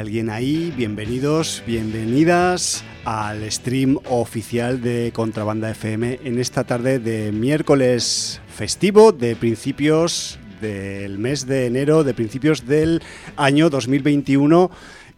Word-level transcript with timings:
¿Hay 0.00 0.06
alguien 0.06 0.30
ahí? 0.30 0.72
Bienvenidos, 0.74 1.62
bienvenidas 1.66 2.82
al 3.04 3.52
stream 3.52 3.98
oficial 4.08 4.80
de 4.80 5.12
Contrabanda 5.14 5.70
FM 5.70 6.20
en 6.24 6.38
esta 6.38 6.64
tarde 6.64 6.98
de 6.98 7.32
miércoles 7.32 8.40
festivo 8.48 9.12
de 9.12 9.36
principios 9.36 10.38
del 10.62 11.18
mes 11.18 11.46
de 11.46 11.66
enero, 11.66 12.02
de 12.02 12.14
principios 12.14 12.64
del 12.64 13.02
año 13.36 13.68
2021 13.68 14.70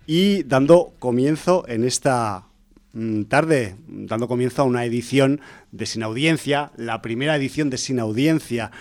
y 0.08 0.42
dando 0.42 0.94
comienzo 0.98 1.64
en 1.68 1.84
esta 1.84 2.48
mm, 2.92 3.22
tarde, 3.26 3.76
dando 3.86 4.26
comienzo 4.26 4.62
a 4.62 4.64
una 4.64 4.84
edición 4.84 5.40
de 5.70 5.86
Sin 5.86 6.02
Audiencia, 6.02 6.72
la 6.76 7.02
primera 7.02 7.36
edición 7.36 7.70
de 7.70 7.78
Sin 7.78 8.00
Audiencia 8.00 8.72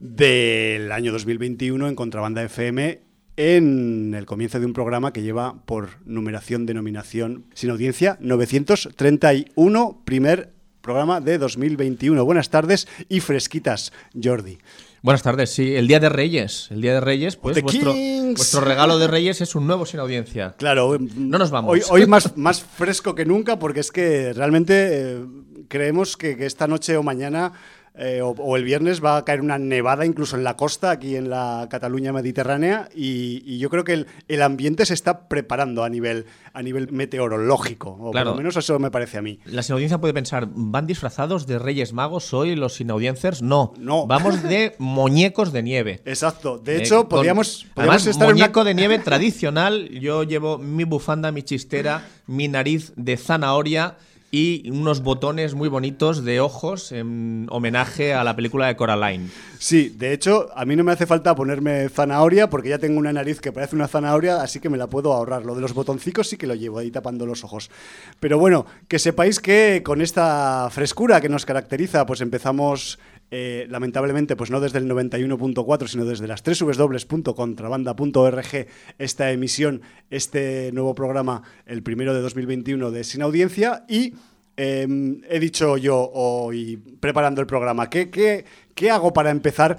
del 0.00 0.90
año 0.90 1.12
2021 1.12 1.86
en 1.86 1.94
Contrabanda 1.94 2.42
FM 2.42 3.03
en 3.36 4.14
el 4.14 4.26
comienzo 4.26 4.60
de 4.60 4.66
un 4.66 4.72
programa 4.72 5.12
que 5.12 5.22
lleva 5.22 5.56
por 5.64 5.98
numeración, 6.04 6.66
denominación, 6.66 7.44
sin 7.54 7.70
audiencia, 7.70 8.16
931, 8.20 10.02
primer 10.04 10.52
programa 10.80 11.20
de 11.20 11.38
2021. 11.38 12.24
Buenas 12.24 12.50
tardes 12.50 12.86
y 13.08 13.20
fresquitas, 13.20 13.92
Jordi. 14.22 14.58
Buenas 15.02 15.22
tardes, 15.22 15.50
sí, 15.50 15.74
el 15.74 15.86
Día 15.86 16.00
de 16.00 16.08
Reyes. 16.08 16.68
El 16.70 16.80
Día 16.80 16.94
de 16.94 17.00
Reyes, 17.00 17.36
pues 17.36 17.60
vuestro, 17.60 17.92
vuestro, 17.92 18.60
regalo 18.62 18.98
de 18.98 19.06
Reyes 19.06 19.40
es 19.40 19.54
un 19.54 19.66
nuevo 19.66 19.84
sin 19.84 20.00
audiencia. 20.00 20.54
Claro, 20.56 20.96
no 20.98 21.38
nos 21.38 21.50
vamos. 21.50 21.72
Hoy, 21.72 21.82
hoy 21.90 22.06
más, 22.06 22.36
más 22.36 22.62
fresco 22.62 23.14
que 23.14 23.26
nunca 23.26 23.58
porque 23.58 23.80
es 23.80 23.90
que 23.90 24.32
realmente 24.32 25.16
eh, 25.16 25.26
creemos 25.68 26.16
que, 26.16 26.36
que 26.36 26.46
esta 26.46 26.66
noche 26.66 26.96
o 26.96 27.02
mañana 27.02 27.52
eh, 27.96 28.20
o, 28.22 28.56
el 28.56 28.64
viernes 28.64 29.04
va 29.04 29.16
a 29.16 29.24
caer 29.24 29.40
una 29.40 29.56
nevada 29.56 30.04
incluso 30.04 30.36
en 30.36 30.42
la 30.42 30.56
costa, 30.56 30.90
aquí 30.90 31.14
en 31.14 31.30
la 31.30 31.68
Cataluña 31.70 32.12
mediterránea, 32.12 32.88
y, 32.92 33.58
yo 33.58 33.70
creo 33.70 33.84
que 33.84 34.06
el, 34.26 34.42
ambiente 34.42 34.84
se 34.84 34.94
está 34.94 35.28
preparando 35.28 35.84
a 35.84 35.88
nivel, 35.88 36.26
a 36.52 36.62
nivel 36.62 36.90
meteorológico, 36.90 37.90
o 37.90 38.10
por 38.10 38.24
lo 38.24 38.34
menos 38.34 38.56
eso 38.56 38.80
me 38.80 38.90
parece 38.90 39.18
a 39.18 39.22
mí. 39.22 39.38
La 39.44 39.62
sinaudiencia 39.62 39.98
puede 39.98 40.12
pensar, 40.12 40.48
¿van 40.50 40.88
disfrazados 40.88 41.46
de 41.46 41.60
Reyes 41.60 41.92
Magos 41.92 42.34
hoy 42.34 42.56
los 42.56 42.74
sinaudiencers? 42.74 43.42
No, 43.42 43.72
no. 43.78 44.08
vamos 44.08 44.42
de 44.42 44.74
muñecos 44.78 45.52
de 45.52 45.62
nieve. 45.62 46.02
Exacto, 46.04 46.58
de 46.58 46.78
hecho 46.78 47.02
eh, 47.02 47.06
podríamos, 47.08 47.66
además, 47.76 48.18
muñeco 48.18 48.64
de 48.64 48.74
nieve 48.74 48.98
tradicional, 48.98 49.88
yo 49.88 50.24
llevo 50.24 50.58
mi 50.58 50.82
bufanda, 50.82 51.30
mi 51.30 51.44
chistera, 51.44 52.08
mi 52.26 52.48
nariz 52.48 52.92
de 52.96 53.16
zanahoria 53.16 53.96
y 54.34 54.68
unos 54.68 55.04
botones 55.04 55.54
muy 55.54 55.68
bonitos 55.68 56.24
de 56.24 56.40
ojos 56.40 56.90
en 56.90 57.46
homenaje 57.50 58.14
a 58.14 58.24
la 58.24 58.34
película 58.34 58.66
de 58.66 58.74
Coraline. 58.74 59.28
Sí, 59.60 59.94
de 59.96 60.12
hecho, 60.12 60.48
a 60.56 60.64
mí 60.64 60.74
no 60.74 60.82
me 60.82 60.90
hace 60.90 61.06
falta 61.06 61.36
ponerme 61.36 61.88
zanahoria 61.88 62.50
porque 62.50 62.70
ya 62.70 62.78
tengo 62.78 62.98
una 62.98 63.12
nariz 63.12 63.40
que 63.40 63.52
parece 63.52 63.76
una 63.76 63.86
zanahoria, 63.86 64.42
así 64.42 64.58
que 64.58 64.68
me 64.68 64.76
la 64.76 64.88
puedo 64.88 65.12
ahorrar. 65.12 65.44
Lo 65.44 65.54
de 65.54 65.60
los 65.60 65.72
botoncicos 65.72 66.28
sí 66.28 66.36
que 66.36 66.48
lo 66.48 66.56
llevo 66.56 66.80
ahí 66.80 66.90
tapando 66.90 67.26
los 67.26 67.44
ojos. 67.44 67.70
Pero 68.18 68.36
bueno, 68.36 68.66
que 68.88 68.98
sepáis 68.98 69.38
que 69.38 69.82
con 69.84 70.02
esta 70.02 70.68
frescura 70.72 71.20
que 71.20 71.28
nos 71.28 71.46
caracteriza, 71.46 72.04
pues 72.04 72.20
empezamos 72.20 72.98
eh, 73.30 73.66
lamentablemente, 73.68 74.36
pues 74.36 74.50
no 74.50 74.60
desde 74.60 74.78
el 74.78 74.88
91.4, 74.88 75.88
sino 75.88 76.04
desde 76.04 76.26
las 76.26 76.42
www.contrabanda.org, 76.42 78.66
esta 78.98 79.32
emisión, 79.32 79.80
este 80.10 80.70
nuevo 80.72 80.94
programa, 80.94 81.42
el 81.66 81.82
primero 81.82 82.14
de 82.14 82.20
2021 82.20 82.90
de 82.90 83.04
Sin 83.04 83.22
Audiencia. 83.22 83.84
Y 83.88 84.14
em, 84.56 85.22
he 85.28 85.40
dicho 85.40 85.76
yo 85.76 86.10
hoy, 86.14 86.76
preparando 87.00 87.40
el 87.40 87.46
programa, 87.46 87.90
¿qué, 87.90 88.10
qué, 88.10 88.44
qué 88.74 88.90
hago 88.90 89.12
para 89.12 89.30
empezar 89.30 89.76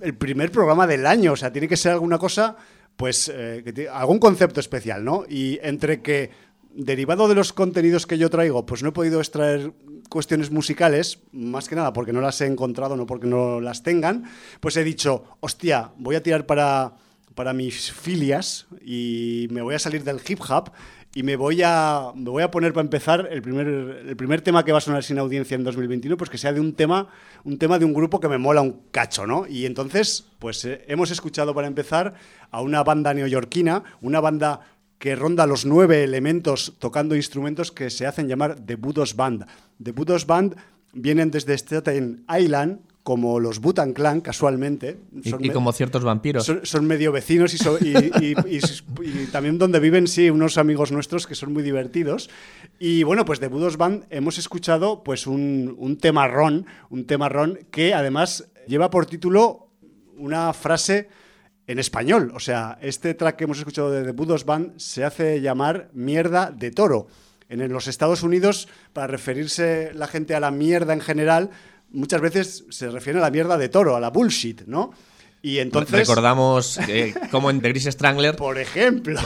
el 0.00 0.16
primer 0.16 0.50
programa 0.50 0.86
del 0.86 1.06
año? 1.06 1.32
O 1.32 1.36
sea, 1.36 1.52
tiene 1.52 1.68
que 1.68 1.76
ser 1.76 1.92
alguna 1.92 2.18
cosa 2.18 2.56
pues 2.98 3.32
eh, 3.32 3.88
algún 3.92 4.18
concepto 4.18 4.58
especial, 4.58 5.04
¿no? 5.04 5.24
Y 5.28 5.60
entre 5.62 6.02
que 6.02 6.30
derivado 6.78 7.26
de 7.26 7.34
los 7.34 7.52
contenidos 7.52 8.06
que 8.06 8.18
yo 8.18 8.30
traigo, 8.30 8.64
pues 8.64 8.84
no 8.84 8.90
he 8.90 8.92
podido 8.92 9.18
extraer 9.18 9.72
cuestiones 10.08 10.52
musicales, 10.52 11.18
más 11.32 11.68
que 11.68 11.74
nada 11.74 11.92
porque 11.92 12.12
no 12.12 12.20
las 12.20 12.40
he 12.40 12.46
encontrado, 12.46 12.96
no 12.96 13.04
porque 13.04 13.26
no 13.26 13.60
las 13.60 13.82
tengan, 13.82 14.24
pues 14.60 14.76
he 14.76 14.84
dicho, 14.84 15.24
hostia, 15.40 15.90
voy 15.98 16.14
a 16.14 16.22
tirar 16.22 16.46
para, 16.46 16.92
para 17.34 17.52
mis 17.52 17.90
filias 17.90 18.68
y 18.80 19.48
me 19.50 19.60
voy 19.60 19.74
a 19.74 19.80
salir 19.80 20.04
del 20.04 20.20
hip 20.26 20.40
hop 20.48 20.70
y 21.14 21.24
me 21.24 21.34
voy 21.34 21.62
a, 21.64 22.12
me 22.14 22.30
voy 22.30 22.44
a 22.44 22.50
poner 22.50 22.72
para 22.72 22.84
empezar 22.84 23.28
el 23.28 23.42
primer, 23.42 23.66
el 23.66 24.16
primer 24.16 24.40
tema 24.42 24.64
que 24.64 24.70
va 24.70 24.78
a 24.78 24.80
sonar 24.80 25.02
sin 25.02 25.18
audiencia 25.18 25.56
en 25.56 25.64
2021, 25.64 26.16
pues 26.16 26.30
que 26.30 26.38
sea 26.38 26.52
de 26.52 26.60
un 26.60 26.74
tema, 26.74 27.08
un 27.42 27.58
tema 27.58 27.80
de 27.80 27.86
un 27.86 27.92
grupo 27.92 28.20
que 28.20 28.28
me 28.28 28.38
mola 28.38 28.60
un 28.60 28.82
cacho, 28.92 29.26
¿no? 29.26 29.46
Y 29.48 29.66
entonces, 29.66 30.26
pues 30.38 30.64
eh, 30.64 30.84
hemos 30.86 31.10
escuchado 31.10 31.54
para 31.54 31.66
empezar 31.66 32.14
a 32.52 32.60
una 32.60 32.84
banda 32.84 33.14
neoyorquina, 33.14 33.82
una 34.00 34.20
banda 34.20 34.60
que 34.98 35.14
ronda 35.14 35.46
los 35.46 35.64
nueve 35.64 36.02
elementos 36.02 36.74
tocando 36.78 37.14
instrumentos 37.14 37.72
que 37.72 37.90
se 37.90 38.06
hacen 38.06 38.28
llamar 38.28 38.56
The 38.64 38.76
Budos 38.76 39.14
Band. 39.16 39.46
The 39.82 39.92
Budos 39.92 40.26
Band 40.26 40.56
vienen 40.92 41.30
desde 41.30 41.56
Staten 41.56 42.24
Island, 42.28 42.80
como 43.04 43.40
los 43.40 43.60
Butan 43.60 43.94
Clan, 43.94 44.20
casualmente. 44.20 44.98
Y, 45.22 45.50
como 45.50 45.72
ciertos 45.72 46.04
vampiros. 46.04 46.52
Son, 46.64 46.86
medio 46.86 47.10
vecinos 47.10 47.54
y, 47.54 47.60
también 49.32 49.56
donde 49.56 49.80
viven, 49.80 50.06
sí, 50.06 50.28
unos 50.28 50.58
amigos 50.58 50.92
nuestros 50.92 51.26
que 51.26 51.34
son 51.34 51.52
muy 51.52 51.62
divertidos. 51.62 52.28
Y 52.78 53.04
bueno, 53.04 53.24
pues 53.24 53.40
de 53.40 53.48
Budos 53.48 53.78
Band 53.78 54.04
hemos 54.10 54.36
escuchado 54.36 55.04
pues 55.04 55.26
un, 55.26 55.74
un 55.78 55.96
temarrón, 55.96 56.66
un 56.90 57.06
temarrón 57.06 57.60
que 57.70 57.94
además 57.94 58.48
lleva 58.66 58.90
por 58.90 59.06
título 59.06 59.68
una 60.18 60.52
frase 60.52 61.08
en 61.68 61.78
español. 61.78 62.32
O 62.34 62.40
sea, 62.40 62.78
este 62.82 63.14
track 63.14 63.36
que 63.36 63.44
hemos 63.44 63.58
escuchado 63.58 63.92
de 63.92 64.02
The 64.02 64.12
Budos 64.12 64.44
Band 64.44 64.78
se 64.78 65.04
hace 65.04 65.40
llamar 65.40 65.90
Mierda 65.92 66.50
de 66.50 66.72
Toro. 66.72 67.06
En 67.48 67.66
los 67.72 67.86
Estados 67.86 68.22
Unidos, 68.22 68.68
para 68.92 69.06
referirse 69.06 69.92
la 69.94 70.06
gente 70.06 70.34
a 70.34 70.40
la 70.40 70.50
mierda 70.50 70.92
en 70.92 71.00
general, 71.00 71.50
muchas 71.90 72.20
veces 72.20 72.64
se 72.68 72.90
refiere 72.90 73.18
a 73.20 73.22
la 73.22 73.30
mierda 73.30 73.56
de 73.56 73.68
toro, 73.68 73.96
a 73.96 74.00
la 74.00 74.10
bullshit, 74.10 74.66
¿no? 74.66 74.92
Y 75.40 75.58
entonces. 75.58 75.96
Recordamos 75.96 76.78
como 77.30 77.50
en 77.50 77.60
The 77.60 77.68
Gris 77.68 77.84
Strangler. 77.84 78.36
Por 78.36 78.58
ejemplo. 78.58 79.20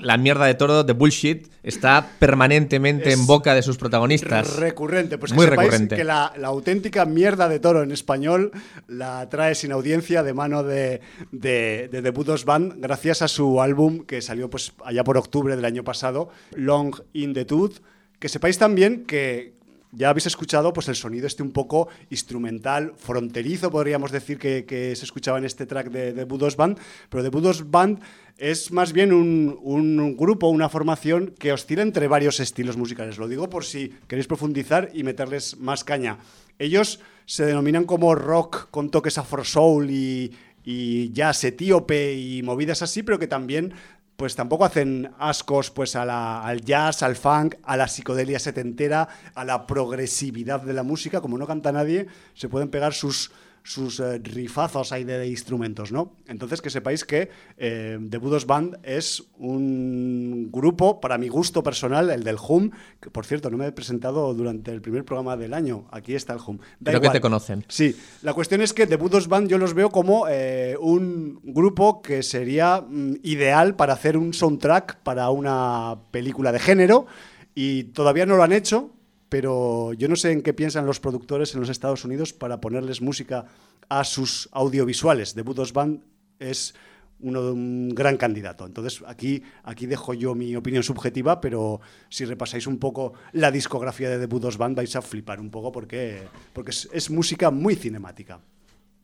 la 0.00 0.16
mierda 0.18 0.46
de 0.46 0.54
toro, 0.54 0.84
de 0.84 0.92
bullshit, 0.92 1.48
está 1.62 2.10
permanentemente 2.18 3.12
en 3.12 3.26
boca 3.26 3.54
de 3.54 3.62
sus 3.62 3.78
protagonistas. 3.78 4.56
Recurrente. 4.56 5.18
Pues 5.18 5.32
Muy 5.32 5.46
que 5.46 5.50
recurrente. 5.56 5.96
que 5.96 6.04
la, 6.04 6.32
auténtica 6.44 7.04
mierda 7.06 7.48
de 7.48 7.58
toro 7.58 7.82
en 7.82 7.92
español 7.92 8.52
la 8.86 9.28
trae 9.28 9.54
sin 9.54 9.72
audiencia 9.72 10.22
de 10.22 10.34
mano 10.34 10.62
de, 10.62 11.00
de, 11.32 11.88
de 11.90 12.02
The 12.02 12.10
Budos 12.10 12.44
Band, 12.44 12.74
gracias 12.78 13.22
a 13.22 13.28
su 13.28 13.60
álbum 13.60 14.04
que 14.04 14.20
salió 14.20 14.50
pues 14.50 14.72
allá 14.84 15.04
por 15.04 15.16
octubre 15.16 15.56
del 15.56 15.64
año 15.64 15.84
pasado, 15.84 16.28
Long 16.54 16.94
in 17.12 17.32
the 17.32 17.44
Tooth. 17.44 17.78
Que 18.18 18.28
sepáis 18.28 18.58
también 18.58 19.06
que, 19.06 19.54
ya 19.92 20.10
habéis 20.10 20.26
escuchado 20.26 20.72
pues 20.72 20.88
el 20.88 20.94
sonido 20.94 21.26
este 21.26 21.42
un 21.42 21.52
poco 21.52 21.88
instrumental, 22.10 22.94
fronterizo, 22.96 23.70
podríamos 23.70 24.12
decir 24.12 24.38
que, 24.38 24.64
se 24.96 25.04
escuchaba 25.04 25.38
en 25.38 25.44
este 25.44 25.66
track 25.66 25.90
de, 25.90 26.24
Budos 26.24 26.56
Band, 26.56 26.78
pero 27.08 27.22
de 27.22 27.28
Budos 27.30 27.70
Band 27.70 28.00
es 28.38 28.72
más 28.72 28.92
bien 28.92 29.12
un, 29.12 30.16
grupo, 30.16 30.48
una 30.48 30.68
formación 30.68 31.34
que 31.38 31.52
oscila 31.52 31.82
entre 31.82 32.08
varios 32.08 32.40
estilos 32.40 32.76
musicales. 32.76 33.18
Lo 33.18 33.28
digo 33.28 33.50
por 33.50 33.64
si 33.64 33.94
queréis 34.06 34.26
profundizar 34.26 34.90
y 34.94 35.02
meterles 35.02 35.58
más 35.58 35.84
caña. 35.84 36.18
Ellos 36.58 37.00
se 37.26 37.44
denominan 37.44 37.84
como 37.84 38.14
rock 38.14 38.70
con 38.70 38.90
toques 38.90 39.18
afro 39.18 39.44
soul 39.44 39.90
y, 39.90 40.32
y 40.64 41.12
jazz 41.12 41.44
etíope 41.44 42.14
y 42.14 42.42
movidas 42.42 42.82
así, 42.82 43.02
pero 43.02 43.18
que 43.18 43.26
también 43.26 43.74
pues 44.20 44.36
tampoco 44.36 44.66
hacen 44.66 45.10
ascos 45.18 45.70
pues 45.70 45.96
al 45.96 46.60
jazz, 46.60 47.02
al 47.02 47.16
funk, 47.16 47.54
a 47.62 47.78
la 47.78 47.88
psicodelia 47.88 48.38
setentera, 48.38 49.08
a 49.34 49.46
la 49.46 49.66
progresividad 49.66 50.60
de 50.60 50.74
la 50.74 50.82
música, 50.82 51.22
como 51.22 51.38
no 51.38 51.46
canta 51.46 51.72
nadie, 51.72 52.06
se 52.34 52.50
pueden 52.50 52.68
pegar 52.68 52.92
sus 52.92 53.30
sus 53.62 54.00
eh, 54.00 54.18
rifazos 54.18 54.92
ahí 54.92 55.04
de, 55.04 55.26
instrumentos, 55.26 55.92
¿no? 55.92 56.16
Entonces 56.26 56.60
que 56.62 56.70
sepáis 56.70 57.04
que 57.04 57.30
eh, 57.56 57.98
The 58.08 58.18
Budos 58.18 58.46
Band 58.46 58.78
es 58.82 59.24
un 59.38 60.50
grupo, 60.50 61.00
para 61.00 61.18
mi 61.18 61.28
gusto 61.28 61.62
personal, 61.62 62.10
el 62.10 62.24
del 62.24 62.36
Hum, 62.36 62.70
que 63.00 63.10
por 63.10 63.26
cierto 63.26 63.50
no 63.50 63.56
me 63.56 63.66
he 63.66 63.72
presentado 63.72 64.32
durante 64.34 64.72
el 64.72 64.80
primer 64.80 65.04
programa 65.04 65.36
del 65.36 65.54
año, 65.54 65.86
aquí 65.90 66.14
está 66.14 66.32
el 66.32 66.40
Hum. 66.46 66.58
Creo 66.82 67.00
que 67.00 67.10
te 67.10 67.20
conocen. 67.20 67.64
Sí, 67.68 67.96
la 68.22 68.34
cuestión 68.34 68.60
es 68.62 68.72
que 68.72 68.86
The 68.86 68.96
Budos 68.96 69.28
Band 69.28 69.48
yo 69.48 69.58
los 69.58 69.74
veo 69.74 69.90
como 69.90 70.26
eh, 70.28 70.76
un 70.80 71.40
grupo 71.42 72.02
que 72.02 72.22
sería 72.22 72.80
mm, 72.80 73.16
ideal 73.22 73.76
para 73.76 73.92
hacer 73.92 74.16
un 74.16 74.32
soundtrack 74.32 75.00
para 75.02 75.30
una 75.30 75.98
película 76.10 76.52
de 76.52 76.58
género 76.58 77.06
y 77.54 77.84
todavía 77.84 78.26
no 78.26 78.36
lo 78.36 78.42
han 78.42 78.52
hecho, 78.52 78.90
pero 79.30 79.94
yo 79.94 80.08
no 80.08 80.16
sé 80.16 80.32
en 80.32 80.42
qué 80.42 80.52
piensan 80.52 80.84
los 80.84 81.00
productores 81.00 81.54
en 81.54 81.60
los 81.60 81.70
Estados 81.70 82.04
Unidos 82.04 82.34
para 82.34 82.60
ponerles 82.60 83.00
música 83.00 83.46
a 83.88 84.04
sus 84.04 84.48
audiovisuales. 84.52 85.34
The 85.34 85.42
Budos 85.42 85.72
Band 85.72 86.00
es 86.40 86.74
uno 87.20 87.42
de 87.42 87.52
un 87.52 87.94
gran 87.94 88.16
candidato. 88.16 88.66
Entonces, 88.66 89.02
aquí, 89.06 89.42
aquí 89.62 89.86
dejo 89.86 90.14
yo 90.14 90.34
mi 90.34 90.56
opinión 90.56 90.82
subjetiva, 90.82 91.40
pero 91.40 91.80
si 92.08 92.24
repasáis 92.24 92.66
un 92.66 92.78
poco 92.78 93.12
la 93.32 93.52
discografía 93.52 94.10
de 94.10 94.18
The 94.18 94.26
Budos 94.26 94.58
Band 94.58 94.76
vais 94.76 94.96
a 94.96 95.02
flipar 95.02 95.40
un 95.40 95.50
poco 95.50 95.70
porque, 95.70 96.22
porque 96.52 96.70
es 96.70 97.10
música 97.10 97.50
muy 97.50 97.76
cinemática. 97.76 98.40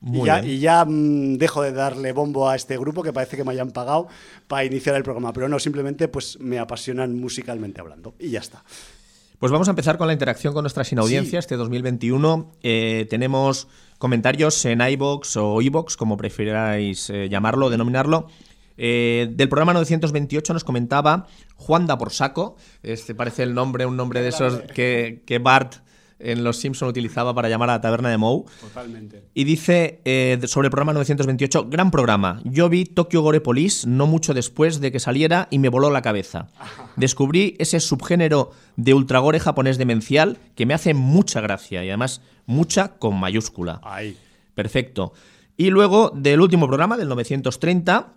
y 0.03 0.59
ya, 0.59 0.85
mm, 0.85 1.37
dejo 1.37 1.63
de 1.63 1.73
darle 1.73 2.13
bombo 2.13 2.49
a 2.49 2.57
este 2.57 2.77
grupo 2.77 3.03
que 3.03 3.13
parece 3.13 3.37
que 3.37 3.45
me 3.45 3.53
hayan 3.53 3.71
pagado 3.71 4.09
para 4.49 4.65
iniciar 4.65 4.97
el 4.97 5.03
programa, 5.03 5.33
pero 5.33 5.49
no, 5.49 5.59
simplemente 5.59 6.09
pues 6.09 6.39
me 6.41 6.59
apasionan 6.59 7.19
musicalmente 7.19 7.81
hablando 7.81 8.15
y 8.19 8.31
ya 8.31 8.41
está. 8.41 8.65
Pues 9.39 9.53
vamos 9.53 9.69
a 9.69 9.73
empezar 9.73 9.99
con 9.99 10.07
la 10.07 10.15
interacción 10.15 10.55
con 10.55 10.63
nuestra 10.63 10.83
sin 10.83 10.99
audiencia 10.99 11.39
este 11.39 11.57
2021. 11.57 12.53
Eh, 12.63 13.07
tenemos 13.11 13.69
comentarios 13.99 14.65
en 14.65 14.81
iBox 14.81 15.37
o 15.37 15.61
iBox, 15.61 15.99
como 15.99 16.17
prefiráis 16.17 17.11
eh, 17.11 17.29
llamarlo, 17.29 17.69
denominarlo. 17.69 18.29
Eh, 18.79 19.29
del 19.31 19.49
programa 19.51 19.75
928 19.75 20.55
nos 20.55 20.65
comentaba 20.65 21.27
Juan 21.57 21.87
da 21.87 21.99
por 21.99 22.13
saco. 22.13 22.57
Este 22.83 23.15
parece 23.15 23.43
el 23.43 23.53
nombre, 23.53 23.85
un 23.85 23.99
nombre 23.99 24.23
de 24.23 24.29
esos 24.29 24.63
que, 24.75 25.23
que 25.27 25.39
Bart 25.39 25.77
en 26.19 26.45
Los 26.45 26.59
Simpson 26.59 26.89
utilizaba 26.89 27.35
para 27.35 27.49
llamar 27.49 27.71
a 27.71 27.75
la 27.75 27.81
taberna 27.81 28.09
de 28.09 28.17
Moe. 28.17 28.45
Totalmente. 28.61 29.23
Y 29.35 29.45
dice 29.45 30.01
eh, 30.05 30.39
sobre 30.45 30.67
el 30.67 30.71
programa 30.71 30.93
928, 30.95 31.69
gran 31.69 31.91
programa. 31.91 32.41
Yo 32.45 32.69
vi 32.69 32.85
Tokyo 32.85 33.23
Gore 33.23 33.41
Police 33.41 33.87
no 33.87 34.07
mucho 34.07 34.35
después 34.35 34.81
de 34.81 34.93
que 34.93 35.01
saliera 35.01 35.49
y 35.51 35.59
me 35.59 35.69
voló 35.69 35.91
la 35.91 36.03
cabeza. 36.03 36.49
Descubrí 36.97 37.57
ese 37.59 37.81
subgénero 37.81 38.53
de 38.77 38.95
ultragore 38.95 39.41
japonés 39.41 39.79
demencial 39.79 40.39
que 40.55 40.67
me 40.67 40.75
hace 40.75 40.95
mucha 40.95 41.41
gracia 41.41 41.85
y 41.85 41.89
además 41.89 42.23
mucha 42.47 42.97
con 42.99 43.19
mayúscula. 43.19 43.81
Ahí. 43.83 44.17
Perfecto. 44.55 45.13
Y 45.57 45.71
luego 45.71 46.13
del 46.15 46.41
último 46.41 46.67
programa, 46.67 46.97
del 46.97 47.09
930, 47.09 48.13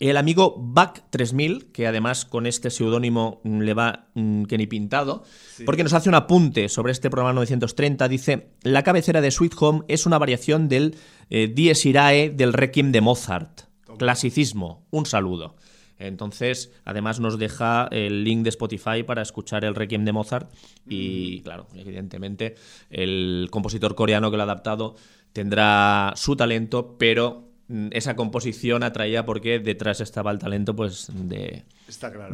el 0.00 0.16
amigo 0.16 0.56
Back 0.58 1.04
3000, 1.10 1.72
que 1.72 1.86
además 1.86 2.24
con 2.24 2.46
este 2.46 2.70
seudónimo 2.70 3.40
le 3.44 3.74
va 3.74 4.08
mm, 4.14 4.44
que 4.44 4.58
ni 4.58 4.66
pintado, 4.66 5.24
porque 5.64 5.82
nos 5.82 5.92
hace 5.92 6.08
un 6.08 6.14
apunte 6.14 6.68
sobre 6.68 6.92
este 6.92 7.10
programa 7.10 7.32
930, 7.34 8.08
dice, 8.08 8.48
la 8.62 8.82
cabecera 8.82 9.20
de 9.20 9.30
Sweet 9.30 9.54
Home 9.60 9.82
es 9.88 10.06
una 10.06 10.18
variación 10.18 10.68
del 10.68 10.96
eh, 11.30 11.50
Dies 11.52 11.86
Irae 11.86 12.30
del 12.30 12.52
Requiem 12.52 12.92
de 12.92 13.00
Mozart. 13.00 13.62
Clasicismo, 13.98 14.86
un 14.90 15.06
saludo. 15.06 15.54
Entonces, 15.98 16.72
además 16.84 17.20
nos 17.20 17.38
deja 17.38 17.86
el 17.92 18.24
link 18.24 18.42
de 18.42 18.50
Spotify 18.50 19.04
para 19.06 19.22
escuchar 19.22 19.64
el 19.64 19.76
Requiem 19.76 20.04
de 20.04 20.12
Mozart 20.12 20.52
y, 20.88 21.38
mm. 21.40 21.44
claro, 21.44 21.68
evidentemente 21.76 22.56
el 22.90 23.46
compositor 23.50 23.94
coreano 23.94 24.30
que 24.30 24.36
lo 24.36 24.42
ha 24.42 24.46
adaptado 24.46 24.96
tendrá 25.32 26.12
su 26.16 26.36
talento, 26.36 26.96
pero 26.98 27.53
esa 27.90 28.14
composición 28.14 28.82
atraía 28.82 29.24
porque 29.24 29.58
detrás 29.58 30.00
estaba 30.00 30.30
el 30.30 30.38
talento 30.38 30.76
pues 30.76 31.08
de, 31.12 31.64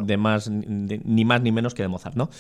de 0.05 0.17
más 0.17 0.51
ni 0.51 1.25
más 1.25 1.41
ni 1.41 1.53
menos 1.53 1.75
que 1.75 1.83
de 1.83 1.89
Mozart 1.89 2.17
¿no? 2.17 2.31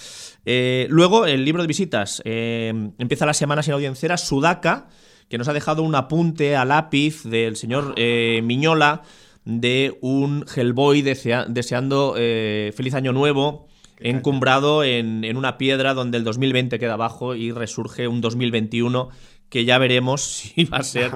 Eh, 0.44 0.86
luego 0.90 1.26
el 1.26 1.44
libro 1.44 1.62
de 1.62 1.68
visitas. 1.68 2.20
Eh, 2.24 2.72
empieza 2.98 3.26
la 3.26 3.34
semana 3.34 3.62
sin 3.62 3.74
audiencera 3.74 4.16
Sudaka 4.16 4.88
que 5.28 5.38
nos 5.38 5.46
ha 5.46 5.52
dejado 5.52 5.82
un 5.82 5.94
apunte 5.94 6.56
a 6.56 6.64
lápiz 6.64 7.22
del 7.22 7.56
señor 7.56 7.94
eh, 7.96 8.40
Miñola 8.42 9.02
de 9.44 9.96
un 10.00 10.44
Hellboy 10.54 11.02
deseando 11.02 12.14
feliz 12.14 12.94
año 12.94 13.12
nuevo 13.12 13.68
encumbrado 14.00 14.82
en, 14.82 15.24
en, 15.24 15.36
una 15.36 15.58
piedra 15.58 15.94
donde 15.94 16.18
el 16.18 16.24
2020 16.24 16.78
queda 16.78 16.94
abajo 16.94 17.34
y 17.34 17.52
resurge 17.52 18.08
un 18.08 18.20
2021 18.20 19.10
que 19.48 19.64
ya 19.64 19.78
veremos 19.78 20.22
si 20.54 20.64
va 20.64 20.78
a 20.78 20.82
ser 20.82 21.12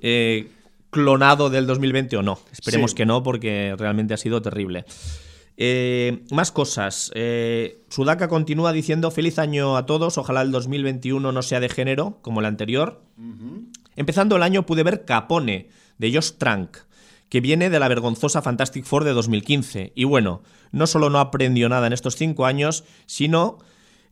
clonado 0.92 1.50
del 1.50 1.66
2020 1.66 2.18
o 2.18 2.22
no. 2.22 2.38
Esperemos 2.52 2.94
que 2.94 3.06
no, 3.06 3.22
porque 3.22 3.74
realmente 3.76 4.14
ha 4.14 4.18
sido 4.18 4.42
terrible. 4.42 4.84
Eh, 5.56 6.22
más 6.30 6.52
cosas. 6.52 7.10
Eh, 7.14 7.82
Sudaka 7.88 8.28
continúa 8.28 8.72
diciendo 8.72 9.10
feliz 9.10 9.38
año 9.38 9.76
a 9.76 9.86
todos, 9.86 10.18
ojalá 10.18 10.42
el 10.42 10.52
2021 10.52 11.32
no 11.32 11.42
sea 11.42 11.60
de 11.60 11.70
género 11.70 12.18
como 12.20 12.40
el 12.40 12.46
anterior. 12.46 13.02
Empezando 13.96 14.36
el 14.36 14.42
año 14.42 14.66
pude 14.66 14.82
ver 14.82 15.04
Capone, 15.04 15.70
de 15.96 16.12
Josh 16.12 16.32
Trank, 16.32 16.76
que 17.28 17.40
viene 17.40 17.70
de 17.70 17.80
la 17.80 17.88
vergonzosa 17.88 18.42
Fantastic 18.42 18.84
Four 18.84 19.04
de 19.04 19.12
2015. 19.12 19.92
Y 19.94 20.04
bueno, 20.04 20.42
no 20.72 20.86
solo 20.86 21.08
no 21.08 21.20
aprendió 21.20 21.70
nada 21.70 21.86
en 21.86 21.94
estos 21.94 22.16
cinco 22.16 22.44
años, 22.44 22.84
sino 23.06 23.58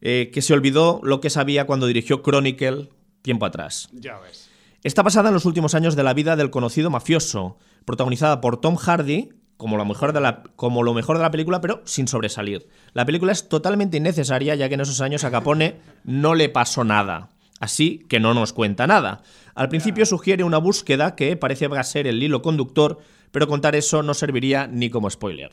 eh, 0.00 0.30
que 0.32 0.40
se 0.40 0.54
olvidó 0.54 1.00
lo 1.02 1.20
que 1.20 1.28
sabía 1.28 1.66
cuando 1.66 1.86
dirigió 1.86 2.22
Chronicle 2.22 2.88
tiempo 3.20 3.44
atrás. 3.44 3.90
Ya 3.92 4.18
ves. 4.18 4.49
Está 4.82 5.02
basada 5.02 5.28
en 5.28 5.34
los 5.34 5.44
últimos 5.44 5.74
años 5.74 5.94
de 5.94 6.02
la 6.02 6.14
vida 6.14 6.36
del 6.36 6.48
conocido 6.48 6.88
mafioso, 6.88 7.58
protagonizada 7.84 8.40
por 8.40 8.60
Tom 8.62 8.76
Hardy, 8.76 9.28
como 9.58 9.76
lo, 9.76 9.84
mejor 9.84 10.14
de 10.14 10.22
la, 10.22 10.42
como 10.56 10.82
lo 10.82 10.94
mejor 10.94 11.18
de 11.18 11.22
la 11.22 11.30
película, 11.30 11.60
pero 11.60 11.82
sin 11.84 12.08
sobresalir. 12.08 12.66
La 12.94 13.04
película 13.04 13.32
es 13.32 13.50
totalmente 13.50 13.98
innecesaria, 13.98 14.54
ya 14.54 14.68
que 14.68 14.74
en 14.76 14.80
esos 14.80 15.02
años 15.02 15.22
a 15.24 15.30
Capone 15.30 15.76
no 16.04 16.34
le 16.34 16.48
pasó 16.48 16.82
nada. 16.82 17.28
Así 17.60 18.06
que 18.08 18.20
no 18.20 18.32
nos 18.32 18.54
cuenta 18.54 18.86
nada. 18.86 19.20
Al 19.54 19.68
principio 19.68 20.06
sugiere 20.06 20.44
una 20.44 20.56
búsqueda 20.56 21.14
que 21.14 21.36
parece 21.36 21.68
va 21.68 21.78
a 21.78 21.84
ser 21.84 22.06
el 22.06 22.22
hilo 22.22 22.40
conductor, 22.40 23.00
pero 23.32 23.48
contar 23.48 23.76
eso 23.76 24.02
no 24.02 24.14
serviría 24.14 24.66
ni 24.66 24.88
como 24.88 25.10
spoiler. 25.10 25.50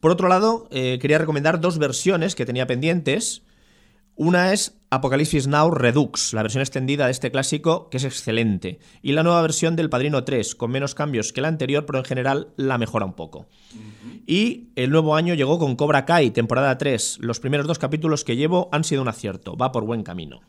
Por 0.00 0.10
otro 0.10 0.28
lado, 0.28 0.68
eh, 0.70 0.98
quería 1.00 1.16
recomendar 1.16 1.58
dos 1.58 1.78
versiones 1.78 2.34
que 2.34 2.44
tenía 2.44 2.66
pendientes. 2.66 3.42
Una 4.18 4.54
es 4.54 4.78
Apocalipsis 4.88 5.46
Now 5.46 5.70
Redux, 5.70 6.32
la 6.32 6.40
versión 6.40 6.62
extendida 6.62 7.04
de 7.04 7.12
este 7.12 7.30
clásico, 7.30 7.90
que 7.90 7.98
es 7.98 8.04
excelente, 8.04 8.78
y 9.02 9.12
la 9.12 9.22
nueva 9.22 9.42
versión 9.42 9.76
del 9.76 9.90
Padrino 9.90 10.24
3, 10.24 10.54
con 10.54 10.70
menos 10.70 10.94
cambios 10.94 11.34
que 11.34 11.42
la 11.42 11.48
anterior, 11.48 11.84
pero 11.84 11.98
en 11.98 12.06
general 12.06 12.48
la 12.56 12.78
mejora 12.78 13.04
un 13.04 13.12
poco. 13.12 13.46
Y 14.26 14.70
el 14.74 14.88
nuevo 14.88 15.16
año 15.16 15.34
llegó 15.34 15.58
con 15.58 15.76
Cobra 15.76 16.06
Kai, 16.06 16.30
temporada 16.30 16.78
3. 16.78 17.18
Los 17.20 17.40
primeros 17.40 17.66
dos 17.66 17.78
capítulos 17.78 18.24
que 18.24 18.36
llevo 18.36 18.70
han 18.72 18.84
sido 18.84 19.02
un 19.02 19.08
acierto, 19.08 19.54
va 19.54 19.70
por 19.70 19.84
buen 19.84 20.02
camino. 20.02 20.40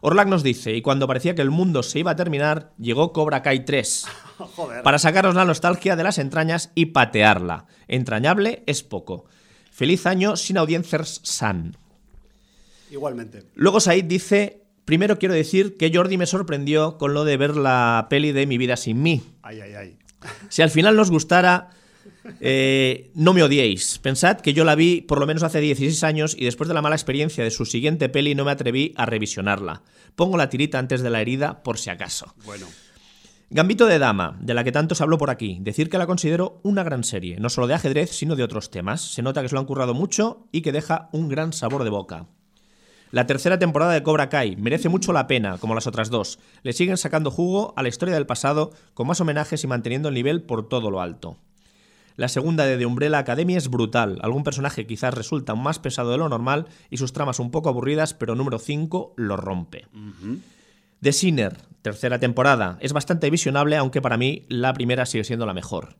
Orlac 0.00 0.26
nos 0.26 0.42
dice, 0.42 0.74
y 0.74 0.82
cuando 0.82 1.06
parecía 1.06 1.36
que 1.36 1.42
el 1.42 1.50
mundo 1.52 1.84
se 1.84 2.00
iba 2.00 2.10
a 2.10 2.16
terminar, 2.16 2.72
llegó 2.76 3.12
Cobra 3.12 3.40
Kai 3.40 3.64
3. 3.64 4.04
Para 4.82 4.98
sacaros 4.98 5.36
la 5.36 5.44
nostalgia 5.44 5.94
de 5.94 6.02
las 6.02 6.18
entrañas 6.18 6.72
y 6.74 6.86
patearla. 6.86 7.66
Entrañable 7.86 8.64
es 8.66 8.82
poco. 8.82 9.26
Feliz 9.70 10.06
año 10.06 10.34
sin 10.34 10.58
audiencias 10.58 11.20
san. 11.22 11.76
Igualmente. 12.90 13.44
Luego 13.54 13.80
Said 13.80 14.04
dice, 14.04 14.62
primero 14.84 15.18
quiero 15.18 15.34
decir 15.34 15.76
que 15.76 15.90
Jordi 15.92 16.16
me 16.16 16.26
sorprendió 16.26 16.98
con 16.98 17.14
lo 17.14 17.24
de 17.24 17.36
ver 17.36 17.56
la 17.56 18.06
peli 18.10 18.32
de 18.32 18.46
Mi 18.46 18.58
vida 18.58 18.76
sin 18.76 19.02
mí. 19.02 19.22
Ay, 19.42 19.60
ay, 19.60 19.74
ay. 19.74 19.98
Si 20.48 20.62
al 20.62 20.70
final 20.70 20.96
nos 20.96 21.10
gustara, 21.10 21.70
eh, 22.40 23.10
no 23.14 23.32
me 23.32 23.42
odiéis. 23.42 23.98
Pensad 23.98 24.40
que 24.40 24.52
yo 24.52 24.64
la 24.64 24.74
vi 24.74 25.00
por 25.00 25.20
lo 25.20 25.26
menos 25.26 25.42
hace 25.42 25.60
16 25.60 26.02
años 26.04 26.36
y 26.38 26.44
después 26.44 26.68
de 26.68 26.74
la 26.74 26.82
mala 26.82 26.96
experiencia 26.96 27.44
de 27.44 27.50
su 27.50 27.64
siguiente 27.66 28.08
peli 28.08 28.34
no 28.34 28.44
me 28.44 28.50
atreví 28.50 28.92
a 28.96 29.06
revisionarla. 29.06 29.82
Pongo 30.14 30.36
la 30.36 30.48
tirita 30.48 30.78
antes 30.78 31.02
de 31.02 31.10
la 31.10 31.20
herida 31.20 31.62
por 31.62 31.78
si 31.78 31.90
acaso. 31.90 32.34
Bueno. 32.44 32.66
Gambito 33.48 33.86
de 33.86 34.00
Dama, 34.00 34.36
de 34.40 34.54
la 34.54 34.64
que 34.64 34.72
tanto 34.72 34.96
se 34.96 35.04
habló 35.04 35.18
por 35.18 35.30
aquí. 35.30 35.58
Decir 35.60 35.88
que 35.88 35.98
la 35.98 36.06
considero 36.06 36.60
una 36.64 36.82
gran 36.82 37.04
serie, 37.04 37.38
no 37.38 37.48
solo 37.48 37.68
de 37.68 37.74
ajedrez, 37.74 38.10
sino 38.10 38.34
de 38.34 38.42
otros 38.42 38.70
temas. 38.70 39.00
Se 39.00 39.22
nota 39.22 39.40
que 39.40 39.48
se 39.48 39.54
lo 39.54 39.60
han 39.60 39.66
currado 39.66 39.94
mucho 39.94 40.48
y 40.50 40.62
que 40.62 40.72
deja 40.72 41.08
un 41.12 41.28
gran 41.28 41.52
sabor 41.52 41.84
de 41.84 41.90
boca. 41.90 42.26
La 43.12 43.26
tercera 43.26 43.58
temporada 43.58 43.92
de 43.92 44.02
Cobra 44.02 44.28
Kai 44.28 44.56
merece 44.56 44.88
mucho 44.88 45.12
la 45.12 45.26
pena, 45.26 45.58
como 45.58 45.74
las 45.74 45.86
otras 45.86 46.10
dos. 46.10 46.38
Le 46.62 46.72
siguen 46.72 46.96
sacando 46.96 47.30
jugo 47.30 47.72
a 47.76 47.82
la 47.82 47.88
historia 47.88 48.14
del 48.14 48.26
pasado, 48.26 48.72
con 48.94 49.06
más 49.06 49.20
homenajes 49.20 49.62
y 49.62 49.66
manteniendo 49.66 50.08
el 50.08 50.14
nivel 50.14 50.42
por 50.42 50.68
todo 50.68 50.90
lo 50.90 51.00
alto. 51.00 51.36
La 52.16 52.28
segunda 52.28 52.64
de 52.64 52.78
The 52.78 52.86
Umbrella 52.86 53.18
Academy 53.18 53.56
es 53.56 53.68
brutal. 53.68 54.18
Algún 54.22 54.42
personaje 54.42 54.86
quizás 54.86 55.14
resulta 55.14 55.54
más 55.54 55.78
pesado 55.78 56.10
de 56.10 56.18
lo 56.18 56.28
normal 56.28 56.66
y 56.90 56.96
sus 56.96 57.12
tramas 57.12 57.38
un 57.38 57.50
poco 57.50 57.68
aburridas, 57.68 58.14
pero 58.14 58.34
número 58.34 58.58
5 58.58 59.14
lo 59.16 59.36
rompe. 59.36 59.86
The 61.02 61.12
Sinner, 61.12 61.58
tercera 61.82 62.18
temporada, 62.18 62.78
es 62.80 62.94
bastante 62.94 63.28
visionable, 63.28 63.76
aunque 63.76 64.00
para 64.00 64.16
mí 64.16 64.46
la 64.48 64.72
primera 64.72 65.04
sigue 65.04 65.24
siendo 65.24 65.44
la 65.44 65.52
mejor. 65.54 65.96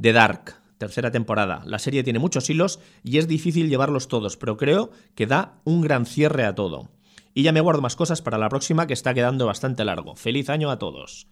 The 0.00 0.12
Dark, 0.12 0.56
tercera 0.84 1.10
temporada. 1.10 1.62
La 1.64 1.78
serie 1.78 2.04
tiene 2.04 2.18
muchos 2.18 2.50
hilos 2.50 2.78
y 3.02 3.16
es 3.16 3.26
difícil 3.26 3.70
llevarlos 3.70 4.06
todos, 4.06 4.36
pero 4.36 4.58
creo 4.58 4.90
que 5.14 5.26
da 5.26 5.54
un 5.64 5.80
gran 5.80 6.04
cierre 6.04 6.44
a 6.44 6.54
todo. 6.54 6.90
Y 7.32 7.42
ya 7.42 7.52
me 7.52 7.62
guardo 7.62 7.80
más 7.80 7.96
cosas 7.96 8.20
para 8.20 8.36
la 8.36 8.50
próxima 8.50 8.86
que 8.86 8.92
está 8.92 9.14
quedando 9.14 9.46
bastante 9.46 9.84
largo. 9.84 10.14
Feliz 10.14 10.50
año 10.50 10.70
a 10.70 10.78
todos. 10.78 11.26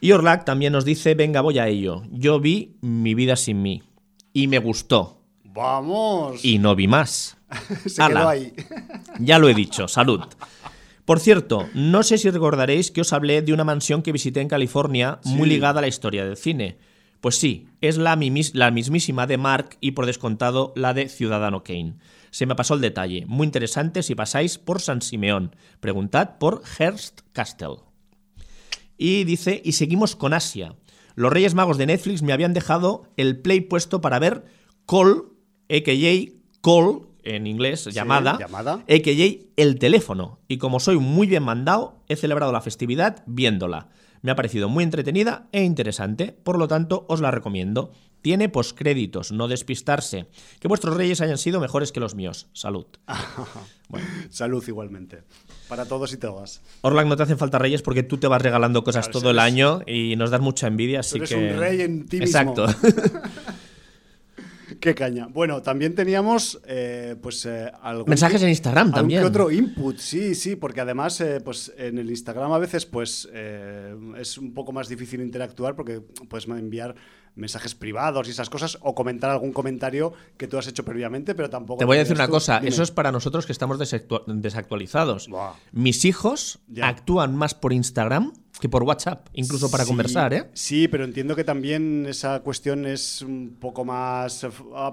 Y 0.00 0.12
Orlac 0.12 0.44
también 0.44 0.72
nos 0.72 0.84
dice, 0.84 1.14
venga, 1.14 1.40
voy 1.40 1.58
a 1.58 1.66
ello. 1.66 2.02
Yo 2.12 2.38
vi 2.38 2.76
Mi 2.80 3.14
vida 3.14 3.34
sin 3.34 3.62
mí. 3.62 3.82
Y 4.32 4.46
me 4.46 4.60
gustó. 4.60 5.22
Vamos. 5.42 6.44
Y 6.44 6.60
no 6.60 6.76
vi 6.76 6.86
más. 6.86 7.36
Se 7.86 8.06
quedó 8.06 8.28
ahí. 8.28 8.52
ya 9.18 9.40
lo 9.40 9.48
he 9.48 9.54
dicho, 9.54 9.88
salud. 9.88 10.20
Por 11.04 11.18
cierto, 11.18 11.68
no 11.74 12.04
sé 12.04 12.16
si 12.16 12.30
recordaréis 12.30 12.92
que 12.92 13.00
os 13.00 13.12
hablé 13.12 13.42
de 13.42 13.52
una 13.52 13.64
mansión 13.64 14.02
que 14.02 14.12
visité 14.12 14.40
en 14.40 14.48
California 14.48 15.18
muy 15.24 15.48
ligada 15.48 15.80
a 15.80 15.82
la 15.82 15.88
historia 15.88 16.24
del 16.24 16.36
cine. 16.36 16.78
Pues 17.20 17.38
sí, 17.38 17.68
es 17.80 17.98
la, 17.98 18.18
la, 18.52 18.70
mismísima 18.70 19.26
de 19.26 19.38
Mark 19.38 19.76
y 19.80 19.92
por 19.92 20.06
descontado 20.06 20.72
la 20.76 20.94
de 20.94 21.08
Ciudadano 21.08 21.64
Kane. 21.64 21.96
Se 22.30 22.46
me 22.46 22.54
pasó 22.54 22.74
el 22.74 22.80
detalle. 22.80 23.24
Muy 23.26 23.44
interesante 23.46 24.02
si 24.02 24.14
pasáis 24.14 24.58
por 24.58 24.80
San 24.80 25.02
Simeón. 25.02 25.56
Preguntad 25.80 26.38
por 26.38 26.62
Hearst 26.78 27.22
Castle. 27.32 27.76
Y 28.96 29.24
dice, 29.24 29.60
y 29.64 29.72
seguimos 29.72 30.14
con 30.14 30.32
Asia. 30.32 30.76
Los 31.14 31.32
Reyes 31.32 31.54
Magos 31.54 31.78
de 31.78 31.86
Netflix 31.86 32.22
me 32.22 32.32
habían 32.32 32.54
dejado 32.54 33.10
el 33.16 33.40
play 33.40 33.60
puesto 33.60 34.00
para 34.00 34.20
ver 34.20 34.44
Call, 34.86 35.24
a.k.a. 35.68 36.32
Call, 36.62 37.08
en 37.24 37.46
inglés, 37.46 37.84
llamada, 37.86 38.38
llamada, 38.38 38.74
a.k.a. 38.74 39.46
el 39.56 39.78
teléfono. 39.78 40.38
Y 40.46 40.58
como 40.58 40.78
soy 40.78 40.98
muy 40.98 41.26
bien 41.26 41.42
mandado, 41.42 42.02
he 42.08 42.16
celebrado 42.16 42.52
la 42.52 42.60
festividad 42.60 43.24
viéndola. 43.26 43.88
Me 44.22 44.30
ha 44.30 44.36
parecido 44.36 44.68
muy 44.68 44.84
entretenida 44.84 45.48
e 45.52 45.62
interesante, 45.62 46.32
por 46.32 46.58
lo 46.58 46.68
tanto 46.68 47.06
os 47.08 47.20
la 47.20 47.30
recomiendo. 47.30 47.92
Tiene 48.20 48.48
poscréditos, 48.48 49.30
no 49.30 49.46
despistarse. 49.46 50.26
Que 50.58 50.66
vuestros 50.68 50.96
reyes 50.96 51.20
hayan 51.20 51.38
sido 51.38 51.60
mejores 51.60 51.92
que 51.92 52.00
los 52.00 52.14
míos. 52.16 52.48
Salud. 52.52 52.86
Salud 54.30 54.64
igualmente. 54.66 55.22
Para 55.68 55.86
todos 55.86 56.12
y 56.12 56.16
todas. 56.16 56.60
Orlac, 56.80 57.06
no 57.06 57.16
te 57.16 57.22
hacen 57.22 57.38
falta 57.38 57.58
reyes 57.58 57.82
porque 57.82 58.02
tú 58.02 58.18
te 58.18 58.26
vas 58.26 58.42
regalando 58.42 58.82
cosas 58.82 59.10
todo 59.10 59.30
el 59.30 59.38
año 59.38 59.80
y 59.86 60.16
nos 60.16 60.30
das 60.30 60.40
mucha 60.40 60.66
envidia, 60.66 61.00
así 61.00 61.18
eres 61.18 61.28
que... 61.28 61.36
un 61.36 61.58
rey 61.58 61.80
en 61.82 62.06
ti 62.06 62.16
Exacto. 62.18 62.66
Qué 64.80 64.94
caña. 64.94 65.26
Bueno, 65.26 65.60
también 65.62 65.94
teníamos 65.94 66.60
eh, 66.66 67.16
pues 67.20 67.44
eh, 67.46 67.72
mensajes 68.06 68.42
en 68.42 68.50
Instagram 68.50 68.92
también. 68.92 69.24
otro 69.24 69.50
input, 69.50 69.98
sí, 69.98 70.34
sí, 70.34 70.56
porque 70.56 70.80
además 70.80 71.20
eh, 71.20 71.40
pues 71.40 71.72
en 71.76 71.98
el 71.98 72.08
Instagram 72.10 72.52
a 72.52 72.58
veces 72.58 72.86
pues 72.86 73.28
es 74.18 74.38
un 74.38 74.54
poco 74.54 74.72
más 74.72 74.88
difícil 74.88 75.20
interactuar 75.20 75.74
porque 75.74 76.00
puedes 76.00 76.46
enviar 76.48 76.94
mensajes 77.34 77.74
privados 77.74 78.26
y 78.26 78.32
esas 78.32 78.50
cosas 78.50 78.78
o 78.82 78.94
comentar 78.94 79.30
algún 79.30 79.52
comentario 79.52 80.12
que 80.36 80.48
tú 80.48 80.58
has 80.58 80.66
hecho 80.66 80.84
previamente, 80.84 81.34
pero 81.34 81.48
tampoco... 81.48 81.78
Te 81.78 81.84
voy 81.84 81.96
a 81.96 82.00
decir 82.00 82.16
una 82.16 82.28
cosa, 82.28 82.58
eso 82.58 82.82
es 82.82 82.90
para 82.90 83.12
nosotros 83.12 83.46
que 83.46 83.52
estamos 83.52 83.78
desactualizados. 83.78 85.28
Mis 85.72 86.04
hijos 86.04 86.58
actúan 86.82 87.36
más 87.36 87.54
por 87.54 87.72
Instagram 87.72 88.32
que 88.60 88.68
por 88.68 88.82
WhatsApp, 88.82 89.28
incluso 89.34 89.70
para 89.70 89.84
conversar, 89.84 90.34
¿eh? 90.34 90.48
Sí, 90.52 90.88
pero 90.88 91.04
entiendo 91.04 91.36
que 91.36 91.44
también 91.44 92.06
esa 92.08 92.40
cuestión 92.40 92.86
es 92.86 93.22
un 93.22 93.56
poco 93.60 93.84
más... 93.84 94.46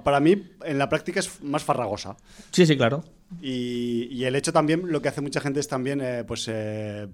Para 0.03 0.19
mí, 0.19 0.51
en 0.63 0.77
la 0.77 0.87
práctica 0.89 1.19
es 1.19 1.41
más 1.41 1.63
farragosa. 1.63 2.15
Sí, 2.51 2.65
sí, 2.65 2.77
claro. 2.77 3.03
Y, 3.41 4.23
el 4.23 4.35
hecho 4.35 4.53
también, 4.53 4.83
lo 4.85 5.01
que 5.01 5.09
hace 5.09 5.21
mucha 5.21 5.41
gente 5.41 5.59
es 5.59 5.67
también 5.67 5.99
eh, 6.01 6.23
pues, 6.25 6.47
eh, 6.47 7.07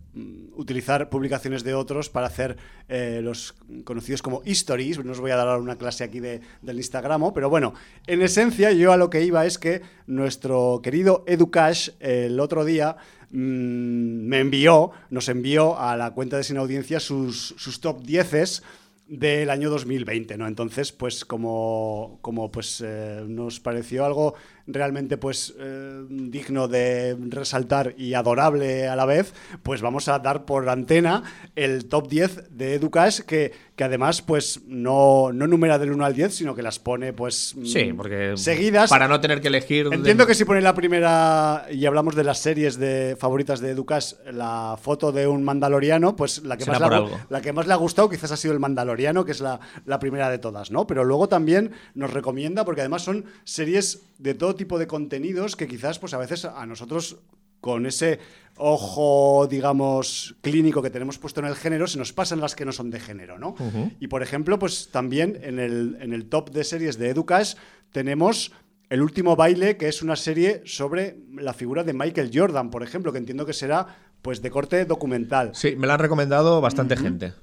utilizar 0.55 1.09
publicaciones 1.09 1.63
de 1.63 1.73
otros 1.73 2.09
para 2.09 2.27
hacer 2.27 2.57
eh, 2.89 3.21
los 3.23 3.55
conocidos 3.83 4.21
como 4.21 4.41
stories. 4.45 5.03
No 5.03 5.13
os 5.13 5.19
voy 5.19 5.31
a 5.31 5.37
dar 5.37 5.59
una 5.59 5.77
clase 5.77 6.03
aquí 6.03 6.19
de, 6.19 6.41
del 6.61 6.77
Instagram, 6.77 7.33
pero 7.33 7.49
bueno, 7.49 7.73
en 8.07 8.21
esencia 8.21 8.71
yo 8.71 8.91
a 8.91 8.97
lo 8.97 9.09
que 9.09 9.23
iba 9.23 9.45
es 9.45 9.57
que 9.57 9.81
nuestro 10.05 10.81
querido 10.83 11.23
Educash 11.27 11.89
el 11.99 12.39
otro 12.39 12.65
día 12.65 12.97
mm, 13.31 14.27
me 14.27 14.39
envió, 14.39 14.91
nos 15.09 15.29
envió 15.29 15.79
a 15.79 15.95
la 15.97 16.11
cuenta 16.11 16.37
de 16.37 16.43
Sin 16.43 16.57
Audiencia 16.57 16.99
sus, 16.99 17.55
sus 17.57 17.81
top 17.81 18.03
10 18.03 18.63
del 19.07 19.49
año 19.49 19.69
2020, 19.69 20.37
¿no? 20.37 20.47
Entonces, 20.47 20.91
pues 20.91 21.25
como, 21.25 22.19
como 22.21 22.51
pues 22.51 22.81
nos 23.27 23.59
pareció 23.59 24.05
algo 24.05 24.35
realmente 24.67 25.17
pues 25.17 25.53
eh, 25.59 26.05
digno 26.09 26.67
de 26.67 27.17
resaltar 27.29 27.93
y 27.97 28.13
adorable 28.13 28.87
a 28.87 28.95
la 28.95 29.05
vez, 29.05 29.33
pues 29.63 29.81
vamos 29.81 30.07
a 30.07 30.19
dar 30.19 30.45
por 30.45 30.67
antena 30.69 31.23
el 31.55 31.85
top 31.85 32.07
10 32.07 32.57
de 32.57 32.75
Educash 32.75 33.21
que, 33.21 33.51
que 33.75 33.83
además 33.83 34.21
pues 34.21 34.61
no, 34.67 35.31
no 35.33 35.47
numera 35.47 35.79
del 35.79 35.91
1 35.91 36.05
al 36.05 36.13
10, 36.13 36.33
sino 36.33 36.55
que 36.55 36.61
las 36.61 36.79
pone 36.79 37.13
pues 37.13 37.55
sí, 37.63 37.93
porque 37.93 38.33
seguidas. 38.35 38.89
Para 38.89 39.07
no 39.07 39.19
tener 39.19 39.41
que 39.41 39.47
elegir. 39.47 39.87
Entiendo 39.91 40.25
que 40.25 40.35
si 40.35 40.45
pone 40.45 40.61
la 40.61 40.73
primera 40.73 41.65
y 41.71 41.85
hablamos 41.85 42.15
de 42.15 42.23
las 42.23 42.39
series 42.39 42.77
de 42.77 43.15
favoritas 43.19 43.59
de 43.59 43.71
Educash, 43.71 44.13
la 44.31 44.77
foto 44.81 45.11
de 45.11 45.27
un 45.27 45.43
mandaloriano, 45.43 46.15
pues 46.15 46.43
la 46.43 46.57
que, 46.57 46.65
más 46.65 46.79
le, 46.79 47.09
la 47.29 47.41
que 47.41 47.53
más 47.53 47.67
le 47.67 47.73
ha 47.73 47.77
gustado 47.77 48.09
quizás 48.09 48.31
ha 48.31 48.37
sido 48.37 48.53
el 48.53 48.59
mandaloriano, 48.59 49.25
que 49.25 49.31
es 49.31 49.41
la, 49.41 49.59
la 49.85 49.99
primera 49.99 50.29
de 50.29 50.37
todas, 50.37 50.71
¿no? 50.71 50.87
Pero 50.87 51.03
luego 51.03 51.27
también 51.27 51.71
nos 51.95 52.11
recomienda, 52.13 52.65
porque 52.65 52.81
además 52.81 53.03
son 53.03 53.25
series 53.43 54.03
de 54.19 54.33
todo 54.35 54.50
tipo 54.55 54.79
de 54.79 54.87
contenidos 54.87 55.55
que 55.55 55.67
quizás 55.67 55.99
pues 55.99 56.13
a 56.13 56.17
veces 56.17 56.45
a 56.45 56.65
nosotros 56.65 57.17
con 57.59 57.85
ese 57.85 58.19
ojo, 58.57 59.47
digamos, 59.47 60.35
clínico 60.41 60.81
que 60.81 60.89
tenemos 60.89 61.19
puesto 61.19 61.41
en 61.41 61.45
el 61.45 61.55
género, 61.55 61.85
se 61.85 61.99
nos 61.99 62.11
pasan 62.11 62.41
las 62.41 62.55
que 62.55 62.65
no 62.65 62.71
son 62.71 62.89
de 62.89 62.99
género, 62.99 63.37
¿no? 63.37 63.55
Y 63.99 64.07
por 64.07 64.23
ejemplo, 64.23 64.57
pues 64.57 64.89
también 64.91 65.39
en 65.43 65.59
el, 65.59 65.97
en 66.01 66.11
el 66.13 66.25
top 66.25 66.49
de 66.49 66.63
series 66.63 66.97
de 66.97 67.09
Educash 67.09 67.53
tenemos 67.91 68.51
El 68.89 69.01
último 69.01 69.37
baile, 69.37 69.77
que 69.77 69.87
es 69.87 70.01
una 70.01 70.17
serie 70.17 70.63
sobre 70.65 71.15
la 71.35 71.53
figura 71.53 71.83
de 71.83 71.93
Michael 71.93 72.29
Jordan, 72.33 72.69
por 72.69 72.83
ejemplo, 72.83 73.13
que 73.13 73.19
entiendo 73.19 73.45
que 73.45 73.53
será 73.53 73.87
pues 74.21 74.41
de 74.41 74.51
corte 74.51 74.83
documental. 74.83 75.51
Sí, 75.53 75.75
me 75.77 75.87
la 75.87 75.93
han 75.93 76.01
recomendado 76.01 76.59
bastante 76.59 76.97
gente. 76.97 77.33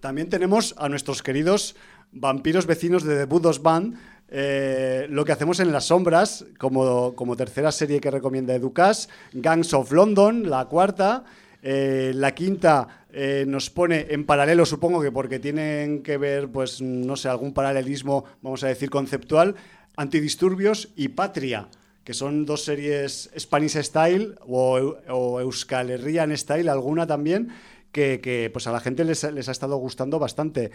También 0.00 0.28
tenemos 0.28 0.74
a 0.78 0.88
nuestros 0.88 1.22
queridos 1.22 1.76
vampiros 2.10 2.66
vecinos 2.66 3.04
de 3.04 3.18
The 3.18 3.24
Budos 3.26 3.62
Band, 3.62 3.98
eh, 4.30 5.06
lo 5.10 5.24
que 5.24 5.32
hacemos 5.32 5.58
en 5.58 5.72
las 5.72 5.86
sombras, 5.86 6.46
como, 6.56 7.14
como 7.16 7.36
tercera 7.36 7.72
serie 7.72 8.00
que 8.00 8.10
recomienda 8.10 8.54
Educas, 8.54 9.08
Gangs 9.32 9.74
of 9.74 9.90
London, 9.90 10.48
la 10.48 10.66
cuarta. 10.66 11.24
Eh, 11.62 12.12
la 12.14 12.34
quinta 12.34 13.04
eh, 13.12 13.44
nos 13.46 13.68
pone 13.68 14.06
en 14.10 14.24
paralelo, 14.24 14.64
supongo 14.64 15.02
que 15.02 15.12
porque 15.12 15.38
tienen 15.38 16.02
que 16.02 16.16
ver, 16.16 16.48
pues, 16.48 16.80
no 16.80 17.16
sé, 17.16 17.28
algún 17.28 17.52
paralelismo, 17.52 18.24
vamos 18.40 18.64
a 18.64 18.68
decir, 18.68 18.88
conceptual, 18.88 19.56
Antidisturbios 19.96 20.88
y 20.96 21.08
Patria, 21.08 21.68
que 22.04 22.14
son 22.14 22.46
dos 22.46 22.64
series 22.64 23.30
Spanish 23.38 23.76
Style 23.82 24.36
o, 24.46 24.96
o 25.08 25.40
Euskal 25.40 25.90
Herrian 25.90 26.34
Style, 26.34 26.70
alguna 26.70 27.06
también, 27.06 27.50
que, 27.92 28.48
pues 28.52 28.66
a 28.66 28.72
la 28.72 28.80
gente 28.80 29.04
les, 29.04 29.24
les 29.24 29.48
ha 29.48 29.52
estado 29.52 29.76
gustando 29.76 30.18
bastante. 30.18 30.70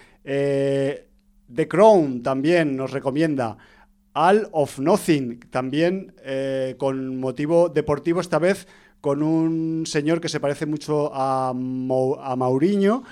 The 1.53 1.67
Crown 1.67 2.23
también 2.23 2.75
nos 2.75 2.91
recomienda. 2.91 3.57
All 4.13 4.47
of 4.51 4.79
Nothing, 4.79 5.39
también 5.49 6.13
eh, 6.23 6.75
con 6.77 7.19
motivo 7.19 7.69
deportivo, 7.69 8.21
esta 8.21 8.39
vez 8.39 8.67
con 9.01 9.21
un 9.21 9.85
señor 9.85 10.19
que 10.19 10.29
se 10.29 10.39
parece 10.39 10.65
mucho 10.65 11.11
a, 11.13 11.49
a 11.49 12.35
Mauriño 12.35 13.03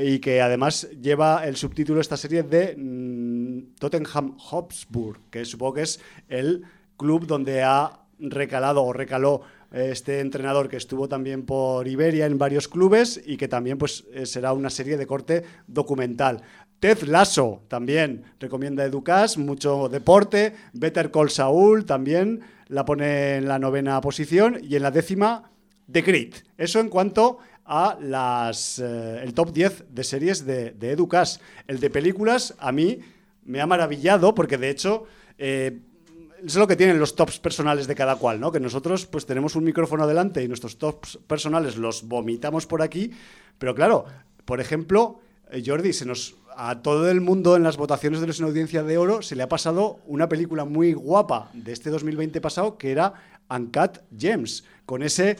y 0.00 0.18
que 0.18 0.40
además 0.40 0.88
lleva 1.00 1.46
el 1.46 1.56
subtítulo 1.56 1.96
de 1.96 2.02
esta 2.02 2.16
serie 2.16 2.42
de 2.42 2.76
mm, 2.76 3.74
Tottenham 3.78 4.36
Hotspur, 4.38 5.18
que 5.30 5.44
supongo 5.44 5.74
que 5.74 5.82
es 5.82 6.00
el 6.28 6.64
club 6.96 7.26
donde 7.26 7.62
ha 7.62 8.00
recalado 8.18 8.84
o 8.84 8.92
recaló 8.92 9.42
eh, 9.72 9.88
este 9.90 10.20
entrenador 10.20 10.68
que 10.68 10.76
estuvo 10.76 11.08
también 11.08 11.44
por 11.44 11.86
Iberia 11.86 12.26
en 12.26 12.38
varios 12.38 12.68
clubes 12.68 13.20
y 13.24 13.36
que 13.36 13.48
también 13.48 13.78
pues, 13.78 14.04
eh, 14.12 14.26
será 14.26 14.52
una 14.52 14.70
serie 14.70 14.96
de 14.96 15.06
corte 15.06 15.44
documental. 15.66 16.42
Ted 16.80 17.02
Lasso 17.04 17.62
también 17.68 18.24
recomienda 18.38 18.84
Educas, 18.84 19.38
mucho 19.38 19.88
deporte. 19.88 20.54
Better 20.72 21.10
Call 21.10 21.30
Saul 21.30 21.84
también 21.84 22.40
la 22.68 22.84
pone 22.84 23.36
en 23.36 23.48
la 23.48 23.58
novena 23.58 24.00
posición 24.00 24.58
y 24.62 24.76
en 24.76 24.82
la 24.82 24.90
décima 24.90 25.50
The 25.90 26.02
Grid. 26.02 26.34
Eso 26.58 26.80
en 26.80 26.88
cuanto 26.88 27.38
a 27.64 27.96
las, 28.00 28.78
eh, 28.78 29.20
el 29.22 29.34
top 29.34 29.52
10 29.52 29.84
de 29.90 30.04
series 30.04 30.44
de, 30.44 30.72
de 30.72 30.92
Educas. 30.92 31.40
El 31.66 31.80
de 31.80 31.90
películas 31.90 32.54
a 32.58 32.72
mí 32.72 33.00
me 33.44 33.60
ha 33.60 33.66
maravillado 33.66 34.34
porque 34.34 34.58
de 34.58 34.70
hecho... 34.70 35.04
Eh, 35.38 35.80
es 36.44 36.54
lo 36.56 36.66
que 36.66 36.76
tienen 36.76 36.98
los 36.98 37.16
tops 37.16 37.38
personales 37.38 37.86
de 37.86 37.94
cada 37.94 38.16
cual, 38.16 38.38
¿no? 38.38 38.52
Que 38.52 38.60
nosotros 38.60 39.06
pues 39.06 39.26
tenemos 39.26 39.56
un 39.56 39.64
micrófono 39.64 40.06
delante 40.06 40.42
y 40.42 40.48
nuestros 40.48 40.78
tops 40.78 41.18
personales 41.26 41.76
los 41.76 42.06
vomitamos 42.06 42.66
por 42.66 42.82
aquí, 42.82 43.10
pero 43.58 43.74
claro, 43.74 44.04
por 44.44 44.60
ejemplo, 44.60 45.20
eh, 45.50 45.62
Jordi, 45.64 45.92
se 45.92 46.04
nos 46.04 46.36
a 46.56 46.80
todo 46.82 47.10
el 47.10 47.20
mundo 47.20 47.54
en 47.56 47.62
las 47.62 47.76
votaciones 47.76 48.20
de 48.20 48.26
los 48.26 48.40
en 48.40 48.46
audiencia 48.46 48.82
de 48.82 48.98
oro 48.98 49.22
se 49.22 49.36
le 49.36 49.42
ha 49.42 49.48
pasado 49.48 49.98
una 50.06 50.28
película 50.28 50.64
muy 50.64 50.94
guapa 50.94 51.50
de 51.52 51.72
este 51.72 51.90
2020 51.90 52.40
pasado 52.40 52.78
que 52.78 52.90
era 52.90 53.12
Uncut 53.50 53.98
Gems, 54.16 54.64
con 54.86 55.02
ese 55.02 55.36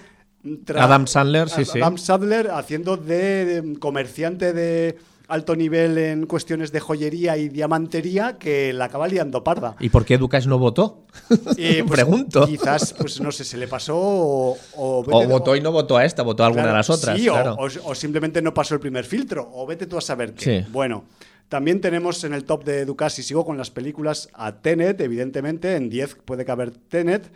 Adam 0.77 1.07
Sandler, 1.07 1.49
sí, 1.49 1.65
sí. 1.65 1.81
Adam 1.81 1.99
Sandler 1.99 2.51
haciendo 2.51 2.97
de 2.97 3.77
comerciante 3.81 4.53
de 4.53 4.97
alto 5.29 5.57
nivel 5.57 5.99
en 5.99 6.27
cuestiones 6.27 6.73
de 6.73 6.81
joyería 6.81 7.37
y 7.37 7.49
diamantería 7.49 8.39
que 8.39 8.73
la 8.73 8.87
acaba 8.87 9.09
liando 9.09 9.43
parda. 9.43 9.77
¿Y 9.81 9.89
por 9.89 10.05
qué 10.05 10.19
Ducas 10.19 10.47
no 10.47 10.59
votó? 10.59 11.03
Eh, 11.59 11.83
pues, 11.87 12.01
Pregunto. 12.01 12.47
Quizás, 12.47 12.93
pues 12.93 13.21
no 13.21 13.33
sé, 13.33 13.45
se 13.45 13.57
le 13.57 13.67
pasó 13.67 13.97
o... 13.97 14.59
O, 14.77 15.03
votó 15.03 15.57
y 15.57 15.61
no 15.61 15.73
votó 15.73 15.97
a 15.97 16.05
esta, 16.05 16.23
votó 16.23 16.43
a 16.43 16.47
alguna 16.47 16.67
de 16.67 16.73
las 16.73 16.91
otras. 16.91 17.19
Sí, 17.19 17.29
o, 17.29 17.95
simplemente 17.95 18.43
no 18.43 18.53
pasó 18.53 18.75
el 18.75 18.81
primer 18.81 19.05
filtro, 19.05 19.49
o 19.55 19.67
vete 19.67 19.87
tú 19.87 19.97
a 19.97 20.01
saber 20.01 20.35
qué. 20.35 20.67
Bueno, 20.71 21.05
también 21.49 21.81
tenemos 21.81 22.23
en 22.25 22.35
el 22.35 22.45
top 22.45 22.65
de 22.65 22.85
Ducas, 22.85 23.19
y 23.19 23.23
sigo 23.23 23.45
con 23.45 23.57
las 23.57 23.71
películas, 23.71 24.29
a 24.35 24.57
Tenet, 24.57 25.01
evidentemente, 25.01 25.77
en 25.77 25.89
10 25.89 26.17
puede 26.25 26.45
caber 26.45 26.71
Tenet. 26.71 27.31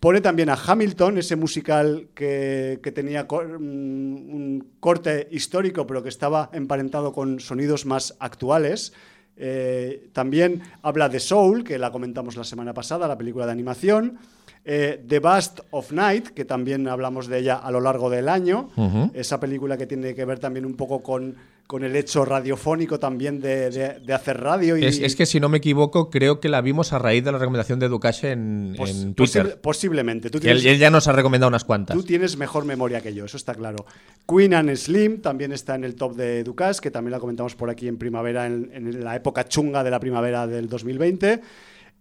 Pone 0.00 0.20
también 0.20 0.48
a 0.48 0.54
Hamilton, 0.54 1.18
ese 1.18 1.34
musical 1.34 2.08
que, 2.14 2.80
tenía 2.94 3.24
mm, 3.24 3.34
un 3.58 4.68
corte 4.78 5.28
histórico, 5.32 5.86
pero 5.86 6.02
que 6.02 6.08
estaba 6.08 6.50
emparentado 6.52 7.12
con 7.12 7.40
sonidos 7.40 7.84
más 7.84 8.16
actuales. 8.20 8.92
Eh, 9.36 10.08
también 10.12 10.62
habla 10.82 11.08
de 11.08 11.18
Soul, 11.18 11.64
que 11.64 11.78
la 11.78 11.90
comentamos 11.90 12.36
la 12.36 12.44
semana 12.44 12.74
pasada, 12.74 13.08
la 13.08 13.18
película 13.18 13.46
de 13.46 13.52
animación. 13.52 14.18
Eh, 14.64 15.02
The 15.06 15.18
Bust 15.18 15.60
of 15.70 15.92
Night, 15.92 16.28
que 16.28 16.44
también 16.44 16.86
hablamos 16.88 17.26
de 17.26 17.38
ella 17.38 17.56
a 17.56 17.70
lo 17.70 17.80
largo 17.80 18.10
del 18.10 18.28
año. 18.28 18.68
Esa 19.14 19.40
película 19.40 19.76
que 19.76 19.86
tiene 19.86 20.14
que 20.14 20.24
ver 20.24 20.38
también 20.38 20.66
un 20.66 20.76
poco 20.76 21.02
con, 21.02 21.36
con 21.68 21.84
el 21.84 21.94
hecho 21.96 22.24
radiofónico 22.24 22.98
también 22.98 23.42
de, 23.42 24.02
hacer 24.14 24.40
radio. 24.40 24.78
Y... 24.78 24.86
Es, 24.86 25.14
que 25.14 25.26
si 25.26 25.38
no 25.38 25.50
me 25.50 25.58
equivoco, 25.58 26.08
creo 26.08 26.40
que 26.40 26.48
la 26.48 26.62
vimos 26.62 26.94
a 26.94 26.98
raíz 26.98 27.22
de 27.22 27.30
la 27.30 27.36
recomendación 27.36 27.78
de 27.78 27.88
Ducache 27.88 28.32
en, 28.32 28.74
Twitter. 29.14 29.60
posiblemente. 29.60 30.30
Tú 30.30 30.40
él, 30.42 30.62
ya 30.62 30.90
nos 30.90 31.08
ha 31.08 31.12
recomendado 31.12 31.48
unas 31.48 31.64
cuantas. 31.64 31.94
Tú 31.94 32.02
tienes 32.02 32.38
mejor 32.38 32.64
memoria 32.64 33.02
que 33.02 33.12
yo, 33.12 33.26
eso 33.26 33.36
está 33.36 33.54
claro. 33.54 33.84
Queen 34.26 34.54
and 34.54 34.74
Slim 34.76 35.20
también 35.20 35.52
está 35.52 35.74
en 35.74 35.84
el 35.84 35.94
top 35.94 36.16
de 36.16 36.42
Ducache, 36.42 36.80
que 36.80 36.90
también 36.90 37.12
la 37.12 37.20
comentamos 37.20 37.54
por 37.54 37.68
aquí 37.68 37.86
en 37.86 37.98
primavera, 37.98 38.46
en, 38.46 39.04
la 39.04 39.14
época 39.14 39.46
chunga 39.46 39.84
de 39.84 39.90
la 39.90 40.00
primavera 40.00 40.46
del 40.46 40.70
2020. 40.70 41.42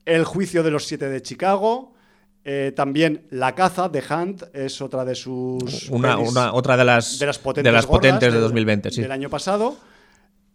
El 0.06 0.24
juicio 0.24 0.63
de 0.63 0.72
los 0.72 0.86
siete 0.86 1.10
de 1.10 1.22
Chicago. 1.22 1.94
Eh, 2.50 2.72
también 2.74 3.28
La 3.32 3.54
caza 3.54 3.90
de 3.90 4.02
Hunt 4.10 4.44
es 4.54 4.82
otra 4.82 5.04
de 5.04 5.16
sus. 5.16 5.90
Una, 5.90 6.18
otra 6.54 6.78
de 6.78 6.86
las, 6.86 7.20
de 7.20 7.26
las 7.26 7.38
potentes, 7.40 8.34
de, 8.34 8.40
2020, 8.40 8.90
sí. 8.90 9.02
Del 9.02 9.12
año 9.12 9.30
pasado. 9.30 9.76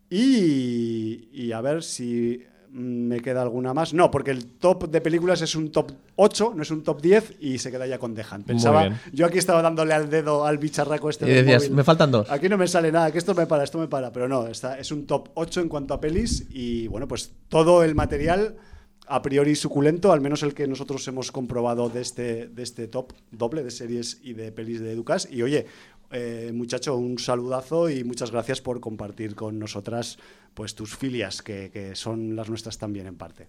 Y, 0.08 1.52
a 1.52 1.60
ver 1.60 1.82
si 1.82 2.42
me 2.70 3.20
queda 3.20 3.42
alguna 3.42 3.74
más. 3.74 3.92
No, 3.92 4.10
porque 4.10 4.30
el 4.30 4.46
top 4.46 4.88
de 4.88 5.02
películas 5.02 5.42
es 5.42 5.54
un 5.54 5.70
top 5.70 5.92
8, 6.16 6.54
no 6.56 6.62
es 6.62 6.70
un 6.70 6.82
top 6.82 7.02
10 7.02 7.34
y 7.40 7.58
se 7.58 7.70
queda 7.70 7.86
ya 7.86 7.98
con 7.98 8.14
The 8.14 8.24
Hunt. 8.32 8.46
Pensaba, 8.46 8.98
yo 9.12 9.26
aquí 9.26 9.36
estaba 9.36 9.60
dándole 9.60 9.92
al 9.92 10.08
dedo 10.08 10.46
al 10.46 10.56
bicharraco 10.56 11.10
este. 11.10 11.26
Y 11.30 11.34
decías, 11.34 11.68
me 11.68 11.84
faltan 11.84 12.10
dos. 12.10 12.30
Aquí 12.30 12.48
no 12.48 12.56
me 12.56 12.68
sale 12.68 12.90
nada, 12.90 13.12
que 13.12 13.18
esto 13.18 13.34
me 13.34 13.46
para, 13.46 13.64
esto 13.64 13.76
me 13.76 13.88
para. 13.88 14.10
Pero 14.10 14.28
no, 14.28 14.46
está, 14.46 14.78
es 14.78 14.90
un 14.92 15.06
top 15.06 15.28
8 15.34 15.60
en 15.60 15.68
cuanto 15.68 15.92
a 15.92 16.00
pelis 16.00 16.46
y 16.48 16.86
bueno, 16.86 17.06
pues 17.06 17.32
todo 17.50 17.84
el 17.84 17.94
material 17.94 18.56
a 19.06 19.22
priori 19.22 19.54
suculento, 19.56 20.12
al 20.12 20.20
menos 20.20 20.42
el 20.42 20.54
que 20.54 20.66
nosotros 20.66 21.06
hemos 21.08 21.32
comprobado 21.32 21.88
de 21.88 22.00
este, 22.00 22.48
de 22.48 22.62
este 22.62 22.88
top 22.88 23.12
doble 23.30 23.62
de 23.62 23.70
series 23.70 24.20
y 24.22 24.34
de 24.34 24.52
pelis 24.52 24.80
de 24.80 24.92
Educas. 24.92 25.28
Y 25.30 25.42
oye, 25.42 25.66
eh, 26.10 26.50
muchacho, 26.54 26.96
un 26.96 27.18
saludazo 27.18 27.88
y 27.88 28.04
muchas 28.04 28.30
gracias 28.30 28.60
por 28.60 28.80
compartir 28.80 29.34
con 29.34 29.58
nosotras 29.58 30.18
pues 30.54 30.74
tus 30.74 30.94
filias, 30.94 31.40
que, 31.40 31.92
son 31.94 32.36
las 32.36 32.48
nuestras 32.50 32.76
también 32.78 33.06
en 33.06 33.16
parte. 33.16 33.48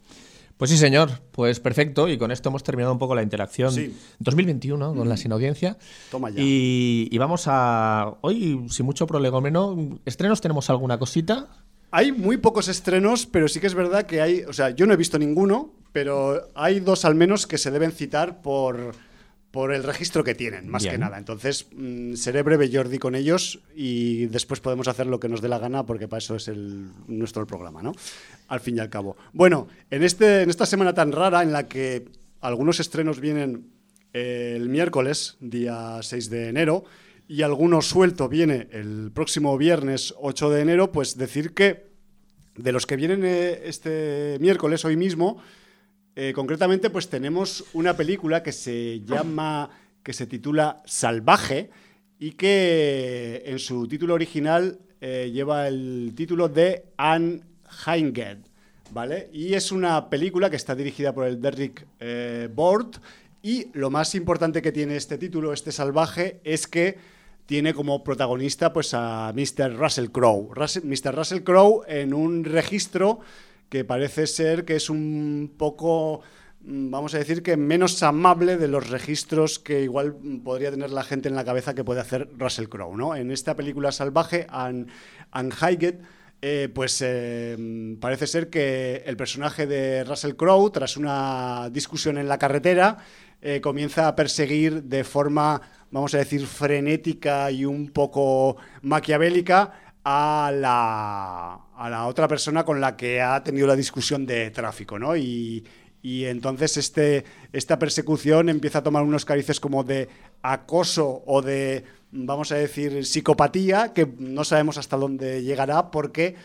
Pues 0.58 0.72
sí, 0.72 0.78
señor. 0.78 1.10
Pues 1.32 1.60
perfecto. 1.60 2.08
Y 2.08 2.18
con 2.18 2.32
esto 2.32 2.50
hemos 2.50 2.63
terminado 2.63 2.94
un 2.94 3.00
poco 3.00 3.16
la 3.16 3.24
interacción 3.24 3.74
2021 4.20 4.96
con 4.96 5.10
la 5.10 5.18
sin 5.18 5.34
audiencia. 5.34 5.78
Toma 6.10 6.30
ya. 6.30 6.42
Y, 6.42 7.10
y, 7.12 7.18
vamos 7.18 7.46
a. 7.48 8.16
Hoy, 8.22 8.66
sin 8.70 8.86
mucho 8.86 9.08
prolegómeno, 9.08 10.00
¿estrenos 10.06 10.39
tenemos 10.39 10.70
alguna 10.70 10.98
cosita? 10.98 11.50
Hay 11.96 12.12
muy 12.12 12.38
pocos 12.38 12.70
estrenos, 12.70 13.28
pero 13.28 13.48
sí 13.48 13.60
que 13.60 13.68
es 13.68 13.76
verdad 13.76 14.08
que 14.08 14.20
hay, 14.20 14.42
o 14.46 14.52
sea, 14.52 14.72
yo 14.72 14.88
no 14.88 14.94
he 14.94 14.98
visto 14.98 15.20
ninguno, 15.20 15.76
pero 15.92 16.50
hay 16.56 16.80
dos 16.80 17.06
al 17.06 17.14
menos 17.14 17.46
que 17.46 17.60
se 17.60 17.70
deben 17.70 17.92
citar 17.92 18.42
por, 18.42 18.96
por 19.52 19.72
el 19.72 19.84
registro 19.84 20.24
que 20.24 20.34
tienen, 20.34 20.68
más 20.68 20.88
que 20.88 20.98
nada. 20.98 21.20
Entonces, 21.20 21.68
mm, 21.72 22.16
seré 22.16 22.42
breve, 22.42 22.68
Jordi, 22.74 22.98
con 22.98 23.14
ellos 23.14 23.60
y 23.76 24.26
después 24.26 24.60
podemos 24.60 24.88
hacer 24.88 25.06
lo 25.06 25.20
que 25.20 25.30
nos 25.30 25.40
dé 25.40 25.50
la 25.50 25.60
gana, 25.60 25.86
porque 25.86 26.08
para 26.08 26.18
eso 26.18 26.36
es 26.36 26.48
el, 26.48 26.88
nuestro 27.06 27.46
programa, 27.46 27.84
¿no? 27.84 27.92
Al 28.48 28.60
fin 28.60 28.78
y 28.78 28.80
al 28.80 28.90
cabo. 28.90 29.16
Bueno, 29.32 29.68
en, 29.92 30.02
este, 30.02 30.42
en 30.42 30.50
esta 30.50 30.66
semana 30.66 30.96
tan 30.96 31.12
rara 31.12 31.44
en 31.44 31.54
la 31.54 31.68
que 31.68 32.06
algunos 32.42 32.80
estrenos 32.80 33.20
vienen 33.20 33.68
eh, 34.14 34.54
el 34.56 34.68
miércoles, 34.68 35.38
día 35.40 36.00
6 36.02 36.32
de 36.32 36.50
enero, 36.50 36.86
y 37.34 37.41
alguno 37.41 37.82
suelto 37.82 38.30
viene 38.30 38.67
el 38.74 39.10
próximo 39.12 39.58
viernes 39.58 40.13
8 40.19 40.52
de 40.52 40.62
enero, 40.62 40.91
pues 40.91 41.17
decir 41.17 41.56
que 41.56 41.88
de 42.56 42.72
los 42.72 42.86
que 42.86 42.96
vienen 42.96 43.26
eh, 43.26 43.63
este 43.65 44.38
miércoles, 44.39 44.86
hoy 44.86 44.98
mismo, 44.98 45.41
eh, 46.15 46.32
concretamente, 46.36 46.91
pues 46.91 47.10
tenemos 47.10 47.65
una 47.74 47.98
película 47.98 48.43
que 48.43 48.52
se 48.52 49.02
llama, 49.02 49.72
que 50.04 50.13
se 50.13 50.28
titula 50.28 50.84
Salvaje 50.86 51.72
y 52.19 52.34
que 52.34 53.41
en 53.48 53.58
su 53.58 53.88
título 53.88 54.13
original 54.13 54.78
eh, 55.02 55.32
lleva 55.34 55.67
el 55.67 56.13
título 56.15 56.50
de 56.50 56.86
Anne 56.98 57.41
Heinged, 57.88 58.38
¿vale? 58.91 59.32
Y 59.34 59.56
es 59.56 59.72
una 59.72 60.08
película 60.12 60.52
que 60.52 60.58
está 60.58 60.76
dirigida 60.76 61.15
por 61.15 61.26
el 61.26 61.41
Derrick 61.41 61.88
Bort 62.54 62.98
y 63.41 63.69
lo 63.74 63.89
más 63.89 64.13
importante 64.13 64.62
que 64.62 64.72
tiene 64.72 64.98
este 64.98 65.17
título, 65.17 65.52
este 65.52 65.72
Salvaje, 65.72 66.39
es 66.43 66.67
que 66.67 67.12
tiene 67.46 67.74
como 67.74 68.04
protagonista 68.04 68.74
pues 68.74 68.94
a 68.94 69.34
Mr. 69.34 69.76
Russell 69.76 70.10
Crowe. 70.10 70.50
Mr. 70.56 71.16
Russell 71.16 71.44
Crowe 71.44 71.84
en 71.88 72.14
un 72.14 72.46
registro 72.46 73.20
que 73.70 73.84
parece 73.84 74.28
ser 74.28 74.66
que 74.66 74.76
es 74.76 74.90
un 74.90 75.54
poco 75.58 76.22
mm, 76.62 76.92
vamos 76.92 77.16
a 77.16 77.18
decir 77.18 77.44
que 77.44 77.58
menos 77.58 78.02
amable 78.04 78.58
de 78.58 78.68
los 78.68 78.90
registros 78.90 79.60
que 79.60 79.82
igual 79.82 80.16
podría 80.44 80.72
tener 80.72 80.92
la 80.92 81.04
gente 81.04 81.28
en 81.28 81.36
la 81.36 81.44
cabeza 81.44 81.74
que 81.74 81.84
puede 81.84 82.02
hacer 82.02 82.30
Russell 82.38 82.68
Crowe, 82.68 82.96
¿no? 82.96 83.16
En 83.16 83.32
esta 83.32 83.56
película 83.56 83.92
salvaje, 83.92 84.48
Anne, 84.50 84.86
Higgett, 85.34 86.02
eh, 86.46 86.70
pues 86.74 87.02
eh, 87.02 87.98
parece 88.02 88.28
ser 88.28 88.50
que 88.50 89.02
el 89.06 89.16
personaje 89.16 89.66
de 89.66 90.04
Russell 90.04 90.36
Crowe, 90.36 90.72
tras 90.72 90.98
una 90.98 91.70
discusión 91.72 92.18
en 92.18 92.28
la 92.28 92.38
carretera, 92.38 92.98
eh, 93.42 93.60
comienza 93.60 94.08
a 94.08 94.16
perseguir 94.16 94.84
de 94.84 95.04
forma 95.04 95.62
vamos 95.94 96.16
a 96.16 96.18
decir, 96.18 96.46
frenética 96.48 97.52
y 97.52 97.66
un 97.66 97.90
poco 97.90 98.58
maquiavélica 98.82 99.94
a 100.04 100.52
la, 100.54 101.54
a 101.76 101.90
la 101.90 102.08
otra 102.08 102.28
persona 102.28 102.66
con 102.66 102.82
la 102.82 102.98
que 102.98 103.22
ha 103.22 103.42
tenido 103.44 103.68
la 103.68 103.76
discusión 103.76 104.26
de 104.26 104.50
tráfico, 104.50 104.98
¿no? 104.98 105.16
Y, 105.16 105.64
entonces 106.04 106.76
este, 106.76 107.24
esta 107.54 107.80
persecución 107.80 108.50
empieza 108.50 108.80
a 108.80 108.84
tomar 108.84 109.04
unos 109.04 109.24
carices 109.24 109.62
como 109.62 109.86
de 109.86 110.10
acoso 110.42 111.24
o 111.26 111.42
de, 111.42 111.86
vamos 112.12 112.52
a 112.52 112.56
decir, 112.56 113.06
psicopatía, 113.06 113.94
que 113.94 114.12
no 114.18 114.44
sabemos 114.44 114.78
hasta 114.78 114.98
dónde 114.98 115.44
llegará 115.44 115.92
porque, 115.92 116.36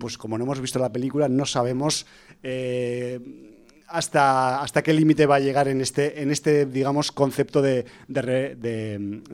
pues 0.00 0.18
como 0.18 0.36
no 0.36 0.44
hemos 0.44 0.60
visto 0.60 0.80
la 0.80 0.90
película, 0.90 1.28
no 1.28 1.44
sabemos... 1.44 2.06
Eh, 2.42 3.53
hasta, 3.88 4.62
hasta 4.62 4.82
qué 4.82 4.92
límite 4.92 5.26
va 5.26 5.36
a 5.36 5.40
llegar 5.40 5.68
en 5.68 5.80
este, 5.80 6.22
en 6.22 6.30
este 6.30 6.66
digamos, 6.66 7.12
concepto 7.12 7.62
de, 7.62 7.84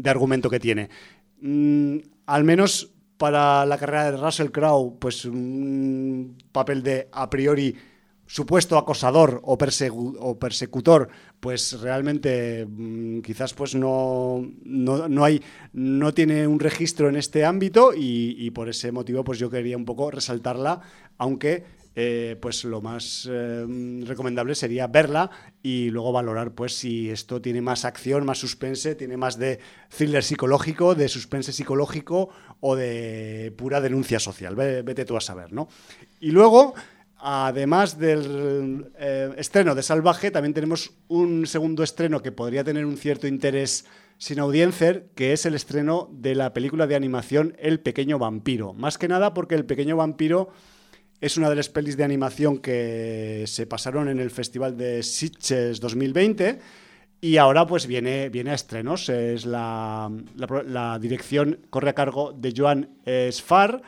argumento 0.04 0.50
que 0.50 0.60
tiene. 0.60 0.90
Mm, 1.40 1.98
al 2.26 2.44
menos 2.44 2.92
para 3.16 3.66
la 3.66 3.78
carrera 3.78 4.10
de 4.10 4.16
Russell 4.16 4.50
Crowe, 4.50 4.96
pues 4.98 5.24
un 5.24 6.38
papel 6.52 6.82
de 6.82 7.08
a 7.12 7.28
priori 7.28 7.76
supuesto 8.26 8.78
acosador 8.78 9.40
o, 9.42 9.58
persecutor, 9.58 11.08
pues 11.40 11.80
realmente 11.80 12.64
mm, 12.64 13.20
quizás 13.22 13.52
pues 13.54 13.74
no, 13.74 14.40
no, 14.62 15.24
hay, 15.24 15.42
no 15.72 16.14
tiene 16.14 16.46
un 16.46 16.60
registro 16.60 17.08
en 17.08 17.16
este 17.16 17.44
ámbito 17.44 17.92
y, 17.92 18.36
y, 18.38 18.52
por 18.52 18.68
ese 18.68 18.92
motivo 18.92 19.24
pues 19.24 19.40
yo 19.40 19.50
quería 19.50 19.76
un 19.76 19.84
poco 19.84 20.12
resaltarla, 20.12 20.80
aunque 21.18 21.64
eh, 21.96 22.36
pues 22.40 22.64
lo 22.64 22.80
más 22.80 23.28
eh, 23.28 23.66
recomendable 24.04 24.54
sería 24.54 24.86
verla 24.86 25.28
y 25.60 25.90
luego 25.90 26.12
valorar 26.12 26.52
pues 26.52 26.74
si 26.74 27.10
esto 27.10 27.42
tiene 27.42 27.60
más 27.60 27.84
acción, 27.84 28.24
más 28.24 28.38
suspense, 28.38 28.94
tiene 28.94 29.16
más 29.16 29.38
de 29.38 29.58
thriller 29.96 30.22
psicológico, 30.22 30.94
de 30.94 31.08
suspense 31.08 31.52
psicológico 31.52 32.30
o 32.60 32.76
de 32.76 33.52
pura 33.56 33.80
denuncia 33.80 34.20
social. 34.20 34.54
Vete 34.54 35.04
tú 35.04 35.16
a 35.16 35.20
saber, 35.20 35.52
¿no? 35.52 35.68
Y 36.20 36.30
luego, 36.30 36.74
además 37.16 37.98
del 37.98 38.92
eh, 38.96 39.34
estreno 39.36 39.74
de 39.74 39.82
Salvaje, 39.82 40.30
también 40.30 40.54
tenemos 40.54 40.92
un 41.08 41.46
segundo 41.46 41.82
estreno 41.82 42.22
que 42.22 42.30
podría 42.30 42.62
tener 42.62 42.86
un 42.86 42.98
cierto 42.98 43.26
interés 43.26 43.84
sin 44.16 44.38
audiencia, 44.38 45.02
que 45.16 45.32
es 45.32 45.44
el 45.44 45.54
estreno 45.54 46.08
de 46.12 46.34
la 46.36 46.52
película 46.52 46.86
de 46.86 46.94
animación 46.94 47.56
El 47.58 47.80
pequeño 47.80 48.18
vampiro. 48.18 48.74
Más 48.74 48.96
que 48.96 49.08
nada 49.08 49.34
porque 49.34 49.56
El 49.56 49.64
pequeño 49.64 49.96
vampiro 49.96 50.50
es 51.20 51.36
una 51.36 51.50
de 51.50 51.56
las 51.56 51.68
pelis 51.68 51.96
de 51.96 52.04
animación 52.04 52.58
que 52.58 53.44
se 53.46 53.66
pasaron 53.66 54.08
en 54.08 54.20
el 54.20 54.30
Festival 54.30 54.76
de 54.76 55.02
Sitges 55.02 55.80
2020 55.80 56.58
y 57.20 57.36
ahora 57.36 57.66
pues 57.66 57.86
viene, 57.86 58.30
viene 58.30 58.52
a 58.52 58.54
estrenos. 58.54 59.08
Es 59.10 59.44
la, 59.44 60.10
dirección 61.00 61.58
corre 61.68 61.90
a 61.90 61.94
cargo 61.94 62.32
de 62.32 62.54
Joan 62.56 62.88
Sfar 63.30 63.82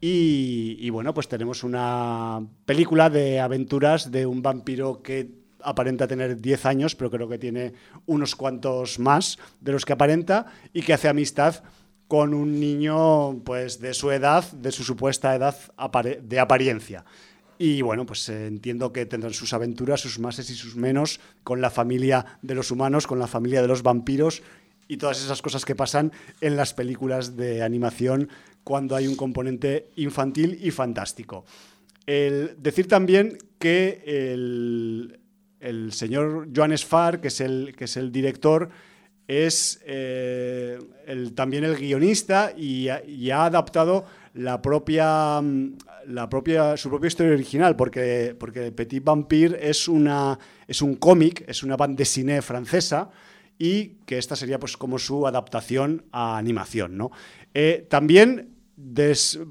y, 0.00 0.76
y, 0.78 0.90
bueno, 0.90 1.14
pues 1.14 1.28
tenemos 1.28 1.64
una 1.64 2.46
película 2.66 3.08
de 3.08 3.40
aventuras 3.40 4.10
de 4.10 4.26
un 4.26 4.42
vampiro 4.42 5.02
que 5.02 5.30
aparenta 5.62 6.06
tener 6.06 6.38
10 6.38 6.66
años, 6.66 6.94
pero 6.94 7.10
creo 7.10 7.26
que 7.26 7.38
tiene 7.38 7.72
unos 8.04 8.36
cuantos 8.36 8.98
más 8.98 9.38
de 9.60 9.72
los 9.72 9.86
que 9.86 9.94
aparenta 9.94 10.44
y 10.74 10.82
que 10.82 10.92
hace 10.92 11.08
amistad 11.08 11.62
con 12.08 12.34
un 12.34 12.60
niño 12.60 13.40
pues 13.44 13.80
de 13.80 13.94
su 13.94 14.10
edad, 14.10 14.50
de 14.52 14.72
su 14.72 14.84
supuesta 14.84 15.34
edad 15.34 15.56
de 16.22 16.38
apariencia. 16.40 17.04
Y 17.58 17.82
bueno, 17.82 18.04
pues 18.04 18.28
eh, 18.28 18.46
entiendo 18.46 18.92
que 18.92 19.06
tendrán 19.06 19.32
sus 19.32 19.52
aventuras, 19.52 20.00
sus 20.00 20.18
máses 20.18 20.50
y 20.50 20.54
sus 20.54 20.76
menos 20.76 21.20
con 21.44 21.60
la 21.60 21.70
familia 21.70 22.38
de 22.42 22.54
los 22.54 22.70
humanos, 22.70 23.06
con 23.06 23.18
la 23.18 23.26
familia 23.26 23.62
de 23.62 23.68
los 23.68 23.82
vampiros 23.82 24.42
y 24.88 24.96
todas 24.96 25.22
esas 25.22 25.40
cosas 25.40 25.64
que 25.64 25.74
pasan 25.74 26.12
en 26.40 26.56
las 26.56 26.74
películas 26.74 27.36
de 27.36 27.62
animación 27.62 28.28
cuando 28.64 28.96
hay 28.96 29.06
un 29.06 29.16
componente 29.16 29.88
infantil 29.96 30.58
y 30.62 30.70
fantástico. 30.70 31.44
El 32.06 32.56
decir 32.58 32.86
también 32.88 33.38
que 33.58 34.02
el, 34.06 35.20
el 35.60 35.92
señor 35.92 36.48
Joan 36.54 36.76
Sfar, 36.76 37.20
que 37.20 37.28
es 37.28 37.40
el, 37.40 37.74
que 37.76 37.84
es 37.84 37.96
el 37.96 38.12
director, 38.12 38.68
es 39.26 39.80
también 41.34 41.64
el 41.64 41.76
guionista 41.76 42.52
y, 42.56 42.88
ha 42.88 43.44
adaptado 43.44 44.04
la 44.34 44.60
propia, 44.60 45.40
la 46.06 46.28
propia, 46.28 46.76
su 46.76 46.88
propia 46.90 47.08
historia 47.08 47.32
original, 47.32 47.76
porque, 47.76 48.36
porque 48.38 48.72
Petit 48.72 49.02
Vampire 49.02 49.58
es, 49.60 49.88
una, 49.88 50.38
es 50.66 50.82
un 50.82 50.96
cómic, 50.96 51.44
es 51.46 51.62
una 51.62 51.76
bande 51.76 52.04
cine 52.04 52.42
francesa 52.42 53.10
y 53.58 53.96
que 54.06 54.18
esta 54.18 54.36
sería 54.36 54.58
pues 54.58 54.76
como 54.76 54.98
su 54.98 55.26
adaptación 55.26 56.04
a 56.12 56.36
animación. 56.36 56.96
¿no? 56.96 57.10
Eh, 57.52 57.86
también 57.88 58.50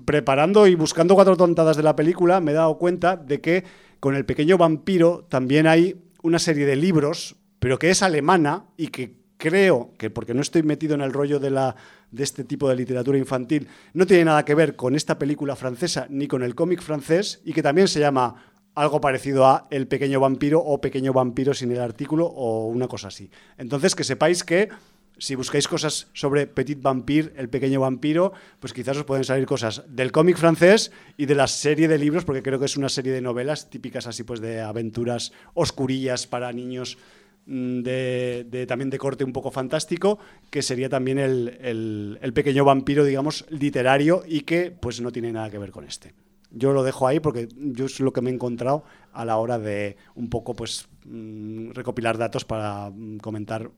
preparando 0.05 0.67
y 0.67 0.75
buscando 0.75 1.15
cuatro 1.15 1.37
tontadas 1.37 1.77
de 1.77 1.83
la 1.83 1.95
película 1.95 2.41
me 2.41 2.51
he 2.51 2.55
dado 2.55 2.77
cuenta 2.77 3.15
de 3.15 3.39
que 3.39 3.63
con 3.99 4.15
el 4.15 4.25
pequeño 4.25 4.57
vampiro 4.57 5.25
también 5.29 5.65
hay 5.65 5.95
una 6.21 6.39
serie 6.39 6.65
de 6.65 6.75
libros, 6.75 7.37
pero 7.59 7.79
que 7.79 7.89
es 7.89 8.03
alemana 8.03 8.65
y 8.75 8.87
que 8.87 9.22
creo 9.43 9.91
que, 9.97 10.09
porque 10.09 10.33
no 10.33 10.41
estoy 10.41 10.63
metido 10.63 10.95
en 10.95 11.01
el 11.01 11.11
rollo 11.11 11.37
de, 11.37 11.49
la, 11.49 11.75
de 12.11 12.23
este 12.23 12.45
tipo 12.45 12.69
de 12.69 12.77
literatura 12.77 13.17
infantil, 13.17 13.67
no 13.93 14.07
tiene 14.07 14.23
nada 14.23 14.45
que 14.45 14.55
ver 14.55 14.77
con 14.77 14.95
esta 14.95 15.19
película 15.19 15.57
francesa 15.57 16.07
ni 16.09 16.29
con 16.29 16.43
el 16.43 16.55
cómic 16.55 16.81
francés 16.81 17.41
y 17.43 17.51
que 17.51 17.61
también 17.61 17.89
se 17.89 17.99
llama 17.99 18.53
algo 18.73 19.01
parecido 19.01 19.45
a 19.45 19.67
El 19.69 19.87
pequeño 19.87 20.21
vampiro 20.21 20.61
o 20.61 20.79
Pequeño 20.79 21.11
vampiro 21.11 21.53
sin 21.53 21.73
el 21.73 21.81
artículo 21.81 22.25
o 22.25 22.67
una 22.67 22.87
cosa 22.87 23.09
así. 23.09 23.29
Entonces, 23.57 23.95
que 23.95 24.05
sepáis 24.05 24.45
que 24.45 24.69
si 25.17 25.35
buscáis 25.35 25.67
cosas 25.67 26.07
sobre 26.13 26.47
Petit 26.47 26.81
Vampire, 26.81 27.33
el 27.35 27.49
pequeño 27.49 27.81
vampiro, 27.81 28.31
pues 28.61 28.71
quizás 28.71 28.95
os 28.95 29.03
pueden 29.03 29.25
salir 29.25 29.45
cosas 29.45 29.83
del 29.89 30.13
cómic 30.13 30.37
francés 30.37 30.91
y 31.17 31.25
de 31.25 31.35
la 31.35 31.47
serie 31.47 31.89
de 31.89 31.97
libros, 31.97 32.23
porque 32.23 32.41
creo 32.41 32.59
que 32.59 32.65
es 32.65 32.77
una 32.77 32.89
serie 32.89 33.11
de 33.11 33.21
novelas 33.21 33.69
típicas 33.69 34.07
así 34.07 34.23
pues 34.23 34.39
de 34.39 34.61
aventuras 34.61 35.33
oscurillas 35.53 36.27
para 36.27 36.51
niños 36.53 36.97
mm, 37.45 37.81
de, 37.81 38.65
también 38.67 38.89
de 38.89 38.97
corte 38.97 39.23
un 39.23 39.33
poco 39.33 39.51
fantástico, 39.51 40.19
que 40.49 40.61
sería 40.61 40.89
también 40.89 41.19
el, 41.19 42.17
el 42.21 42.33
pequeño 42.33 42.65
vampiro, 42.65 43.03
digamos, 43.03 43.45
literario 43.49 44.23
y 44.27 44.41
que 44.41 44.71
pues 44.71 45.01
no 45.01 45.11
tiene 45.11 45.31
nada 45.31 45.49
que 45.49 45.57
ver 45.57 45.71
con 45.71 45.85
este 45.85 46.13
yo 46.53 46.71
lo 46.71 46.83
dejo 46.83 47.07
ahí 47.07 47.19
porque 47.19 47.49
yo 47.55 47.85
es 47.85 47.99
lo 47.99 48.13
que 48.13 48.21
me 48.21 48.29
he 48.29 48.33
encontrado 48.33 48.83
a 49.11 49.25
la 49.25 49.37
hora 49.37 49.59
de 49.59 49.97
un 50.15 50.29
poco 50.29 50.55
pues 50.55 50.87
mm, 51.05 51.71
recopilar 51.71 52.17
datos 52.17 52.45
para 52.45 52.89
mm, 52.89 53.17
comentar 53.17 53.71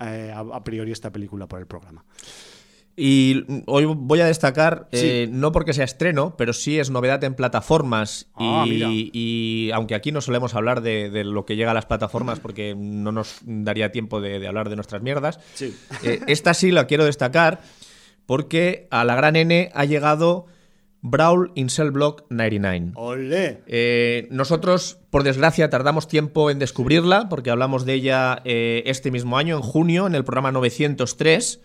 eh, 0.00 0.32
a, 0.34 0.62
priori 0.64 0.92
esta 0.92 1.10
película 1.10 1.46
por 1.46 1.60
el 1.60 1.66
programa. 1.66 2.04
Y 2.98 3.44
hoy 3.66 3.84
voy 3.84 4.20
a 4.22 4.26
destacar, 4.26 4.88
eh, 4.90 5.28
no 5.30 5.52
porque 5.52 5.74
sea 5.74 5.84
estreno, 5.84 6.34
pero 6.38 6.54
sí 6.54 6.78
es 6.78 6.88
novedad 6.88 7.22
en 7.24 7.34
plataformas. 7.34 8.28
Ah, 8.34 8.64
y, 8.66 9.70
aunque 9.74 9.94
aquí 9.94 10.12
no 10.12 10.22
solemos 10.22 10.54
hablar 10.54 10.80
de, 10.80 11.24
lo 11.24 11.44
que 11.44 11.56
llega 11.56 11.72
a 11.72 11.74
las 11.74 11.84
plataformas 11.84 12.40
porque 12.40 12.74
no 12.74 13.12
nos 13.12 13.40
daría 13.42 13.92
tiempo 13.92 14.22
de, 14.22 14.46
hablar 14.48 14.70
de 14.70 14.76
nuestras 14.76 15.02
mierdas, 15.02 15.38
eh, 16.02 16.20
esta 16.26 16.54
sí 16.54 16.70
la 16.70 16.86
quiero 16.86 17.04
destacar 17.04 17.60
porque 18.24 18.88
a 18.90 19.04
la 19.04 19.14
gran 19.14 19.36
N 19.36 19.70
ha 19.74 19.84
llegado 19.84 20.46
Brawl 21.02 21.52
in 21.54 21.68
Cell 21.68 21.90
Block 21.90 22.24
99. 22.30 22.92
¡Olé! 22.94 23.62
Eh, 23.66 24.26
nosotros, 24.30 25.00
por 25.10 25.22
desgracia, 25.22 25.68
tardamos 25.68 26.08
tiempo 26.08 26.50
en 26.50 26.58
descubrirla, 26.58 27.28
porque 27.28 27.50
hablamos 27.50 27.84
de 27.84 27.92
ella 27.92 28.40
este 28.44 29.10
mismo 29.10 29.36
año, 29.36 29.56
en 29.56 29.62
junio, 29.62 30.06
en 30.06 30.14
el 30.14 30.24
programa 30.24 30.50
903. 30.50 31.60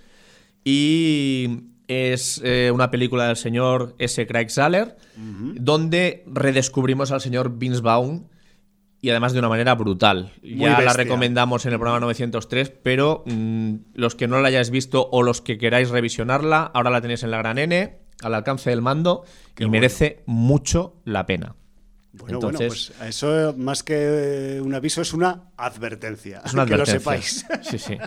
Y 0.64 1.64
es 1.88 2.42
eh, 2.44 2.72
una 2.74 2.92
película 2.92 3.28
del 3.28 3.36
señor 3.36 3.96
S. 4.00 4.26
Craig 4.28 4.50
Saller, 4.50 4.98
donde 5.16 6.24
redescubrimos 6.28 7.12
al 7.12 7.22
señor 7.22 7.58
Vince 7.58 7.82
Vaughn 7.82 8.30
y 9.02 9.10
además 9.10 9.34
de 9.34 9.40
una 9.40 9.50
manera 9.50 9.76
brutal. 9.76 10.32
ya 10.44 10.80
la 10.80 10.94
recomendamos 10.94 11.66
en 11.66 11.74
el 11.74 11.80
programa 11.80 12.00
903, 12.02 12.72
pero 12.84 13.24
mm, 13.26 13.74
los 13.96 14.16
que 14.16 14.28
no 14.28 14.40
la 14.40 14.50
hayáis 14.50 14.70
visto 14.70 15.10
o 15.12 15.24
los 15.24 15.42
que 15.42 15.58
queráis 15.58 15.90
revisionarla, 15.90 16.72
ahora 16.74 16.92
la 16.92 17.02
tenéis 17.02 17.24
en 17.24 17.32
la 17.32 17.40
gran 17.40 17.58
N 17.58 17.98
al 18.22 18.36
alcance 18.36 18.70
del 18.70 18.82
mando 18.82 19.24
y 19.58 19.66
merece 19.66 20.22
mucho 20.28 20.96
la 21.04 21.26
pena. 21.26 21.56
Bueno, 22.14 22.36
Entonces, 22.36 22.92
pues 22.98 23.10
eso 23.10 23.54
más 23.58 23.84
que 23.84 24.60
un 24.62 24.74
aviso 24.74 25.02
es 25.02 25.14
una 25.14 25.44
advertencia. 25.58 26.42
Es 26.46 26.54
una 26.54 26.66
que 26.66 26.78
lo 26.78 26.86
sepáis. 26.86 27.46
Sí, 27.62 27.78
sí. 27.78 27.98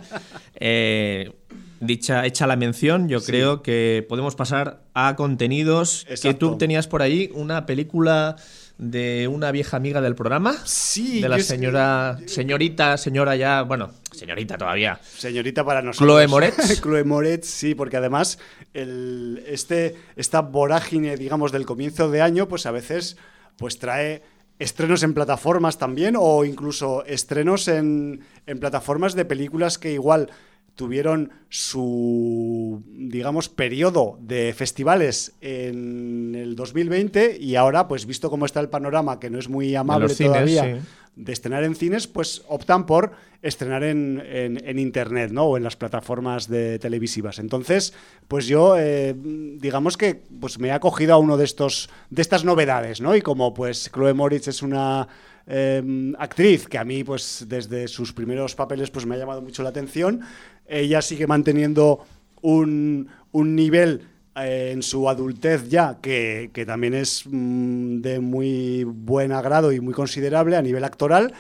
Eh, 0.57 1.33
dicha, 1.81 2.27
hecha 2.27 2.47
la 2.47 2.57
mención, 2.57 3.09
yo 3.09 3.23
creo 3.23 3.63
que 3.63 4.05
podemos 4.09 4.35
pasar 4.35 4.83
a 4.93 5.17
contenidos 5.17 6.07
que 6.21 6.35
tú 6.35 6.59
tenías 6.59 6.87
por 6.87 7.03
ahí, 7.03 7.31
una 7.35 7.67
película 7.67 8.37
de 8.77 9.29
una 9.29 9.53
vieja 9.53 9.77
amiga 9.77 10.01
del 10.01 10.15
programa. 10.15 10.55
Sí. 10.65 11.21
De 11.21 11.29
la 11.29 11.39
señora, 11.39 12.19
señorita, 12.27 12.97
señora 12.97 13.37
ya, 13.37 13.63
bueno, 13.63 13.91
señorita 14.13 14.59
todavía. 14.59 15.01
Señorita 15.17 15.65
para 15.65 15.81
nosotros. 15.83 16.09
Chloe 16.09 16.27
Moretz. 16.27 16.81
Chloe 16.83 17.05
Moretz, 17.05 17.47
sí, 17.47 17.75
porque 17.75 17.97
además 17.97 18.39
el, 18.73 19.43
este, 19.47 19.97
esta 20.17 20.41
vorágine, 20.41 21.17
digamos, 21.17 21.53
del 21.53 21.67
comienzo 21.67 22.11
de 22.11 22.23
año, 22.23 22.49
pues 22.49 22.67
a 22.67 22.73
veces 22.73 23.17
pues 23.57 23.79
trae 23.79 24.23
estrenos 24.59 25.03
en 25.03 25.15
plataformas 25.15 25.79
también 25.79 26.15
o 26.19 26.45
incluso 26.45 27.05
estrenos 27.07 27.69
en, 27.69 28.21
en 28.47 28.59
plataformas 28.59 29.15
de 29.15 29.25
películas 29.25 29.79
que 29.79 29.93
igual 29.93 30.31
tuvieron 30.75 31.31
su, 31.49 32.83
digamos, 32.89 33.49
periodo 33.49 34.19
de 34.21 34.53
festivales 34.55 35.35
en 35.41 36.35
el 36.35 36.57
2020 36.57 37.39
y 37.41 37.55
ahora, 37.55 37.87
pues 37.87 38.07
visto 38.07 38.29
cómo 38.29 38.45
está 38.45 38.61
el 38.61 38.69
panorama, 38.69 39.21
que 39.21 39.31
no 39.31 39.39
es 39.39 39.49
muy 39.49 39.75
amable 39.77 40.13
todavía 40.15 40.81
de 41.17 41.33
estrenar 41.33 41.65
en 41.65 41.75
cines, 41.75 42.07
pues 42.07 42.43
optan 42.49 42.87
por 42.87 43.13
estrenar 43.43 43.85
en, 43.85 44.23
en, 44.25 44.79
Internet, 44.79 45.31
¿no? 45.31 45.45
O 45.45 45.57
en 45.57 45.63
las 45.63 45.77
plataformas 45.77 46.49
de 46.49 46.79
televisivas. 46.79 47.39
Entonces, 47.39 47.93
pues 48.27 48.47
yo, 48.47 48.77
eh, 48.79 49.15
digamos 49.15 49.97
que 49.97 50.23
pues 50.41 50.59
me 50.59 50.69
he 50.69 50.73
acogido 50.73 51.15
a 51.15 51.19
uno 51.19 51.37
de 51.37 51.45
estos, 51.45 51.91
de 52.11 52.23
estas 52.23 52.45
novedades, 52.45 53.01
¿no? 53.01 53.15
Y 53.15 53.23
como 53.23 53.53
pues 53.53 53.91
Chloe 53.93 54.15
Moritz 54.15 54.49
es 54.49 54.63
una 54.63 55.09
Em, 55.47 56.15
actriz 56.19 56.67
que 56.67 56.79
a 56.79 56.85
mí, 56.85 57.05
pues 57.05 57.45
desde 57.49 57.87
sus 57.89 58.13
primeros 58.13 58.55
papeles, 58.55 58.91
pues 58.91 59.05
me 59.05 59.15
ha 59.15 59.19
llamado 59.19 59.43
mucho 59.43 59.63
la 59.63 59.69
atención. 59.69 60.21
Ella 60.67 61.03
sigue 61.03 61.27
manteniendo 61.27 62.05
un, 62.41 63.11
nivel 63.33 64.01
eh, 64.01 64.07
en 64.37 64.83
su 64.83 65.09
adultez 65.09 65.69
ya, 65.69 65.99
que, 66.01 66.51
también 66.67 66.95
es 66.95 67.25
mm, 67.27 68.01
de 68.01 68.21
muy 68.21 68.85
buen 68.85 69.33
agrado 69.33 69.73
y 69.73 69.81
muy 69.81 69.95
considerable 69.95 70.57
a 70.57 70.63
nivel 70.63 70.85
actoral. 70.85 71.33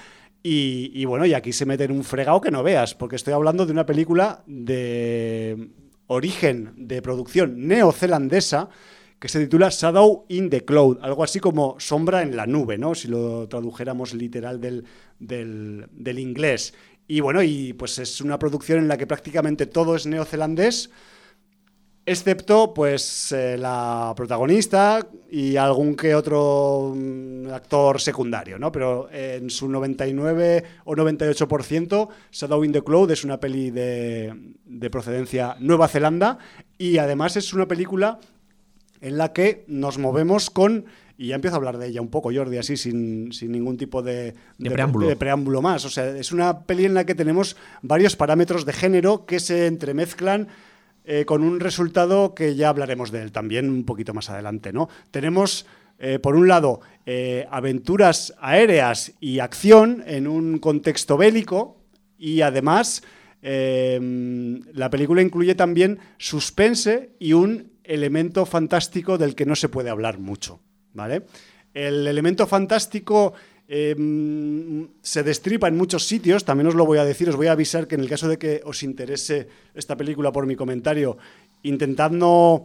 Y, 0.47 1.03
bueno, 1.07 1.25
y 1.25 1.33
aquí 1.33 1.55
se 1.55 1.65
mete 1.65 1.85
en 1.85 1.93
un 1.93 2.05
fregado 2.05 2.39
que 2.43 2.51
no 2.51 2.63
veas, 2.63 2.95
porque 2.95 3.17
estoy 3.17 3.33
hablando 3.33 3.65
de 3.65 3.73
una 3.73 3.87
película 3.87 4.43
de 4.47 5.71
origen 6.07 6.75
de 6.77 7.01
producción 7.01 7.67
neozelandesa 7.67 8.69
que 9.19 9.29
se 9.29 9.41
titula 9.41 9.71
Shadow 9.71 10.27
in 10.29 10.51
the 10.51 10.63
Cloud, 10.63 10.99
algo 11.01 11.25
así 11.25 11.41
como 11.41 11.77
sombra 11.81 12.21
en 12.21 12.37
la 12.37 12.47
nube, 12.47 12.77
¿no? 12.77 12.95
Si 12.95 13.09
lo 13.09 13.49
tradujéramos 13.49 14.13
literal 14.13 14.61
del, 14.61 14.85
del, 15.19 16.19
inglés. 16.19 16.75
Y 17.09 17.21
bueno, 17.21 17.43
y 17.43 17.73
pues 17.73 17.99
es 17.99 18.21
una 18.21 18.39
producción 18.39 18.81
en 18.81 18.89
la 18.89 18.99
que 18.99 19.07
prácticamente 19.07 19.65
todo 19.65 19.97
es 19.97 20.05
neozelandés, 20.05 20.91
excepto 22.07 22.75
pues 22.75 23.33
eh, 23.33 23.57
la 23.57 24.13
protagonista 24.17 25.07
y 25.31 25.57
algún 25.57 25.97
que 25.97 26.15
otro 26.15 26.93
mm, 26.95 27.49
actor 27.51 28.01
secundario, 28.01 28.59
¿no? 28.59 28.71
Pero 28.71 29.09
en 29.11 29.51
su 29.51 29.69
99 29.69 30.65
o 30.85 30.95
98% 30.95 32.09
Shadow 32.31 32.65
in 32.65 32.73
the 32.73 32.83
Cloud 32.83 33.11
es 33.11 33.25
una 33.25 33.41
peli 33.41 33.71
de, 33.71 34.55
de 34.65 34.91
procedencia 34.91 35.57
Nueva 35.61 35.89
Zelanda 35.89 36.39
y 36.79 36.99
además 36.99 37.37
es 37.37 37.53
una 37.53 37.67
película 37.67 38.19
en 39.01 39.19
la 39.19 39.33
que 39.33 39.65
nos 39.69 39.99
movemos 39.99 40.51
con 40.51 40.87
y 41.17 41.29
ya 41.29 41.37
empiezo 41.37 41.57
a 41.57 41.59
hablar 41.59 41.79
de 41.79 41.87
ella 41.87 42.01
un 42.01 42.09
poco, 42.09 42.33
Jordi, 42.35 42.59
así 42.59 42.77
sin, 42.77 43.29
ningún 43.29 43.77
tipo 43.77 44.03
de, 44.03 44.35
preámbulo. 44.59 45.63
más. 45.63 45.85
O 45.85 45.89
sea, 45.89 46.09
es 46.09 46.33
una 46.33 46.63
peli 46.63 46.87
en 46.87 46.95
la 46.95 47.07
que 47.07 47.15
tenemos 47.15 47.57
varios 47.83 48.17
parámetros 48.17 48.65
de 48.65 48.73
género 48.73 49.25
que 49.25 49.39
se 49.39 49.67
entremezclan 49.67 50.49
eh, 51.07 51.27
con 51.27 51.43
un 51.43 51.61
resultado 51.61 52.35
que 52.35 52.55
ya 52.55 52.71
hablaremos 52.71 53.11
de 53.11 53.21
él 53.21 53.31
también 53.31 53.69
un 53.69 53.85
poquito 53.85 54.15
más 54.15 54.31
adelante. 54.31 54.73
¿no? 54.73 54.89
Tenemos, 55.11 55.67
eh, 55.99 56.19
por 56.19 56.35
un 56.35 56.49
lado, 56.49 56.81
eh, 57.05 57.47
aventuras 57.51 58.35
aéreas 58.41 59.13
y 59.21 59.41
acción 59.41 60.03
en 60.07 60.27
un 60.27 60.59
contexto 60.59 61.19
bélico 61.19 61.77
y 62.19 62.41
además 62.41 63.03
la 63.47 64.89
película 64.89 65.21
incluye 65.21 65.55
también 65.55 65.99
suspense 66.17 67.11
y 67.19 67.35
un 67.35 67.73
elemento 67.85 68.47
fantástico 68.47 69.19
del 69.19 69.35
que 69.35 69.45
no 69.45 69.55
se 69.55 69.69
puede 69.69 69.91
hablar 69.91 70.19
mucho, 70.19 70.61
¿vale? 70.95 71.25
El 71.75 72.07
elemento 72.07 72.47
fantástico 72.47 73.35
em, 73.69 74.89
se 75.03 75.23
destripa 75.23 75.69
en 75.69 75.77
muchos 75.77 76.07
sitios, 76.07 76.45
también 76.45 76.69
os 76.69 76.75
lo 76.75 76.87
voy 76.87 76.99
a 76.99 77.05
decir, 77.05 77.29
os 77.29 77.37
voy 77.37 77.47
a 77.47 77.53
avisar 77.53 77.87
que 77.87 77.95
en 77.95 78.03
el 78.03 78.09
caso 78.09 78.29
de 78.29 78.39
que 78.39 78.61
os 78.65 78.83
interese 78.83 79.49
esta 79.75 79.97
película 79.97 80.33
por 80.33 80.47
mi 80.47 80.57
comentario, 80.57 81.17
intentad 81.63 82.11
no, 82.11 82.65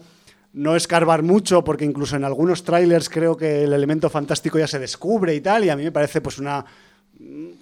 escarbar 0.75 1.23
mucho, 1.23 1.63
porque 1.63 1.85
incluso 1.85 2.15
en 2.15 2.23
algunos 2.23 2.63
trailers 2.63 3.09
creo 3.09 3.37
que 3.37 3.63
el 3.63 3.73
elemento 3.73 4.09
fantástico 4.09 4.59
ya 4.59 4.67
se 4.67 4.79
descubre 4.79 5.33
y 5.35 5.41
tal, 5.41 5.65
y 5.65 5.69
a 5.69 5.75
mí 5.75 5.83
me 5.83 5.91
parece 5.91 6.21
pues 6.21 6.37
una, 6.39 6.65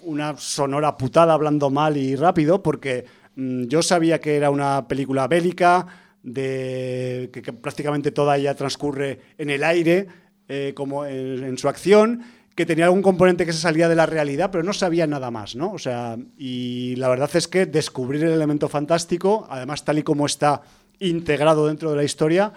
una 0.02 0.36
sonora 0.36 0.96
putada 0.96 1.34
hablando 1.34 1.70
mal 1.70 1.96
y 1.96 2.16
rápido, 2.16 2.62
porque 2.62 3.04
mm, 3.36 3.64
yo 3.64 3.82
sabía 3.82 4.20
que 4.20 4.36
era 4.36 4.50
una 4.50 4.88
película 4.88 5.28
bélica, 5.28 5.86
de, 6.22 7.30
que, 7.32 7.52
prácticamente 7.52 8.10
toda 8.10 8.36
ella 8.36 8.54
transcurre 8.54 9.20
en 9.38 9.50
el 9.50 9.64
aire, 9.64 10.06
eh, 10.48 10.72
como 10.74 11.04
en, 11.04 11.58
su 11.58 11.68
acción, 11.68 12.22
que 12.58 12.66
tenía 12.66 12.86
algún 12.86 13.02
componente 13.02 13.46
que 13.46 13.52
se 13.52 13.60
salía 13.60 13.88
de 13.88 13.94
la 13.94 14.04
realidad, 14.04 14.50
pero 14.50 14.64
no 14.64 14.72
sabía 14.72 15.06
nada 15.06 15.30
más, 15.30 15.54
¿no? 15.54 15.70
O 15.70 15.78
sea, 15.78 16.18
y 16.36 16.96
la 16.96 17.08
verdad 17.08 17.30
es 17.34 17.46
que 17.46 17.66
descubrir 17.66 18.24
el 18.24 18.32
elemento 18.32 18.68
fantástico, 18.68 19.46
además 19.48 19.84
tal 19.84 20.00
y 20.00 20.02
como 20.02 20.26
está 20.26 20.62
integrado 20.98 21.68
dentro 21.68 21.92
de 21.92 21.96
la 21.96 22.02
historia, 22.02 22.52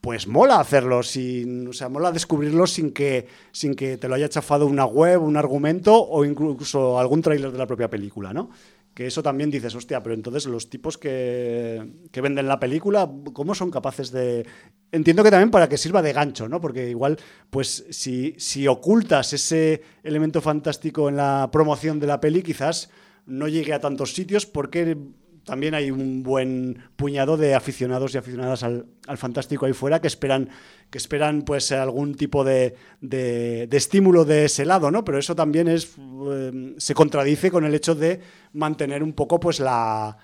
pues 0.00 0.28
mola 0.28 0.60
hacerlo, 0.60 1.02
sin, 1.02 1.66
o 1.66 1.72
sea, 1.72 1.88
mola 1.88 2.12
descubrirlo 2.12 2.68
sin 2.68 2.92
que, 2.92 3.26
sin 3.50 3.74
que 3.74 3.96
te 3.96 4.06
lo 4.06 4.14
haya 4.14 4.28
chafado 4.28 4.64
una 4.64 4.84
web, 4.84 5.20
un 5.20 5.36
argumento 5.36 6.00
o 6.00 6.24
incluso 6.24 7.00
algún 7.00 7.20
tráiler 7.20 7.50
de 7.50 7.58
la 7.58 7.66
propia 7.66 7.90
película, 7.90 8.32
¿no? 8.32 8.48
Que 8.94 9.06
eso 9.06 9.22
también 9.22 9.50
dices, 9.50 9.74
hostia, 9.74 10.02
pero 10.02 10.14
entonces 10.14 10.46
los 10.46 10.68
tipos 10.68 10.98
que, 10.98 11.92
que, 12.10 12.20
venden 12.20 12.46
la 12.46 12.60
película, 12.60 13.10
¿cómo 13.32 13.54
son 13.54 13.70
capaces 13.70 14.12
de...? 14.12 14.46
Entiendo 14.90 15.24
que 15.24 15.30
también 15.30 15.50
para 15.50 15.68
que 15.68 15.78
sirva 15.78 16.02
de 16.02 16.12
gancho, 16.12 16.48
¿no? 16.48 16.60
Porque 16.60 16.90
igual, 16.90 17.18
pues 17.48 17.86
si, 17.88 18.34
si 18.36 18.68
ocultas 18.68 19.32
ese 19.32 19.82
elemento 20.02 20.42
fantástico 20.42 21.08
en 21.08 21.16
la 21.16 21.48
promoción 21.50 22.00
de 22.00 22.06
la 22.06 22.20
peli, 22.20 22.42
quizás 22.42 22.90
no 23.24 23.48
llegue 23.48 23.72
a 23.72 23.80
tantos 23.80 24.14
sitios 24.14 24.44
porque 24.44 24.96
también 25.44 25.74
hay 25.74 25.90
un 25.90 26.22
buen 26.22 26.78
puñado 26.96 27.36
de 27.36 27.54
aficionados 27.54 28.14
y 28.14 28.18
aficionadas 28.18 28.62
al, 28.62 28.86
fantástico 29.16 29.66
ahí 29.66 29.72
fuera 29.72 30.00
que 30.00 30.06
esperan, 30.06 30.48
que 30.90 30.98
esperan 30.98 31.42
pues 31.42 31.72
algún 31.72 32.14
tipo 32.14 32.44
de, 32.44 32.74
de, 33.00 33.68
estímulo 33.70 34.24
de 34.24 34.44
ese 34.44 34.64
lado, 34.64 34.90
¿no? 34.90 35.04
Pero 35.04 35.18
eso 35.18 35.34
también 35.34 35.68
es, 35.68 35.96
eh, 36.30 36.74
se 36.78 36.94
contradice 36.94 37.50
con 37.50 37.64
el 37.64 37.74
hecho 37.74 37.94
de 37.94 38.20
mantener 38.52 39.02
un 39.02 39.12
poco 39.12 39.40
pues 39.40 39.58
la, 39.58 40.16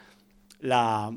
la, 0.60 1.10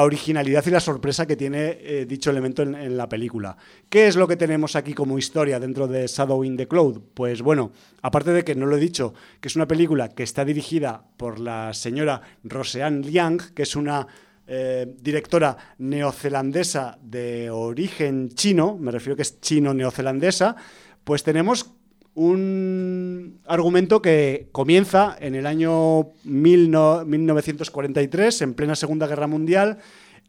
originalidad 0.00 0.64
y 0.66 0.70
la 0.70 0.80
sorpresa 0.80 1.26
que 1.26 1.36
tiene 1.36 1.78
eh, 1.80 2.06
dicho 2.06 2.30
elemento 2.30 2.62
en, 2.62 2.96
la 2.96 3.08
película. 3.08 3.56
¿Qué 3.88 4.08
es 4.08 4.16
lo 4.16 4.26
que 4.26 4.36
tenemos 4.36 4.76
aquí 4.76 4.94
como 4.94 5.18
historia 5.18 5.60
dentro 5.60 5.86
de 5.86 6.06
Shadow 6.06 6.44
in 6.44 6.56
the 6.56 6.66
Cloud? 6.66 7.00
Pues 7.14 7.42
bueno, 7.42 7.72
aparte 8.02 8.32
de 8.32 8.44
que 8.44 8.54
no 8.54 8.66
lo 8.66 8.76
he 8.76 8.80
dicho, 8.80 9.14
que 9.40 9.48
es 9.48 9.56
una 9.56 9.68
película 9.68 10.08
que 10.08 10.22
está 10.22 10.44
dirigida 10.44 11.04
por 11.16 11.38
la 11.38 11.72
señora 11.74 12.22
Roseanne 12.42 13.06
Liang, 13.06 13.54
que 13.54 13.62
es 13.62 13.76
una 13.76 14.06
eh, 14.46 14.86
directora 15.00 15.56
neozelandesa 15.78 16.98
de 17.02 17.50
origen 17.50 18.30
chino, 18.30 18.76
me 18.78 18.90
refiero 18.90 19.14
que 19.14 19.22
es 19.22 19.40
chino-neozelandesa, 19.40 20.56
pues 21.04 21.22
tenemos 21.22 21.77
un 22.18 23.40
argumento 23.46 24.02
que 24.02 24.48
comienza 24.50 25.16
en 25.20 25.36
el 25.36 25.46
año 25.46 26.08
1943, 26.24 28.42
en 28.42 28.54
plena 28.54 28.74
Segunda 28.74 29.06
Guerra 29.06 29.28
Mundial, 29.28 29.78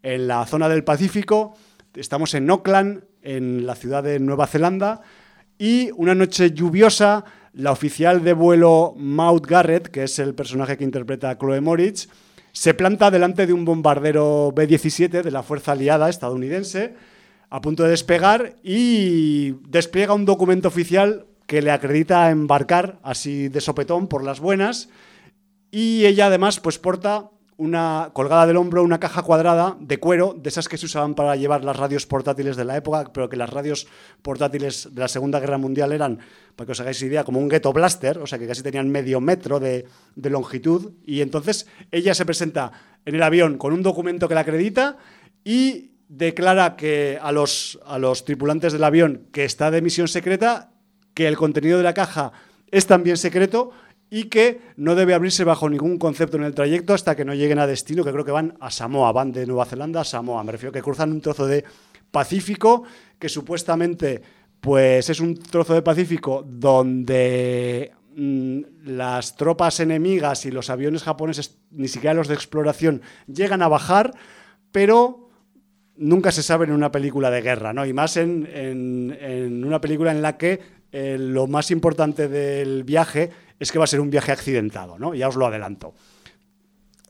en 0.03 0.27
la 0.27 0.45
zona 0.45 0.69
del 0.69 0.83
Pacífico. 0.83 1.55
Estamos 1.95 2.35
en 2.35 2.47
Auckland, 2.47 3.05
en 3.23 3.65
la 3.65 3.73
ciudad 3.73 4.03
de 4.03 4.19
Nueva 4.19 4.45
Zelanda, 4.45 5.01
y 5.57 5.89
una 5.95 6.13
noche 6.13 6.51
lluviosa, 6.51 7.25
la 7.53 7.71
oficial 7.71 8.23
de 8.23 8.33
vuelo 8.33 8.93
Maud 8.95 9.41
Garrett, 9.47 9.87
que 9.87 10.03
es 10.03 10.19
el 10.19 10.35
personaje 10.35 10.77
que 10.77 10.83
interpreta 10.83 11.31
a 11.31 11.39
Chloe 11.39 11.59
Moritz, 11.59 12.07
se 12.51 12.75
planta 12.75 13.09
delante 13.09 13.47
de 13.47 13.53
un 13.53 13.65
bombardero 13.65 14.53
B-17 14.55 15.23
de 15.23 15.31
la 15.31 15.41
Fuerza 15.41 15.71
Aliada 15.71 16.07
estadounidense, 16.07 16.93
a 17.49 17.61
punto 17.61 17.81
de 17.81 17.89
despegar, 17.89 18.57
y 18.61 19.53
despliega 19.67 20.13
un 20.13 20.25
documento 20.25 20.67
oficial 20.67 21.25
que 21.49 21.63
le 21.63 21.71
acredita 21.71 22.29
embarcar 22.29 22.99
así 23.01 23.49
de 23.49 23.59
sopetón 23.59 24.07
por 24.07 24.23
las 24.23 24.39
buenas 24.39 24.87
y 25.71 26.05
ella 26.05 26.27
además 26.27 26.59
pues 26.59 26.77
porta 26.77 27.31
una 27.57 28.11
colgada 28.13 28.45
del 28.45 28.57
hombro 28.57 28.83
una 28.83 28.99
caja 28.99 29.23
cuadrada 29.23 29.75
de 29.79 29.97
cuero, 29.97 30.35
de 30.37 30.47
esas 30.47 30.69
que 30.69 30.77
se 30.77 30.85
usaban 30.85 31.15
para 31.15 31.35
llevar 31.35 31.63
las 31.63 31.75
radios 31.75 32.05
portátiles 32.05 32.55
de 32.55 32.65
la 32.65 32.77
época, 32.77 33.11
pero 33.11 33.29
que 33.29 33.35
las 33.35 33.49
radios 33.49 33.87
portátiles 34.21 34.89
de 34.93 35.01
la 35.01 35.07
Segunda 35.07 35.39
Guerra 35.39 35.57
Mundial 35.57 35.91
eran, 35.91 36.19
para 36.55 36.67
que 36.67 36.73
os 36.73 36.79
hagáis 36.81 37.01
idea, 37.01 37.23
como 37.23 37.39
un 37.39 37.49
ghetto 37.49 37.73
blaster, 37.73 38.19
o 38.19 38.27
sea 38.27 38.37
que 38.37 38.45
casi 38.45 38.61
tenían 38.61 38.87
medio 38.87 39.19
metro 39.19 39.59
de, 39.59 39.87
de 40.15 40.29
longitud. 40.29 40.93
Y 41.03 41.21
entonces 41.21 41.65
ella 41.89 42.13
se 42.13 42.27
presenta 42.27 42.71
en 43.05 43.15
el 43.15 43.23
avión 43.23 43.57
con 43.57 43.73
un 43.73 43.81
documento 43.81 44.27
que 44.27 44.35
la 44.35 44.41
acredita 44.41 44.97
y 45.43 45.93
declara 46.09 46.75
que 46.75 47.17
a 47.19 47.31
los, 47.31 47.79
a 47.85 47.97
los 47.97 48.23
tripulantes 48.23 48.71
del 48.71 48.83
avión 48.83 49.27
que 49.31 49.45
está 49.45 49.71
de 49.71 49.81
misión 49.81 50.07
secreta 50.07 50.68
que 51.19 51.27
el 51.27 51.35
contenido 51.35 51.77
de 51.77 51.83
la 51.83 51.93
caja 51.93 52.31
es 52.71 52.87
también 52.87 53.17
secreto 53.17 53.71
y 54.09 54.29
que 54.29 54.61
no 54.77 54.95
debe 54.95 55.13
abrirse 55.13 55.43
bajo 55.43 55.69
ningún 55.69 55.97
concepto 55.97 56.37
en 56.37 56.43
el 56.43 56.55
trayecto 56.55 56.93
hasta 56.93 57.13
que 57.13 57.25
no 57.25 57.33
lleguen 57.33 57.59
a 57.59 57.67
destino, 57.67 58.05
que 58.05 58.13
creo 58.13 58.23
que 58.23 58.31
van 58.31 58.55
a 58.61 58.71
Samoa, 58.71 59.11
van 59.11 59.33
de 59.33 59.45
Nueva 59.45 59.65
Zelanda 59.65 59.99
a 59.99 60.05
Samoa. 60.05 60.41
Me 60.45 60.53
refiero 60.53 60.71
que 60.71 60.81
cruzan 60.81 61.11
un 61.11 61.19
trozo 61.19 61.45
de 61.45 61.65
Pacífico 62.09 62.83
que 63.19 63.27
supuestamente 63.27 64.21
pues 64.61 65.09
es 65.09 65.19
un 65.19 65.35
trozo 65.37 65.73
de 65.73 65.81
Pacífico 65.81 66.45
donde 66.47 67.91
mm, 68.15 68.59
las 68.85 69.35
tropas 69.35 69.81
enemigas 69.81 70.45
y 70.45 70.51
los 70.51 70.69
aviones 70.69 71.03
japoneses, 71.03 71.59
ni 71.71 71.89
siquiera 71.89 72.13
los 72.13 72.29
de 72.29 72.35
exploración, 72.35 73.01
llegan 73.27 73.61
a 73.61 73.67
bajar, 73.67 74.13
pero 74.71 75.27
nunca 75.97 76.31
se 76.31 76.43
sabe 76.43 76.63
en 76.63 76.71
una 76.71 76.93
película 76.93 77.29
de 77.29 77.41
guerra, 77.41 77.73
¿no? 77.73 77.85
Y 77.85 77.91
más 77.91 78.15
en, 78.15 78.47
en 78.53 79.65
una 79.65 79.81
película 79.81 80.11
en 80.11 80.21
la 80.21 80.37
que 80.37 80.78
eh, 80.91 81.17
lo 81.19 81.47
más 81.47 81.71
importante 81.71 82.27
del 82.27 82.83
viaje 82.83 83.29
es 83.59 83.71
que 83.71 83.77
va 83.77 83.83
a 83.83 83.87
ser 83.87 83.99
un 83.99 84.09
viaje 84.09 84.31
accidentado, 84.31 84.97
¿no? 84.97 85.13
Ya 85.13 85.27
os 85.27 85.35
lo 85.35 85.45
adelanto. 85.45 85.93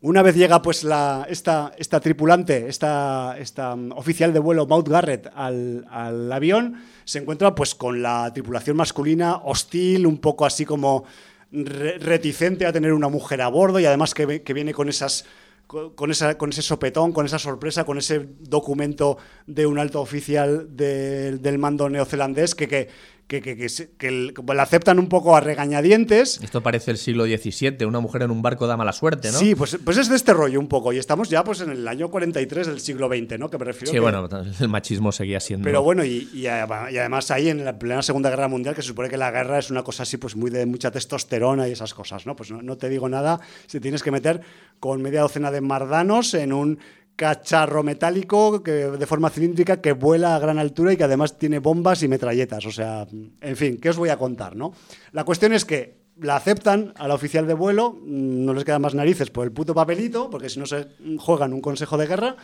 Una 0.01 0.21
vez 0.21 0.35
llega 0.35 0.61
pues 0.61 0.85
la, 0.85 1.27
esta, 1.29 1.73
esta 1.77 1.99
tripulante, 1.99 2.69
esta, 2.69 3.35
esta 3.37 3.73
um, 3.73 3.91
oficial 3.91 4.31
de 4.31 4.39
vuelo, 4.39 4.65
Maud 4.65 4.89
Garrett, 4.89 5.29
al, 5.35 6.31
avión, 6.31 6.81
se 7.03 7.19
encuentra 7.19 7.53
pues 7.53 7.75
con 7.75 8.01
la 8.01 8.31
tripulación 8.33 8.77
masculina 8.77 9.37
hostil, 9.43 10.07
un 10.07 10.19
poco 10.19 10.45
así 10.45 10.65
como 10.65 11.03
reticente 11.51 12.65
a 12.65 12.71
tener 12.71 12.93
una 12.93 13.09
mujer 13.09 13.41
a 13.41 13.49
bordo 13.49 13.79
y 13.79 13.85
además 13.85 14.13
que, 14.13 14.41
que 14.41 14.53
viene 14.53 14.73
con 14.73 14.87
esas 14.87 15.25
con, 15.69 16.09
esa, 16.09 16.35
con 16.35 16.49
ese 16.49 16.63
sopetón, 16.63 17.11
con 17.11 17.27
esa 17.27 17.37
sorpresa, 17.37 17.83
con 17.83 17.99
ese 17.99 18.27
documento 18.39 19.19
de 19.45 19.67
un 19.67 19.77
alto 19.77 20.01
oficial 20.01 20.75
del 20.75 21.57
mando 21.59 21.89
neozelandés 21.89 22.55
que, 22.55 22.67
que, 22.67 22.89
que, 23.29 23.41
que, 23.43 23.55
que, 23.99 24.33
la 24.55 24.63
aceptan 24.63 24.97
un 24.97 25.07
poco 25.07 25.35
a 25.35 25.39
regañadientes. 25.39 26.39
Esto 26.41 26.61
parece 26.61 26.89
el 26.89 26.97
siglo 26.97 27.25
XVII, 27.25 27.85
una 27.85 27.99
mujer 27.99 28.23
en 28.23 28.31
un 28.31 28.41
barco 28.41 28.65
da 28.65 28.75
mala 28.75 28.91
suerte, 28.91 29.31
¿no? 29.31 29.37
Sí, 29.37 29.53
pues, 29.53 29.77
pues 29.85 29.97
es 29.97 30.09
de 30.09 30.15
este 30.15 30.33
rollo 30.33 30.59
un 30.59 30.67
poco. 30.67 30.91
Y 30.93 30.97
estamos 30.97 31.29
ya 31.29 31.43
pues 31.43 31.61
en 31.61 31.69
el 31.69 31.87
año 31.87 32.09
43 32.09 32.65
del 32.65 32.79
siglo 32.79 33.07
XX, 33.07 33.37
¿no? 33.37 33.51
Que 33.51 33.59
me 33.59 33.65
refiero. 33.65 33.91
Sí, 33.91 33.99
bueno, 33.99 34.27
el 34.59 34.67
machismo 34.67 35.11
seguía 35.11 35.39
siendo. 35.39 35.63
Pero 35.63 35.83
bueno, 35.83 36.03
y, 36.03 36.27
y, 36.33 36.47
además 36.47 37.29
ahí 37.29 37.49
en 37.49 37.63
la 37.63 37.77
plena 37.77 38.01
Segunda 38.01 38.31
Guerra 38.31 38.47
Mundial, 38.47 38.73
que 38.73 38.81
se 38.81 38.87
supone 38.87 39.09
que 39.09 39.17
la 39.17 39.29
guerra 39.29 39.59
es 39.59 39.69
una 39.69 39.83
cosa 39.83 40.03
así, 40.03 40.17
pues 40.17 40.35
muy 40.35 40.49
de 40.49 40.65
mucha 40.65 40.89
testosterona 40.89 41.67
y 41.67 41.73
esas 41.73 41.93
cosas, 41.93 42.25
¿no? 42.25 42.35
Pues 42.35 42.49
no, 42.49 42.63
no 42.63 42.77
te 42.77 42.89
digo 42.89 43.09
nada 43.09 43.39
si 43.67 43.79
tienes 43.79 44.01
que 44.01 44.09
meter 44.09 44.41
con 44.79 45.03
media 45.03 45.21
docena 45.21 45.51
de 45.51 45.61
mardanos 45.61 46.33
en 46.33 46.51
un 46.51 46.79
cacharro 47.19 47.83
metálico 47.83 48.63
que, 48.63 48.71
de 48.71 49.05
forma 49.05 49.29
cilíndrica 49.29 49.81
que 49.81 49.91
vuela 49.91 50.35
a 50.35 50.39
gran 50.39 50.57
altura 50.57 50.93
y 50.93 50.97
que 50.97 51.03
además 51.03 51.37
tiene 51.37 51.59
bombas 51.59 52.01
y 52.01 52.07
metralletas. 52.07 52.65
O 52.65 52.71
sea, 52.71 53.05
en 53.41 53.57
fin, 53.57 53.77
¿qué 53.77 53.89
os 53.89 53.97
voy 53.97 54.07
a 54.07 54.15
contar? 54.15 54.55
¿no? 54.55 54.71
La 55.11 55.25
cuestión 55.25 55.51
es 55.51 55.65
que 55.65 55.99
la 56.21 56.37
aceptan 56.37 56.93
a 56.95 57.09
la 57.09 57.15
oficial 57.15 57.45
de 57.45 57.55
vuelo, 57.55 57.91
mm, 57.91 58.45
no 58.45 58.53
les 58.53 58.63
quedan 58.63 58.81
más 58.81 58.95
narices 58.95 59.31
por 59.31 59.43
el 59.43 59.51
puto 59.51 59.75
papelito, 59.75 60.29
porque 60.29 60.47
si 60.47 60.61
no 60.61 60.65
se 60.65 60.87
juegan 61.17 61.51
un 61.51 61.59
consejo 61.59 61.97
de 61.97 62.07
guerra, 62.07 62.37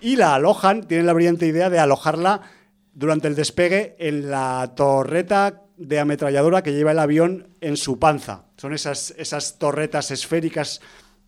y 0.00 0.14
la 0.14 0.36
alojan, 0.36 0.86
tienen 0.86 1.06
la 1.06 1.14
brillante 1.14 1.46
idea 1.46 1.68
de 1.68 1.80
alojarla 1.80 2.42
durante 2.94 3.26
el 3.26 3.34
despegue 3.34 3.96
en 3.98 4.30
la 4.30 4.72
torreta 4.76 5.62
de 5.76 5.98
ametralladora 5.98 6.62
que 6.62 6.74
lleva 6.74 6.92
el 6.92 7.00
avión 7.00 7.48
en 7.60 7.76
su 7.76 7.98
panza. 7.98 8.44
Son 8.56 8.72
esas, 8.72 9.14
esas 9.18 9.58
torretas 9.58 10.12
esféricas 10.12 10.80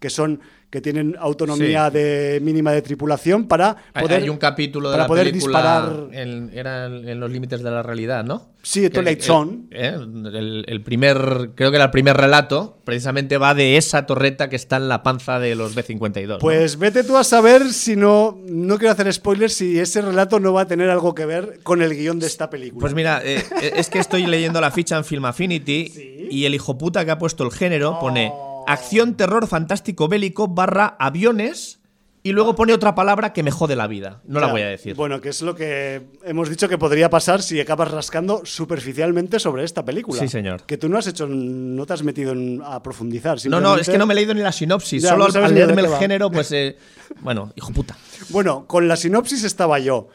que 0.05 0.11
son 0.11 0.39
que 0.69 0.83
tienen 0.83 1.17
autonomía 1.19 1.89
de 1.89 2.41
mínima 2.43 2.73
de 2.73 2.83
tripulación 2.83 3.47
para 3.47 3.75
poder 3.99 4.25
hay 4.25 4.29
un 4.29 4.37
capítulo 4.37 4.91
de 4.91 4.97
para 4.97 5.07
poder 5.07 5.33
disparar. 5.33 6.09
en, 6.13 6.51
era 6.53 6.87
en 6.87 7.19
los 7.21 7.31
límites 7.31 7.63
de 7.63 7.71
la 7.71 7.83
realidad 7.83 8.23
no 8.23 8.51
sí 8.61 8.91
Twilight 8.91 9.23
Zone. 9.23 9.61
eh, 9.71 9.97
el, 9.97 10.83
primer 10.83 11.53
creo 11.55 11.71
que 11.71 11.77
era 11.77 11.87
el 11.87 11.91
primer 11.91 12.19
relato 12.19 12.77
precisamente 12.85 13.39
va 13.39 13.55
de 13.55 13.79
esa 13.79 14.05
torreta 14.05 14.51
que 14.51 14.57
está 14.57 14.77
en 14.77 14.89
la 14.91 15.03
panza 15.03 15.39
de 15.39 15.55
los 15.55 15.75
B52 15.75 16.39
pues 16.39 16.79
vete 16.79 17.03
tú 17.03 17.17
a 17.17 17.25
saber 17.25 17.73
si 17.73 17.97
no 17.97 18.39
no 18.47 18.77
quiero 18.77 18.93
hacer 18.93 19.11
spoilers 19.11 19.55
si 19.55 19.79
ese 19.79 20.03
relato 20.03 20.39
no 20.39 20.53
va 20.53 20.63
a 20.63 20.67
tener 20.67 20.91
algo 20.91 21.15
que 21.15 21.25
ver 21.25 21.61
con 21.63 21.81
el 21.81 21.95
guion 21.97 22.19
de 22.19 22.27
esta 22.27 22.51
película. 22.51 22.83
Pues 22.83 22.93
mira 22.93 23.23
eh, 23.25 23.43
eh, 23.63 23.73
es 23.77 23.89
que 23.89 24.01
estoy 24.01 24.27
leyendo 24.27 24.61
la 24.61 24.71
ficha 24.71 24.99
en 24.99 25.05
Film 25.07 25.25
Affinity 25.25 26.29
y 26.31 26.45
el 26.45 26.55
hijo 26.55 26.77
puta 26.77 27.05
que 27.05 27.11
ha 27.11 27.19
puesto 27.19 27.45
el 27.45 27.53
género 27.53 27.99
pone 28.01 28.31
oh. 28.33 28.44
Acción, 28.67 29.15
terror, 29.15 29.47
fantástico, 29.47 30.09
bélico, 30.09 30.49
barra 30.49 30.97
aviones 30.99 31.81
y 32.27 32.33
luego 32.33 32.55
pone 32.55 32.73
otra 32.73 32.95
palabra 32.95 33.35
que 33.35 33.43
me 33.43 33.51
jode 33.51 33.77
la 33.77 33.87
vida. 33.87 34.23
No 34.25 34.41
la 34.41 34.47
voy 34.47 34.63
a 34.63 34.69
decir. 34.69 34.95
Bueno, 34.95 35.21
que 35.21 35.29
es 35.29 35.43
lo 35.43 35.55
que 35.55 36.01
hemos 36.25 36.49
dicho 36.49 36.71
que 36.71 36.79
podría 36.79 37.11
pasar 37.11 37.43
si 37.43 37.61
acabas 37.61 37.91
rascando 37.91 38.41
superficialmente 38.47 39.39
sobre 39.39 39.63
esta 39.63 39.85
película. 39.85 40.19
Sí, 40.19 40.29
señor. 40.29 40.63
Que 40.63 40.79
tú 40.79 40.89
no 40.89 40.97
has 40.97 41.07
hecho, 41.07 41.27
no 41.29 41.85
te 41.85 41.93
has 41.93 42.03
metido 42.03 42.35
a 42.65 42.83
profundizar. 42.83 43.37
No, 43.45 43.61
no, 43.61 43.77
es 43.77 43.91
que 43.91 43.99
no 43.99 44.07
me 44.07 44.15
he 44.15 44.17
leído 44.17 44.33
ni 44.33 44.41
la 44.41 44.53
sinopsis. 44.53 45.03
Solo 45.03 45.27
al, 45.27 45.55
leerme 45.55 45.83
el 45.83 45.95
género, 45.97 46.31
pues. 46.31 46.45
Eh, 46.55 46.79
bueno, 47.21 47.53
hijo 47.57 47.73
puta. 47.73 47.97
Bueno, 48.29 48.67
con 48.67 48.87
la 48.87 48.97
sinopsis 48.97 49.43
estaba 49.43 49.81
yo. 49.81 50.09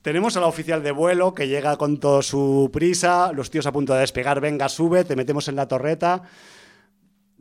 Tenemos 0.00 0.36
a 0.36 0.40
la 0.40 0.46
oficial 0.46 0.82
de 0.82 0.90
vuelo 0.90 1.34
que 1.34 1.46
llega 1.46 1.76
con 1.76 1.98
toda 1.98 2.22
su 2.22 2.70
prisa, 2.72 3.30
los 3.32 3.50
tíos 3.50 3.66
a 3.66 3.72
punto 3.72 3.92
de 3.94 4.00
despegar, 4.00 4.40
venga, 4.40 4.68
sube, 4.68 5.04
te 5.04 5.16
metemos 5.16 5.48
en 5.48 5.56
la 5.56 5.68
torreta. 5.68 6.22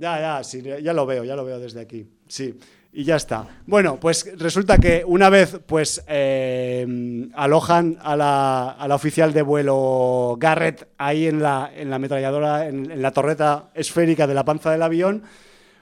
Ya, 0.02 0.20
ya, 0.20 0.44
sí, 0.44 0.64
ya 0.64 0.94
lo 0.94 1.06
veo, 1.06 1.24
ya 1.24 1.36
lo 1.36 1.46
veo 1.46 1.60
desde 1.60 1.80
aquí. 1.80 2.08
Sí, 2.28 2.58
y 2.92 3.04
ya 3.04 3.18
está. 3.18 3.48
Bueno, 3.68 4.00
pues 4.00 4.36
resulta 4.36 4.80
que 4.80 5.04
una 5.06 5.30
vez 5.30 5.60
pues 5.68 6.04
eh, 6.08 7.30
alojan 7.36 8.00
a 8.02 8.16
la, 8.16 8.72
a 8.72 8.88
la, 8.88 8.96
oficial 8.96 9.32
de 9.32 9.44
vuelo 9.44 10.38
Garrett 10.40 10.88
ahí 10.98 11.28
en 11.28 11.44
la, 11.44 11.72
en 11.76 11.92
la 11.92 11.98
ametralladora, 11.98 12.66
en 12.66 13.00
la 13.00 13.12
torreta 13.12 13.70
esférica 13.76 14.26
de 14.26 14.34
la 14.34 14.44
panza 14.44 14.72
del 14.72 14.82
avión, 14.82 15.22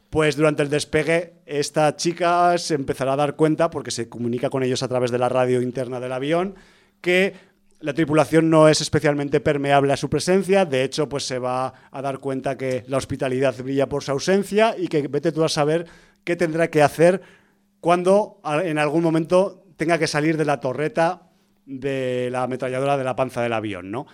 pues 0.10 0.36
durante 0.36 0.64
el 0.64 0.70
despegue 0.70 1.36
esta 1.46 1.96
chica 1.96 2.58
se 2.58 2.76
empezará 2.76 3.14
a 3.14 3.16
dar 3.16 3.38
cuenta, 3.38 3.70
porque 3.70 3.90
se 3.90 4.10
comunica 4.10 4.50
con 4.50 4.64
ellos 4.64 4.84
a 4.84 4.90
través 4.90 5.12
de 5.12 5.20
la 5.20 5.30
radio 5.30 5.62
interna 5.62 6.02
del 6.02 6.12
avión, 6.12 6.56
que 7.00 7.36
la 7.80 7.94
tripulación 7.94 8.50
no 8.50 8.68
es 8.68 8.82
especialmente 8.82 9.39
permeable 9.39 9.94
a 9.94 9.98
su 9.98 10.10
presencia, 10.10 10.65
de 10.65 10.84
hecho 10.84 11.08
pues 11.08 11.24
se 11.24 11.39
va 11.39 11.74
a 11.92 12.02
dar 12.02 12.20
cuenta 12.20 12.58
que 12.58 12.84
la 12.88 12.98
hospitalidad 12.98 13.56
brilla 13.63 13.88
por 13.88 14.04
su 14.04 14.12
ausencia 14.12 14.76
y 14.78 14.88
que 14.88 15.08
vete 15.08 15.32
tú 15.32 15.44
a 15.44 15.50
saber 15.50 15.86
qué 16.24 16.36
tendrá 16.36 16.70
que 16.70 16.82
hacer 16.82 17.22
cuando 17.80 18.42
en 18.63 18.78
algún 18.78 19.04
momento 19.04 19.63
tenga 19.78 19.98
que 19.98 20.08
salir 20.08 20.36
de 20.36 20.46
la 20.46 20.60
torreta 20.60 21.30
de 21.65 22.30
la 22.32 22.44
ametralladora 22.44 22.98
de 22.98 23.04
la 23.04 23.15
panza 23.15 23.42
del 23.42 23.54
avión, 23.54 23.92
¿no? 23.92 24.08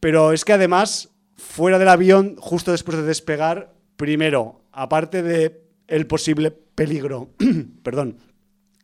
Pero 0.00 0.32
es 0.32 0.44
que 0.44 0.52
además, 0.52 1.10
fuera 1.36 1.78
del 1.78 1.88
avión, 1.88 2.36
justo 2.38 2.72
después 2.72 2.98
de 2.98 3.04
despegar, 3.04 3.72
primero, 3.96 4.60
aparte 4.72 5.22
de 5.22 5.62
el 5.86 6.06
posible 6.06 6.50
peligro, 6.50 7.30
perdón, 7.82 8.18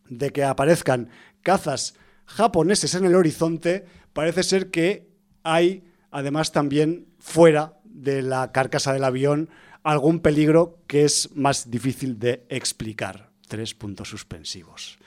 de 0.08 0.30
que 0.30 0.44
aparezcan 0.44 1.10
cazas 1.42 1.94
japoneses 2.24 2.94
en 2.94 3.04
el 3.04 3.14
horizonte, 3.14 3.84
parece 4.12 4.42
ser 4.42 4.70
que 4.70 5.08
hay 5.42 5.84
además 6.10 6.52
también 6.52 7.06
fuera 7.18 7.78
de 7.84 8.22
la 8.22 8.52
carcasa 8.52 8.92
del 8.92 9.04
avión 9.04 9.48
algún 9.82 10.20
peligro 10.20 10.78
que 10.86 11.04
es 11.04 11.30
más 11.34 11.70
difícil 11.70 12.18
de 12.18 12.44
explicar. 12.48 13.30
Tres 13.48 13.74
puntos 13.74 14.08
suspensivos. 14.08 14.98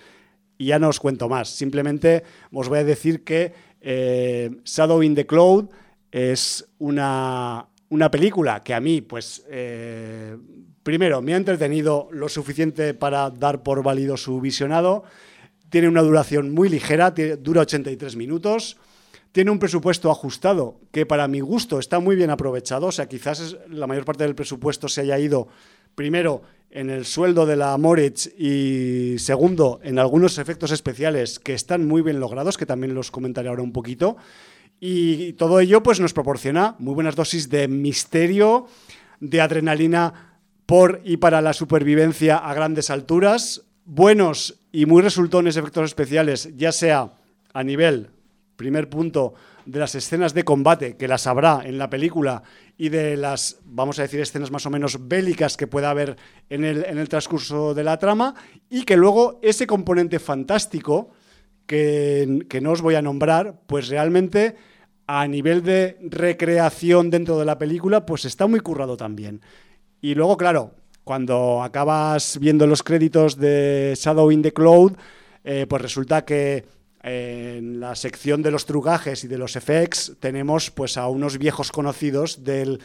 Y 0.57 0.67
ya 0.67 0.79
no 0.79 0.89
os 0.89 0.99
cuento 0.99 1.27
más, 1.29 1.49
simplemente 1.49 2.23
os 2.51 2.69
voy 2.69 2.79
a 2.79 2.83
decir 2.83 3.23
que 3.23 3.53
eh, 3.81 4.51
Shadow 4.63 5.03
in 5.03 5.15
the 5.15 5.25
Cloud 5.25 5.69
es 6.11 6.65
una, 6.79 7.67
una 7.89 8.11
película 8.11 8.63
que 8.63 8.73
a 8.73 8.79
mí, 8.79 9.01
pues, 9.01 9.43
eh, 9.49 10.37
primero, 10.83 11.21
me 11.21 11.33
ha 11.33 11.37
entretenido 11.37 12.07
lo 12.11 12.29
suficiente 12.29 12.93
para 12.93 13.29
dar 13.29 13.63
por 13.63 13.83
válido 13.83 14.15
su 14.15 14.39
visionado. 14.39 15.03
Tiene 15.69 15.89
una 15.89 16.01
duración 16.01 16.53
muy 16.53 16.69
ligera, 16.69 17.11
dura 17.11 17.61
83 17.61 18.15
minutos. 18.15 18.77
Tiene 19.35 19.51
un 19.51 19.59
presupuesto 19.59 20.09
ajustado 20.09 20.79
que 20.93 21.05
para 21.05 21.27
mi 21.27 21.41
gusto 21.41 21.77
está 21.77 21.99
muy 21.99 22.15
bien 22.15 22.29
aprovechado. 22.29 22.87
O 22.87 22.91
sea, 22.93 23.09
quizás 23.09 23.57
la 23.69 23.85
mayor 23.85 24.05
parte 24.05 24.23
del 24.23 24.33
presupuesto 24.33 24.87
se 24.87 25.01
haya 25.01 25.19
ido 25.19 25.49
primero 25.93 26.41
en 26.69 26.89
el 26.89 27.03
sueldo 27.03 27.45
de 27.45 27.57
la 27.57 27.77
Moritz 27.77 28.27
y 28.39 29.19
segundo 29.19 29.81
en 29.83 29.99
algunos 29.99 30.37
efectos 30.37 30.71
especiales 30.71 31.39
que 31.39 31.53
están 31.53 31.85
muy 31.85 32.01
bien 32.01 32.21
logrados, 32.21 32.57
que 32.57 32.65
también 32.65 32.95
los 32.95 33.11
comentaré 33.11 33.49
ahora 33.49 33.61
un 33.61 33.73
poquito. 33.73 34.15
Y 34.79 35.33
todo 35.33 35.59
ello 35.59 35.83
pues, 35.83 35.99
nos 35.99 36.13
proporciona 36.13 36.77
muy 36.79 36.93
buenas 36.93 37.17
dosis 37.17 37.49
de 37.49 37.67
misterio, 37.67 38.67
de 39.19 39.41
adrenalina 39.41 40.39
por 40.65 41.01
y 41.03 41.17
para 41.17 41.41
la 41.41 41.51
supervivencia 41.51 42.37
a 42.37 42.53
grandes 42.53 42.89
alturas, 42.89 43.65
buenos 43.83 44.61
y 44.71 44.85
muy 44.85 45.01
resultones 45.01 45.57
efectos 45.57 45.83
especiales, 45.83 46.55
ya 46.55 46.71
sea 46.71 47.15
a 47.53 47.63
nivel, 47.65 48.14
primer 48.55 48.89
punto, 48.89 49.33
de 49.65 49.79
las 49.79 49.95
escenas 49.95 50.33
de 50.33 50.43
combate, 50.43 50.95
que 50.95 51.07
las 51.07 51.27
habrá 51.27 51.61
en 51.65 51.77
la 51.77 51.89
película, 51.89 52.43
y 52.77 52.89
de 52.89 53.17
las, 53.17 53.59
vamos 53.65 53.99
a 53.99 54.03
decir, 54.03 54.19
escenas 54.19 54.51
más 54.51 54.65
o 54.65 54.69
menos 54.69 55.07
bélicas 55.07 55.57
que 55.57 55.67
pueda 55.67 55.89
haber 55.89 56.17
en 56.49 56.63
el, 56.63 56.85
en 56.85 56.97
el 56.97 57.09
transcurso 57.09 57.73
de 57.73 57.83
la 57.83 57.97
trama, 57.97 58.35
y 58.69 58.83
que 58.83 58.97
luego 58.97 59.39
ese 59.41 59.65
componente 59.65 60.19
fantástico, 60.19 61.11
que, 61.65 62.59
no 62.61 62.71
os 62.71 62.81
voy 62.81 62.95
a 62.95 63.01
nombrar, 63.01 63.61
pues 63.67 63.87
realmente 63.89 64.55
a 65.07 65.27
nivel 65.27 65.63
de 65.63 65.97
recreación 66.01 67.09
dentro 67.09 67.37
de 67.37 67.45
la 67.45 67.57
película, 67.57 68.05
pues 68.05 68.25
está 68.25 68.47
muy 68.47 68.59
currado 68.59 68.97
también. 68.97 69.41
Y 70.01 70.15
luego, 70.15 70.37
claro, 70.37 70.71
cuando 71.03 71.63
acabas 71.63 72.39
viendo 72.39 72.65
los 72.67 72.83
créditos 72.83 73.37
de 73.37 73.93
Shadow 73.95 74.31
in 74.31 74.41
the 74.41 74.53
Cloud, 74.53 74.93
eh, 75.43 75.65
pues 75.69 75.81
resulta 75.81 76.25
que 76.25 76.65
en 77.07 77.79
la 77.79 77.93
sección 77.93 78.41
de 78.41 78.49
los 78.49 78.65
trugajes 78.65 79.23
y 79.23 79.27
de 79.27 79.37
los 79.37 79.55
effects 79.55 80.13
tenemos 80.19 80.71
pues 80.71 80.97
a 80.97 81.07
unos 81.07 81.37
viejos 81.37 81.71
conocidos 81.71 82.43
del, 82.43 82.79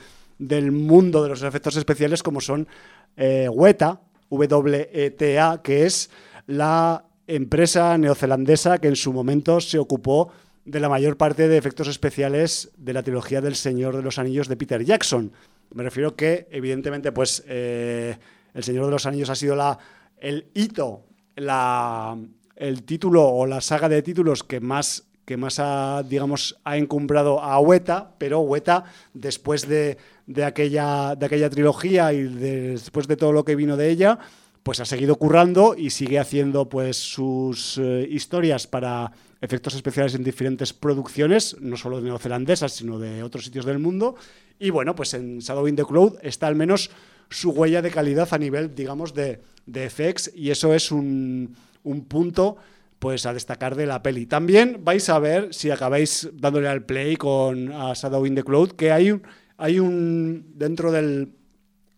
mundo 0.72 1.22
de 1.22 1.30
los 1.30 1.42
efectos 1.42 1.76
especiales 1.76 2.22
como 2.22 2.42
son 2.42 2.68
eh, 3.16 3.48
WETA, 3.48 4.02
W-E-T-A, 4.28 5.62
que 5.62 5.86
es 5.86 6.10
la 6.46 7.06
empresa 7.26 7.96
neozelandesa 7.96 8.76
que 8.78 8.88
en 8.88 8.96
su 8.96 9.10
momento 9.14 9.58
se 9.58 9.78
ocupó 9.78 10.30
de 10.66 10.80
la 10.80 10.90
mayor 10.90 11.16
parte 11.16 11.48
de 11.48 11.56
efectos 11.56 11.88
especiales 11.88 12.70
de 12.76 12.92
la 12.92 13.02
trilogía 13.02 13.40
del 13.40 13.56
Señor 13.56 13.96
de 13.96 14.02
los 14.02 14.18
Anillos 14.18 14.48
de 14.48 14.56
Peter 14.56 14.84
Jackson. 14.84 15.32
Me 15.72 15.82
refiero 15.82 16.14
que, 16.14 16.46
evidentemente, 16.50 17.10
pues 17.10 17.42
eh, 17.46 18.18
El 18.52 18.64
Señor 18.64 18.84
de 18.84 18.90
los 18.90 19.06
Anillos 19.06 19.30
ha 19.30 19.34
sido 19.34 19.56
la, 19.56 19.78
el 20.18 20.50
hito, 20.52 21.06
la, 21.36 22.18
el 22.60 22.84
título 22.84 23.26
o 23.26 23.46
la 23.46 23.60
saga 23.60 23.88
de 23.88 24.02
títulos 24.02 24.44
que 24.44 24.60
más 24.60 25.06
que 25.24 25.36
más 25.36 25.60
ha, 25.60 26.02
digamos, 26.02 26.58
ha 26.64 26.76
encumbrado 26.76 27.40
a 27.40 27.60
Hueta, 27.60 28.14
pero 28.18 28.40
Hueta, 28.40 28.82
después 29.14 29.68
de, 29.68 29.96
de, 30.26 30.42
aquella, 30.42 31.14
de 31.14 31.26
aquella 31.26 31.48
trilogía 31.48 32.12
y 32.12 32.24
después 32.24 33.06
de 33.06 33.16
todo 33.16 33.30
lo 33.30 33.44
que 33.44 33.54
vino 33.54 33.76
de 33.76 33.90
ella, 33.90 34.18
pues 34.64 34.80
ha 34.80 34.84
seguido 34.84 35.14
currando 35.14 35.76
y 35.78 35.90
sigue 35.90 36.18
haciendo 36.18 36.68
pues 36.68 36.96
sus 36.96 37.78
eh, 37.78 38.08
historias 38.10 38.66
para 38.66 39.12
efectos 39.40 39.74
especiales 39.74 40.16
en 40.16 40.24
diferentes 40.24 40.72
producciones, 40.72 41.56
no 41.60 41.76
solo 41.76 42.00
neozelandesas, 42.00 42.72
sino 42.72 42.98
de 42.98 43.22
otros 43.22 43.44
sitios 43.44 43.66
del 43.66 43.78
mundo. 43.78 44.16
Y 44.58 44.70
bueno, 44.70 44.96
pues 44.96 45.14
en 45.14 45.38
Shadow 45.38 45.68
in 45.68 45.76
the 45.76 45.84
Cloud 45.84 46.18
está 46.22 46.48
al 46.48 46.56
menos 46.56 46.90
su 47.28 47.50
huella 47.50 47.82
de 47.82 47.92
calidad 47.92 48.28
a 48.32 48.38
nivel, 48.38 48.74
digamos, 48.74 49.14
de, 49.14 49.40
de 49.66 49.88
FX 49.88 50.32
y 50.34 50.50
eso 50.50 50.74
es 50.74 50.90
un, 50.90 51.54
un 51.82 52.04
punto 52.04 52.56
pues 52.98 53.24
a 53.24 53.32
destacar 53.32 53.76
de 53.76 53.86
la 53.86 54.02
peli. 54.02 54.26
También 54.26 54.80
vais 54.84 55.08
a 55.08 55.18
ver, 55.18 55.54
si 55.54 55.70
acabáis 55.70 56.28
dándole 56.34 56.68
al 56.68 56.84
play 56.84 57.16
con 57.16 57.68
Shadow 57.68 58.26
in 58.26 58.34
the 58.34 58.44
Cloud, 58.44 58.72
que 58.72 58.92
hay 58.92 59.10
un, 59.10 59.22
hay 59.56 59.78
un 59.78 60.52
dentro 60.54 60.92
del 60.92 61.32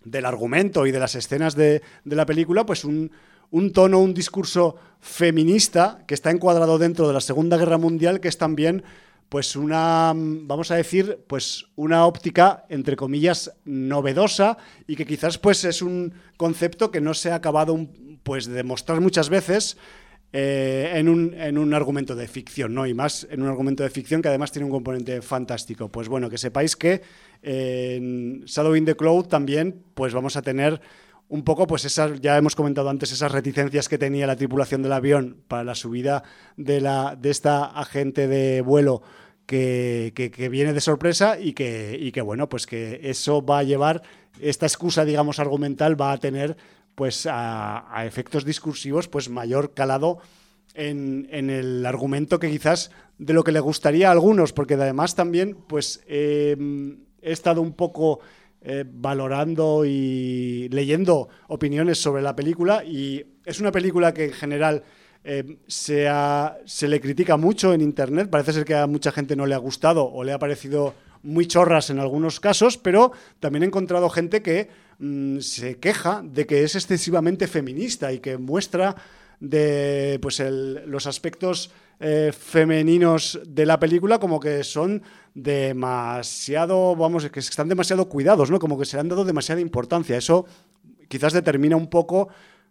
del 0.04 0.26
argumento 0.26 0.86
y 0.86 0.92
de 0.92 0.98
las 0.98 1.14
escenas 1.14 1.54
de, 1.54 1.82
la 2.04 2.26
película, 2.26 2.66
pues 2.66 2.84
un, 2.84 3.10
tono, 3.72 4.00
un 4.00 4.14
discurso 4.14 4.76
feminista 5.00 6.04
que 6.06 6.14
está 6.14 6.30
encuadrado 6.30 6.78
dentro 6.78 7.06
de 7.06 7.14
la 7.14 7.20
Segunda 7.20 7.56
Guerra 7.56 7.78
Mundial, 7.78 8.20
que 8.20 8.28
es 8.28 8.38
también 8.38 8.82
pues 9.28 9.56
una, 9.56 10.12
vamos 10.14 10.70
a 10.70 10.74
decir, 10.74 11.24
pues 11.26 11.64
una 11.74 12.04
óptica, 12.04 12.66
entre 12.68 12.96
comillas, 12.96 13.52
novedosa 13.64 14.58
y 14.86 14.94
que 14.94 15.06
quizás 15.06 15.38
pues 15.38 15.64
es 15.64 15.80
un 15.80 16.12
concepto 16.36 16.90
que 16.90 17.00
no 17.00 17.14
se 17.14 17.30
ha 17.30 17.36
acabado 17.36 17.78
pues 18.22 18.46
de 18.46 18.62
mostrar 18.62 19.00
muchas 19.00 19.28
veces 19.28 19.76
eh, 20.32 20.92
en, 20.94 21.08
un, 21.08 21.34
en, 21.34 21.58
un, 21.58 21.74
argumento 21.74 22.14
de 22.14 22.26
ficción, 22.26 22.72
¿no? 22.72 22.86
Y 22.86 22.94
más 22.94 23.26
en 23.30 23.42
un 23.42 23.48
argumento 23.48 23.82
de 23.82 23.90
ficción 23.90 24.22
que 24.22 24.28
además 24.28 24.50
tiene 24.50 24.64
un 24.64 24.72
componente 24.72 25.20
fantástico. 25.20 25.90
Pues 25.90 26.08
bueno, 26.08 26.30
que 26.30 26.38
sepáis 26.38 26.74
que 26.74 27.02
en 27.42 28.42
Shadow 28.46 28.74
in 28.74 28.86
the 28.86 28.96
Cloud 28.96 29.26
también, 29.26 29.82
pues 29.94 30.14
vamos 30.14 30.36
a 30.36 30.42
tener 30.42 30.80
un 31.28 31.44
poco, 31.44 31.66
pues 31.66 31.84
esas, 31.84 32.20
ya 32.20 32.36
hemos 32.36 32.54
comentado 32.54 32.90
antes, 32.90 33.12
esas 33.12 33.32
reticencias 33.32 33.88
que 33.88 33.98
tenía 33.98 34.26
la 34.26 34.36
tripulación 34.36 34.82
del 34.82 34.92
avión 34.92 35.38
para 35.48 35.64
la 35.64 35.74
subida 35.74 36.22
de, 36.56 36.80
la, 36.80 37.16
de 37.16 37.30
esta 37.30 37.64
agente 37.64 38.28
de 38.28 38.60
vuelo 38.60 39.02
que, 39.46 40.12
que, 40.14 40.48
viene 40.48 40.72
de 40.72 40.80
sorpresa 40.80 41.38
y 41.38 41.52
que, 41.52 41.96
y 41.98 42.12
que, 42.12 42.20
bueno, 42.20 42.48
pues 42.48 42.66
que 42.66 43.00
eso 43.02 43.44
va 43.44 43.60
a 43.60 43.62
llevar, 43.62 44.02
esta 44.40 44.66
excusa, 44.66 45.04
digamos, 45.04 45.38
argumental 45.38 46.00
va 46.00 46.12
a 46.12 46.18
tener 46.18 46.56
pues 47.02 47.26
a, 47.28 48.04
efectos 48.06 48.44
discursivos, 48.44 49.08
pues 49.08 49.28
mayor 49.28 49.74
calado 49.74 50.20
en, 50.72 51.26
el 51.50 51.84
argumento 51.84 52.38
que 52.38 52.48
quizás 52.48 52.92
de 53.18 53.32
lo 53.32 53.42
que 53.42 53.50
le 53.50 53.58
gustaría 53.58 54.06
a 54.06 54.12
algunos, 54.12 54.52
porque 54.52 54.74
además 54.74 55.16
también, 55.16 55.56
pues 55.66 56.04
em, 56.06 56.98
he 57.20 57.32
estado 57.32 57.60
un 57.60 57.72
poco 57.72 58.20
eh, 58.60 58.84
valorando 58.86 59.84
y 59.84 60.68
leyendo 60.68 61.28
opiniones 61.48 61.98
sobre 61.98 62.22
la 62.22 62.36
película 62.36 62.84
y 62.84 63.26
es 63.44 63.58
una 63.58 63.72
película 63.72 64.14
que 64.14 64.26
en 64.26 64.32
general 64.32 64.84
eh, 65.24 65.58
se, 65.66 66.06
se, 66.66 66.86
le 66.86 67.00
critica 67.00 67.36
mucho 67.36 67.74
en 67.74 67.80
Internet, 67.80 68.30
parece 68.30 68.52
ser 68.52 68.64
que 68.64 68.76
a 68.76 68.86
mucha 68.86 69.10
gente 69.10 69.34
no 69.34 69.46
le 69.46 69.56
ha 69.56 69.58
gustado 69.58 70.04
o 70.04 70.22
le 70.22 70.32
ha 70.32 70.38
parecido 70.38 70.94
muy 71.24 71.46
chorras 71.46 71.90
en 71.90 71.98
algunos 71.98 72.38
casos, 72.38 72.78
pero 72.78 73.10
también 73.40 73.64
he 73.64 73.66
encontrado 73.66 74.08
gente 74.08 74.40
que 74.40 74.68
mm, 75.02 75.40
se 75.40 75.78
queja 75.78 76.22
de 76.24 76.46
que 76.46 76.62
es 76.62 76.74
excesivamente 76.74 77.46
feminista 77.46 78.12
y 78.12 78.20
que 78.20 78.38
muestra 78.38 78.96
de 79.40 80.18
pues 80.22 80.40
los 80.86 81.06
aspectos 81.08 81.72
eh, 81.98 82.32
femeninos 82.32 83.40
de 83.44 83.66
la 83.66 83.80
película 83.80 84.18
como 84.18 84.38
que 84.38 84.62
son 84.62 85.02
demasiado, 85.34 86.94
vamos, 86.94 87.28
que 87.28 87.40
están 87.40 87.68
demasiado 87.68 88.08
cuidados, 88.08 88.50
¿no? 88.50 88.58
Como 88.58 88.78
que 88.78 88.84
se 88.84 88.96
le 88.96 89.00
han 89.00 89.08
dado 89.08 89.24
demasiada 89.24 89.60
importancia. 89.60 90.16
Eso 90.16 90.46
quizás 91.08 91.32
determina 91.32 91.76
un 91.76 91.88
poco 91.88 92.28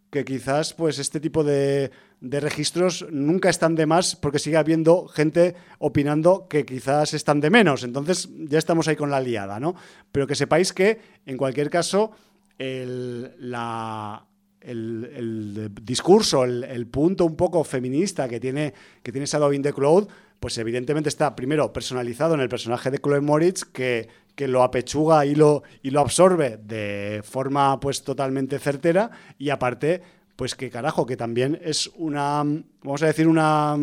que 0.09 0.25
quizás 0.25 0.73
pues 0.73 0.99
este 0.99 1.19
tipo 1.19 1.43
de, 1.43 1.91
de, 2.21 2.39
registros 2.39 3.05
nunca 3.11 3.49
están 3.49 3.75
de 3.75 3.85
más 3.85 4.15
porque 4.15 4.39
sigue 4.39 4.57
habiendo 4.57 5.07
gente 5.07 5.55
opinando 5.79 6.47
que 6.47 6.65
quizás 6.65 7.13
están 7.13 7.41
de 7.41 7.49
menos. 7.49 7.83
Entonces 7.83 8.29
ya 8.37 8.57
estamos 8.57 8.87
ahí 8.87 8.95
con 8.95 9.11
la 9.11 9.19
liada, 9.19 9.59
¿no? 9.59 9.75
Pero 10.11 10.27
que 10.27 10.35
sepáis 10.35 10.71
que, 10.71 10.99
en 11.25 11.37
cualquier 11.37 11.69
caso, 11.69 12.11
el, 12.57 13.33
la, 13.39 14.25
el, 14.61 15.71
discurso, 15.81 16.43
el, 16.43 16.87
punto 16.87 17.25
un 17.25 17.35
poco 17.35 17.63
feminista 17.63 18.29
que 18.29 18.39
tiene, 18.39 18.73
que 19.01 19.11
tiene 19.11 19.25
Shadow 19.25 19.51
in 19.53 19.61
the 19.61 19.73
Cloud, 19.73 20.07
pues 20.39 20.57
evidentemente 20.57 21.09
está 21.09 21.35
primero 21.35 21.71
personalizado 21.73 22.35
en 22.35 22.41
el 22.41 22.49
personaje 22.49 22.89
de 22.91 22.99
Chloe 22.99 23.21
Moritz, 23.21 23.65
que, 23.65 24.07
que 24.35 24.47
lo 24.47 24.63
apechuga 24.63 25.25
y 25.25 25.35
lo, 25.35 25.63
y 25.81 25.89
lo 25.91 25.99
absorbe 25.99 26.57
de 26.57 27.21
forma 27.23 27.79
pues 27.79 28.03
totalmente 28.03 28.59
certera, 28.59 29.11
y 29.37 29.49
aparte 29.49 30.01
pues 30.35 30.55
que 30.55 30.69
carajo, 30.69 31.05
que 31.05 31.17
también 31.17 31.59
es 31.63 31.91
una, 31.95 32.43
vamos 32.83 33.03
a 33.03 33.07
decir, 33.07 33.27
una 33.27 33.77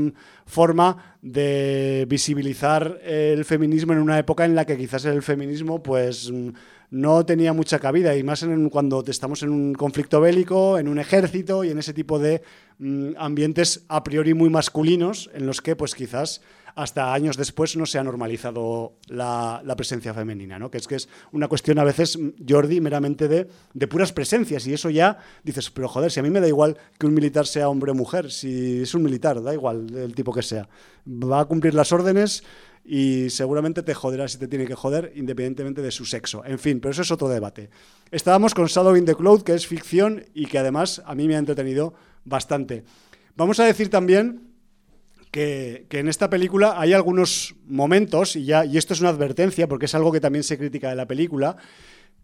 forma 0.47 1.17
de 1.23 2.07
visibilizar 2.09 3.01
el 3.05 3.45
feminismo 3.45 3.93
en 3.93 4.01
una 4.01 4.19
época 4.19 4.45
en 4.45 4.55
la 4.55 4.65
que 4.65 4.77
quizás 4.77 5.05
el 5.05 5.23
feminismo, 5.23 5.83
pues 5.83 6.33
no 6.91 7.27
tenía 7.27 7.53
mucha 7.53 7.79
cabida 7.79 8.17
y 8.17 8.23
más 8.23 8.43
en, 8.43 8.71
cuando 8.71 9.05
estamos 9.07 9.43
en 9.43 9.51
un 9.51 9.75
conflicto 9.75 10.21
bélico, 10.21 10.79
en 10.79 10.89
un 10.89 10.99
ejército 10.99 11.65
y 11.65 11.71
en 11.71 11.79
ese 11.79 11.93
tipo 11.93 12.19
de 12.19 12.43
mm, 12.79 13.11
ambientes 13.19 13.85
a 13.89 14.03
priori 14.03 14.35
muy 14.35 14.49
masculinos 14.49 15.31
en 15.35 15.47
los 15.47 15.61
que 15.61 15.77
pues 15.77 15.95
quizás 15.95 16.41
hasta 16.79 17.13
años 17.13 17.37
después 17.37 17.77
no 17.77 17.87
se 17.87 17.99
ha 17.99 18.05
normalizado 18.05 18.95
la, 19.09 19.75
presencia 19.77 20.15
femenina, 20.15 20.61
¿no? 20.61 20.71
que 20.71 20.79
es 20.79 20.87
que 20.87 20.95
es 20.95 21.09
una 21.33 21.49
cuestión 21.49 21.81
a 21.81 21.85
veces, 21.85 22.17
Jordi, 22.49 22.81
meramente 22.81 23.27
de, 23.27 23.49
de, 23.75 23.89
puras 23.89 24.13
presencias 24.13 24.65
y 24.69 24.75
eso 24.75 24.89
ya 24.89 25.19
dices, 25.43 25.71
pero 25.71 25.89
joder, 25.89 26.13
si 26.13 26.21
a 26.21 26.23
mí 26.23 26.31
me 26.31 26.41
da 26.41 26.47
igual 26.47 26.77
que 26.97 27.07
un 27.07 27.15
militar 27.15 27.49
sea 27.49 27.69
hombre 27.69 27.91
o 27.91 27.95
mujer, 27.97 28.31
si 28.31 28.83
es 28.83 28.95
un 28.95 29.03
militar, 29.03 29.43
da 29.43 29.53
igual 29.53 29.89
del 29.89 30.15
tipo 30.15 30.33
que 30.33 30.43
sea, 30.43 30.69
va 31.05 31.41
a 31.41 31.45
cumplir 31.47 31.75
las 31.75 31.91
órdenes 31.91 32.45
y 32.85 33.29
seguramente 33.31 33.83
te 33.83 33.93
joderá 33.93 34.29
si 34.29 34.39
te 34.39 34.47
tiene 34.47 34.65
que 34.65 34.77
joder, 34.77 35.13
independientemente 35.17 35.83
de 35.83 35.91
su 35.91 36.05
sexo. 36.05 36.45
En 36.45 36.61
fin, 36.61 36.79
pero 36.79 36.93
eso 36.93 37.03
es 37.03 37.11
otro 37.11 37.29
debate. 37.29 37.71
Estábamos 38.13 38.55
con 38.55 38.67
Shadow 38.67 38.95
in 38.95 39.05
the 39.05 39.17
Cloud, 39.17 39.43
que 39.43 39.55
es 39.55 39.67
ficción 39.67 40.25
y 40.33 40.47
que 40.47 40.59
además 40.59 41.03
a 41.05 41.17
mí 41.17 41.27
me 41.27 41.35
ha 41.35 41.39
entretenido 41.39 41.95
bastante. 42.25 42.85
Vamos 43.35 43.59
a 43.59 43.65
decir 43.65 43.91
también 43.91 44.48
que, 45.31 45.87
en 45.91 46.09
esta 46.09 46.31
película 46.31 46.81
hay 46.81 46.93
algunos 46.93 47.55
momentos, 47.67 48.37
y, 48.37 48.45
ya, 48.45 48.65
y 48.65 48.79
esto 48.79 48.95
es 48.95 49.01
una 49.01 49.11
advertencia, 49.11 49.69
porque 49.69 49.87
es 49.87 49.95
algo 49.95 50.13
que 50.13 50.21
también 50.21 50.45
se 50.45 50.59
critica 50.59 50.91
de 50.91 50.97
la 50.97 51.07
película, 51.07 51.57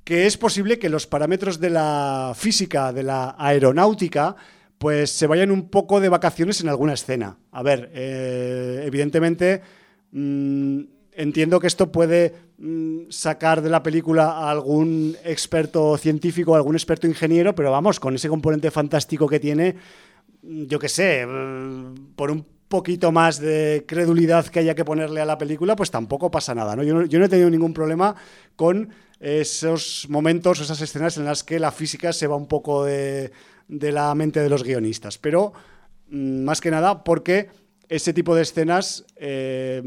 que 0.05 0.27
es 0.27 0.37
posible 0.37 0.79
que 0.79 0.89
los 0.89 1.07
parámetros 1.07 1.61
de 1.61 1.71
la 1.71 2.33
física, 2.37 2.93
de 2.93 3.03
la 3.03 3.35
aeronáutica, 3.39 4.37
pues 4.79 5.11
se 5.11 5.27
vayan 5.27 5.51
un 5.51 5.71
poco 5.71 6.01
de 6.01 6.09
vacaciones 6.09 6.61
en 6.61 6.69
alguna 6.69 6.93
escena. 6.95 7.39
A 7.53 7.63
ver, 7.63 7.91
eh, 7.95 8.83
evidentemente 8.85 9.63
Mm, 10.15 10.83
entiendo 11.13 11.59
que 11.59 11.67
esto 11.67 11.91
puede 11.91 12.33
mm, 12.59 13.11
sacar 13.11 13.63
de 13.63 13.69
la 13.69 13.83
película 13.83 14.27
a 14.31 14.51
algún 14.51 15.17
experto 15.25 15.99
científico, 15.99 16.55
algún 16.55 16.77
experto 16.77 17.09
ingeniero, 17.09 17.53
pero 17.55 17.73
vamos, 17.73 17.99
con 17.99 18.15
ese 18.15 18.29
componente 18.29 18.71
fantástico 18.71 19.27
que 19.29 19.41
tiene, 19.41 19.75
mm, 20.43 20.67
yo 20.67 20.79
qué 20.79 20.89
sé, 20.89 21.27
por 22.15 22.31
un 22.31 22.47
poquito 22.69 23.13
más 23.13 23.39
de 23.39 23.85
credulidad 23.87 24.47
que 24.47 24.61
haya 24.61 24.75
que 24.75 24.85
ponerle 24.85 25.21
a 25.21 25.25
la 25.25 25.39
película, 25.39 25.77
pues 25.77 25.91
tampoco 25.91 26.31
pasa 26.31 26.55
nada. 26.55 26.77
¿no? 26.77 26.83
Yo, 26.83 26.95
no, 26.95 27.25
he 27.25 27.29
tenido 27.29 27.51
ningún 27.51 27.75
problema 27.75 28.15
con 28.57 28.91
esos 29.21 30.07
momentos, 30.09 30.61
esas 30.61 30.81
escenas 30.81 31.17
en 31.17 31.25
las 31.25 31.45
que 31.45 31.59
la 31.59 31.73
física 31.73 32.13
se 32.13 32.27
va 32.27 32.37
un 32.37 32.47
poco 32.47 32.85
de, 32.85 33.33
la 33.69 34.15
mente 34.15 34.41
de 34.41 34.49
los 34.49 34.65
guionistas. 34.65 35.19
Pero 35.19 35.53
más 36.09 36.61
que 36.61 36.71
nada 36.71 37.05
porque 37.05 37.49
ese 37.89 38.13
tipo 38.13 38.35
de 38.35 38.43
escenas 38.43 39.05
eh, 39.17 39.83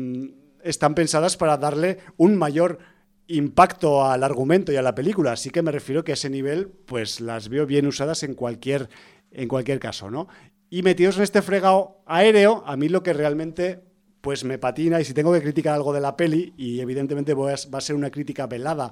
están 0.63 0.95
pensadas 0.95 1.37
para 1.37 1.57
darle 1.57 1.99
un 2.17 2.35
mayor 2.35 2.79
impacto 3.27 4.05
al 4.05 4.23
argumento 4.23 4.71
y 4.71 4.77
a 4.77 4.81
la 4.81 4.95
película. 4.95 5.33
Así 5.33 5.49
que 5.49 5.61
me 5.61 5.71
refiero 5.71 6.03
que 6.03 6.11
a 6.11 6.13
ese 6.13 6.29
nivel, 6.29 6.69
pues 6.85 7.19
las 7.19 7.49
veo 7.49 7.65
bien 7.65 7.87
usadas 7.87 8.23
en 8.23 8.33
cualquier, 8.33 8.89
en 9.31 9.47
cualquier 9.47 9.79
caso, 9.79 10.09
¿no? 10.09 10.27
Y 10.69 10.83
metidos 10.83 11.17
en 11.17 11.23
este 11.23 11.41
fregado 11.41 12.01
aéreo, 12.05 12.63
a 12.65 12.75
mí 12.75 12.89
lo 12.89 13.03
que 13.03 13.13
realmente 13.13 13.81
pues 14.21 14.43
me 14.43 14.57
patina 14.57 14.99
y 14.99 15.05
si 15.05 15.13
tengo 15.13 15.31
que 15.31 15.41
criticar 15.41 15.73
algo 15.73 15.93
de 15.93 16.01
la 16.01 16.17
peli, 16.17 16.53
y 16.57 16.81
evidentemente 16.81 17.33
va 17.33 17.53
a 17.53 17.81
ser 17.81 17.95
una 17.95 18.11
crítica 18.11 18.45
velada, 18.45 18.91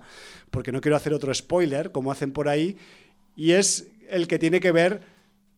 porque 0.49 0.71
no 0.71 0.79
quiero 0.79 0.95
hacer 0.95 1.13
otro 1.13 1.33
spoiler, 1.33 1.91
como 1.91 2.11
hacen 2.11 2.31
por 2.31 2.47
ahí, 2.47 2.77
y 3.35 3.51
es 3.51 3.87
el 4.09 4.27
que 4.27 4.39
tiene 4.39 4.61
que 4.61 4.71
ver 4.71 5.01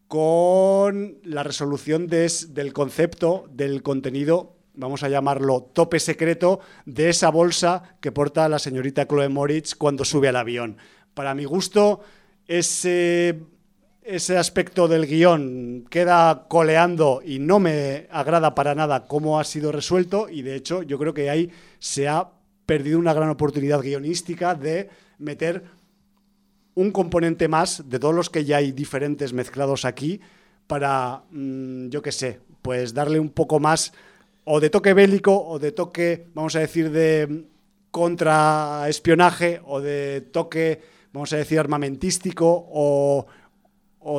con 0.07 1.19
la 1.23 1.43
resolución 1.43 2.07
del 2.07 2.73
concepto 2.73 3.45
del 3.51 3.83
contenido, 3.83 4.55
vamos 4.73 5.03
a 5.03 5.09
llamarlo 5.09 5.61
tope 5.61 5.99
secreto, 5.99 6.59
de 6.85 7.09
esa 7.09 7.29
bolsa 7.29 7.97
que 8.01 8.11
porta 8.11 8.49
la 8.49 8.57
señorita 8.57 9.05
Chloe 9.05 9.29
Moritz 9.29 9.75
cuando 9.75 10.05
sube 10.05 10.29
al 10.29 10.37
avión. 10.37 10.77
Para 11.13 11.35
mi 11.35 11.45
gusto, 11.45 11.99
ese, 12.47 13.41
ese 14.07 14.37
aspecto 14.37 14.87
del 14.87 15.05
guion 15.05 15.85
queda 15.89 16.45
coleando 16.47 17.21
y 17.23 17.39
no 17.39 17.59
me 17.59 18.07
agrada 18.09 18.55
para 18.55 18.73
nada 18.73 19.05
cómo 19.05 19.37
ha 19.37 19.43
sido 19.43 19.73
resuelto 19.73 20.29
y 20.29 20.43
de 20.43 20.55
hecho 20.55 20.81
yo 20.81 20.97
creo 20.97 21.13
que 21.13 21.29
ahí 21.29 21.51
se 21.79 22.07
ha 22.07 22.29
perdido 22.65 22.99
una 22.99 23.13
gran 23.13 23.29
oportunidad 23.29 23.81
guionística 23.81 24.55
de 24.55 24.89
meter 25.19 25.63
un 26.75 26.91
componente 26.91 27.49
más 27.49 27.89
de 27.89 27.99
todos 27.99 28.15
los 28.15 28.29
que 28.29 28.45
ya 28.45 28.57
hay 28.57 28.71
diferentes 28.71 29.33
mezclados 29.33 29.83
aquí 29.83 30.21
para, 30.67 31.23
mm, 31.31 31.89
yo 31.89 32.01
qué 32.01 32.11
sé, 32.11 32.39
pues 32.61 32.93
darle 32.93 33.19
un 33.19 33.29
poco 33.29 33.59
más 33.59 33.91
o 34.45 34.61
de 34.61 34.69
toque 34.69 34.93
bélico 34.93 35.35
o 35.35 35.59
de 35.59 35.73
toque, 35.73 36.27
vamos 36.33 36.55
a 36.55 36.59
decir, 36.59 36.91
de 36.91 37.45
contraespionaje 37.91 39.61
o 39.65 39.81
de 39.81 40.21
toque, 40.31 40.81
vamos 41.11 41.33
a 41.33 41.37
decir, 41.37 41.59
armamentístico 41.59 42.67
o, 42.71 43.25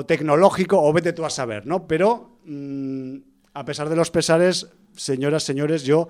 tecnológico 0.06 0.82
o 0.82 0.92
vete 0.92 1.12
tú 1.12 1.24
a 1.24 1.30
saber, 1.30 1.66
¿no? 1.66 1.86
Pero 1.86 2.38
mm, 2.44 3.16
a 3.54 3.64
pesar 3.64 3.88
de 3.88 3.96
los 3.96 4.10
pesares, 4.10 4.68
señoras, 4.94 5.42
señores, 5.42 5.82
yo 5.84 6.08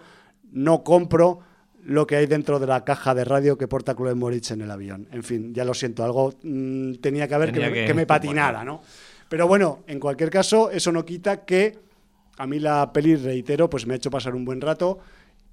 no 0.50 0.82
compro 0.82 1.40
lo 1.84 2.06
que 2.06 2.16
hay 2.16 2.26
dentro 2.26 2.58
de 2.58 2.66
la 2.66 2.84
caja 2.84 3.14
de 3.14 3.24
radio 3.24 3.56
que 3.56 3.68
porta 3.68 3.94
Chloe 3.94 4.14
Moritz 4.14 4.50
en 4.50 4.62
el 4.62 4.70
avión. 4.70 5.08
En 5.12 5.22
fin, 5.22 5.54
ya 5.54 5.64
lo 5.64 5.74
siento, 5.74 6.04
algo 6.04 6.34
mm, 6.42 6.94
tenía 6.94 7.28
que 7.28 7.34
haber 7.34 7.52
que, 7.52 7.94
me 7.94 8.06
patinara, 8.06 8.64
¿no? 8.64 8.82
Pero 9.28 9.46
bueno, 9.46 9.84
en 9.86 10.00
cualquier 10.00 10.30
caso, 10.30 10.70
eso 10.70 10.90
no 10.90 11.04
quita 11.04 11.44
que 11.44 11.78
a 12.36 12.46
mí 12.46 12.58
la 12.58 12.92
peli, 12.92 13.16
reitero, 13.16 13.68
pues 13.68 13.86
me 13.86 13.94
ha 13.94 13.96
hecho 13.96 14.10
pasar 14.10 14.34
un 14.34 14.44
buen 14.44 14.60
rato 14.60 14.98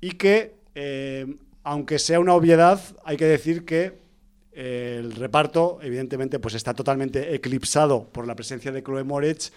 y 0.02 0.12
que, 0.12 0.56
eh, 0.76 1.26
aunque 1.64 2.00
sea 2.00 2.20
una 2.20 2.34
obviedad, 2.34 2.80
hay 3.04 3.18
que 3.18 3.26
decir 3.26 3.66
que 3.66 4.05
el 4.56 5.12
reparto, 5.12 5.80
evidentemente, 5.82 6.40
pues 6.40 6.56
está 6.56 6.74
totalmente 6.74 7.36
eclipsado 7.36 8.10
por 8.10 8.26
la 8.26 8.36
presencia 8.36 8.72
de 8.72 8.82
Chloe 8.82 9.04
Moritz 9.04 9.52